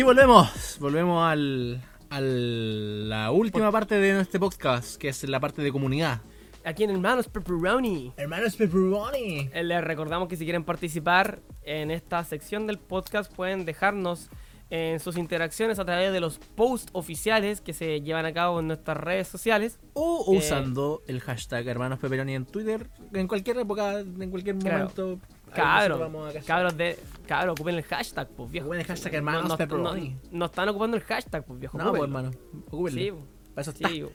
Y 0.00 0.02
volvemos. 0.02 0.78
Volvemos 0.80 1.22
al. 1.22 1.82
A 2.08 2.20
la 2.22 3.30
última 3.32 3.70
parte 3.70 3.96
de 3.96 4.18
este 4.18 4.40
podcast, 4.40 4.96
que 4.96 5.10
es 5.10 5.28
la 5.28 5.38
parte 5.40 5.60
de 5.60 5.70
comunidad. 5.70 6.22
Aquí 6.64 6.84
en 6.84 6.90
Hermanos 6.90 7.28
Pepperoni. 7.28 8.14
Hermanos 8.16 8.56
Pepperoni. 8.56 9.50
Eh, 9.52 9.62
Les 9.62 9.84
recordamos 9.84 10.26
que 10.26 10.36
si 10.38 10.44
quieren 10.44 10.64
participar 10.64 11.40
en 11.64 11.90
esta 11.90 12.24
sección 12.24 12.66
del 12.66 12.78
podcast 12.78 13.30
pueden 13.30 13.66
dejarnos 13.66 14.30
en 14.70 15.00
sus 15.00 15.18
interacciones 15.18 15.78
a 15.80 15.84
través 15.84 16.12
de 16.14 16.20
los 16.20 16.38
posts 16.38 16.88
oficiales 16.94 17.60
que 17.60 17.72
se 17.74 18.00
llevan 18.00 18.24
a 18.24 18.32
cabo 18.32 18.60
en 18.60 18.68
nuestras 18.68 18.96
redes 18.96 19.28
sociales. 19.28 19.78
O 19.92 20.32
Eh, 20.32 20.38
usando 20.38 21.02
el 21.08 21.20
hashtag 21.20 21.68
Hermanos 21.68 21.98
Pepperoni 21.98 22.34
en 22.36 22.46
Twitter, 22.46 22.88
en 23.12 23.28
cualquier 23.28 23.58
época, 23.58 23.98
en 24.00 24.30
cualquier 24.30 24.56
Claro. 24.56 24.78
momento. 24.78 25.10
ahí 25.12 25.18
Cabros, 25.50 26.34
cabros 26.46 26.76
de, 26.76 26.98
cabros, 27.26 27.52
ocupen 27.52 27.74
el 27.76 27.82
hashtag, 27.84 28.28
pues 28.28 28.50
viejo. 28.50 28.66
Ocupen 28.66 28.80
el 28.80 28.86
hashtag 28.86 29.12
No- 29.12 29.18
Hermanos 29.18 29.48
no, 29.48 29.56
Pepperoni. 29.56 30.08
no- 30.10 30.18
no 30.32 30.44
están 30.46 30.68
ocupando 30.68 30.96
el 30.96 31.02
hashtag, 31.02 31.44
pues 31.44 31.58
viejo. 31.60 31.78
No, 31.78 31.90
pues, 31.90 32.02
hermano. 32.02 32.30
Ocúpenlo. 32.68 33.00
Sí, 33.00 33.10
pues. 33.10 33.24
Para 33.54 33.62
eso 33.62 33.70
está. 33.72 33.88
sí. 33.88 34.00
pues. 34.02 34.12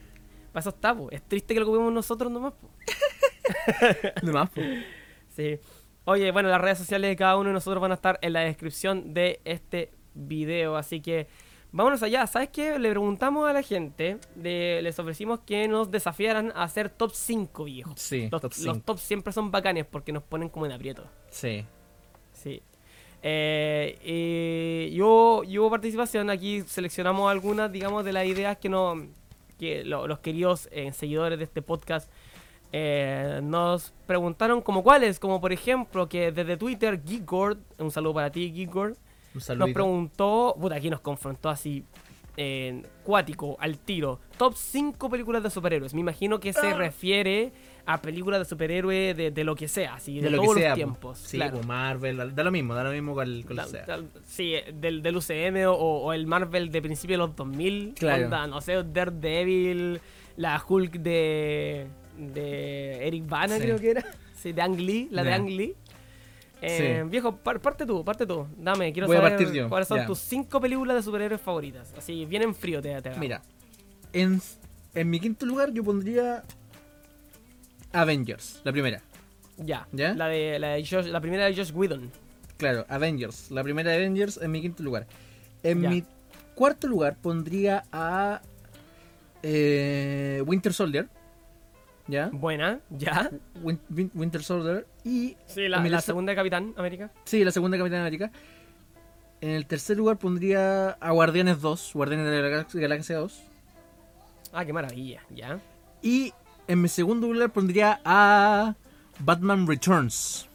Para 0.53 0.59
eso 0.61 0.69
está, 0.69 0.95
pues. 0.95 1.07
Es 1.13 1.21
triste 1.27 1.53
que 1.53 1.59
lo 1.59 1.65
ocupemos 1.67 1.91
nosotros 1.93 2.31
nomás, 2.31 2.53
pues. 2.59 2.71
De 4.23 4.31
más, 4.31 4.49
pues. 4.51 4.85
Sí. 5.35 5.59
Oye, 6.05 6.31
bueno, 6.31 6.49
las 6.49 6.61
redes 6.61 6.77
sociales 6.77 7.09
de 7.09 7.15
cada 7.15 7.35
uno 7.37 7.49
de 7.49 7.53
nosotros 7.53 7.81
van 7.81 7.91
a 7.91 7.95
estar 7.95 8.19
en 8.21 8.33
la 8.33 8.41
descripción 8.41 9.13
de 9.13 9.41
este 9.43 9.91
video, 10.13 10.77
así 10.77 11.01
que 11.01 11.27
vámonos 11.75 12.01
allá. 12.03 12.25
¿Sabes 12.27 12.49
qué? 12.49 12.79
Le 12.79 12.89
preguntamos 12.89 13.47
a 13.49 13.53
la 13.53 13.61
gente, 13.61 14.17
de- 14.35 14.79
les 14.81 14.97
ofrecimos 14.97 15.39
que 15.45 15.67
nos 15.67 15.91
desafiaran 15.91 16.51
a 16.55 16.63
hacer 16.63 16.89
top 16.89 17.11
5, 17.13 17.63
viejo. 17.65 17.93
Sí, 17.97 18.29
Los 18.31 18.41
top 18.41 18.51
los 18.51 18.55
5. 18.75 18.79
top 18.85 18.97
siempre 18.97 19.33
son 19.33 19.51
bacanes 19.51 19.85
porque 19.85 20.11
nos 20.11 20.23
ponen 20.23 20.49
como 20.49 20.65
en 20.65 20.71
aprieto. 20.71 21.03
Sí. 21.29 21.65
Sí. 22.33 22.61
Eh, 23.27 23.97
y, 24.91 24.95
y 24.95 25.01
hubo, 25.01 25.43
y 25.43 25.57
hubo 25.57 25.69
participación. 25.69 26.29
Aquí 26.29 26.61
seleccionamos 26.67 27.29
algunas, 27.31 27.71
digamos, 27.71 28.05
de 28.05 28.13
las 28.13 28.25
ideas 28.25 28.57
que, 28.57 28.69
no, 28.69 29.07
que 29.59 29.83
lo- 29.83 30.07
los 30.07 30.19
queridos 30.19 30.69
eh, 30.71 30.91
seguidores 30.93 31.37
de 31.37 31.43
este 31.45 31.61
podcast 31.61 32.09
eh, 32.71 33.39
nos 33.41 33.93
preguntaron 34.05 34.61
como 34.61 34.83
cuáles. 34.83 35.19
Como 35.19 35.41
por 35.41 35.51
ejemplo, 35.53 36.07
que 36.07 36.31
desde 36.31 36.55
Twitter, 36.57 37.01
Geekgord, 37.03 37.57
un 37.79 37.89
saludo 37.91 38.13
para 38.15 38.31
ti, 38.31 38.51
Geekgord, 38.51 38.95
Un 39.35 39.57
nos 39.59 39.71
preguntó, 39.71 40.55
puta, 40.59 40.75
aquí 40.75 40.89
nos 40.89 41.01
confrontó 41.01 41.49
así, 41.49 41.83
en 42.37 42.85
cuático, 43.03 43.55
al 43.59 43.77
tiro. 43.79 44.19
Top 44.37 44.53
5 44.55 45.09
películas 45.09 45.41
de 45.43 45.49
superhéroes. 45.49 45.93
Me 45.93 46.01
imagino 46.01 46.39
que 46.39 46.51
se 46.53 46.67
Ah. 46.67 46.73
refiere 46.73 47.53
a 47.85 48.01
películas 48.01 48.39
de 48.39 48.45
superhéroes 48.45 49.15
de, 49.15 49.31
de 49.31 49.43
lo 49.45 49.55
que 49.55 49.67
sea, 49.69 49.93
así, 49.95 50.15
de, 50.15 50.23
De 50.23 50.29
lo 50.31 50.41
todos 50.41 50.55
que 50.55 50.61
sea. 50.61 50.69
los 50.71 50.73
po. 50.73 50.75
tiempos. 50.85 51.17
Sí, 51.19 51.37
claro. 51.37 51.61
Marvel, 51.63 52.35
da- 52.35 52.43
lo 52.43 52.51
mismo, 52.51 52.73
da 52.73 52.83
lo 52.83 52.91
mismo 52.91 53.13
con, 53.13 53.41
con 53.43 53.55
lo 53.55 53.61
Da- 53.61 53.63
que 53.65 53.69
sea. 53.71 53.85
da- 53.85 54.03
sí, 54.25 54.55
del, 54.73 55.01
del 55.01 55.15
UCM 55.15 55.65
o, 55.67 55.73
o 55.75 56.11
el 56.13 56.27
Marvel 56.27 56.71
de 56.71 56.81
principio 56.81 57.13
de 57.13 57.19
los 57.19 57.35
2000. 57.35 57.93
Claro. 57.97 58.25
Onda, 58.25 58.47
no 58.47 58.59
sé, 58.59 58.83
Daredevil, 58.83 60.01
la 60.35 60.61
Hulk 60.67 60.93
de, 60.99 61.87
de 62.17 63.07
Eric 63.07 63.27
Bana, 63.29 63.55
Sí. 63.55 63.61
creo 63.61 63.79
que 63.79 63.91
era. 63.91 64.03
Sí, 64.33 64.51
de 64.51 64.61
Ang 64.61 64.77
Lee, 64.79 65.07
la 65.11 65.23
de. 65.23 65.33
Ang 65.33 65.47
Lee. 65.47 65.75
Eh, 66.61 67.01
Sí. 67.03 67.09
Viejo, 67.09 67.35
par- 67.35 67.59
parte 67.59 67.85
tú, 67.85 68.03
parte 68.03 68.25
tú. 68.25 68.47
Dame, 68.57 68.91
quiero 68.93 69.07
Voy 69.07 69.17
saber 69.17 69.51
yo, 69.53 69.69
cuáles 69.69 69.87
son 69.87 70.05
tus 70.05 70.19
cinco 70.19 70.59
películas 70.61 70.95
de 70.95 71.03
superhéroes 71.03 71.41
favoritas. 71.41 71.93
Así, 71.97 72.25
bien 72.25 72.41
en 72.43 72.55
frío 72.55 72.81
te, 72.81 72.99
te. 73.01 73.11
Mira, 73.17 73.41
en, 74.13 74.41
en 74.93 75.09
mi 75.09 75.19
quinto 75.19 75.45
lugar 75.45 75.71
yo 75.71 75.83
pondría 75.83 76.43
Avengers, 77.93 78.61
la 78.63 78.71
primera. 78.71 79.01
Ya, 79.57 79.87
¿Ya? 79.91 80.13
La, 80.13 80.27
de, 80.27 80.59
la, 80.59 80.69
de 80.69 80.81
Josh- 80.83 81.07
la 81.07 81.21
primera 81.21 81.45
de 81.45 81.55
Josh 81.55 81.71
Whedon. 81.73 82.11
claro, 82.57 82.85
Avengers. 82.89 83.51
La 83.51 83.63
primera 83.63 83.93
Avengers 83.93 84.37
en 84.41 84.51
mi 84.51 84.61
quinto 84.61 84.83
lugar. 84.83 85.07
En 85.63 85.81
Ya. 85.81 85.89
mi 85.89 86.03
cuarto 86.55 86.87
lugar 86.87 87.15
pondría 87.21 87.83
a 87.91 88.41
eh, 89.43 90.41
Winter 90.45 90.73
Soldier. 90.73 91.07
¿Ya? 92.07 92.29
Buena, 92.31 92.79
ya. 92.91 93.31
Win- 93.63 93.79
Win- 93.89 94.11
Winter 94.13 94.43
Soldier. 94.43 94.85
Y 95.03 95.35
Sí, 95.47 95.67
la, 95.67 96.01
segunda 96.01 96.31
de 96.31 96.35
Capitán 96.35 96.73
América. 96.77 97.11
Sí, 97.23 97.43
la 97.43 97.51
segunda 97.51 97.77
Capitán 97.77 98.01
América. 98.01 98.31
En 99.41 99.49
el 99.51 99.65
tercer 99.65 99.97
lugar 99.97 100.17
pondría 100.17 100.91
a 100.91 101.11
Guardianes 101.11 101.61
2, 101.61 101.91
Guardianes 101.93 102.27
de 102.29 102.41
la 102.41 102.47
Galaxia, 102.49 102.81
Galaxia 102.81 103.17
2. 103.17 103.41
Ah, 104.53 104.63
qué 104.65 104.71
maravilla, 104.73 105.21
ya. 105.29 105.59
Y 106.01 106.31
en 106.67 106.81
mi 106.81 106.87
segundo 106.87 107.31
lugar 107.31 107.51
pondría 107.51 107.99
a 108.05 108.75
Batman 109.19 109.67
Returns. 109.67 110.47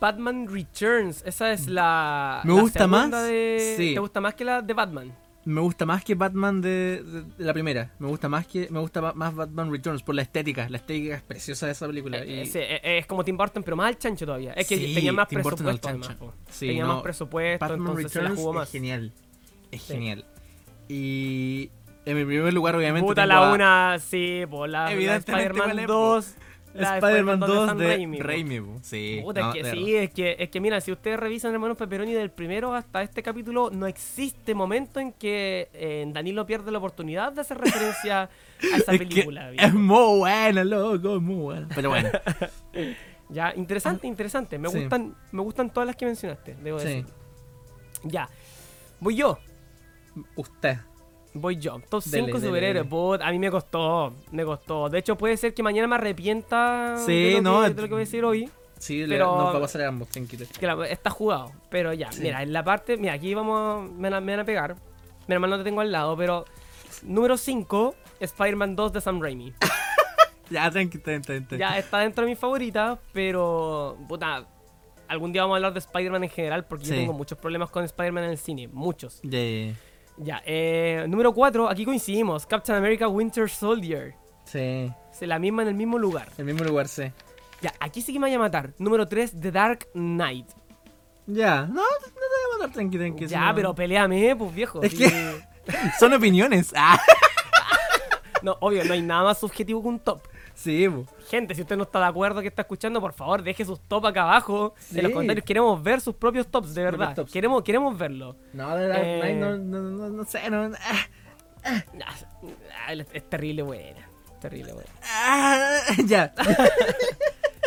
Batman 0.00 0.46
Returns, 0.48 1.22
esa 1.26 1.52
es 1.52 1.66
la. 1.68 2.40
Me 2.44 2.54
la 2.54 2.60
gusta 2.60 2.86
más, 2.86 3.10
de- 3.10 3.74
sí. 3.76 3.94
¿Te 3.94 4.00
gusta 4.00 4.20
más 4.20 4.34
que 4.34 4.44
la 4.44 4.62
de 4.62 4.72
Batman? 4.74 5.12
Me 5.48 5.60
gusta 5.62 5.86
más 5.86 6.04
que 6.04 6.14
Batman 6.14 6.60
de, 6.60 7.02
de- 7.02 7.22
de 7.22 7.44
la 7.44 7.52
primera. 7.54 7.90
Me 7.98 8.06
gusta 8.08 8.28
más 8.28 8.46
que 8.46 8.68
me 8.70 8.80
gusta 8.80 9.00
más 9.14 9.34
Batman 9.34 9.70
Returns 9.72 10.02
por 10.02 10.14
la 10.14 10.20
estética. 10.22 10.68
La 10.68 10.76
estética 10.76 11.14
es 11.16 11.22
preciosa 11.22 11.64
de 11.66 11.72
esa 11.72 11.86
película. 11.86 12.18
Eh, 12.18 12.42
y- 12.42 12.46
sí, 12.46 12.58
eh, 12.60 12.98
es 12.98 13.06
como 13.06 13.24
Tim 13.24 13.36
Burton, 13.36 13.62
pero 13.62 13.74
más 13.76 13.88
al 13.88 13.98
chancho 13.98 14.26
todavía. 14.26 14.52
Es 14.52 14.68
que 14.68 14.76
Sí, 14.76 14.94
tenía 14.94 15.12
más 15.12 15.26
Tim 15.28 15.40
presupuesto, 15.40 15.88
además. 15.88 16.16
Sí, 16.50 16.66
tenía 16.66 16.84
no, 16.84 16.94
más 16.94 17.02
presupuesto, 17.02 17.64
Batman 17.64 17.80
entonces 17.88 18.12
se 18.12 18.18
la 18.18 18.22
Returns 18.24 18.38
jugó 18.40 18.52
es 18.52 18.56
más. 18.58 18.70
genial. 18.70 19.12
Es 19.70 19.82
Sí. 19.82 19.92
genial. 19.94 20.24
Y 20.88 21.70
en 22.04 22.16
mi 22.16 22.24
primer 22.24 22.52
lugar, 22.52 22.76
obviamente. 22.76 23.06
Puta 23.06 23.26
la 23.26 23.36
a 23.50 23.52
una, 23.54 23.98
sí, 23.98 24.44
po, 24.50 24.66
la, 24.66 24.84
la 24.84 24.92
Evidentemente, 24.92 25.32
¿cuál 25.32 25.70
Spider-Man 25.70 25.78
es, 25.80 25.86
po? 25.86 25.92
2. 25.92 26.34
Spider-Man 26.74 27.40
2 27.40 27.66
Sam 27.68 27.78
de 27.78 27.86
Raimi. 27.86 28.18
Raimi. 28.20 28.62
Sí, 28.82 29.20
Puta, 29.22 29.40
no, 29.40 29.52
es 29.52 29.62
que 29.62 29.70
sí, 29.70 29.94
es 29.96 30.10
que, 30.10 30.36
es 30.38 30.48
que 30.50 30.60
mira, 30.60 30.80
si 30.80 30.92
ustedes 30.92 31.18
revisan 31.18 31.52
Hermanos 31.52 31.76
Pepperoni 31.76 32.12
del 32.12 32.30
primero 32.30 32.74
hasta 32.74 33.02
este 33.02 33.22
capítulo, 33.22 33.70
no 33.70 33.86
existe 33.86 34.54
momento 34.54 35.00
en 35.00 35.12
que 35.12 35.68
eh, 35.72 36.04
Danilo 36.12 36.46
pierde 36.46 36.70
la 36.70 36.78
oportunidad 36.78 37.32
de 37.32 37.40
hacer 37.40 37.58
referencia 37.58 38.22
a 38.22 38.28
esa 38.76 38.92
Es 38.92 38.98
película. 38.98 39.50
es 39.52 39.74
muy 39.74 40.18
buena, 40.18 40.64
loco, 40.64 41.16
es 41.16 41.22
muy 41.22 41.36
buena. 41.36 41.68
Pero 41.74 41.90
bueno, 41.90 42.10
Ya, 43.30 43.52
interesante, 43.54 44.06
interesante. 44.06 44.58
Me 44.58 44.70
Sí. 44.70 44.78
gustan, 44.80 45.14
me 45.32 45.42
gustan 45.42 45.68
todas 45.70 45.86
las 45.86 45.96
que 45.96 46.06
mencionaste, 46.06 46.54
debo 46.62 46.78
sí. 46.78 46.86
decir. 46.86 47.04
Ya. 48.04 48.28
Voy 49.00 49.16
yo. 49.16 49.38
Usted. 50.34 50.78
Voy 51.40 51.56
yo. 51.56 51.80
Top 51.88 52.02
Dele, 52.04 52.26
5 52.26 52.38
dele, 52.40 52.46
superhéroes. 52.80 53.20
a 53.22 53.30
mí 53.30 53.38
me 53.38 53.50
costó. 53.50 54.12
Me 54.32 54.44
costó. 54.44 54.88
De 54.88 54.98
hecho, 54.98 55.16
puede 55.16 55.36
ser 55.36 55.54
que 55.54 55.62
mañana 55.62 55.86
me 55.88 55.96
arrepienta 55.96 56.96
Sí, 57.04 57.12
de, 57.34 57.34
lo 57.34 57.42
no, 57.42 57.62
que, 57.62 57.70
de 57.74 57.82
lo 57.82 57.88
que 57.88 57.94
voy 57.94 58.02
a 58.02 58.04
decir 58.04 58.24
hoy. 58.24 58.50
Sí, 58.78 59.04
Pero- 59.08 59.36
nos 59.36 59.54
va 59.54 59.58
a 59.58 59.60
pasar 59.60 59.82
ambos, 59.82 60.08
la- 60.60 60.86
está 60.88 61.10
jugado. 61.10 61.50
Pero 61.68 61.92
ya, 61.92 62.12
Sí. 62.12 62.22
mira, 62.22 62.42
en 62.42 62.52
la 62.52 62.62
parte. 62.62 62.96
Mira, 62.96 63.14
aquí 63.14 63.34
vamos. 63.34 63.90
Me, 63.92 64.08
van 64.10 64.14
a- 64.14 64.20
me 64.20 64.32
van 64.32 64.40
a 64.40 64.44
pegar. 64.44 64.76
Menos 65.26 65.40
mal 65.40 65.50
no 65.50 65.58
te 65.58 65.64
tengo 65.64 65.80
al 65.80 65.90
lado, 65.92 66.16
pero. 66.16 66.44
Número 67.02 67.36
5, 67.36 67.94
Spider-Man 68.20 68.74
2 68.76 68.92
de 68.92 69.00
Sam 69.00 69.20
Raimi. 69.20 69.52
Ya, 70.50 70.70
tranquilo, 70.70 71.02
tranquilo. 71.04 71.36
tranquilo. 71.36 71.58
ya 71.58 71.78
está 71.78 71.98
dentro 71.98 72.24
de 72.24 72.30
mis 72.30 72.38
favoritas, 72.38 72.98
pero. 73.12 73.98
Puta. 74.08 74.46
Algún 75.06 75.30
día 75.32 75.42
vamos 75.42 75.54
a 75.54 75.56
hablar 75.56 75.72
de 75.74 75.78
Spider-Man 75.80 76.24
en 76.24 76.30
general, 76.30 76.64
porque 76.66 76.84
yo 76.86 76.94
tengo 76.94 77.12
muchos 77.12 77.36
problemas 77.38 77.68
con 77.70 77.84
Spider-Man 77.84 78.24
en 78.24 78.30
el 78.30 78.38
cine. 78.38 78.68
Muchos. 78.68 79.20
Ya, 79.22 79.38
Ya, 80.20 80.42
eh, 80.44 81.04
número 81.08 81.32
4, 81.32 81.68
aquí 81.68 81.84
coincidimos. 81.84 82.44
Captain 82.46 82.76
America 82.76 83.06
Winter 83.08 83.48
Soldier. 83.48 84.14
Sí, 84.44 84.90
Es 85.12 85.22
la 85.22 85.38
misma 85.38 85.62
en 85.62 85.68
el 85.68 85.74
mismo 85.74 85.98
lugar. 85.98 86.28
el 86.38 86.44
mismo 86.44 86.64
lugar, 86.64 86.88
sí. 86.88 87.04
Ya, 87.60 87.72
aquí 87.80 88.00
sí 88.02 88.12
que 88.12 88.18
me 88.18 88.26
vaya 88.26 88.36
a 88.36 88.40
matar. 88.40 88.70
Número 88.78 89.06
3, 89.06 89.32
The 89.40 89.50
Dark 89.52 89.88
Knight. 89.92 90.46
Ya, 91.26 91.62
no, 91.66 91.74
no 91.74 91.82
te 92.06 92.12
voy 92.12 92.54
a 92.54 92.58
matar 92.58 92.72
tranquilo, 92.72 93.02
tranquilo. 93.04 93.28
ya, 93.30 93.48
no- 93.48 93.54
pero 93.54 93.74
peleame, 93.74 94.34
pues 94.36 94.54
viejo. 94.54 94.82
Es 94.82 94.92
sí. 94.92 94.98
que- 94.98 95.42
Son 96.00 96.12
opiniones. 96.14 96.72
Ah, 96.76 96.98
No, 98.42 98.56
obvio, 98.60 98.84
no 98.84 98.92
hay 98.92 99.02
nada 99.02 99.24
más 99.24 99.38
subjetivo 99.38 99.82
que 99.82 99.88
un 99.88 99.98
top. 99.98 100.22
Sí, 100.58 100.88
po. 100.88 101.04
Gente, 101.28 101.54
si 101.54 101.62
usted 101.62 101.76
no 101.76 101.84
está 101.84 101.98
de 102.00 102.06
acuerdo 102.06 102.40
que 102.40 102.48
está 102.48 102.62
escuchando, 102.62 103.00
por 103.00 103.12
favor, 103.12 103.42
deje 103.42 103.64
sus 103.64 103.80
top 103.80 104.06
acá 104.06 104.22
abajo 104.22 104.74
en 104.94 105.02
los 105.04 105.12
comentarios. 105.12 105.44
Queremos 105.44 105.82
ver 105.82 106.00
sus 106.00 106.14
propios 106.14 106.46
tops, 106.48 106.74
de 106.74 106.82
verdad. 106.82 107.14
tops. 107.14 107.32
Queremos, 107.32 107.62
queremos 107.62 107.96
verlo. 107.96 108.36
No, 108.52 108.74
de 108.76 108.88
Dark 108.88 109.02
Eh. 109.04 109.36
No, 109.38 109.56
no, 109.56 109.80
no, 109.82 110.08
no 110.08 110.24
sé, 110.24 110.48
no. 110.50 110.70
ah, 110.74 111.06
Ah, 112.04 112.92
Es, 112.92 113.06
es 113.12 113.28
terrible 113.28 113.62
buena. 113.62 114.08
Terrible 114.40 114.72
buena. 114.72 114.90
ah, 115.02 115.80
ya. 116.06 116.32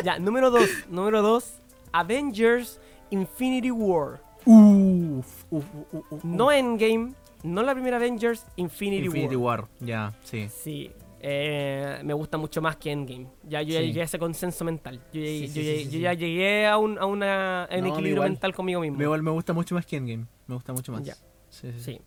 Ya, 0.04 0.18
número 0.18 0.50
2. 0.50 0.88
Número 0.90 1.22
2. 1.22 1.54
Avengers 1.92 2.80
Infinity 3.12 3.70
War. 3.70 4.20
Uf, 4.46 5.44
uf, 5.52 5.66
uf. 6.10 6.24
No 6.24 6.52
Endgame, 6.52 7.14
no 7.44 7.62
la 7.62 7.74
primera 7.76 7.98
Avengers, 7.98 8.44
Infinity, 8.56 9.06
Infinity 9.06 9.36
War. 9.36 9.62
War. 9.62 9.70
Ya, 9.80 10.14
sí. 10.24 10.50
Sí, 10.50 10.92
eh, 11.24 12.02
me 12.04 12.14
gusta 12.14 12.38
mucho 12.38 12.62
más 12.62 12.78
que 12.78 12.92
Endgame. 12.92 13.28
Ya 13.44 13.62
yo 13.62 13.74
ya 13.76 13.82
llegué 13.82 14.02
a 14.02 14.06
ese 14.06 14.18
consenso 14.20 14.66
mental. 14.66 14.96
Yo, 15.14 15.22
ya- 15.22 15.28
Sí, 15.28 15.48
yo 15.48 15.54
sí, 15.54 15.64
ya, 15.64 15.72
sí, 15.74 15.78
sí, 15.80 15.86
yo 15.86 15.92
sí. 15.92 16.00
ya 16.02 16.14
llegué 16.14 16.68
a 16.68 16.78
un, 16.78 16.98
a 16.98 17.06
una, 17.06 17.64
a 17.66 17.76
un 17.76 17.82
No, 17.82 17.88
equilibrio 17.88 18.14
igual. 18.16 18.30
mental 18.32 18.54
conmigo 18.56 18.82
mismo. 18.82 18.98
Me, 18.98 19.04
igual 19.04 19.22
me 19.24 19.32
gusta 19.32 19.54
mucho 19.54 19.76
más 19.76 19.86
que 19.86 19.98
Endgame. 19.98 20.26
Me 20.48 20.56
gusta 20.56 20.74
mucho 20.74 20.92
más. 20.92 21.04
Ya. 21.04 21.16
Sí. 21.50 22.02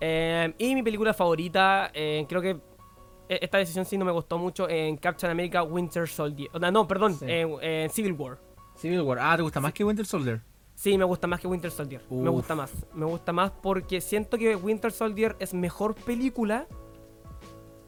Eh, 0.00 0.52
y 0.58 0.74
mi 0.74 0.82
película 0.82 1.14
favorita, 1.14 1.90
eh, 1.94 2.26
creo 2.28 2.42
que 2.42 2.50
e- 3.28 3.38
esta 3.42 3.58
decisión 3.58 3.84
sí 3.84 3.96
no 3.96 4.04
me 4.04 4.12
gustó 4.12 4.38
mucho 4.38 4.68
en 4.68 4.96
Captain 4.98 5.30
America 5.30 5.62
Winter 5.62 6.06
Soldier. 6.08 6.50
No, 6.60 6.70
no, 6.70 6.86
perdón, 6.88 7.16
en, 7.22 7.88
Civil 7.90 8.12
War. 8.12 8.38
Civil 8.76 9.00
War. 9.02 9.18
Ah, 9.20 9.36
¿te 9.36 9.42
gusta 9.42 9.60
más 9.60 9.72
que 9.72 9.84
Winter 9.84 10.04
Soldier? 10.04 10.42
Sí, 10.74 10.98
me 10.98 11.04
gusta 11.04 11.26
más 11.26 11.40
que 11.40 11.46
Winter 11.48 11.70
Soldier. 11.70 12.02
Me 12.10 12.28
gusta 12.28 12.54
más. 12.54 12.70
Me 12.92 13.06
gusta 13.06 13.32
más 13.32 13.50
porque 13.62 14.02
siento 14.02 14.36
que 14.36 14.54
Winter 14.56 14.92
Soldier 14.92 15.34
es 15.38 15.54
mejor 15.54 15.94
película. 15.94 16.66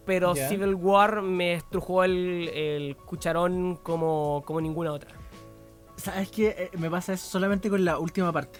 Pero. 0.09 0.35
Civil 0.35 0.75
War 0.75 1.23
me 1.23 1.53
estrujó 1.55 2.03
el, 2.03 2.49
el 2.49 2.97
cucharón 2.97 3.77
como, 3.77 4.43
como 4.45 4.61
ninguna 4.61 4.93
otra. 4.93 5.11
¿Sabes 5.97 6.31
qué? 6.31 6.49
Eh, 6.59 6.71
me 6.79 6.91
pasa 6.91 7.13
eso 7.13 7.27
solamente 7.29 7.71
con 7.71 7.85
la 7.85 7.99
última 7.99 8.33
parte. 8.33 8.59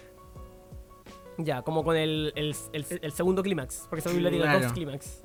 Ya, 1.37 1.61
como 1.61 1.83
con 1.83 1.95
el, 1.97 2.31
el, 2.35 2.55
el- 2.73 2.99
el 3.01 3.11
segundo 3.11 3.41
clímax. 3.43 3.87
Porque 3.89 4.01
tiene 4.29 4.45
Claro. 4.45 4.63
dos 4.63 4.73
clímax. 4.73 5.21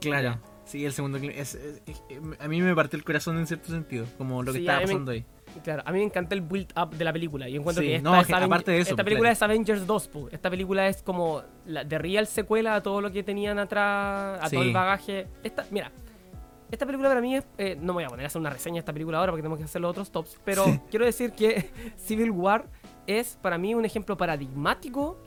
Claro. 0.00 0.38
Sí, 0.64 0.84
el 0.84 0.92
segundo 0.92 1.18
es- 1.18 1.58
a 2.40 2.48
mí 2.48 2.60
me 2.60 2.74
partió 2.74 2.98
el 2.98 3.04
corazón 3.04 3.38
en 3.38 3.46
cierto 3.46 3.68
sentido, 3.68 4.06
como 4.18 4.42
lo 4.42 4.52
que 4.52 4.58
Sí, 4.58 4.64
estaba 4.64 4.78
mí 4.80 4.84
me- 4.86 4.86
pasando 4.92 5.12
ahí. 5.12 5.24
Claro, 5.64 5.82
a 5.84 5.92
mí 5.92 5.98
me 5.98 6.04
encanta 6.04 6.34
el 6.34 6.40
build 6.42 6.72
up 6.78 6.90
de 6.96 7.04
la 7.04 7.12
película. 7.12 7.48
Y 7.48 7.56
encuentro 7.56 7.82
Sí, 7.82 7.88
que 7.88 7.96
esta, 7.96 8.08
no, 8.10 8.20
es 8.20 8.30
aparte 8.30 8.70
de 8.72 8.78
eso, 8.78 8.90
esta 8.90 8.96
pues, 8.96 9.04
película 9.04 9.28
claro. 9.28 9.32
es 9.32 9.42
Avengers 9.42 9.86
2. 9.86 10.08
pu. 10.08 10.28
Esta 10.30 10.50
película 10.50 10.88
es 10.88 11.02
como 11.02 11.42
la 11.66 11.84
de 11.84 11.98
real 11.98 12.26
secuela 12.26 12.74
a 12.76 12.82
todo 12.82 13.00
lo 13.00 13.10
que 13.12 13.22
tenían 13.22 13.58
atrás, 13.58 14.40
a 14.42 14.50
todo 14.50 14.62
el 14.62 14.72
bagaje. 14.72 15.26
Esta, 15.42 15.66
mira, 15.70 15.90
esta 16.70 16.84
película 16.86 17.08
para 17.08 17.20
mí 17.20 17.36
es. 17.36 17.46
eh, 17.58 17.76
no 17.76 17.92
me 17.92 17.98
voy 17.98 18.04
a 18.04 18.08
poner 18.08 18.24
a 18.24 18.26
hacer 18.28 18.40
una 18.40 18.50
reseña 18.50 18.74
de 18.74 18.80
esta 18.80 18.92
película 18.92 19.18
ahora 19.18 19.32
porque 19.32 19.42
tenemos 19.42 19.58
que 19.58 19.64
hacer 19.64 19.80
los 19.80 19.90
otros 19.90 20.10
tops. 20.10 20.38
Pero 20.44 20.64
Sí. 20.64 20.80
quiero 20.90 21.04
decir 21.04 21.32
que 21.32 21.70
Civil 21.96 22.30
War 22.30 22.66
es 23.06 23.38
para 23.40 23.56
mí 23.58 23.74
un 23.74 23.84
ejemplo 23.84 24.16
paradigmático 24.16 25.18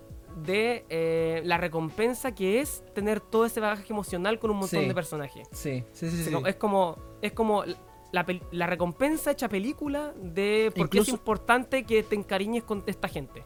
de 0.45 0.85
eh, 0.89 1.41
la 1.43 1.57
recompensa 1.57 2.33
que 2.33 2.61
es 2.61 2.83
tener 2.93 3.19
todo 3.19 3.45
ese 3.45 3.59
bagaje 3.59 3.91
emocional 3.91 4.39
con 4.39 4.51
un 4.51 4.57
montón 4.57 4.87
de 4.87 4.93
personajes. 4.93 5.47
Sí, 5.51 5.83
sí, 5.91 6.09
sí. 6.09 6.33
Es 6.45 6.55
como, 6.55 6.97
es 7.21 7.33
como 7.33 7.63
la, 8.11 8.25
la 8.51 8.67
recompensa 8.67 9.31
hecha 9.31 9.49
película 9.49 10.13
de 10.21 10.71
por 10.75 10.89
qué 10.89 10.99
es 10.99 11.09
importante 11.09 11.83
que 11.83 12.03
te 12.03 12.15
encariñes 12.15 12.63
con 12.63 12.83
esta 12.87 13.07
gente. 13.07 13.43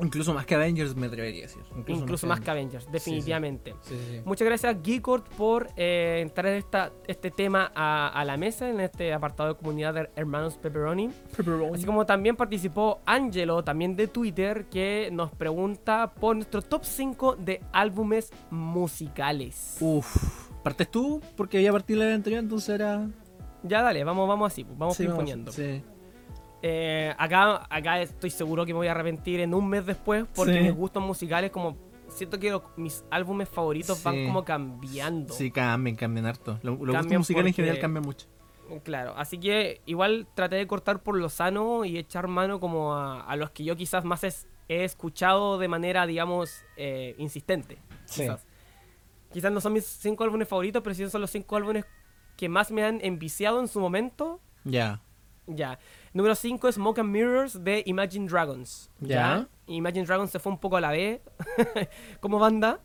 Incluso 0.00 0.32
más 0.32 0.46
que 0.46 0.54
Avengers 0.54 0.94
me 0.94 1.06
atrevería 1.06 1.44
a 1.44 1.46
decir. 1.48 1.62
Incluso, 1.86 2.26
más 2.26 2.40
que 2.40 2.50
Avengers, 2.50 2.90
definitivamente. 2.90 3.74
Sí, 3.82 3.96
sí, 3.96 4.16
sí. 4.16 4.20
Muchas 4.24 4.46
gracias 4.46 4.76
Geekord 4.82 5.24
por 5.36 5.68
eh, 5.76 6.30
traer 6.34 6.56
esta, 6.56 6.92
este 7.06 7.30
tema 7.30 7.72
a, 7.74 8.08
a 8.08 8.24
la 8.24 8.36
mesa 8.36 8.68
en 8.68 8.80
este 8.80 9.12
apartado 9.12 9.50
de 9.50 9.56
comunidad 9.56 9.94
de 9.94 10.10
Hermanos 10.14 10.56
Pepperoni. 10.56 11.10
Así 11.74 11.84
como 11.84 12.06
también 12.06 12.36
participó 12.36 13.00
Angelo, 13.06 13.64
también 13.64 13.96
de 13.96 14.06
Twitter, 14.06 14.66
que 14.66 15.08
nos 15.12 15.32
pregunta 15.32 16.14
por 16.14 16.36
nuestro 16.36 16.62
top 16.62 16.84
5 16.84 17.36
de 17.36 17.60
álbumes 17.72 18.30
musicales. 18.50 19.78
Uf. 19.80 20.48
¿Partes 20.62 20.90
tú? 20.90 21.20
Porque 21.36 21.58
había 21.58 21.72
partido 21.72 22.04
la 22.04 22.14
anterior, 22.14 22.42
entonces 22.42 22.68
era. 22.68 23.08
Ya 23.62 23.82
dale, 23.82 24.04
vamos, 24.04 24.28
vamos 24.28 24.52
así, 24.52 24.64
pues, 24.64 24.78
vamos 24.78 24.96
Sí, 24.96 25.06
poniendo. 25.06 25.50
Sí. 25.52 25.82
Eh, 26.62 27.14
acá, 27.18 27.66
acá 27.70 28.00
estoy 28.02 28.30
seguro 28.30 28.66
que 28.66 28.72
me 28.72 28.78
voy 28.78 28.88
a 28.88 28.92
arrepentir 28.92 29.40
en 29.40 29.54
un 29.54 29.68
mes 29.68 29.86
después 29.86 30.24
porque 30.34 30.54
Sí. 30.54 30.60
mis 30.60 30.74
gustos 30.74 31.02
musicales 31.02 31.50
como 31.52 31.76
siento 32.08 32.38
que 32.40 32.58
mis 32.76 33.04
álbumes 33.10 33.48
favoritos 33.48 34.02
van 34.02 34.26
como 34.26 34.44
cambiando. 34.44 35.32
Sí, 35.34 35.50
cambian, 35.50 35.94
cambian 35.96 36.26
harto. 36.26 36.58
Lo- 36.62 36.72
Los 36.84 36.96
gustos 36.96 37.18
musicales 37.18 37.48
en 37.50 37.54
general 37.54 37.78
cambian 37.78 38.04
mucho. 38.04 38.26
Claro, 38.82 39.14
así 39.16 39.38
que 39.38 39.80
igual 39.86 40.26
traté 40.34 40.56
de 40.56 40.66
cortar 40.66 41.02
por 41.02 41.16
lo 41.16 41.28
sano 41.30 41.84
y 41.84 41.96
echar 41.96 42.26
mano 42.28 42.60
como 42.60 42.92
a, 42.94 43.22
a 43.22 43.36
los 43.36 43.50
que 43.50 43.64
yo 43.64 43.76
quizás 43.76 44.04
más 44.04 44.24
es- 44.24 44.46
he 44.68 44.84
escuchado 44.84 45.58
de 45.58 45.68
manera, 45.68 46.06
digamos, 46.06 46.64
eh, 46.76 47.14
insistente. 47.18 47.78
Sí. 48.04 48.22
Quizás. 48.22 48.46
Quizás 49.32 49.52
no 49.52 49.60
son 49.60 49.72
mis 49.74 49.84
cinco 49.86 50.24
álbumes 50.24 50.48
favoritos, 50.48 50.82
pero 50.82 50.94
sí 50.94 51.08
son 51.08 51.20
los 51.22 51.30
cinco 51.30 51.56
álbumes 51.56 51.84
que 52.38 52.48
más 52.48 52.70
me 52.70 52.84
han 52.84 53.00
enviciado 53.02 53.60
en 53.60 53.68
su 53.68 53.80
momento 53.80 54.40
Ya. 54.64 55.02
Ya. 55.46 55.78
Número 56.12 56.34
5 56.34 56.68
es 56.68 56.76
Smoke 56.76 57.00
and 57.00 57.10
Mirrors 57.10 57.64
de 57.64 57.82
Imagine 57.86 58.28
Dragons. 58.28 58.90
Ya. 59.00 59.48
Imagine 59.66 60.04
Dragons 60.06 60.30
se 60.30 60.38
fue 60.38 60.52
un 60.52 60.58
poco 60.58 60.76
a 60.76 60.80
la 60.80 60.90
B 60.92 61.20
como 62.20 62.38
banda. 62.38 62.80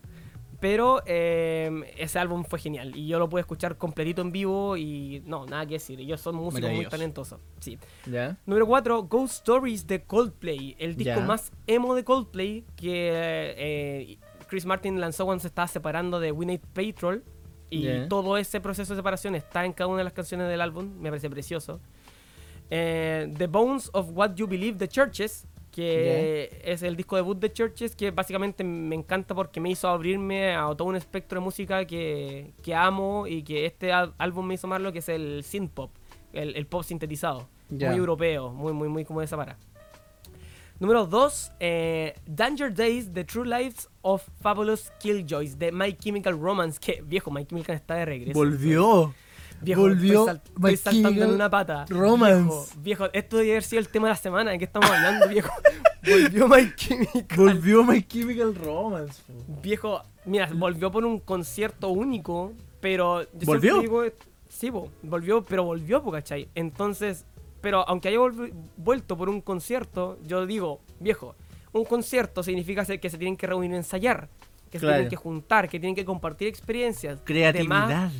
Pero 0.60 1.02
eh, 1.04 1.92
ese 1.98 2.18
álbum 2.18 2.42
fue 2.42 2.58
genial. 2.58 2.96
Y 2.96 3.06
yo 3.06 3.18
lo 3.18 3.28
pude 3.28 3.42
escuchar 3.42 3.76
completito 3.76 4.22
en 4.22 4.32
vivo. 4.32 4.78
Y 4.78 5.22
no, 5.26 5.44
nada 5.44 5.66
que 5.66 5.74
decir. 5.74 6.00
Ellos 6.00 6.20
son 6.22 6.36
músicos 6.36 6.70
muy 6.72 6.86
talentosos. 6.86 7.38
Sí. 7.60 7.78
¿Ya? 8.10 8.38
Número 8.46 8.66
4, 8.66 9.02
Ghost 9.02 9.34
Stories 9.34 9.86
de 9.86 10.02
Coldplay. 10.04 10.74
El 10.78 10.96
disco 10.96 11.20
más 11.20 11.52
emo 11.66 11.94
de 11.94 12.02
Coldplay 12.02 12.64
que 12.76 13.10
eh, 13.58 14.18
Chris 14.48 14.64
Martin 14.64 15.00
lanzó 15.00 15.26
cuando 15.26 15.42
se 15.42 15.48
estaba 15.48 15.68
separando 15.68 16.18
de 16.18 16.32
We 16.32 16.46
Need 16.46 16.62
Patrol. 16.72 17.22
Y 17.70 18.06
todo 18.08 18.36
ese 18.36 18.60
proceso 18.60 18.94
de 18.94 18.98
separación 18.98 19.34
está 19.34 19.64
en 19.64 19.72
cada 19.72 19.88
una 19.88 19.98
de 19.98 20.04
las 20.04 20.12
canciones 20.12 20.48
del 20.48 20.60
álbum. 20.60 20.92
Me 21.00 21.10
parece 21.10 21.28
precioso. 21.28 21.80
Eh, 22.70 23.32
the 23.36 23.46
Bones 23.46 23.90
of 23.92 24.10
What 24.12 24.34
You 24.34 24.46
Believe 24.46 24.78
the 24.78 24.88
Churches. 24.88 25.46
Que 25.70 26.60
es 26.62 26.84
el 26.84 26.94
disco 26.94 27.16
debut 27.16 27.38
de 27.38 27.52
Churches. 27.52 27.96
Que 27.96 28.12
básicamente 28.12 28.62
me 28.62 28.94
encanta 28.94 29.34
porque 29.34 29.60
me 29.60 29.70
hizo 29.70 29.88
abrirme 29.88 30.54
a 30.54 30.66
todo 30.76 30.88
un 30.88 30.96
espectro 30.96 31.40
de 31.40 31.44
música 31.44 31.84
que, 31.84 32.52
que 32.62 32.74
amo. 32.74 33.26
Y 33.26 33.42
que 33.42 33.66
este 33.66 33.92
álbum 33.92 34.46
me 34.46 34.54
hizo 34.54 34.66
amarlo. 34.66 34.92
Que 34.92 35.00
es 35.00 35.08
el 35.08 35.42
synth 35.42 35.72
pop. 35.72 35.90
El, 36.32 36.54
el 36.56 36.66
pop 36.66 36.84
sintetizado 36.84 37.48
muy 37.70 37.96
europeo, 37.96 38.50
muy, 38.50 38.72
muy, 38.72 38.88
muy 38.88 39.04
como 39.04 39.20
de 39.20 39.26
esa 39.26 39.36
para. 39.36 39.56
Número 40.80 41.06
2, 41.06 41.52
Danger 42.26 42.74
Days, 42.74 43.12
The 43.12 43.24
True 43.24 43.44
Lives 43.46 43.88
of 44.02 44.22
Fabulous 44.40 44.90
Killjoys 44.98 45.58
de 45.58 45.70
My 45.72 45.92
Chemical 45.94 46.38
Romance. 46.38 46.78
Que 46.80 47.00
viejo, 47.02 47.30
My 47.30 47.44
Chemical 47.46 47.76
está 47.76 47.94
de 47.94 48.04
regreso. 48.04 48.38
Volvió. 48.38 49.14
Viejo, 49.62 49.80
volvió 49.82 50.20
estoy, 50.20 50.26
sal- 50.26 50.42
My 50.58 50.72
estoy 50.74 50.92
saltando 50.94 51.24
en 51.24 51.30
una 51.30 51.48
pata. 51.48 51.86
Romance. 51.88 52.44
Viejo, 52.82 53.04
viejo, 53.04 53.06
esto 53.12 53.36
debe 53.38 53.50
haber 53.52 53.62
sido 53.62 53.80
el 53.80 53.88
tema 53.88 54.08
de 54.08 54.12
la 54.14 54.16
semana. 54.16 54.50
¿De 54.50 54.58
qué 54.58 54.64
estamos 54.64 54.90
hablando, 54.90 55.28
viejo? 55.28 55.52
Volvió 56.06 56.48
My 56.48 56.74
Chemical. 56.74 57.36
Volvió 57.38 57.84
My 57.84 58.02
Chemical 58.02 58.54
Romance. 58.56 59.22
po. 59.26 59.60
Viejo, 59.62 60.02
mira, 60.26 60.50
volvió 60.52 60.90
por 60.90 61.04
un 61.06 61.18
concierto 61.20 61.88
único, 61.88 62.52
pero... 62.80 63.22
Yo 63.22 63.28
¿Volvió? 63.46 63.80
digo, 63.80 64.02
sí, 64.50 64.70
po, 64.70 64.90
volvió, 65.02 65.42
pero 65.44 65.64
volvió, 65.64 66.02
po, 66.02 66.10
¿cachai? 66.12 66.48
Entonces, 66.54 67.24
pero 67.64 67.88
aunque 67.88 68.08
haya 68.08 68.18
vuelto 68.76 69.16
por 69.16 69.28
un 69.30 69.40
concierto, 69.40 70.18
yo 70.22 70.44
digo, 70.46 70.82
viejo, 71.00 71.34
un 71.72 71.84
concierto 71.86 72.42
significa 72.42 72.84
se- 72.84 73.00
que 73.00 73.08
se 73.08 73.16
tienen 73.18 73.36
que 73.38 73.46
reunir 73.46 73.72
a 73.72 73.76
ensayar, 73.78 74.28
que 74.70 74.78
se 74.78 74.84
Claro. 74.84 74.96
tienen 74.98 75.08
que 75.10 75.16
juntar, 75.16 75.68
que 75.68 75.80
tienen 75.80 75.94
que 75.96 76.04
compartir 76.04 76.46
experiencias. 76.46 77.20
Creatividad. 77.24 77.82
Además, 77.84 78.12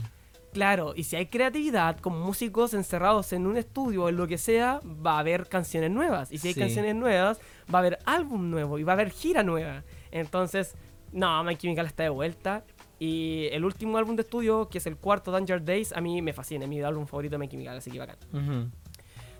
claro, 0.52 0.94
y 0.96 1.04
si 1.04 1.16
hay 1.16 1.26
creatividad 1.26 1.98
con 2.00 2.18
músicos 2.18 2.72
encerrados 2.72 3.32
en 3.34 3.46
un 3.46 3.56
estudio 3.58 4.04
o 4.04 4.08
en 4.08 4.16
lo 4.16 4.26
que 4.26 4.38
sea, 4.38 4.80
va 4.84 5.16
a 5.16 5.18
haber 5.18 5.46
canciones 5.48 5.90
nuevas. 5.90 6.32
Y 6.32 6.38
si 6.38 6.48
hay 6.48 6.54
Sí. 6.54 6.60
canciones 6.60 6.94
nuevas, 6.94 7.38
va 7.72 7.78
a 7.78 7.80
haber 7.80 7.98
álbum 8.06 8.50
nuevo 8.50 8.78
y 8.78 8.82
va 8.82 8.92
a 8.92 8.94
haber 8.94 9.10
gira 9.10 9.42
nueva. 9.42 9.84
Entonces, 10.10 10.74
no, 11.12 11.44
My 11.44 11.54
Chemical 11.56 11.86
está 11.86 12.02
de 12.04 12.08
vuelta. 12.08 12.64
Y 13.00 13.48
el 13.52 13.64
último 13.64 13.98
álbum 13.98 14.14
de 14.16 14.22
estudio, 14.22 14.68
que 14.68 14.78
es 14.78 14.86
el 14.86 14.96
cuarto 14.96 15.30
Danger 15.32 15.62
Days, 15.64 15.92
a 15.92 16.00
mí 16.00 16.22
me 16.22 16.32
fascina, 16.32 16.64
es 16.64 16.70
mi 16.70 16.80
álbum 16.80 17.06
favorito 17.06 17.32
de 17.34 17.38
My 17.38 17.48
Chemical, 17.48 17.76
así 17.76 17.90
que 17.90 17.98
bacán. 17.98 18.16
Ujú. 18.32 18.70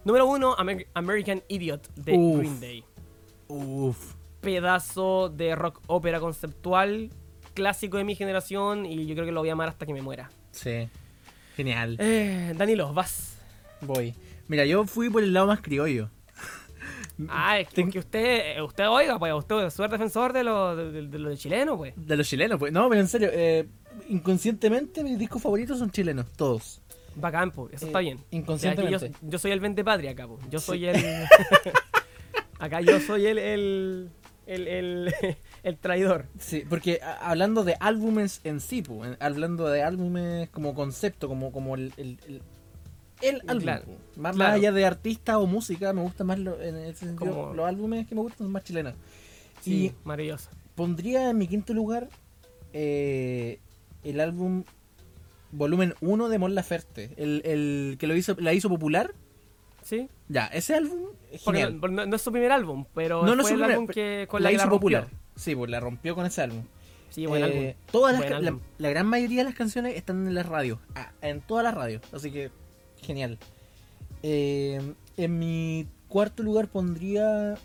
Número 0.04 0.26
uno, 0.26 0.54
Amer- 0.58 0.86
American 0.94 1.42
Idiot 1.48 1.88
de 1.96 2.12
Uf. 2.16 2.38
Green 2.38 2.60
Day. 2.60 2.84
Uf. 3.48 4.14
Pedazo 4.40 5.30
de 5.30 5.54
rock 5.56 5.80
ópera 5.86 6.20
conceptual, 6.20 7.10
clásico 7.54 7.96
de 7.96 8.04
mi 8.04 8.14
generación, 8.14 8.84
y 8.84 9.06
yo 9.06 9.14
creo 9.14 9.26
que 9.26 9.32
lo 9.32 9.40
voy 9.40 9.48
a 9.48 9.52
amar 9.54 9.68
hasta 9.68 9.86
que 9.86 9.92
me 9.94 10.02
muera. 10.02 10.30
Sí. 10.52 10.88
Genial. 11.56 11.96
Eh, 12.00 12.52
Danilo, 12.56 12.92
vas. 12.92 13.38
Voy. 13.80 14.14
Mira, 14.48 14.64
yo 14.66 14.84
fui 14.86 15.08
por 15.08 15.22
el 15.22 15.32
lado 15.32 15.46
más 15.46 15.60
criollo. 15.60 16.10
Ah, 17.28 17.60
es 17.60 17.68
que, 17.68 17.82
usted, 17.96 18.60
usted 18.60 18.88
oiga, 18.88 19.20
pues, 19.20 19.32
usted 19.32 19.66
es 19.66 19.76
defensor 19.76 20.32
de 20.32 20.42
lo 20.42 20.74
de, 20.74 20.90
de- 20.90 21.06
de 21.06 21.18
lo 21.20 21.30
de 21.30 21.36
chileno, 21.36 21.76
pues. 21.76 21.94
De 21.96 22.16
los 22.16 22.26
chilenos, 22.28 22.58
pues. 22.58 22.72
No, 22.72 22.88
pero 22.88 23.00
en 23.00 23.06
serio, 23.06 23.28
eh, 23.32 23.68
inconscientemente 24.08 25.04
mis 25.04 25.16
discos 25.16 25.40
favoritos 25.40 25.78
son 25.78 25.92
chilenos, 25.92 26.26
todos. 26.32 26.82
Bacán, 27.16 27.50
pues, 27.50 27.74
eso 27.74 27.86
Eh, 27.86 27.88
está 27.88 27.98
bien. 28.00 28.18
inconscientemente. 28.30 29.10
Yo, 29.10 29.28
yo 29.30 29.38
soy 29.38 29.50
el 29.52 29.60
vende 29.60 29.84
patria 29.84 30.10
acá, 30.12 30.26
pues. 30.26 30.40
Yo 30.50 30.58
Sí. 30.60 30.66
soy 30.66 30.86
el. 30.86 30.96
acá 32.58 32.80
yo 32.80 33.00
soy 33.00 33.26
el. 33.26 33.38
el. 33.38 34.10
el, 34.46 34.68
el, 34.68 35.14
el 35.62 35.78
traidor. 35.78 36.26
Sí, 36.38 36.64
porque 36.68 37.00
a- 37.02 37.30
hablando 37.30 37.64
de 37.64 37.76
álbumes 37.80 38.40
en 38.44 38.60
sí, 38.60 38.82
en- 38.88 39.16
hablando 39.20 39.68
de 39.68 39.82
álbumes 39.82 40.50
como 40.50 40.74
concepto, 40.74 41.28
como, 41.28 41.50
como 41.52 41.74
el, 41.76 41.92
el, 41.96 43.40
álbum. 43.48 43.62
Claro. 43.62 43.84
Más, 44.16 44.36
claro. 44.36 44.54
allá 44.54 44.72
de 44.72 44.84
artista 44.84 45.38
o 45.38 45.46
música, 45.46 45.92
me 45.94 46.02
gustan 46.02 46.26
más 46.26 46.38
lo- 46.38 46.60
en 46.60 46.76
ese 46.76 47.06
sentido, 47.06 47.30
Como- 47.32 47.54
los 47.54 47.66
álbumes 47.66 48.06
que 48.06 48.14
me 48.14 48.20
gustan 48.20 48.38
son 48.46 48.52
más 48.52 48.64
chilenos. 48.64 48.94
Sí, 49.62 49.86
Y 49.86 49.92
maravilloso. 50.04 50.50
pondría 50.74 51.30
en 51.30 51.38
mi 51.38 51.48
quinto 51.48 51.72
lugar 51.72 52.08
eh, 52.74 53.60
el 54.02 54.20
álbum 54.20 54.64
Volumen 55.56 55.94
1 56.00 56.28
de 56.28 56.38
Mon 56.38 56.54
Laferte, 56.54 57.10
el, 57.16 57.42
el 57.44 57.96
que 57.98 58.06
lo 58.06 58.14
hizo, 58.16 58.34
la 58.38 58.52
hizo 58.52 58.68
popular. 58.68 59.12
¿Sí? 59.82 60.08
Ya, 60.28 60.46
ese 60.46 60.74
álbum 60.74 61.08
es 61.30 61.42
genial. 61.42 61.78
no, 61.80 61.88
no- 61.88 62.06
no 62.06 62.16
es 62.16 62.22
su 62.22 62.32
primer 62.32 62.52
álbum, 62.52 62.86
pero 62.94 63.22
No, 63.24 63.34
no 63.36 63.42
fue 63.42 63.42
es 63.42 63.48
su 63.48 63.54
el 63.54 63.60
primer, 63.60 63.70
álbum 63.74 63.86
que 63.88 64.26
con 64.30 64.42
la 64.42 64.46
la, 64.46 64.50
que 64.50 64.56
hizo 64.56 64.64
la 64.64 64.70
popular. 64.70 65.08
Sí, 65.36 65.54
pues 65.54 65.70
la 65.70 65.80
rompió 65.80 66.14
con 66.14 66.24
ese 66.26 66.42
álbum. 66.42 66.64
Sí, 67.10 67.26
buen 67.26 67.42
Eh, 67.42 67.44
álbum. 67.46 67.72
Todas 67.92 68.12
las, 68.14 68.20
Buen 68.22 68.30
la, 68.42 68.48
álbum. 68.48 68.60
la 68.78 68.88
gran 68.90 69.06
mayoría 69.06 69.38
de 69.40 69.44
las 69.44 69.54
canciones 69.54 69.96
están 69.96 70.26
en 70.26 70.34
las 70.34 70.46
radios. 70.46 70.78
ah, 70.94 71.12
en 71.22 71.40
todas 71.42 71.62
las 71.64 71.74
radios. 71.74 72.02
Así 72.12 72.30
que, 72.32 72.50
genial. 73.02 73.38
Eh, 74.22 74.94
en 75.16 75.38
mi 75.38 75.86
cuarto 76.08 76.42
lugar 76.42 76.68
pondría 76.68 77.56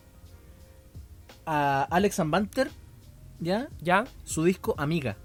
a 1.46 1.84
Alex 1.90 2.20
and 2.20 2.32
Banter, 2.32 2.70
¿ya? 3.40 3.70
¿Ya? 3.82 4.06
Su 4.24 4.44
disco 4.44 4.76
Amiga. 4.78 5.16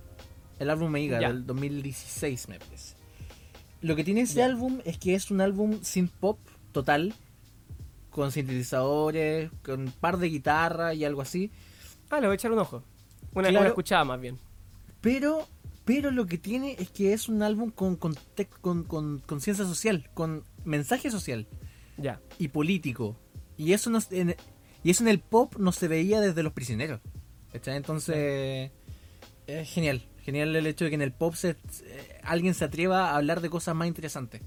El 0.59 0.71
álbum 0.71 0.89
Amiga 0.89 1.21
Ya. 1.21 1.29
del 1.29 1.47
2016, 1.47 2.49
me 2.49 2.59
parece. 2.59 2.95
Lo 3.81 3.97
que 3.97 4.05
tiene 4.05 4.23
ese 4.23 4.37
Ya. 4.37 4.47
álbum 4.47 4.81
es 4.85 4.99
que 4.99 5.15
es 5.15 5.31
un 5.31 5.41
álbum 5.41 5.81
synth 5.83 6.13
pop 6.13 6.39
total. 6.73 7.15
Con 8.11 8.31
sintetizadores, 8.31 9.51
con 9.65 9.81
un 9.83 9.91
par 9.91 10.19
de 10.19 10.29
guitarras 10.29 10.95
y 10.95 11.05
algo 11.05 11.21
así. 11.23 11.51
Ah, 12.11 12.21
le 12.21 12.27
voy 12.29 12.35
a 12.35 12.37
echar 12.37 12.53
un 12.53 12.61
ojo. 12.61 12.83
Una, 13.35 13.49
Claro. 13.49 13.61
una 13.63 13.69
escuchada 13.71 14.05
más 14.05 14.21
bien. 14.21 14.39
Pero, 15.01 15.49
pero 15.85 16.13
lo 16.13 16.27
que 16.27 16.39
tiene 16.39 16.77
es 16.79 16.91
que 16.91 17.13
es 17.13 17.29
un 17.29 17.43
álbum 17.43 17.71
con 17.73 17.97
conte- 17.99 18.47
con 18.61 18.85
con 18.85 19.19
conciencia 19.19 19.65
social, 19.65 20.09
con 20.15 20.45
mensaje 20.65 21.11
social 21.11 21.49
Ya. 21.99 22.21
y 22.39 22.49
político. 22.49 23.17
Y 23.59 23.73
eso, 23.73 23.91
no, 23.91 23.99
en, 24.13 24.37
y 24.85 24.91
eso 24.91 25.03
en 25.03 25.09
el 25.09 25.19
pop 25.19 25.57
no 25.59 25.73
se 25.73 25.89
veía 25.89 26.21
desde 26.21 26.43
Los 26.45 26.53
Prisioneros. 26.53 27.01
¿cachai? 27.53 27.77
Entonces, 27.77 28.71
es 29.49 29.71
genial. 29.71 30.03
Genial 30.25 30.57
el 30.57 30.67
hecho 30.67 30.85
de 30.85 30.91
que 30.91 30.95
en 30.95 31.03
el 31.03 31.13
pop 31.13 31.35
se, 31.35 31.51
eh, 31.51 31.57
alguien 32.23 32.55
se 32.55 32.65
atreva 32.65 33.11
a 33.11 33.17
hablar 33.17 33.41
de 33.41 33.51
cosas 33.51 33.75
más 33.75 33.87
interesantes. 33.89 34.41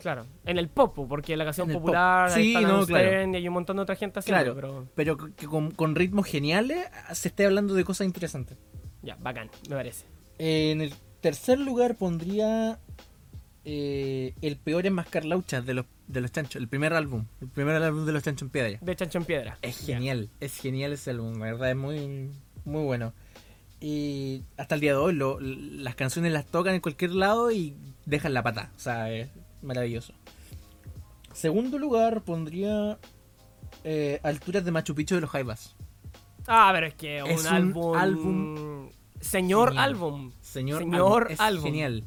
Claro. 0.00 0.26
En 0.44 0.58
el 0.58 0.68
pop, 0.68 0.94
porque 1.08 1.36
la 1.36 1.44
canción 1.44 1.70
En 1.70 1.76
popular, 1.78 2.30
Sí, 2.30 2.52
no, 2.60 2.84
claro. 2.86 3.32
Y 3.32 3.36
hay 3.36 3.48
un 3.48 3.54
montón 3.54 3.76
de 3.76 3.82
otra 3.82 3.96
gente 3.96 4.18
haciendo, 4.18 4.54
Claro. 4.54 4.86
pero 4.94 5.16
Pero 5.16 5.34
que 5.34 5.46
con, 5.46 5.70
con 5.70 5.94
ritmos 5.94 6.26
geniales 6.26 6.86
se 7.14 7.28
esté 7.28 7.46
hablando 7.46 7.74
de 7.74 7.84
cosas 7.84 8.06
interesantes. 8.06 8.58
ya, 9.02 9.16
bacán, 9.16 9.50
me 9.68 9.76
parece. 9.76 10.04
En 10.38 10.80
el 10.82 10.92
tercer 11.20 11.58
lugar 11.58 11.96
pondría 11.96 12.78
eh, 13.64 14.34
El 14.42 14.56
peor 14.58 14.84
enmascar 14.86 15.24
lauchas 15.24 15.64
de 15.64 15.72
los, 15.74 15.86
de 16.06 16.20
los 16.20 16.30
chanchos, 16.32 16.56
el 16.60 16.68
primer 16.68 16.92
álbum, 16.92 17.24
el 17.40 17.48
primer 17.48 17.76
álbum 17.82 18.04
de 18.04 18.12
los 18.12 18.22
chanchos 18.22 18.42
en 18.42 18.50
piedra. 18.50 18.78
De 18.80 18.96
Chancho 18.96 19.18
en 19.18 19.24
Piedra. 19.24 19.58
Es 19.62 19.78
genial, 19.86 20.28
es 20.40 20.58
genial 20.58 20.92
ese 20.92 21.10
álbum, 21.12 21.38
la 21.38 21.46
verdad 21.46 21.70
es 21.70 21.76
muy, 21.76 22.30
muy 22.66 22.82
bueno. 22.84 23.14
Y 23.80 24.42
hasta 24.56 24.74
el 24.76 24.80
día 24.80 24.92
de 24.92 24.98
hoy 24.98 25.12
lo- 25.14 25.38
las 25.40 25.94
canciones 25.94 26.32
las 26.32 26.46
tocan 26.46 26.74
en 26.74 26.80
cualquier 26.80 27.12
lado 27.12 27.50
y 27.50 27.76
dejan 28.06 28.32
la 28.34 28.42
pata, 28.42 28.70
o 28.76 28.78
sea, 28.78 29.10
es 29.12 29.28
maravilloso. 29.62 30.14
Segundo 31.32 31.78
lugar 31.78 32.22
pondría 32.22 32.98
eh, 33.82 34.20
Alturas 34.22 34.64
de 34.64 34.70
Machu 34.70 34.94
Picchu 34.94 35.16
de 35.16 35.20
los 35.20 35.30
Jaivas. 35.30 35.76
Ah, 36.46 36.70
pero 36.72 36.86
es 36.86 36.94
que 36.94 37.22
un, 37.22 37.30
Es 37.30 37.40
un 37.42 37.46
álbum, 37.48 37.96
álbum 37.96 38.90
Señor 39.20 39.70
genial. 39.70 39.84
álbum. 39.84 40.32
Señor, 40.40 40.78
Señor 40.80 41.22
álbum, 41.24 41.32
es 41.32 41.40
álbum. 41.40 41.64
genial. 41.64 42.04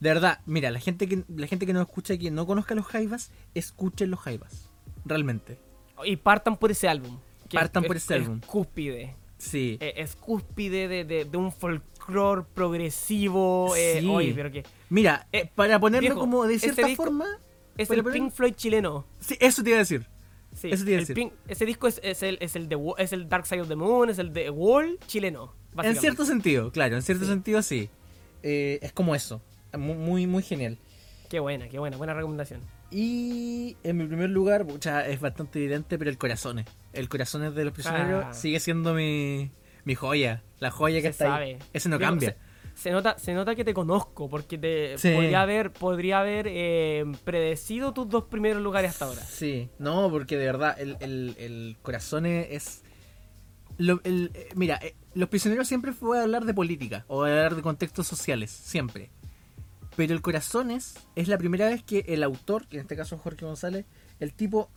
De 0.00 0.08
verdad, 0.10 0.40
mira, 0.44 0.70
la 0.70 0.78
gente 0.78 1.08
que 1.08 1.24
la 1.34 1.46
gente 1.46 1.64
que 1.66 1.72
nos 1.72 1.86
escucha 1.86 2.14
y 2.14 2.18
que 2.18 2.30
no 2.30 2.46
conozca 2.46 2.74
los 2.74 2.84
Jaivas, 2.86 3.30
escuchen 3.54 4.10
los 4.10 4.20
Jaivas. 4.20 4.70
Realmente. 5.04 5.58
Y 6.04 6.16
partan 6.16 6.56
por 6.56 6.70
ese 6.70 6.88
álbum. 6.88 7.18
que 7.48 7.56
Partan 7.56 7.84
es- 7.84 7.86
por 7.86 7.96
ese 7.96 8.16
es 8.18 8.22
álbum. 8.24 8.40
cúspide. 8.40 9.14
Sí. 9.38 9.76
Eh, 9.80 9.94
Es 9.96 10.16
cúspide 10.16 10.88
de, 10.88 11.04
de, 11.04 11.24
de 11.24 11.36
un 11.36 11.52
folclore 11.52 12.42
progresivo. 12.54 13.74
Eh, 13.76 13.98
Sí. 14.00 14.08
oye, 14.08 14.32
pero 14.34 14.50
que. 14.50 14.64
Mira, 14.90 15.26
Eh, 15.32 15.50
para 15.54 15.78
ponerlo 15.78 16.00
viejo, 16.08 16.20
como 16.20 16.44
de 16.46 16.54
ese 16.54 16.72
cierta 16.72 16.94
forma, 16.94 17.26
Es 17.76 17.90
el 17.90 18.02
Pink 18.04 18.32
Floyd 18.32 18.54
chileno. 18.54 19.06
sí, 19.20 19.36
eso 19.40 19.62
te 19.62 19.70
iba 19.70 19.76
a 19.76 19.80
decir. 19.80 20.06
Sí, 20.54 20.70
Eso 20.70 20.84
te 20.84 20.90
iba 20.92 20.98
a 20.98 21.00
el 21.00 21.06
decir. 21.06 21.16
Pink- 21.16 21.32
ese 21.48 21.66
disco 21.66 21.86
es, 21.86 22.00
es 22.02 22.22
el, 22.22 22.38
es, 22.40 22.56
el 22.56 22.68
de, 22.68 22.76
Wa- 22.76 22.94
es 22.98 23.12
el 23.12 23.28
Dark 23.28 23.44
Side 23.46 23.60
of 23.60 23.68
the 23.68 23.76
Moon, 23.76 24.08
es 24.08 24.18
el 24.18 24.32
de 24.32 24.48
Wall 24.48 24.98
chileno. 25.06 25.54
En 25.82 25.96
cierto 25.96 26.24
sentido, 26.24 26.72
claro, 26.72 26.96
en 26.96 27.02
cierto 27.02 27.24
Sí. 27.24 27.30
sentido 27.30 27.60
sí. 27.60 27.90
Eh, 28.42 28.78
es 28.80 28.92
como 28.92 29.14
eso. 29.14 29.42
Muy, 29.76 29.94
muy, 29.96 30.26
muy 30.26 30.42
genial. 30.42 30.78
Qué 31.28 31.40
buena, 31.40 31.68
qué 31.68 31.78
buena, 31.78 31.98
buena 31.98 32.14
recomendación. 32.14 32.60
y 32.90 33.76
en 33.82 33.96
mi 33.98 34.06
primer 34.06 34.30
lugar, 34.30 34.64
pucha, 34.66 35.06
es 35.08 35.20
bastante 35.20 35.58
evidente, 35.58 35.98
pero 35.98 36.08
el 36.08 36.16
corazón. 36.16 36.64
El 36.96 37.08
corazón 37.08 37.54
de 37.54 37.64
los 37.64 37.72
prisioneros 37.72 38.24
Ah. 38.28 38.32
sigue 38.34 38.58
siendo 38.60 38.94
mi, 38.94 39.50
mi 39.84 39.94
joya. 39.94 40.42
La 40.58 40.70
joya 40.70 40.96
que 40.96 41.02
Se 41.02 41.08
está 41.08 41.24
sabe. 41.26 41.44
ahí. 41.44 41.58
Ese 41.72 41.88
no 41.88 41.98
Digo, 41.98 42.10
cambia. 42.10 42.36
Se, 42.74 42.82
se 42.82 42.90
nota, 42.90 43.18
se 43.18 43.32
nota 43.34 43.54
que 43.54 43.64
te 43.64 43.72
conozco, 43.74 44.28
porque 44.28 44.58
te 44.58 44.98
Sí. 44.98 45.12
podría 45.14 45.42
haber, 45.42 45.72
podría 45.72 46.20
haber 46.20 46.46
eh, 46.48 47.04
predecido 47.24 47.92
tus 47.92 48.08
dos 48.08 48.24
primeros 48.24 48.62
lugares 48.62 48.90
hasta 48.90 49.06
ahora. 49.06 49.22
Sí, 49.22 49.68
no, 49.78 50.10
porque 50.10 50.36
de 50.36 50.46
verdad, 50.46 50.78
el, 50.80 50.96
el, 51.00 51.34
el 51.38 51.76
corazón 51.82 52.26
es... 52.26 52.82
lo- 53.78 54.00
el- 54.04 54.30
eh, 54.34 54.48
mira, 54.54 54.78
eh, 54.82 54.94
los 55.14 55.28
prisioneros 55.28 55.68
siempre 55.68 55.92
fue 55.92 56.18
a 56.18 56.22
hablar 56.22 56.44
de 56.44 56.54
política 56.54 57.04
o 57.08 57.24
a 57.24 57.28
hablar 57.28 57.54
de 57.56 57.62
contextos 57.62 58.06
sociales, 58.06 58.50
siempre. 58.50 59.10
Pero 59.96 60.12
el 60.12 60.20
corazón 60.20 60.70
es, 60.70 60.94
es 61.14 61.28
la 61.28 61.38
primera 61.38 61.66
vez 61.68 61.82
que 61.82 62.04
el 62.08 62.22
autor, 62.22 62.66
que 62.66 62.76
en 62.76 62.82
este 62.82 62.96
caso 62.96 63.14
es 63.14 63.20
Jorge 63.22 63.46
González, 63.46 63.86
el 64.20 64.34
tipo 64.34 64.70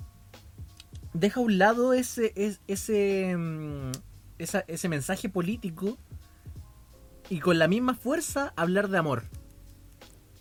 deja 1.13 1.39
a 1.39 1.43
un 1.43 1.57
lado 1.57 1.93
ese, 1.93 2.33
es- 2.35 2.61
ese, 2.67 3.35
mm, 3.37 3.91
esa- 4.37 4.63
ese 4.67 4.89
mensaje 4.89 5.29
político 5.29 5.97
y 7.29 7.39
con 7.39 7.59
la 7.59 7.67
misma 7.67 7.93
fuerza 7.95 8.53
hablar 8.55 8.89
de 8.89 8.97
amor 8.97 9.23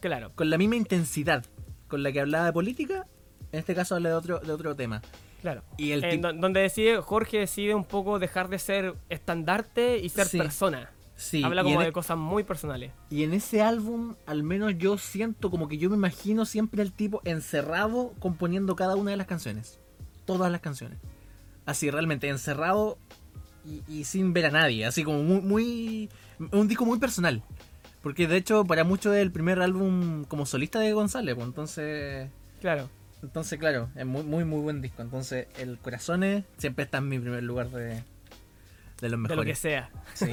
Claro. 0.00 0.32
con 0.34 0.48
la 0.50 0.58
misma 0.58 0.76
intensidad 0.76 1.44
con 1.88 2.02
la 2.02 2.12
que 2.12 2.20
hablaba 2.20 2.44
de 2.46 2.52
política, 2.52 3.06
en 3.52 3.58
este 3.60 3.74
caso 3.74 3.94
habla 3.94 4.10
de 4.10 4.14
otro, 4.14 4.38
de 4.40 4.52
otro 4.52 4.76
tema. 4.76 5.00
Claro. 5.40 5.62
Y 5.76 5.92
el 5.92 6.20
don- 6.20 6.40
donde 6.40 6.60
decide, 6.60 7.00
Jorge 7.00 7.38
decide 7.38 7.74
un 7.74 7.84
poco 7.84 8.18
dejar 8.18 8.48
de 8.48 8.58
ser 8.58 8.94
estandarte 9.08 9.98
y 9.98 10.08
ser 10.10 10.26
Sí. 10.26 10.38
persona. 10.38 10.90
Sí, 11.16 11.42
Habla 11.42 11.64
como 11.64 11.80
de 11.80 11.88
e- 11.88 11.92
cosas 11.92 12.16
muy 12.18 12.44
personales. 12.44 12.92
y 13.10 13.24
en 13.24 13.32
ese 13.32 13.60
álbum, 13.62 14.14
al 14.26 14.42
menos 14.44 14.74
yo 14.78 14.98
siento 14.98 15.50
como 15.50 15.66
que 15.66 15.76
yo 15.78 15.90
me 15.90 15.96
imagino 15.96 16.44
siempre 16.44 16.82
el 16.82 16.92
tipo 16.92 17.20
encerrado 17.24 18.12
componiendo 18.20 18.76
cada 18.76 18.94
una 18.94 19.10
de 19.12 19.16
las 19.16 19.26
canciones. 19.26 19.80
Todas 20.28 20.52
las 20.52 20.60
canciones. 20.60 20.98
Así, 21.66 21.90
realmente, 21.90 22.28
encerrado 22.28 22.98
y, 23.66 23.82
y 23.88 24.04
sin 24.04 24.32
ver 24.32 24.46
a 24.46 24.50
nadie. 24.50 24.86
Así 24.86 25.02
como 25.02 25.22
muy, 25.24 25.40
muy. 25.40 26.08
Un 26.52 26.68
disco 26.68 26.84
muy 26.86 26.98
personal. 27.00 27.42
Porque 28.02 28.28
de 28.28 28.36
hecho, 28.36 28.64
para 28.64 28.84
muchos 28.84 29.14
es 29.16 29.22
el 29.22 29.32
primer 29.32 29.60
álbum 29.60 30.24
como 30.24 30.46
solista 30.46 30.78
de 30.78 30.92
González. 30.92 31.34
Pues, 31.34 31.46
entonces. 31.46 32.30
Claro. 32.60 32.88
Entonces, 33.22 33.58
claro, 33.58 33.90
es 33.96 34.06
muy, 34.06 34.22
muy, 34.22 34.44
muy 34.44 34.60
buen 34.60 34.80
disco. 34.80 35.02
Entonces, 35.02 35.48
el 35.58 35.78
Corazones 35.78 36.44
siempre 36.56 36.84
está 36.84 36.98
en 36.98 37.08
mi 37.08 37.18
primer 37.18 37.42
lugar 37.42 37.68
de, 37.70 38.04
de 39.00 39.08
los 39.08 39.10
De 39.10 39.10
lo 39.10 39.16
que 39.18 39.28
mejores. 39.28 39.58
sea. 39.58 39.90
Sí, 40.14 40.26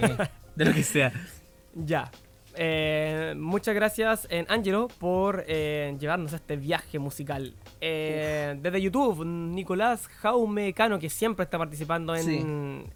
de 0.55 0.65
lo 0.65 0.73
que 0.73 0.83
sea. 0.83 1.11
Ya. 1.77 2.09
Eh, 2.57 3.33
muchas 3.37 3.75
gracias, 3.75 4.27
en 4.29 4.45
Angelo, 4.49 4.87
por 4.99 5.43
eh, 5.47 5.95
llevarnos 5.99 6.33
a 6.33 6.37
este 6.37 6.55
viaje 6.57 6.99
musical. 6.99 7.53
Eh, 7.81 8.57
desde 8.61 8.81
YouTube, 8.81 9.25
Nicolás 9.25 10.07
Jaume 10.07 10.73
Cano, 10.73 10.97
que 10.99 11.09
siempre 11.09 11.43
está 11.43 11.57
participando 11.57 12.15
en, 12.15 12.23
Sí. 12.23 12.37
en, 12.37 12.91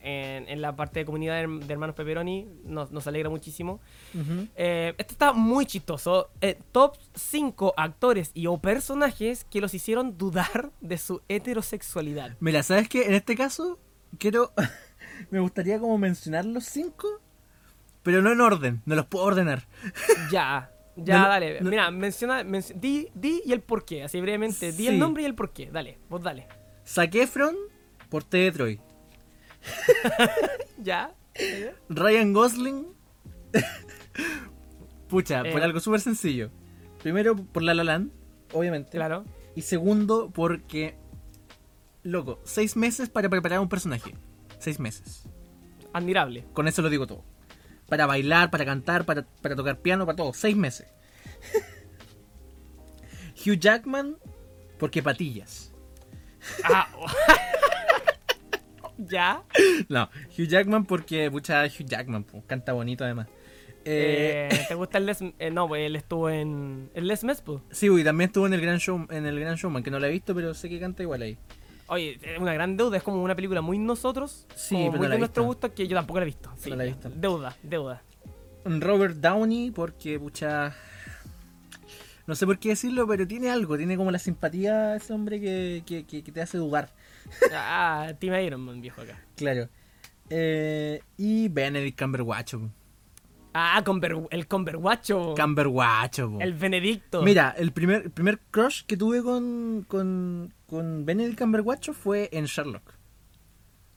en 0.49 0.61
la 0.61 0.75
parte 0.75 0.99
de 0.99 1.05
comunidad 1.05 1.35
de, 1.47 1.73
hermanos 1.73 1.95
Pepperoni, 1.95 2.47
nos, 2.63 2.91
nos 2.91 3.05
alegra 3.07 3.29
muchísimo. 3.29 3.79
Eh, 4.55 4.93
este 4.97 5.13
está 5.13 5.33
muy 5.33 5.65
chistoso. 5.65 6.29
Eh, 6.41 6.57
top 6.71 6.95
5 7.15 7.73
actores 7.77 8.31
y 8.33 8.47
o 8.47 8.57
personajes 8.57 9.45
que 9.45 9.61
los 9.61 9.73
hicieron 9.73 10.17
dudar 10.17 10.71
de 10.81 10.97
su 10.97 11.21
heterosexualidad. 11.27 12.35
Mira, 12.39 12.63
¿sabes 12.63 12.87
qué? 12.89 13.03
En 13.05 13.13
este 13.13 13.35
caso, 13.35 13.79
quiero. 14.17 14.51
me 15.31 15.39
gustaría 15.39 15.79
como 15.79 15.97
mencionar 15.97 16.45
los 16.45 16.63
cinco, 16.65 17.07
pero 18.09 18.23
no 18.23 18.31
en 18.31 18.41
orden, 18.41 18.81
no 18.87 18.95
los 18.95 19.05
puedo 19.05 19.25
ordenar. 19.25 19.67
Ya, 20.31 20.71
ya, 20.95 21.19
No, 21.19 21.27
dale. 21.29 21.61
no. 21.61 21.69
Mira, 21.69 21.91
menciona, 21.91 22.43
menci- 22.43 22.73
di, 22.73 23.07
di 23.13 23.43
y 23.45 23.51
el 23.53 23.61
porqué, 23.61 24.01
así 24.03 24.19
brevemente. 24.19 24.71
Di 24.71 24.77
Sí. 24.83 24.87
el 24.87 24.97
nombre 24.97 25.21
y 25.21 25.25
el 25.27 25.35
porqué. 25.35 25.69
Dale, 25.71 25.99
vos 26.09 26.23
dale. 26.23 26.47
Zac 26.87 27.13
Efron 27.13 27.55
por 28.09 28.23
T 28.23 28.37
de 28.37 28.51
Troy. 28.51 28.81
Ya. 30.81 31.13
Ryan 31.89 32.33
Gosling. 32.33 32.87
Pucha, 35.07 35.39
por 35.43 35.61
Eh. 35.61 35.63
algo 35.63 35.79
súper 35.79 36.01
sencillo. 36.01 36.49
Primero, 37.03 37.35
por 37.35 37.63
La 37.63 37.73
La 37.73 37.83
Land, 37.83 38.11
obviamente. 38.53 38.91
Claro. 38.91 39.23
Y 39.55 39.61
segundo, 39.61 40.31
porque. 40.31 40.95
Loco, 42.03 42.39
seis 42.43 42.75
meses 42.75 43.09
para 43.09 43.29
preparar 43.29 43.59
un 43.59 43.69
personaje. 43.69 44.15
Seis 44.57 44.79
meses. 44.79 45.27
Admirable. 45.93 46.45
Con 46.53 46.67
eso 46.67 46.81
lo 46.81 46.89
digo 46.89 47.07
todo. 47.07 47.23
Para 47.89 48.05
bailar, 48.05 48.49
para 48.51 48.65
cantar, 48.65 49.05
para, 49.05 49.23
para 49.41 49.55
tocar 49.55 49.79
piano, 49.79 50.05
para 50.05 50.15
todo. 50.15 50.33
Seis 50.33 50.55
meses. 50.55 50.87
Hugh 53.45 53.57
Jackman, 53.59 54.17
porque 54.77 55.01
patillas. 55.01 55.73
Ah. 56.63 56.87
ya. 58.97 59.43
No, 59.87 60.09
Hugh 60.37 60.47
Jackman 60.47 60.85
porque, 60.85 61.31
pucha, 61.31 61.65
Hugh 61.65 61.85
Jackman, 61.85 62.23
po, 62.23 62.43
canta 62.45 62.73
bonito 62.73 63.03
además. 63.03 63.27
Eh, 63.85 64.49
Eh, 64.51 64.65
¿Te 64.67 64.75
gusta 64.75 64.97
el 64.97 65.05
Les? 65.05 65.19
eh, 65.21 65.51
no, 65.51 65.67
pues 65.67 65.85
él 65.85 65.95
estuvo 65.95 66.29
en. 66.29 66.89
El 66.93 67.07
Les 67.07 67.23
Mes, 67.23 67.41
pues. 67.41 67.61
sí, 67.71 67.87
y 67.87 68.03
también 68.03 68.29
estuvo 68.29 68.45
en 68.45 68.53
el 68.53 68.61
Gran 68.61 68.77
Show, 68.79 69.07
en 69.09 69.25
el 69.25 69.39
Gran 69.39 69.55
Showman, 69.55 69.83
que 69.83 69.91
no 69.91 69.99
la 69.99 70.07
he 70.07 70.11
visto, 70.11 70.35
pero 70.35 70.53
sé 70.53 70.69
que 70.69 70.79
canta 70.79 71.01
igual 71.03 71.21
ahí. 71.21 71.37
Oye, 71.89 72.19
es 72.21 72.39
una 72.39 72.53
gran 72.53 72.77
deuda, 72.77 72.97
es 72.97 73.03
como 73.03 73.21
una 73.23 73.35
película 73.35 73.61
muy 73.61 73.77
nosotros, 73.79 74.45
Sí, 74.55 74.75
como 74.75 74.91
muy 74.97 75.07
de 75.07 75.17
nuestro 75.17 75.43
gusto, 75.43 75.73
que 75.73 75.87
yo 75.87 75.95
tampoco 75.95 76.19
la 76.19 76.23
he 76.23 76.27
visto. 76.27 76.51
Sí, 76.57 76.69
No 76.69 76.75
la 76.75 76.83
he 76.83 76.87
visto. 76.87 77.09
Deuda, 77.13 77.55
deuda. 77.63 78.03
Robert 78.65 79.15
Downey 79.15 79.71
porque, 79.71 80.19
pucha, 80.19 80.75
no 82.27 82.35
sé 82.35 82.45
por 82.45 82.59
qué 82.59 82.69
decirlo, 82.69 83.07
pero 83.07 83.25
tiene 83.27 83.49
algo, 83.49 83.77
tiene 83.77 83.97
como 83.97 84.11
la 84.11 84.19
simpatía 84.19 84.95
ese 84.95 85.13
hombre 85.13 85.39
que, 85.41 85.81
que, 85.85 86.05
que- 86.05 86.23
que 86.23 86.31
te 86.31 86.41
hace 86.41 86.57
dudar. 86.59 86.93
Ah, 87.53 88.13
Team 88.19 88.35
Iron 88.45 88.61
Man, 88.61 88.81
viejo 88.81 89.01
acá. 89.01 89.19
Claro. 89.35 89.69
Eh, 90.29 91.01
y 91.17 91.47
Benedict 91.49 91.99
Cumberbatch. 91.99 92.53
Ah, 93.53 93.81
Conver- 93.83 94.27
el 94.29 94.47
Converguacho. 94.47 95.33
Cumberbatch. 95.35 96.19
po. 96.21 96.37
el 96.39 96.53
Benedicto. 96.53 97.21
Mira, 97.23 97.55
el 97.57 97.71
primer, 97.71 98.03
el 98.03 98.11
primer 98.11 98.39
crush 98.51 98.83
que 98.85 98.95
tuve 98.95 99.23
con, 99.23 99.85
con, 99.87 100.53
con 100.67 101.05
Benedict 101.05 101.39
Cumberbatch 101.39 101.89
fue 101.91 102.29
en 102.31 102.45
Sherlock. 102.45 102.93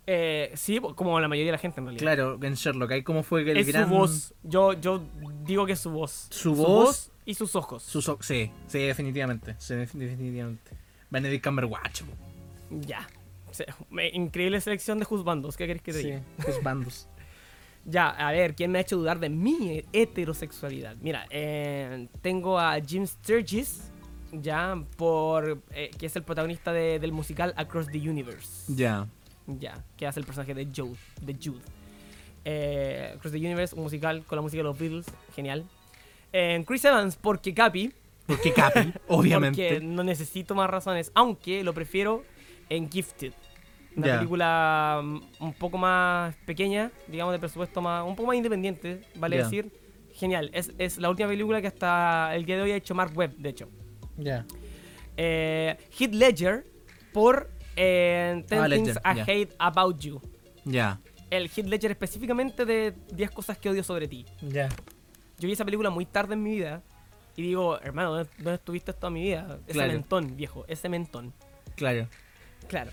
Eh, 0.07 0.51
sí, 0.57 0.81
como 0.97 1.21
la 1.21 1.29
mayoría 1.29 1.53
de 1.53 1.57
la 1.57 1.59
gente 1.59 1.81
en 1.81 1.87
realidad. 1.87 2.03
Claro, 2.03 2.39
en 2.43 2.55
Sherlock. 2.55 2.91
Ahí 2.93 3.03
como 3.03 3.23
fue 3.23 3.43
el 3.43 3.57
es 3.57 3.67
gran... 3.69 3.89
su 3.89 3.95
voz. 3.95 4.35
Yo, 4.43 4.73
yo 4.73 5.03
digo 5.45 5.65
que 5.67 5.73
es 5.73 5.81
su 5.81 5.91
voz. 5.91 6.27
Su 6.31 6.55
voz 6.55 7.13
y 7.25 7.35
sus 7.35 7.55
ojos. 7.55 7.83
sus 7.85 8.09
o- 8.09 8.19
sí, 8.21 8.51
sí, 8.67 8.79
definitivamente. 8.81 9.55
Sí, 9.59 9.75
definitivamente. 9.77 10.73
Benedict 11.11 11.45
Cumberbatch. 11.45 12.03
Ya. 12.71 13.07
Increíble 14.15 14.61
selección 14.63 14.99
de 14.99 15.05
juzbandos. 15.05 15.57
¿Qué 15.59 15.67
querés 15.67 15.83
que 15.83 15.93
te 15.93 15.99
Sí, 16.01 16.05
diga? 16.07 16.23
Ya, 17.85 18.09
a 18.11 18.31
ver, 18.33 18.55
¿quién 18.55 18.71
me 18.71 18.79
ha 18.79 18.83
hecho 18.83 18.97
dudar 18.97 19.19
de 19.19 19.29
mi 19.29 19.83
heterosexualidad? 19.93 20.97
Mira, 21.01 21.27
eh, 21.31 22.07
tengo 22.21 22.59
a 22.59 22.79
Jim 22.81 23.07
Sturgis, 23.07 23.91
ya, 24.31 24.81
por 24.97 25.61
eh, 25.73 25.91
que 25.99 26.07
es 26.07 26.15
el 26.17 26.23
protagonista 26.23 26.73
de- 26.73 26.99
del 27.01 27.11
musical 27.13 27.53
Across 27.57 27.89
the 27.91 27.99
Universe. 28.09 28.73
Ya. 28.73 29.07
Ya, 29.47 29.83
que 29.97 30.07
hace 30.07 30.21
el 30.21 30.27
personaje 30.27 30.55
de 30.55 30.67
Jude. 30.67 30.97
De 31.21 31.35
Jude. 31.35 31.61
Eh, 32.45 33.13
Across 33.17 33.33
the 33.33 33.39
Universe, 33.39 33.75
un 33.75 33.83
musical 33.83 34.25
con 34.25 34.37
la 34.37 34.43
música 34.43 34.59
de 34.59 34.65
los 34.65 34.79
Beatles, 34.79 35.07
genial. 35.35 35.65
Chris 36.67 36.85
Evans, 36.85 37.17
porque 37.21 37.53
Capi, 37.53 37.93
Porque 38.27 38.53
Capi, 38.53 38.93
obviamente. 39.09 39.69
porque 39.75 39.85
no 39.85 40.05
necesito 40.05 40.55
más 40.55 40.71
razones, 40.71 41.11
aunque 41.15 41.63
lo 41.65 41.75
prefiero 41.75 42.23
en 42.69 42.91
Gifted. 42.91 43.33
Una 43.97 44.07
película 44.19 45.01
mm, 45.03 45.21
un 45.41 45.53
poco 45.55 45.79
más 45.79 46.35
pequeña, 46.47 46.91
digamos 47.09 47.33
de 47.33 47.39
presupuesto 47.39 47.81
más, 47.83 48.05
un 48.07 48.17
poco 48.17 48.29
más 48.29 48.37
independiente, 48.37 49.03
vale 49.17 49.37
decir. 49.39 49.71
Genial, 50.15 50.51
es, 50.53 50.73
es 50.79 50.99
la 50.99 51.09
última 51.09 51.29
película 51.29 51.61
que 51.61 51.67
hasta 51.69 52.35
el 52.35 52.45
día 52.45 52.57
de 52.57 52.63
hoy 52.63 52.71
ha 52.73 52.77
hecho 52.77 52.95
Mark 52.95 53.13
Webb, 53.17 53.37
de 53.37 53.49
hecho. 53.49 53.69
Ya. 54.19 54.45
Eh, 55.17 55.77
Heath 55.99 56.15
Ledger 56.15 56.67
por 57.13 57.51
eh, 57.77 58.45
10 58.49 58.61
Ah, 58.61 58.69
Things 58.69 58.87
Ledger, 58.89 59.03
I. 59.05 59.21
Hate 59.21 59.55
About 59.59 59.99
You. 60.01 60.21
Ya. 60.65 61.01
El 61.31 61.45
Heath 61.49 61.67
Ledger 61.67 61.91
específicamente 61.93 62.65
de 62.67 62.93
10 63.15 63.31
cosas 63.31 63.57
que 63.59 63.71
odio 63.71 63.83
sobre 63.83 64.07
ti. 64.07 64.27
Ya. 64.43 64.69
Yo 65.39 65.47
vi 65.47 65.53
esa 65.53 65.65
película 65.65 65.89
muy 65.91 66.05
tarde 66.07 66.35
en 66.35 66.43
mi 66.43 66.51
vida 66.57 66.83
y 67.35 67.43
digo, 67.43 67.81
hermano, 67.81 68.13
¿dónde, 68.15 68.31
dónde 68.37 68.55
estuviste 68.57 68.93
toda 68.93 69.11
mi 69.11 69.23
vida? 69.23 69.59
Ese 69.67 69.73
Claro. 69.73 69.93
mentón, 69.95 70.37
viejo, 70.37 70.65
ese 70.69 70.89
mentón. 70.91 71.33
Claro. 71.75 72.07
Claro. 72.69 72.91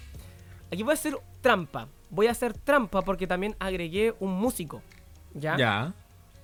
Aquí 0.72 0.84
voy 0.84 0.92
a 0.92 0.94
hacer 0.94 1.18
trampa. 1.42 1.88
Voy 2.10 2.28
a 2.28 2.32
hacer 2.32 2.54
trampa 2.54 3.02
porque 3.02 3.28
también 3.28 3.56
agregué 3.60 4.14
un 4.20 4.32
músico. 4.34 4.82
¿Ya? 5.34 5.58
Ya. 5.58 5.94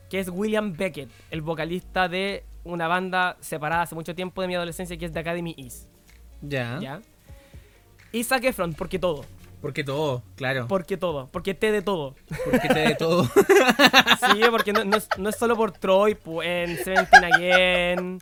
Que 0.09 0.19
es 0.19 0.29
William 0.29 0.73
Beckett, 0.75 1.09
el 1.31 1.41
vocalista 1.41 2.07
de 2.07 2.43
una 2.63 2.87
banda 2.87 3.37
separada 3.41 3.83
hace 3.83 3.95
mucho 3.95 4.15
tiempo 4.15 4.41
de 4.41 4.47
mi 4.47 4.55
adolescencia 4.55 4.97
que 4.97 5.05
es 5.05 5.11
The 5.11 5.19
Academy 5.19 5.53
Is. 5.57 5.87
Ya. 6.41 6.79
¿Ya? 6.81 7.01
Y 8.11 8.23
Zac 8.23 8.43
Efron, 8.43 8.73
porque 8.73 8.99
todo. 8.99 9.25
Porque 9.61 9.83
todo, 9.83 10.21
claro. 10.35 10.67
Porque 10.67 10.95
todo. 10.95 11.27
Porque 11.31 11.53
te 11.55 11.71
de 11.71 11.81
todo. 11.81 12.15
Porque 12.43 12.67
te 12.67 12.79
de 12.79 12.95
todo. 12.95 13.27
Sí, 14.31 14.41
porque 14.51 14.73
no, 14.73 14.83
no 14.85 14.97
es, 14.97 15.07
no 15.17 15.29
es 15.29 15.35
solo 15.35 15.55
por 15.55 15.71
Troy, 15.71 16.17
en 16.43 16.77
Seventeen 16.77 17.23
Again, 17.25 18.19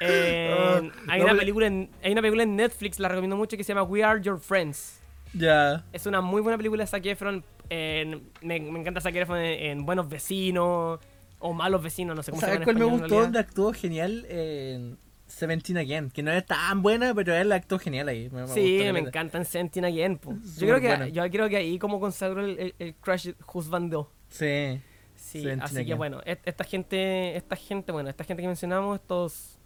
Eh, 0.00 0.54
Oh, 0.56 0.90
hay, 1.08 1.20
no, 1.20 1.26
una 1.26 1.36
película 1.36 1.66
en, 1.66 1.90
hay 2.02 2.12
una 2.12 2.20
película 2.20 2.42
en 2.42 2.56
Netflix, 2.56 2.98
la 2.98 3.08
recomiendo 3.08 3.36
mucho, 3.36 3.56
que 3.56 3.64
se 3.64 3.72
llama 3.74 3.82
We 3.84 4.02
Are 4.04 4.20
Your 4.20 4.38
Friends. 4.38 4.95
Ya. 5.36 5.84
Es 5.92 6.06
una 6.06 6.20
muy 6.20 6.40
buena 6.42 6.56
película 6.56 6.82
de 6.82 6.86
Zac 6.86 7.04
Efron. 7.06 7.44
en- 7.68 8.30
me, 8.42 8.60
me 8.60 8.80
encanta 8.80 9.00
Zac 9.00 9.14
Efron 9.14 9.38
en, 9.38 9.78
en 9.78 9.86
Buenos 9.86 10.08
Vecinos 10.08 11.00
o 11.38 11.52
Malos 11.52 11.82
Vecinos, 11.82 12.16
no 12.16 12.22
sé 12.22 12.30
cómo 12.30 12.40
se 12.40 12.46
¿Sabes 12.46 12.60
llama 12.60 12.64
cuál 12.64 12.78
me 12.78 12.84
gustó? 12.98 13.20
Donde 13.22 13.38
actuó 13.38 13.72
genial 13.72 14.24
en 14.28 14.98
Seventeen 15.26 15.76
Again. 15.78 16.10
Que 16.10 16.22
no 16.22 16.32
es 16.32 16.46
tan 16.46 16.80
buena, 16.82 17.12
pero 17.14 17.34
él 17.34 17.50
actuó 17.52 17.78
genial 17.78 18.08
ahí. 18.08 18.30
Me, 18.30 18.42
me 18.42 18.48
Sí, 18.48 18.78
me 18.92 19.00
encanta 19.00 19.36
en 19.38 19.44
Sentin 19.44 19.84
Again. 19.84 20.18
po. 20.18 20.32
Yo 20.32 20.66
creo, 20.66 20.80
que, 20.80 20.86
buena. 20.88 21.08
yo 21.08 21.28
creo 21.30 21.48
que 21.48 21.56
ahí 21.56 21.78
como 21.78 22.00
consagró 22.00 22.44
el, 22.44 22.58
el, 22.58 22.74
el 22.78 22.94
Crash 22.94 23.30
Husband 23.52 23.92
2. 23.92 24.06
Sí. 24.28 24.80
Sí, 25.16 25.48
así 25.60 25.84
que 25.84 25.94
bueno, 25.94 26.20
esta 26.24 26.62
gente, 26.62 27.36
esta 27.36 27.56
gente, 27.56 27.90
bueno, 27.90 28.08
esta 28.08 28.22
gente 28.22 28.42
que 28.42 28.46
mencionamos, 28.48 29.00
estos 29.00 29.58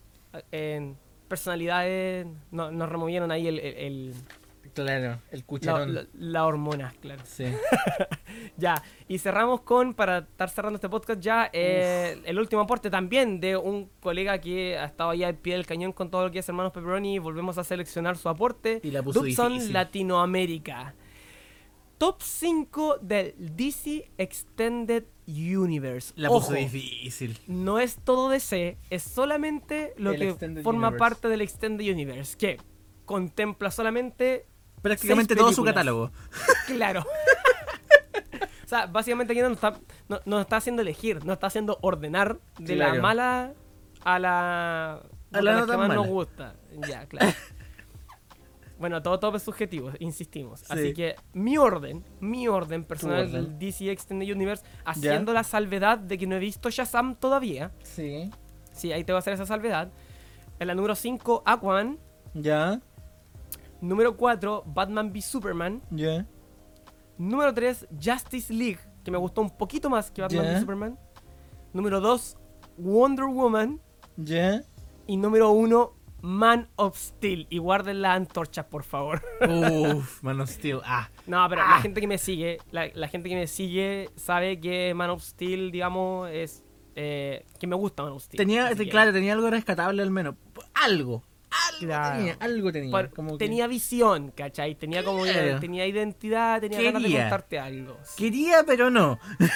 eh, 0.52 0.94
personalidades, 1.28 2.26
no- 2.50 2.70
nos 2.70 2.88
removieron 2.88 3.30
ahí 3.30 3.46
el- 3.48 4.14
Claro, 4.74 5.20
el 5.30 5.44
cucharón. 5.44 5.94
la- 5.94 6.06
la 6.14 6.46
hormona, 6.46 6.94
claro. 7.00 7.22
Sí. 7.26 7.44
Ya, 8.56 8.82
y 9.08 9.18
cerramos 9.18 9.62
con, 9.62 9.94
para 9.94 10.18
estar 10.18 10.48
cerrando 10.50 10.76
este 10.76 10.88
podcast 10.88 11.20
ya, 11.20 11.50
eh, 11.52 12.20
el 12.24 12.38
último 12.38 12.62
aporte 12.62 12.90
también 12.90 13.40
de 13.40 13.56
un 13.56 13.90
colega 14.00 14.38
que 14.40 14.78
ha 14.78 14.84
estado 14.84 15.14
ya 15.14 15.26
al 15.28 15.34
pie 15.36 15.54
del 15.54 15.66
cañón 15.66 15.92
con 15.92 16.10
todo 16.10 16.24
lo 16.26 16.30
que 16.30 16.38
es 16.40 16.48
Hermanos 16.48 16.72
Pepperoni. 16.72 17.18
Volvemos 17.18 17.58
a 17.58 17.64
seleccionar 17.64 18.16
su 18.16 18.28
aporte. 18.28 18.80
Y 18.84 18.90
la 18.92 19.02
puso 19.02 19.22
Dubson. 19.24 19.72
Latinoamérica. 19.72 20.94
Top 21.98 22.22
5 22.22 22.98
del 23.02 23.34
DC 23.38 24.10
Extended 24.16 25.04
Universe. 25.26 26.12
La 26.16 26.30
Ojo, 26.30 26.40
puso 26.40 26.54
difícil. 26.54 27.38
no 27.46 27.78
es 27.78 27.96
todo 27.96 28.28
DC, 28.30 28.78
es 28.90 29.02
solamente 29.02 29.92
lo 29.96 30.12
El 30.12 30.18
que 30.36 30.62
forma 30.62 30.88
Universe. 30.88 30.98
parte 30.98 31.28
del 31.28 31.40
Extended 31.42 31.84
Universe, 31.92 32.36
que 32.38 32.58
contempla 33.04 33.70
solamente 33.70 34.46
Prácticamente 34.82 35.34
todo 35.36 35.52
su 35.52 35.64
catálogo. 35.64 36.10
Claro. 36.66 37.04
o 38.64 38.68
sea, 38.68 38.86
básicamente 38.86 39.32
aquí 39.32 39.42
nos 39.42 39.52
está, 39.52 39.74
no- 40.08 40.20
nos 40.24 40.40
está 40.42 40.56
haciendo 40.56 40.82
elegir, 40.82 41.24
nos 41.24 41.34
está 41.34 41.48
haciendo 41.48 41.78
ordenar 41.82 42.38
de 42.58 42.76
la 42.76 42.94
mala 42.94 43.52
a 44.04 44.18
la, 44.18 44.92
A 45.32 45.42
la 45.42 45.66
que 45.66 45.76
más 45.76 45.88
nos 45.94 46.06
gusta. 46.06 46.54
Ya, 46.88 47.06
claro. 47.06 47.32
bueno, 48.78 49.02
todo, 49.02 49.18
todo 49.18 49.36
es 49.36 49.42
subjetivo, 49.42 49.90
insistimos. 49.98 50.62
Así 50.70 50.88
Sí. 50.88 50.94
que 50.94 51.16
mi 51.34 51.58
orden, 51.58 52.04
mi 52.20 52.48
orden 52.48 52.84
personal 52.84 53.26
orden. 53.26 53.32
del 53.32 53.58
DC 53.58 53.90
Extended 53.90 54.32
Universe, 54.34 54.64
haciendo 54.84 55.32
la 55.34 55.42
salvedad 55.44 55.98
de 55.98 56.16
que 56.16 56.26
no 56.26 56.36
he 56.36 56.38
visto 56.38 56.70
Shazam 56.70 57.14
todavía. 57.16 57.72
Sí. 57.82 58.30
Sí, 58.72 58.92
ahí 58.92 59.04
te 59.04 59.12
voy 59.12 59.16
a 59.16 59.18
hacer 59.18 59.34
esa 59.34 59.44
salvedad. 59.46 59.90
En 60.60 60.68
la 60.68 60.74
número 60.74 60.94
5, 60.94 61.42
Aquaman. 61.44 61.98
Ya. 62.34 62.80
Número 63.80 64.16
4, 64.16 64.64
Batman 64.66 65.10
v 65.12 65.20
Superman. 65.22 65.82
Ya. 65.90 66.26
Número 67.18 67.52
3, 67.52 67.86
Justice 68.02 68.52
League, 68.52 68.80
que 69.04 69.10
me 69.10 69.18
gustó 69.18 69.40
un 69.42 69.50
poquito 69.50 69.88
más 69.90 70.10
que 70.10 70.22
Batman 70.22 70.44
Ya. 70.44 70.52
v 70.52 70.60
Superman. 70.60 70.98
Número 71.72 72.00
2, 72.00 72.36
Wonder 72.78 73.26
Woman. 73.26 73.80
Ya. 74.16 74.62
Y 75.06 75.16
número 75.16 75.50
1, 75.50 75.94
Man 76.22 76.68
of 76.76 76.96
Steel. 76.98 77.46
Y 77.50 77.58
guarden 77.58 78.02
las 78.02 78.16
antorchas, 78.16 78.66
por 78.66 78.84
favor. 78.84 79.22
Uf, 79.48 80.22
Man 80.22 80.40
of 80.40 80.50
Steel. 80.50 80.80
Ah. 80.84 81.08
No, 81.26 81.46
pero 81.48 81.62
la 81.62 81.76
Ah. 81.76 81.80
gente 81.80 82.00
que 82.00 82.06
me 82.06 82.18
sigue, 82.18 82.58
la, 82.70 82.88
la 82.94 83.08
gente 83.08 83.28
que 83.28 83.34
me 83.34 83.46
sigue 83.46 84.10
sabe 84.16 84.60
que 84.60 84.92
Man 84.94 85.10
of 85.10 85.22
Steel, 85.22 85.70
digamos, 85.70 86.28
es... 86.30 86.64
eh, 86.96 87.46
que 87.58 87.66
me 87.66 87.76
gusta 87.76 88.02
Man 88.02 88.12
of 88.12 88.22
Steel. 88.22 88.36
Tenía, 88.38 88.74
que, 88.74 88.88
claro, 88.88 89.12
tenía 89.12 89.32
algo 89.32 89.48
rescatable 89.48 90.02
al 90.02 90.10
menos. 90.10 90.34
Algo. 90.74 91.22
Algo 91.50 91.80
Claro. 91.80 92.16
tenía, 92.18 92.36
algo 92.38 92.72
tenía. 92.72 92.90
por- 92.92 93.10
como 93.10 93.32
que- 93.32 93.44
tenía 93.44 93.66
visión, 93.66 94.30
¿cachai? 94.30 94.76
Tenía 94.76 95.02
como 95.04 95.24
Claro. 95.24 95.58
tenía 95.58 95.84
identidad, 95.86 96.60
tenía 96.60 96.78
ganas 96.80 97.02
de 97.02 97.08
Quería. 97.08 97.22
contarte 97.24 97.58
algo. 97.58 97.98
Sí. 98.04 98.24
Quería, 98.24 98.62
pero 98.64 98.88
no. 98.90 99.18
No, 99.40 99.48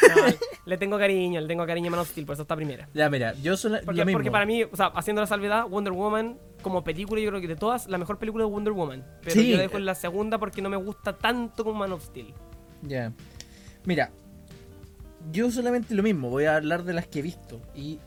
le 0.66 0.76
tengo 0.76 0.98
cariño, 0.98 1.40
le 1.40 1.46
tengo 1.46 1.64
cariño 1.66 1.88
a 1.88 1.90
Man 1.92 2.00
of 2.00 2.08
Steel, 2.10 2.26
por 2.26 2.32
eso 2.34 2.42
está 2.42 2.56
primera. 2.56 2.88
Ya, 2.94 3.08
mira, 3.08 3.34
yo 3.34 3.56
soy 3.56 3.78
Porque, 3.84 4.00
lo 4.00 4.06
mismo. 4.06 4.18
porque 4.18 4.30
para 4.32 4.44
mí, 4.44 4.64
o 4.64 4.74
sea, 4.76 4.86
haciendo 4.86 5.20
la 5.22 5.26
salvedad, 5.28 5.68
Wonder 5.68 5.92
Woman, 5.92 6.36
como 6.62 6.82
película, 6.82 7.20
yo 7.20 7.28
creo 7.30 7.40
que 7.40 7.46
de 7.48 7.56
todas, 7.56 7.86
la 7.86 7.98
mejor 7.98 8.18
película 8.18 8.44
es 8.44 8.50
Wonder 8.50 8.72
Woman. 8.72 9.04
Pero 9.22 9.34
Sí. 9.34 9.50
yo 9.50 9.56
la 9.56 9.62
dejo 9.62 9.76
en 9.76 9.84
la 9.84 9.94
segunda 9.94 10.38
porque 10.38 10.62
no 10.62 10.70
me 10.70 10.76
gusta 10.76 11.16
tanto 11.16 11.62
como 11.62 11.78
Man 11.78 11.92
of 11.92 12.04
Steel. 12.04 12.34
Ya. 12.82 13.12
Mira, 13.84 14.10
yo 15.30 15.50
solamente 15.50 15.94
lo 15.94 16.02
mismo, 16.02 16.28
voy 16.28 16.44
a 16.46 16.56
hablar 16.56 16.82
de 16.84 16.92
las 16.92 17.06
que 17.06 17.20
he 17.20 17.22
visto. 17.22 17.60
Y 17.74 17.98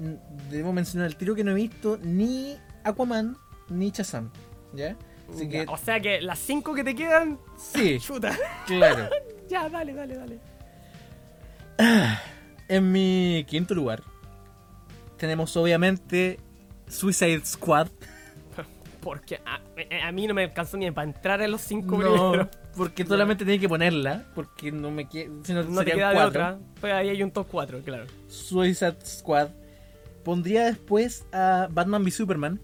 debo 0.52 0.74
mencionar 0.74 1.08
el 1.08 1.16
tiro 1.16 1.36
que 1.36 1.44
no 1.44 1.52
he 1.52 1.56
visto 1.56 1.98
ni 2.04 2.58
Aquaman 2.84 3.38
ni 3.70 3.92
Shazam. 3.92 4.30
¿Ya? 4.74 4.96
Así 5.34 5.48
que, 5.50 5.66
O 5.68 5.78
sea 5.78 6.00
que 6.00 6.22
las 6.22 6.40
cinco 6.40 6.74
que 6.74 6.84
te 6.84 6.96
quedan, 6.96 7.40
sí, 7.58 8.00
chuta. 8.02 8.36
claro. 8.66 9.10
ya, 9.50 9.68
dale, 9.70 9.94
dale, 9.94 10.16
dale. 10.16 10.40
En 12.70 12.92
mi 12.92 13.46
quinto 13.48 13.74
lugar 13.76 14.02
tenemos 15.18 15.56
obviamente 15.58 16.40
Suicide 16.88 17.46
Squad. 17.46 17.88
Porque 19.02 19.40
a, 19.46 19.62
a 20.08 20.12
mí 20.12 20.28
no 20.28 20.34
me 20.34 20.44
alcanzó 20.44 20.76
ni 20.78 20.90
para 20.92 21.08
entrar 21.08 21.42
en 21.42 21.52
los 21.52 21.62
cinco 21.62 21.98
No, 21.98 22.32
primeros. 22.32 22.48
porque 22.76 23.06
solamente 23.06 23.46
tenía 23.46 23.60
que 23.60 23.70
ponerla, 23.70 24.26
porque 24.36 24.72
no 24.72 24.92
me 24.92 25.08
queda, 25.08 25.32
si 25.44 25.54
no, 25.54 25.64
No 25.64 25.84
te 25.84 25.92
queda 25.94 26.12
de 26.12 26.20
otra. 26.20 26.60
Pues 26.82 26.92
ahí 26.92 27.10
hay 27.10 27.24
un 27.24 27.32
top 27.32 27.48
4, 27.50 27.82
claro. 27.84 28.06
Suicide 28.28 28.98
Squad. 29.06 29.50
Pondría 30.26 30.66
después 30.66 31.26
a 31.32 31.70
Batman 31.72 32.02
v 32.02 32.12
Superman 32.12 32.60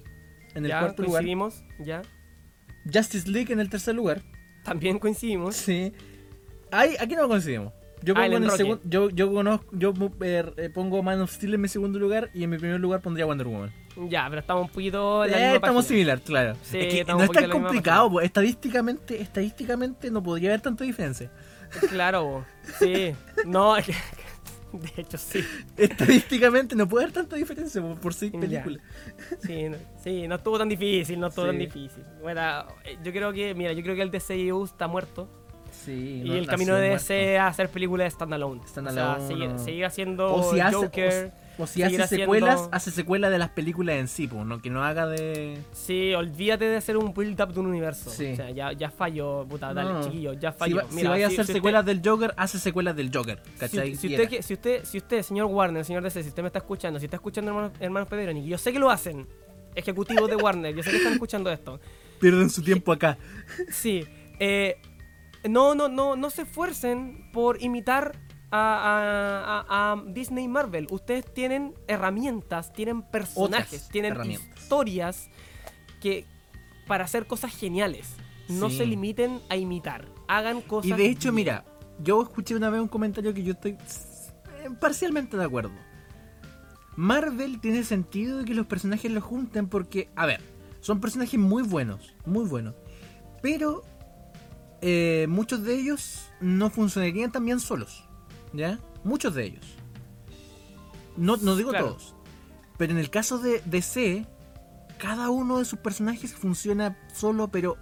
en 0.56 0.66
el 0.66 0.70
ya 0.72 0.80
cuarto 0.80 1.04
lugar. 1.04 1.22
coincidimos, 1.22 1.64
ya. 1.80 2.02
Justice 2.92 3.30
League 3.30 3.52
en 3.54 3.60
el 3.60 3.70
tercer 3.70 3.96
lugar. 3.96 4.22
También 4.64 5.00
coincidimos. 5.00 5.56
Sí. 5.56 5.94
Ay, 6.72 6.96
aquí 7.00 7.16
no 7.16 7.28
coincidimos. 7.28 7.74
Yo 8.02 8.14
Ah, 8.18 8.24
pongo 8.24 8.36
en 8.38 8.44
el 8.44 8.52
segundo, 8.52 8.82
yo, 8.84 9.10
yo 9.12 9.32
conozco, 9.34 9.66
yo 9.72 9.94
eh, 10.22 10.70
pongo 10.74 11.02
Man 11.04 11.22
of 11.22 11.32
Steel 11.32 11.54
en 11.54 11.62
mi 11.62 11.70
segundo 11.70 12.00
lugar 12.00 12.30
y 12.34 12.44
en 12.44 12.50
mi 12.50 12.58
primer 12.58 12.78
lugar 12.82 13.02
pondría 13.02 13.26
Wonder 13.26 13.48
Woman. 13.48 13.72
Ya, 14.10 14.26
pero 14.28 14.42
estamos 14.42 14.64
un 14.66 14.70
poquito 14.70 15.26
la 15.26 15.32
Eh, 15.38 15.42
misma 15.42 15.56
estamos 15.56 15.86
similar, 15.86 16.20
claro. 16.20 16.58
Sí, 16.64 16.80
es 16.80 16.94
que 16.94 17.06
no 17.06 17.24
es 17.24 17.32
tan 17.32 17.50
complicado, 17.50 18.20
estadísticamente, 18.20 19.22
estadísticamente 19.22 20.12
no 20.12 20.22
podría 20.22 20.50
haber 20.50 20.60
tanta 20.60 20.84
diferencia. 20.84 21.32
Claro, 21.90 22.46
sí. 22.78 23.16
No, 23.46 23.78
es 23.78 23.86
que- 23.86 23.94
de 24.74 25.02
hecho 25.02 25.18
sí. 25.18 25.44
Estadísticamente 25.78 26.76
no 26.76 26.88
puede 26.88 27.06
haber 27.06 27.14
tanta 27.14 27.36
diferencia 27.36 27.82
por, 27.82 28.00
por 28.00 28.14
seis 28.14 28.32
películas. 28.32 28.82
Sí 29.41 29.70
no, 29.70 29.78
sí, 30.04 30.28
no 30.28 30.36
estuvo 30.36 30.58
tan 30.58 30.70
difícil, 30.70 31.20
no 31.20 31.28
estuvo 31.28 31.45
tan 31.45 31.60
difícil. 31.60 32.04
Bueno, 32.22 32.41
eh, 32.84 32.98
yo 33.04 33.12
creo 33.12 33.32
que, 33.34 33.54
mira, 33.54 33.74
yo 33.74 33.84
creo 33.84 33.95
que 33.95 34.02
el 34.02 34.12
DCU 34.12 34.66
está 34.66 34.88
muerto. 34.88 35.30
Sí, 35.72 36.22
y 36.24 36.30
no, 36.30 36.36
el 36.36 36.48
camino 36.48 36.76
de. 36.76 36.90
DC 36.90 37.38
a 37.38 37.48
hacer 37.48 37.70
películas 37.70 38.06
de 38.06 38.12
standalone. 38.12 38.62
Standalone, 38.68 39.12
O 39.12 39.18
sea, 39.18 39.28
seguir, 39.28 39.60
seguir 39.60 39.86
haciendo 39.86 40.34
O 40.34 40.54
si 40.54 40.60
hace, 40.60 40.76
Joker. 40.76 41.32
o, 41.32 41.43
o 41.58 41.68
si 41.68 41.84
hace 41.84 42.02
haciendo- 42.02 42.24
secuelas, 42.26 42.70
hace 42.72 42.92
secuelas 42.92 43.32
de 43.32 43.38
las 43.38 43.50
películas 43.50 43.96
en 43.98 44.08
sí, 44.08 44.28
pues, 44.28 44.46
no, 44.46 44.62
que 44.62 44.70
no 44.70 44.84
haga 44.84 45.06
de... 45.08 45.58
Sí, 45.72 46.14
olvídate 46.14 46.66
de 46.66 46.78
hacer 46.78 46.98
un 46.98 47.14
build-up 47.14 47.54
de 47.54 47.60
un 47.60 47.68
universo. 47.68 48.10
Sí. 48.10 48.32
O 48.34 48.36
sea, 48.36 48.50
ya, 48.52 48.72
ya 48.74 48.90
falló, 48.90 49.46
puta, 49.48 49.74
dale, 49.74 50.04
chiquillo, 50.06 50.34
ya 50.34 50.52
Si, 50.52 50.58
falló. 50.58 50.76
va- 50.78 50.84
si 50.90 51.04
vaya 51.08 51.26
a 51.26 51.28
hacer 51.28 51.36
si 51.38 51.42
usted- 51.42 51.54
secuelas 51.54 51.86
del 51.86 52.02
Joker, 52.04 52.34
hace 52.38 52.60
secuelas 52.60 52.96
del 52.96 53.12
Joker, 53.14 53.42
¿cachai? 53.60 53.96
si 53.96 54.08
usted, 54.08 54.42
si 54.42 54.54
usted, 54.54 54.84
si 54.86 54.98
usted, 54.98 55.22
señor 55.22 55.46
Warner, 55.48 55.86
señor 55.86 56.04
DC, 56.04 56.24
si 56.24 56.30
usted 56.30 56.42
me 56.44 56.48
está 56.48 56.60
escuchando, 56.60 57.00
si 57.00 57.06
está 57.06 57.18
escuchando 57.18 57.52
hermanos, 57.52 57.72
hermanos 57.80 58.10
Pederoni, 58.10 58.42
y 58.46 58.50
yo 58.50 58.58
sé 58.58 58.74
que 58.74 58.80
lo 58.80 58.90
hacen, 58.90 59.28
ejecutivos 59.76 60.30
de 60.30 60.36
Warner, 60.36 60.76
yo 60.76 60.84
sé 60.84 60.92
que 60.92 60.98
están 60.98 61.14
escuchando 61.14 61.52
esto. 61.52 61.80
Pierden 62.20 62.50
su 62.50 62.62
tiempo 62.64 62.92
acá. 62.92 63.18
Sí, 63.70 64.06
eh, 64.40 64.78
no, 65.50 65.76
no, 65.76 65.90
no, 65.90 66.16
no 66.16 66.30
se 66.30 66.44
esfuercen 66.44 67.30
por 67.34 67.62
imitar 67.62 68.18
a, 68.56 69.66
a- 69.66 69.66
a- 69.68 69.92
a 69.94 70.04
Disney 70.14 70.48
Marvel. 70.48 70.88
Ustedes 70.92 71.26
tienen 71.34 71.74
herramientas, 71.88 72.72
tienen 72.74 73.02
personajes, 73.02 73.74
Otras 73.86 73.90
tienen 73.90 74.32
historias 74.32 75.30
que 76.00 76.26
para 76.88 77.06
hacer 77.06 77.26
cosas 77.26 77.56
geniales. 77.56 78.10
No 78.50 78.70
Sí. 78.70 78.78
se 78.78 78.86
limiten 78.86 79.40
a 79.50 79.56
imitar. 79.56 80.08
Hagan 80.28 80.62
cosas. 80.62 80.92
Y 80.92 80.94
de 80.94 81.08
hecho, 81.08 81.30
bien. 81.32 81.36
mira, 81.36 81.66
yo 82.04 82.22
escuché 82.22 82.56
una 82.56 82.70
vez 82.70 82.82
un 82.82 82.88
comentario 82.90 83.34
que 83.34 83.42
yo 83.44 83.54
estoy 83.54 83.72
eh, 83.72 84.70
parcialmente 84.80 85.36
de 85.38 85.46
acuerdo. 85.46 85.72
Marvel 86.96 87.60
tiene 87.60 87.84
sentido 87.84 88.40
de 88.40 88.46
que 88.46 88.54
los 88.54 88.68
personajes 88.68 89.12
los 89.12 89.24
junten 89.24 89.68
porque, 89.68 90.10
a 90.16 90.26
ver, 90.28 90.42
son 90.82 91.00
personajes 91.02 91.40
muy 91.40 91.64
buenos, 91.64 92.14
muy 92.26 92.46
buenos. 92.46 92.76
Pero 93.42 93.84
eh, 94.82 95.26
muchos 95.30 95.64
de 95.64 95.76
ellos 95.76 96.28
no 96.40 96.70
funcionarían 96.70 97.32
tan 97.32 97.46
bien 97.46 97.60
solos. 97.60 98.03
¿Ya? 98.54 98.80
Muchos 99.04 99.34
de 99.36 99.46
ellos. 99.46 99.66
No, 101.18 101.38
no 101.38 101.56
digo 101.56 101.70
Claro. 101.72 101.88
todos. 101.90 102.16
Pero 102.78 102.94
en 102.94 103.00
el 103.00 103.10
caso 103.10 103.38
de 103.38 103.62
DC, 103.66 104.26
cada 104.98 105.30
uno 105.30 105.60
de 105.60 105.66
sus 105.66 105.80
personajes 105.80 106.34
funciona 106.34 106.98
solo, 107.14 107.50
pero 107.50 107.78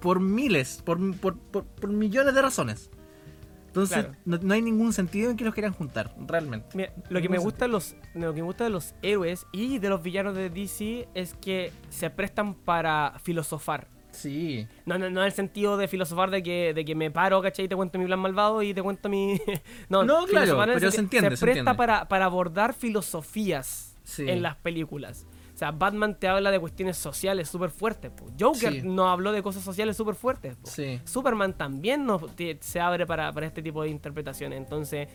por 0.00 0.20
miles, 0.20 0.80
por, 0.84 0.98
por, 1.18 1.38
por- 1.38 1.64
por 1.66 1.90
millones 1.90 2.34
de 2.34 2.42
razones. 2.42 2.90
Entonces, 3.66 3.98
Claro. 4.06 4.18
no, 4.24 4.38
no 4.38 4.54
hay 4.54 4.62
ningún 4.62 4.92
sentido 4.92 5.30
en 5.30 5.36
que 5.36 5.44
los 5.44 5.52
quieran 5.52 5.72
juntar, 5.74 6.14
realmente. 6.26 6.68
Mira, 6.74 6.92
lo 7.10 7.20
que 7.20 7.28
me 7.28 7.38
gusta 7.38 7.68
los 7.68 7.94
lo 8.14 8.32
que 8.32 8.40
me 8.40 8.46
gusta 8.46 8.64
de 8.64 8.70
los 8.70 8.94
héroes 9.02 9.46
y 9.52 9.78
de 9.78 9.88
los 9.90 10.02
villanos 10.02 10.34
de 10.34 10.48
DC 10.50 11.08
es 11.14 11.34
que 11.34 11.72
se 11.90 12.08
prestan 12.10 12.54
para 12.54 13.18
filosofar. 13.22 13.88
Sí. 14.20 14.66
No, 14.86 14.98
no, 14.98 15.08
no 15.10 15.20
en 15.20 15.26
el 15.26 15.32
sentido 15.32 15.76
de 15.76 15.88
filosofar 15.88 16.30
de 16.30 16.42
que, 16.42 16.74
de 16.74 16.84
que 16.84 16.94
me 16.94 17.10
paro, 17.10 17.40
¿cachai? 17.42 17.66
Y 17.66 17.68
te 17.68 17.76
cuento 17.76 17.98
mi 17.98 18.06
plan 18.06 18.18
malvado 18.18 18.62
y 18.62 18.74
te 18.74 18.82
cuento 18.82 19.08
mi... 19.08 19.40
no, 19.88 20.02
No, 20.04 20.26
claro, 20.26 20.62
en 20.64 20.74
pero 20.74 20.90
se 20.90 21.00
entiende, 21.00 21.30
Se 21.30 21.36
se 21.36 21.44
presta 21.46 21.60
entiende. 21.60 21.76
para, 21.76 22.08
para 22.08 22.24
abordar 22.26 22.74
filosofías 22.74 23.94
Sí. 24.04 24.28
en 24.28 24.42
las 24.42 24.56
películas. 24.56 25.26
O 25.54 25.58
sea, 25.58 25.70
Batman 25.70 26.18
te 26.18 26.28
habla 26.28 26.50
de 26.50 26.58
cuestiones 26.60 26.96
sociales 26.96 27.48
súper 27.50 27.68
fuertes. 27.70 28.10
po. 28.10 28.26
Joker 28.40 28.72
Sí. 28.74 28.80
no 28.84 29.08
habló 29.10 29.32
de 29.32 29.42
cosas 29.42 29.62
sociales 29.62 29.96
súper 29.98 30.14
fuertes. 30.14 30.56
Sí. 30.62 31.00
Superman 31.04 31.52
también 31.52 32.06
nos, 32.06 32.34
te- 32.34 32.56
se 32.62 32.80
abre 32.80 33.06
para, 33.06 33.30
para 33.32 33.46
este 33.46 33.60
tipo 33.60 33.82
de 33.82 33.90
interpretaciones. 33.90 34.56
Entonces, 34.58 35.08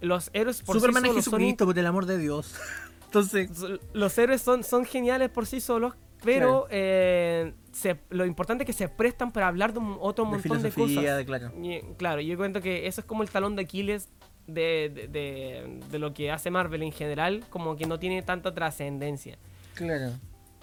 los 0.00 0.30
héroes 0.32 0.62
por 0.62 0.74
Superman 0.76 1.02
sí 1.04 1.08
es 1.10 1.12
solos 1.12 1.24
son 1.26 1.32
Jesucristo, 1.38 1.66
por 1.66 1.78
el 1.78 1.86
amor 1.86 2.06
de 2.06 2.18
Dios. 2.18 2.54
Entonces, 3.04 3.50
los 3.92 4.18
héroes 4.18 4.42
son, 4.42 4.64
son 4.64 4.84
geniales 4.86 5.28
por 5.30 5.46
sí 5.46 5.60
solos, 5.60 5.94
pero 6.24 6.66
eh, 6.70 7.52
se- 7.72 7.98
lo 8.10 8.24
importante 8.26 8.64
es 8.64 8.66
que 8.66 8.72
se 8.72 8.88
prestan 8.88 9.32
para 9.32 9.48
hablar 9.48 9.72
de 9.72 9.78
un 9.80 9.96
otro 10.00 10.24
de 10.24 10.30
montón 10.32 10.62
de 10.62 10.70
cosas. 10.70 11.16
de 11.18 11.24
claro. 11.26 11.52
Y, 11.62 11.80
claro, 11.96 12.20
yo 12.20 12.36
cuento 12.36 12.60
que 12.60 12.86
eso 12.86 13.00
es 13.00 13.06
como 13.06 13.22
el 13.22 13.30
talón 13.30 13.56
de 13.56 13.62
Aquiles 13.62 14.08
de, 14.46 14.90
de- 14.94 15.08
de- 15.08 15.80
de 15.90 15.98
lo 15.98 16.12
que 16.14 16.30
hace 16.30 16.50
Marvel 16.50 16.82
en 16.82 16.92
general, 16.92 17.44
como 17.50 17.76
que 17.76 17.86
no 17.86 17.98
tiene 17.98 18.22
tanta 18.22 18.52
trascendencia. 18.54 19.38
Claro. 19.74 20.10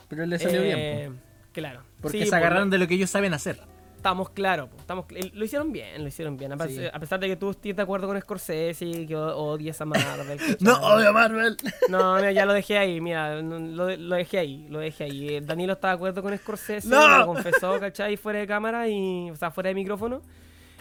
Pero 0.08 0.26
le 0.26 0.40
salió 0.40 0.62
bien. 0.62 0.78
Eh, 0.78 1.12
Claro. 1.52 1.80
po. 1.80 2.04
Porque 2.04 2.20
Sí, 2.20 2.24
se 2.26 2.30
po, 2.30 2.36
agarraron 2.36 2.70
lo- 2.70 2.72
de 2.74 2.78
lo 2.80 2.88
que 2.88 2.94
ellos 2.96 3.10
saben 3.10 3.34
hacer. 3.34 3.60
Estamos 4.00 4.30
claros, 4.30 4.70
estamos, 4.78 5.06
lo 5.34 5.44
hicieron 5.44 5.74
bien, 5.74 6.02
lo 6.02 6.08
hicieron 6.08 6.38
bien. 6.38 6.54
A, 6.54 6.56
pesar- 6.56 6.70
Sí. 6.70 6.90
a 6.94 7.00
pesar 7.02 7.20
de 7.20 7.28
que 7.28 7.36
tú 7.36 7.50
estés 7.50 7.76
de 7.76 7.82
acuerdo 7.82 8.08
con 8.08 8.18
Scorsese 8.22 8.86
y 8.86 9.06
que 9.06 9.14
o- 9.14 9.36
odies 9.36 9.82
a 9.82 9.84
Marvel. 9.86 10.40
No, 10.62 10.74
odio 10.80 11.12
Marvel. 11.12 11.58
No, 11.90 12.16
mira, 12.16 12.32
ya 12.32 12.46
lo 12.46 12.54
dejé 12.54 12.78
ahí, 12.78 13.02
mira, 13.02 13.42
lo, 13.42 13.60
lo 13.98 14.16
dejé 14.16 14.40
ahí, 14.40 14.68
lo 14.70 14.80
dejé 14.80 15.04
ahí. 15.04 15.36
Eh, 15.36 15.42
Danilo 15.42 15.74
está 15.74 15.90
de 15.90 15.94
acuerdo 15.96 16.24
con 16.24 16.36
Scorsese, 16.38 16.88
¡No! 16.88 17.18
lo 17.20 17.26
confesó, 17.26 17.78
¿cachai? 17.78 18.16
Fuera 18.16 18.40
de 18.40 18.48
cámara 18.48 18.88
y, 18.88 19.30
o 19.32 19.36
sea, 19.36 19.52
fuera 19.52 19.68
de 19.68 19.76
micrófono. 19.76 20.22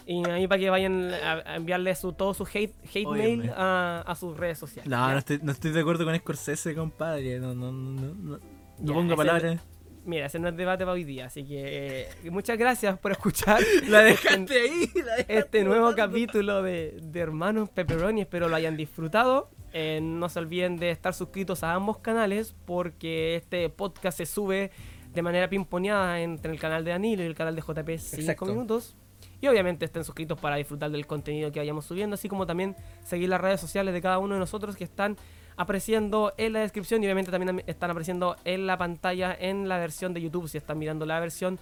Y 0.07 0.25
ahí 0.31 0.47
para 0.47 0.61
que 0.61 0.71
vayan 0.71 1.13
a, 1.13 1.33
a 1.45 1.57
enviarle 1.57 1.95
su, 1.97 2.13
todo 2.13 2.35
su 2.35 2.45
hate, 2.45 2.73
hate 2.95 3.09
mail 3.09 3.51
a, 3.57 4.05
a 4.07 4.15
sus 4.15 4.37
redes 4.37 4.59
sociales. 4.59 4.89
No, 4.89 5.11
no 5.11 5.19
estoy, 5.19 5.41
no 5.43 5.51
estoy 5.51 5.73
de 5.73 5.81
acuerdo 5.81 6.05
con 6.05 6.17
Scorsese, 6.17 6.73
compadre. 6.77 7.41
No, 7.41 7.53
no, 7.53 7.73
no, 7.73 7.91
no. 8.15 8.15
No, 8.15 8.39
no 8.79 8.93
pongo 8.95 9.17
palabras. 9.17 9.61
Mira, 10.09 10.25
ese 10.25 10.39
no 10.39 10.49
es 10.49 10.57
debate 10.57 10.85
para 10.85 10.95
hoy 10.95 11.05
día, 11.05 11.27
así 11.27 11.45
que 11.45 12.07
eh, 12.25 12.31
muchas 12.31 12.57
gracias 12.57 12.99
por 12.99 13.13
escuchar 13.13 13.61
La 13.89 14.01
dejaste 14.01 14.55
ahí. 14.59 14.91
La 14.95 15.17
dejaste 15.17 15.39
este 15.39 15.65
nuevo 15.65 15.95
capítulo 15.95 16.63
de, 16.63 16.97
de 17.03 17.21
Hermanos 17.21 17.69
Pepperoni. 17.69 18.23
Espero 18.23 18.49
lo 18.49 18.57
hayan 18.57 18.75
disfrutado. 18.75 19.51
Eh, 19.75 20.01
no 20.03 20.31
se 20.31 20.39
olviden 20.39 20.79
de 20.79 20.91
estar 20.93 21.13
suscritos 21.13 21.63
a 21.63 21.75
ambos 21.75 21.99
canales 21.99 22.57
porque 22.65 23.37
este 23.37 23.69
podcast 23.69 24.17
se 24.17 24.25
sube 24.25 24.71
de 25.13 25.21
manera 25.21 25.51
pimponeada 25.51 26.23
entre 26.23 26.53
el 26.53 26.59
canal 26.59 26.87
de 26.87 26.93
Danilo 26.93 27.23
y 27.23 27.27
el 27.27 27.35
canal 27.35 27.55
de 27.55 27.61
JP 27.61 27.99
5 27.99 28.21
Exacto. 28.23 28.47
minutos. 28.47 28.97
Y 29.43 29.47
obviamente 29.47 29.85
estén 29.85 30.05
suscritos 30.05 30.41
para 30.41 30.57
disfrutar 30.57 30.91
del 30.91 31.07
contenido 31.07 31.53
que 31.53 31.61
vayamos 31.61 31.85
subiendo, 31.85 32.15
así 32.15 32.31
como 32.31 32.47
también 32.47 32.77
seguir 33.05 33.29
las 33.29 33.43
redes 33.43 33.61
sociales 33.61 33.93
de 33.93 34.01
cada 34.01 34.19
uno 34.19 34.33
de 34.33 34.41
nosotros 34.41 34.75
que 34.75 34.85
están 34.85 35.19
apareciendo 35.59 36.33
en 36.37 36.53
la 36.55 36.61
descripción 36.61 37.03
y 37.03 37.07
obviamente 37.07 37.31
también 37.31 37.63
están 37.67 37.91
apareciendo 37.91 38.37
en 38.45 38.67
la 38.67 38.79
pantalla 38.79 39.37
en 39.39 39.69
la 39.69 39.79
versión 39.79 40.15
de 40.15 40.21
YouTube, 40.23 40.49
si 40.49 40.57
están 40.59 40.79
mirando 40.79 41.05
la 41.05 41.21
versión 41.21 41.59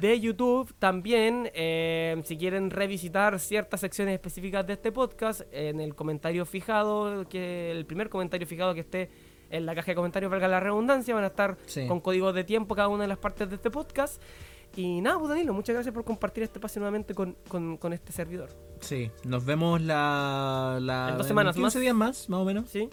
de 0.00 0.18
YouTube. 0.20 0.72
También, 0.78 1.50
eh, 1.54 2.20
si 2.24 2.36
quieren 2.38 2.70
revisitar 2.70 3.38
ciertas 3.38 3.80
secciones 3.80 4.14
específicas 4.14 4.66
de 4.66 4.74
este 4.74 4.92
podcast, 4.92 5.42
en 5.52 5.80
el 5.80 5.94
comentario 5.94 6.46
fijado, 6.46 7.28
que 7.28 7.70
el 7.70 7.84
primer 7.84 8.08
comentario 8.08 8.46
fijado 8.46 8.72
que 8.74 8.80
esté 8.80 9.10
en 9.50 9.66
la 9.66 9.74
caja 9.74 9.90
de 9.92 9.96
comentarios, 9.96 10.30
valga 10.30 10.48
la 10.48 10.60
redundancia, 10.60 11.14
van 11.14 11.24
a 11.24 11.26
estar 11.26 11.58
Sí. 11.66 11.86
con 11.86 12.00
códigos 12.00 12.34
de 12.34 12.44
tiempo 12.44 12.74
cada 12.74 12.88
una 12.88 13.02
de 13.02 13.08
las 13.08 13.18
partes 13.18 13.48
de 13.50 13.56
este 13.56 13.70
podcast. 13.70 14.22
Y 14.74 15.02
nada, 15.02 15.18
pues 15.18 15.28
Danilo, 15.28 15.52
muchas 15.52 15.74
gracias 15.74 15.92
por 15.94 16.02
compartir 16.02 16.44
este 16.44 16.58
espacio 16.58 16.80
nuevamente 16.80 17.14
con, 17.14 17.36
con- 17.48 17.76
con 17.76 17.92
este 17.92 18.10
servidor. 18.10 18.48
Sí, 18.80 19.10
nos 19.24 19.44
vemos 19.44 19.82
la. 19.82 20.78
la 20.80 21.10
En 21.10 21.18
dos 21.18 21.26
semanas 21.26 21.54
15 21.54 21.76
más. 21.76 21.82
días 21.82 21.94
más, 21.94 22.28
más 22.30 22.40
o 22.40 22.44
menos. 22.46 22.70
¿Sí? 22.70 22.88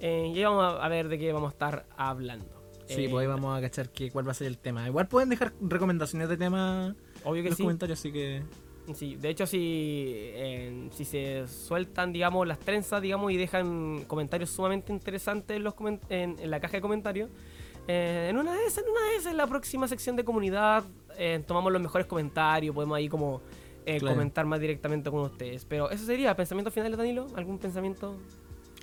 Eh, 0.00 0.30
y 0.34 0.38
ahí 0.38 0.44
vamos 0.44 0.64
a- 0.64 0.84
a 0.84 0.88
ver 0.88 1.08
de 1.08 1.18
qué 1.18 1.32
vamos 1.32 1.48
a 1.48 1.52
estar 1.52 1.86
hablando. 1.96 2.46
Sí, 2.86 3.04
Eh, 3.04 3.08
pues 3.10 3.22
ahí 3.22 3.26
vamos 3.26 3.56
a 3.56 3.60
cachar 3.60 3.90
que, 3.90 4.10
cuál 4.10 4.26
va 4.26 4.30
a 4.32 4.34
ser 4.34 4.46
el 4.46 4.58
tema. 4.58 4.86
Igual 4.86 5.08
pueden 5.08 5.28
dejar 5.28 5.52
recomendaciones 5.60 6.28
de 6.28 6.36
tema 6.36 6.94
Obvio 7.24 7.42
en 7.42 7.48
los 7.48 7.56
sí. 7.56 7.62
comentarios, 7.64 7.98
así 7.98 8.12
que. 8.12 8.42
Sí, 8.94 9.16
de 9.16 9.28
hecho, 9.28 9.46
si, 9.46 9.58
eh, 10.14 10.88
si 10.92 11.04
se 11.04 11.46
sueltan, 11.46 12.10
digamos, 12.12 12.46
las 12.46 12.58
trenzas, 12.58 13.02
digamos, 13.02 13.30
y 13.32 13.36
dejan 13.36 14.04
comentarios 14.06 14.48
sumamente 14.48 14.90
interesantes 14.94 15.54
en, 15.58 15.64
los 15.64 15.74
comen- 15.74 16.00
en, 16.08 16.38
en 16.38 16.50
la 16.50 16.58
caja 16.58 16.78
de 16.78 16.80
comentarios, 16.80 17.28
eh, 17.86 18.28
en 18.30 18.38
una 18.38 18.54
de 18.54 18.64
esas, 18.64 18.84
en 18.84 18.90
una 18.90 19.02
de 19.10 19.16
esas, 19.16 19.32
en 19.32 19.36
la 19.36 19.46
próxima 19.46 19.86
sección 19.88 20.16
de 20.16 20.24
comunidad, 20.24 20.84
eh, 21.18 21.42
tomamos 21.46 21.70
los 21.70 21.82
mejores 21.82 22.06
comentarios, 22.06 22.74
podemos 22.74 22.96
ahí 22.96 23.08
como 23.10 23.42
eh, 23.84 23.98
Claro. 23.98 24.14
comentar 24.16 24.46
más 24.46 24.60
directamente 24.60 25.10
con 25.10 25.20
ustedes. 25.20 25.64
Pero 25.66 25.90
eso 25.90 26.04
sería, 26.06 26.34
pensamiento 26.34 26.70
final, 26.70 26.96
Danilo, 26.96 27.26
¿algún 27.36 27.58
pensamiento? 27.58 28.16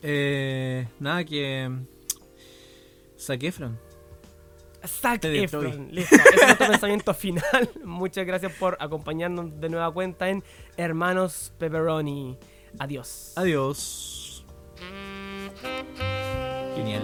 Eh, 0.07 0.87
nada, 0.99 1.23
que. 1.23 1.67
Zac 3.17 3.41
Efron. 3.41 3.79
Zac. 4.85 5.25
Efron. 5.25 5.87
Listo, 5.91 6.15
ese 6.15 6.35
es 6.35 6.45
nuestro 6.45 6.67
pensamiento 6.71 7.13
final. 7.15 7.69
Muchas 7.83 8.23
gracias 8.27 8.51
por 8.53 8.77
acompañarnos 8.79 9.59
de 9.59 9.67
nueva 9.67 9.91
cuenta 9.91 10.29
en 10.29 10.43
Hermanos 10.77 11.51
Pepperoni. 11.57 12.37
Adiós. 12.77 13.33
Adiós. 13.35 14.45
Genial. 16.75 17.01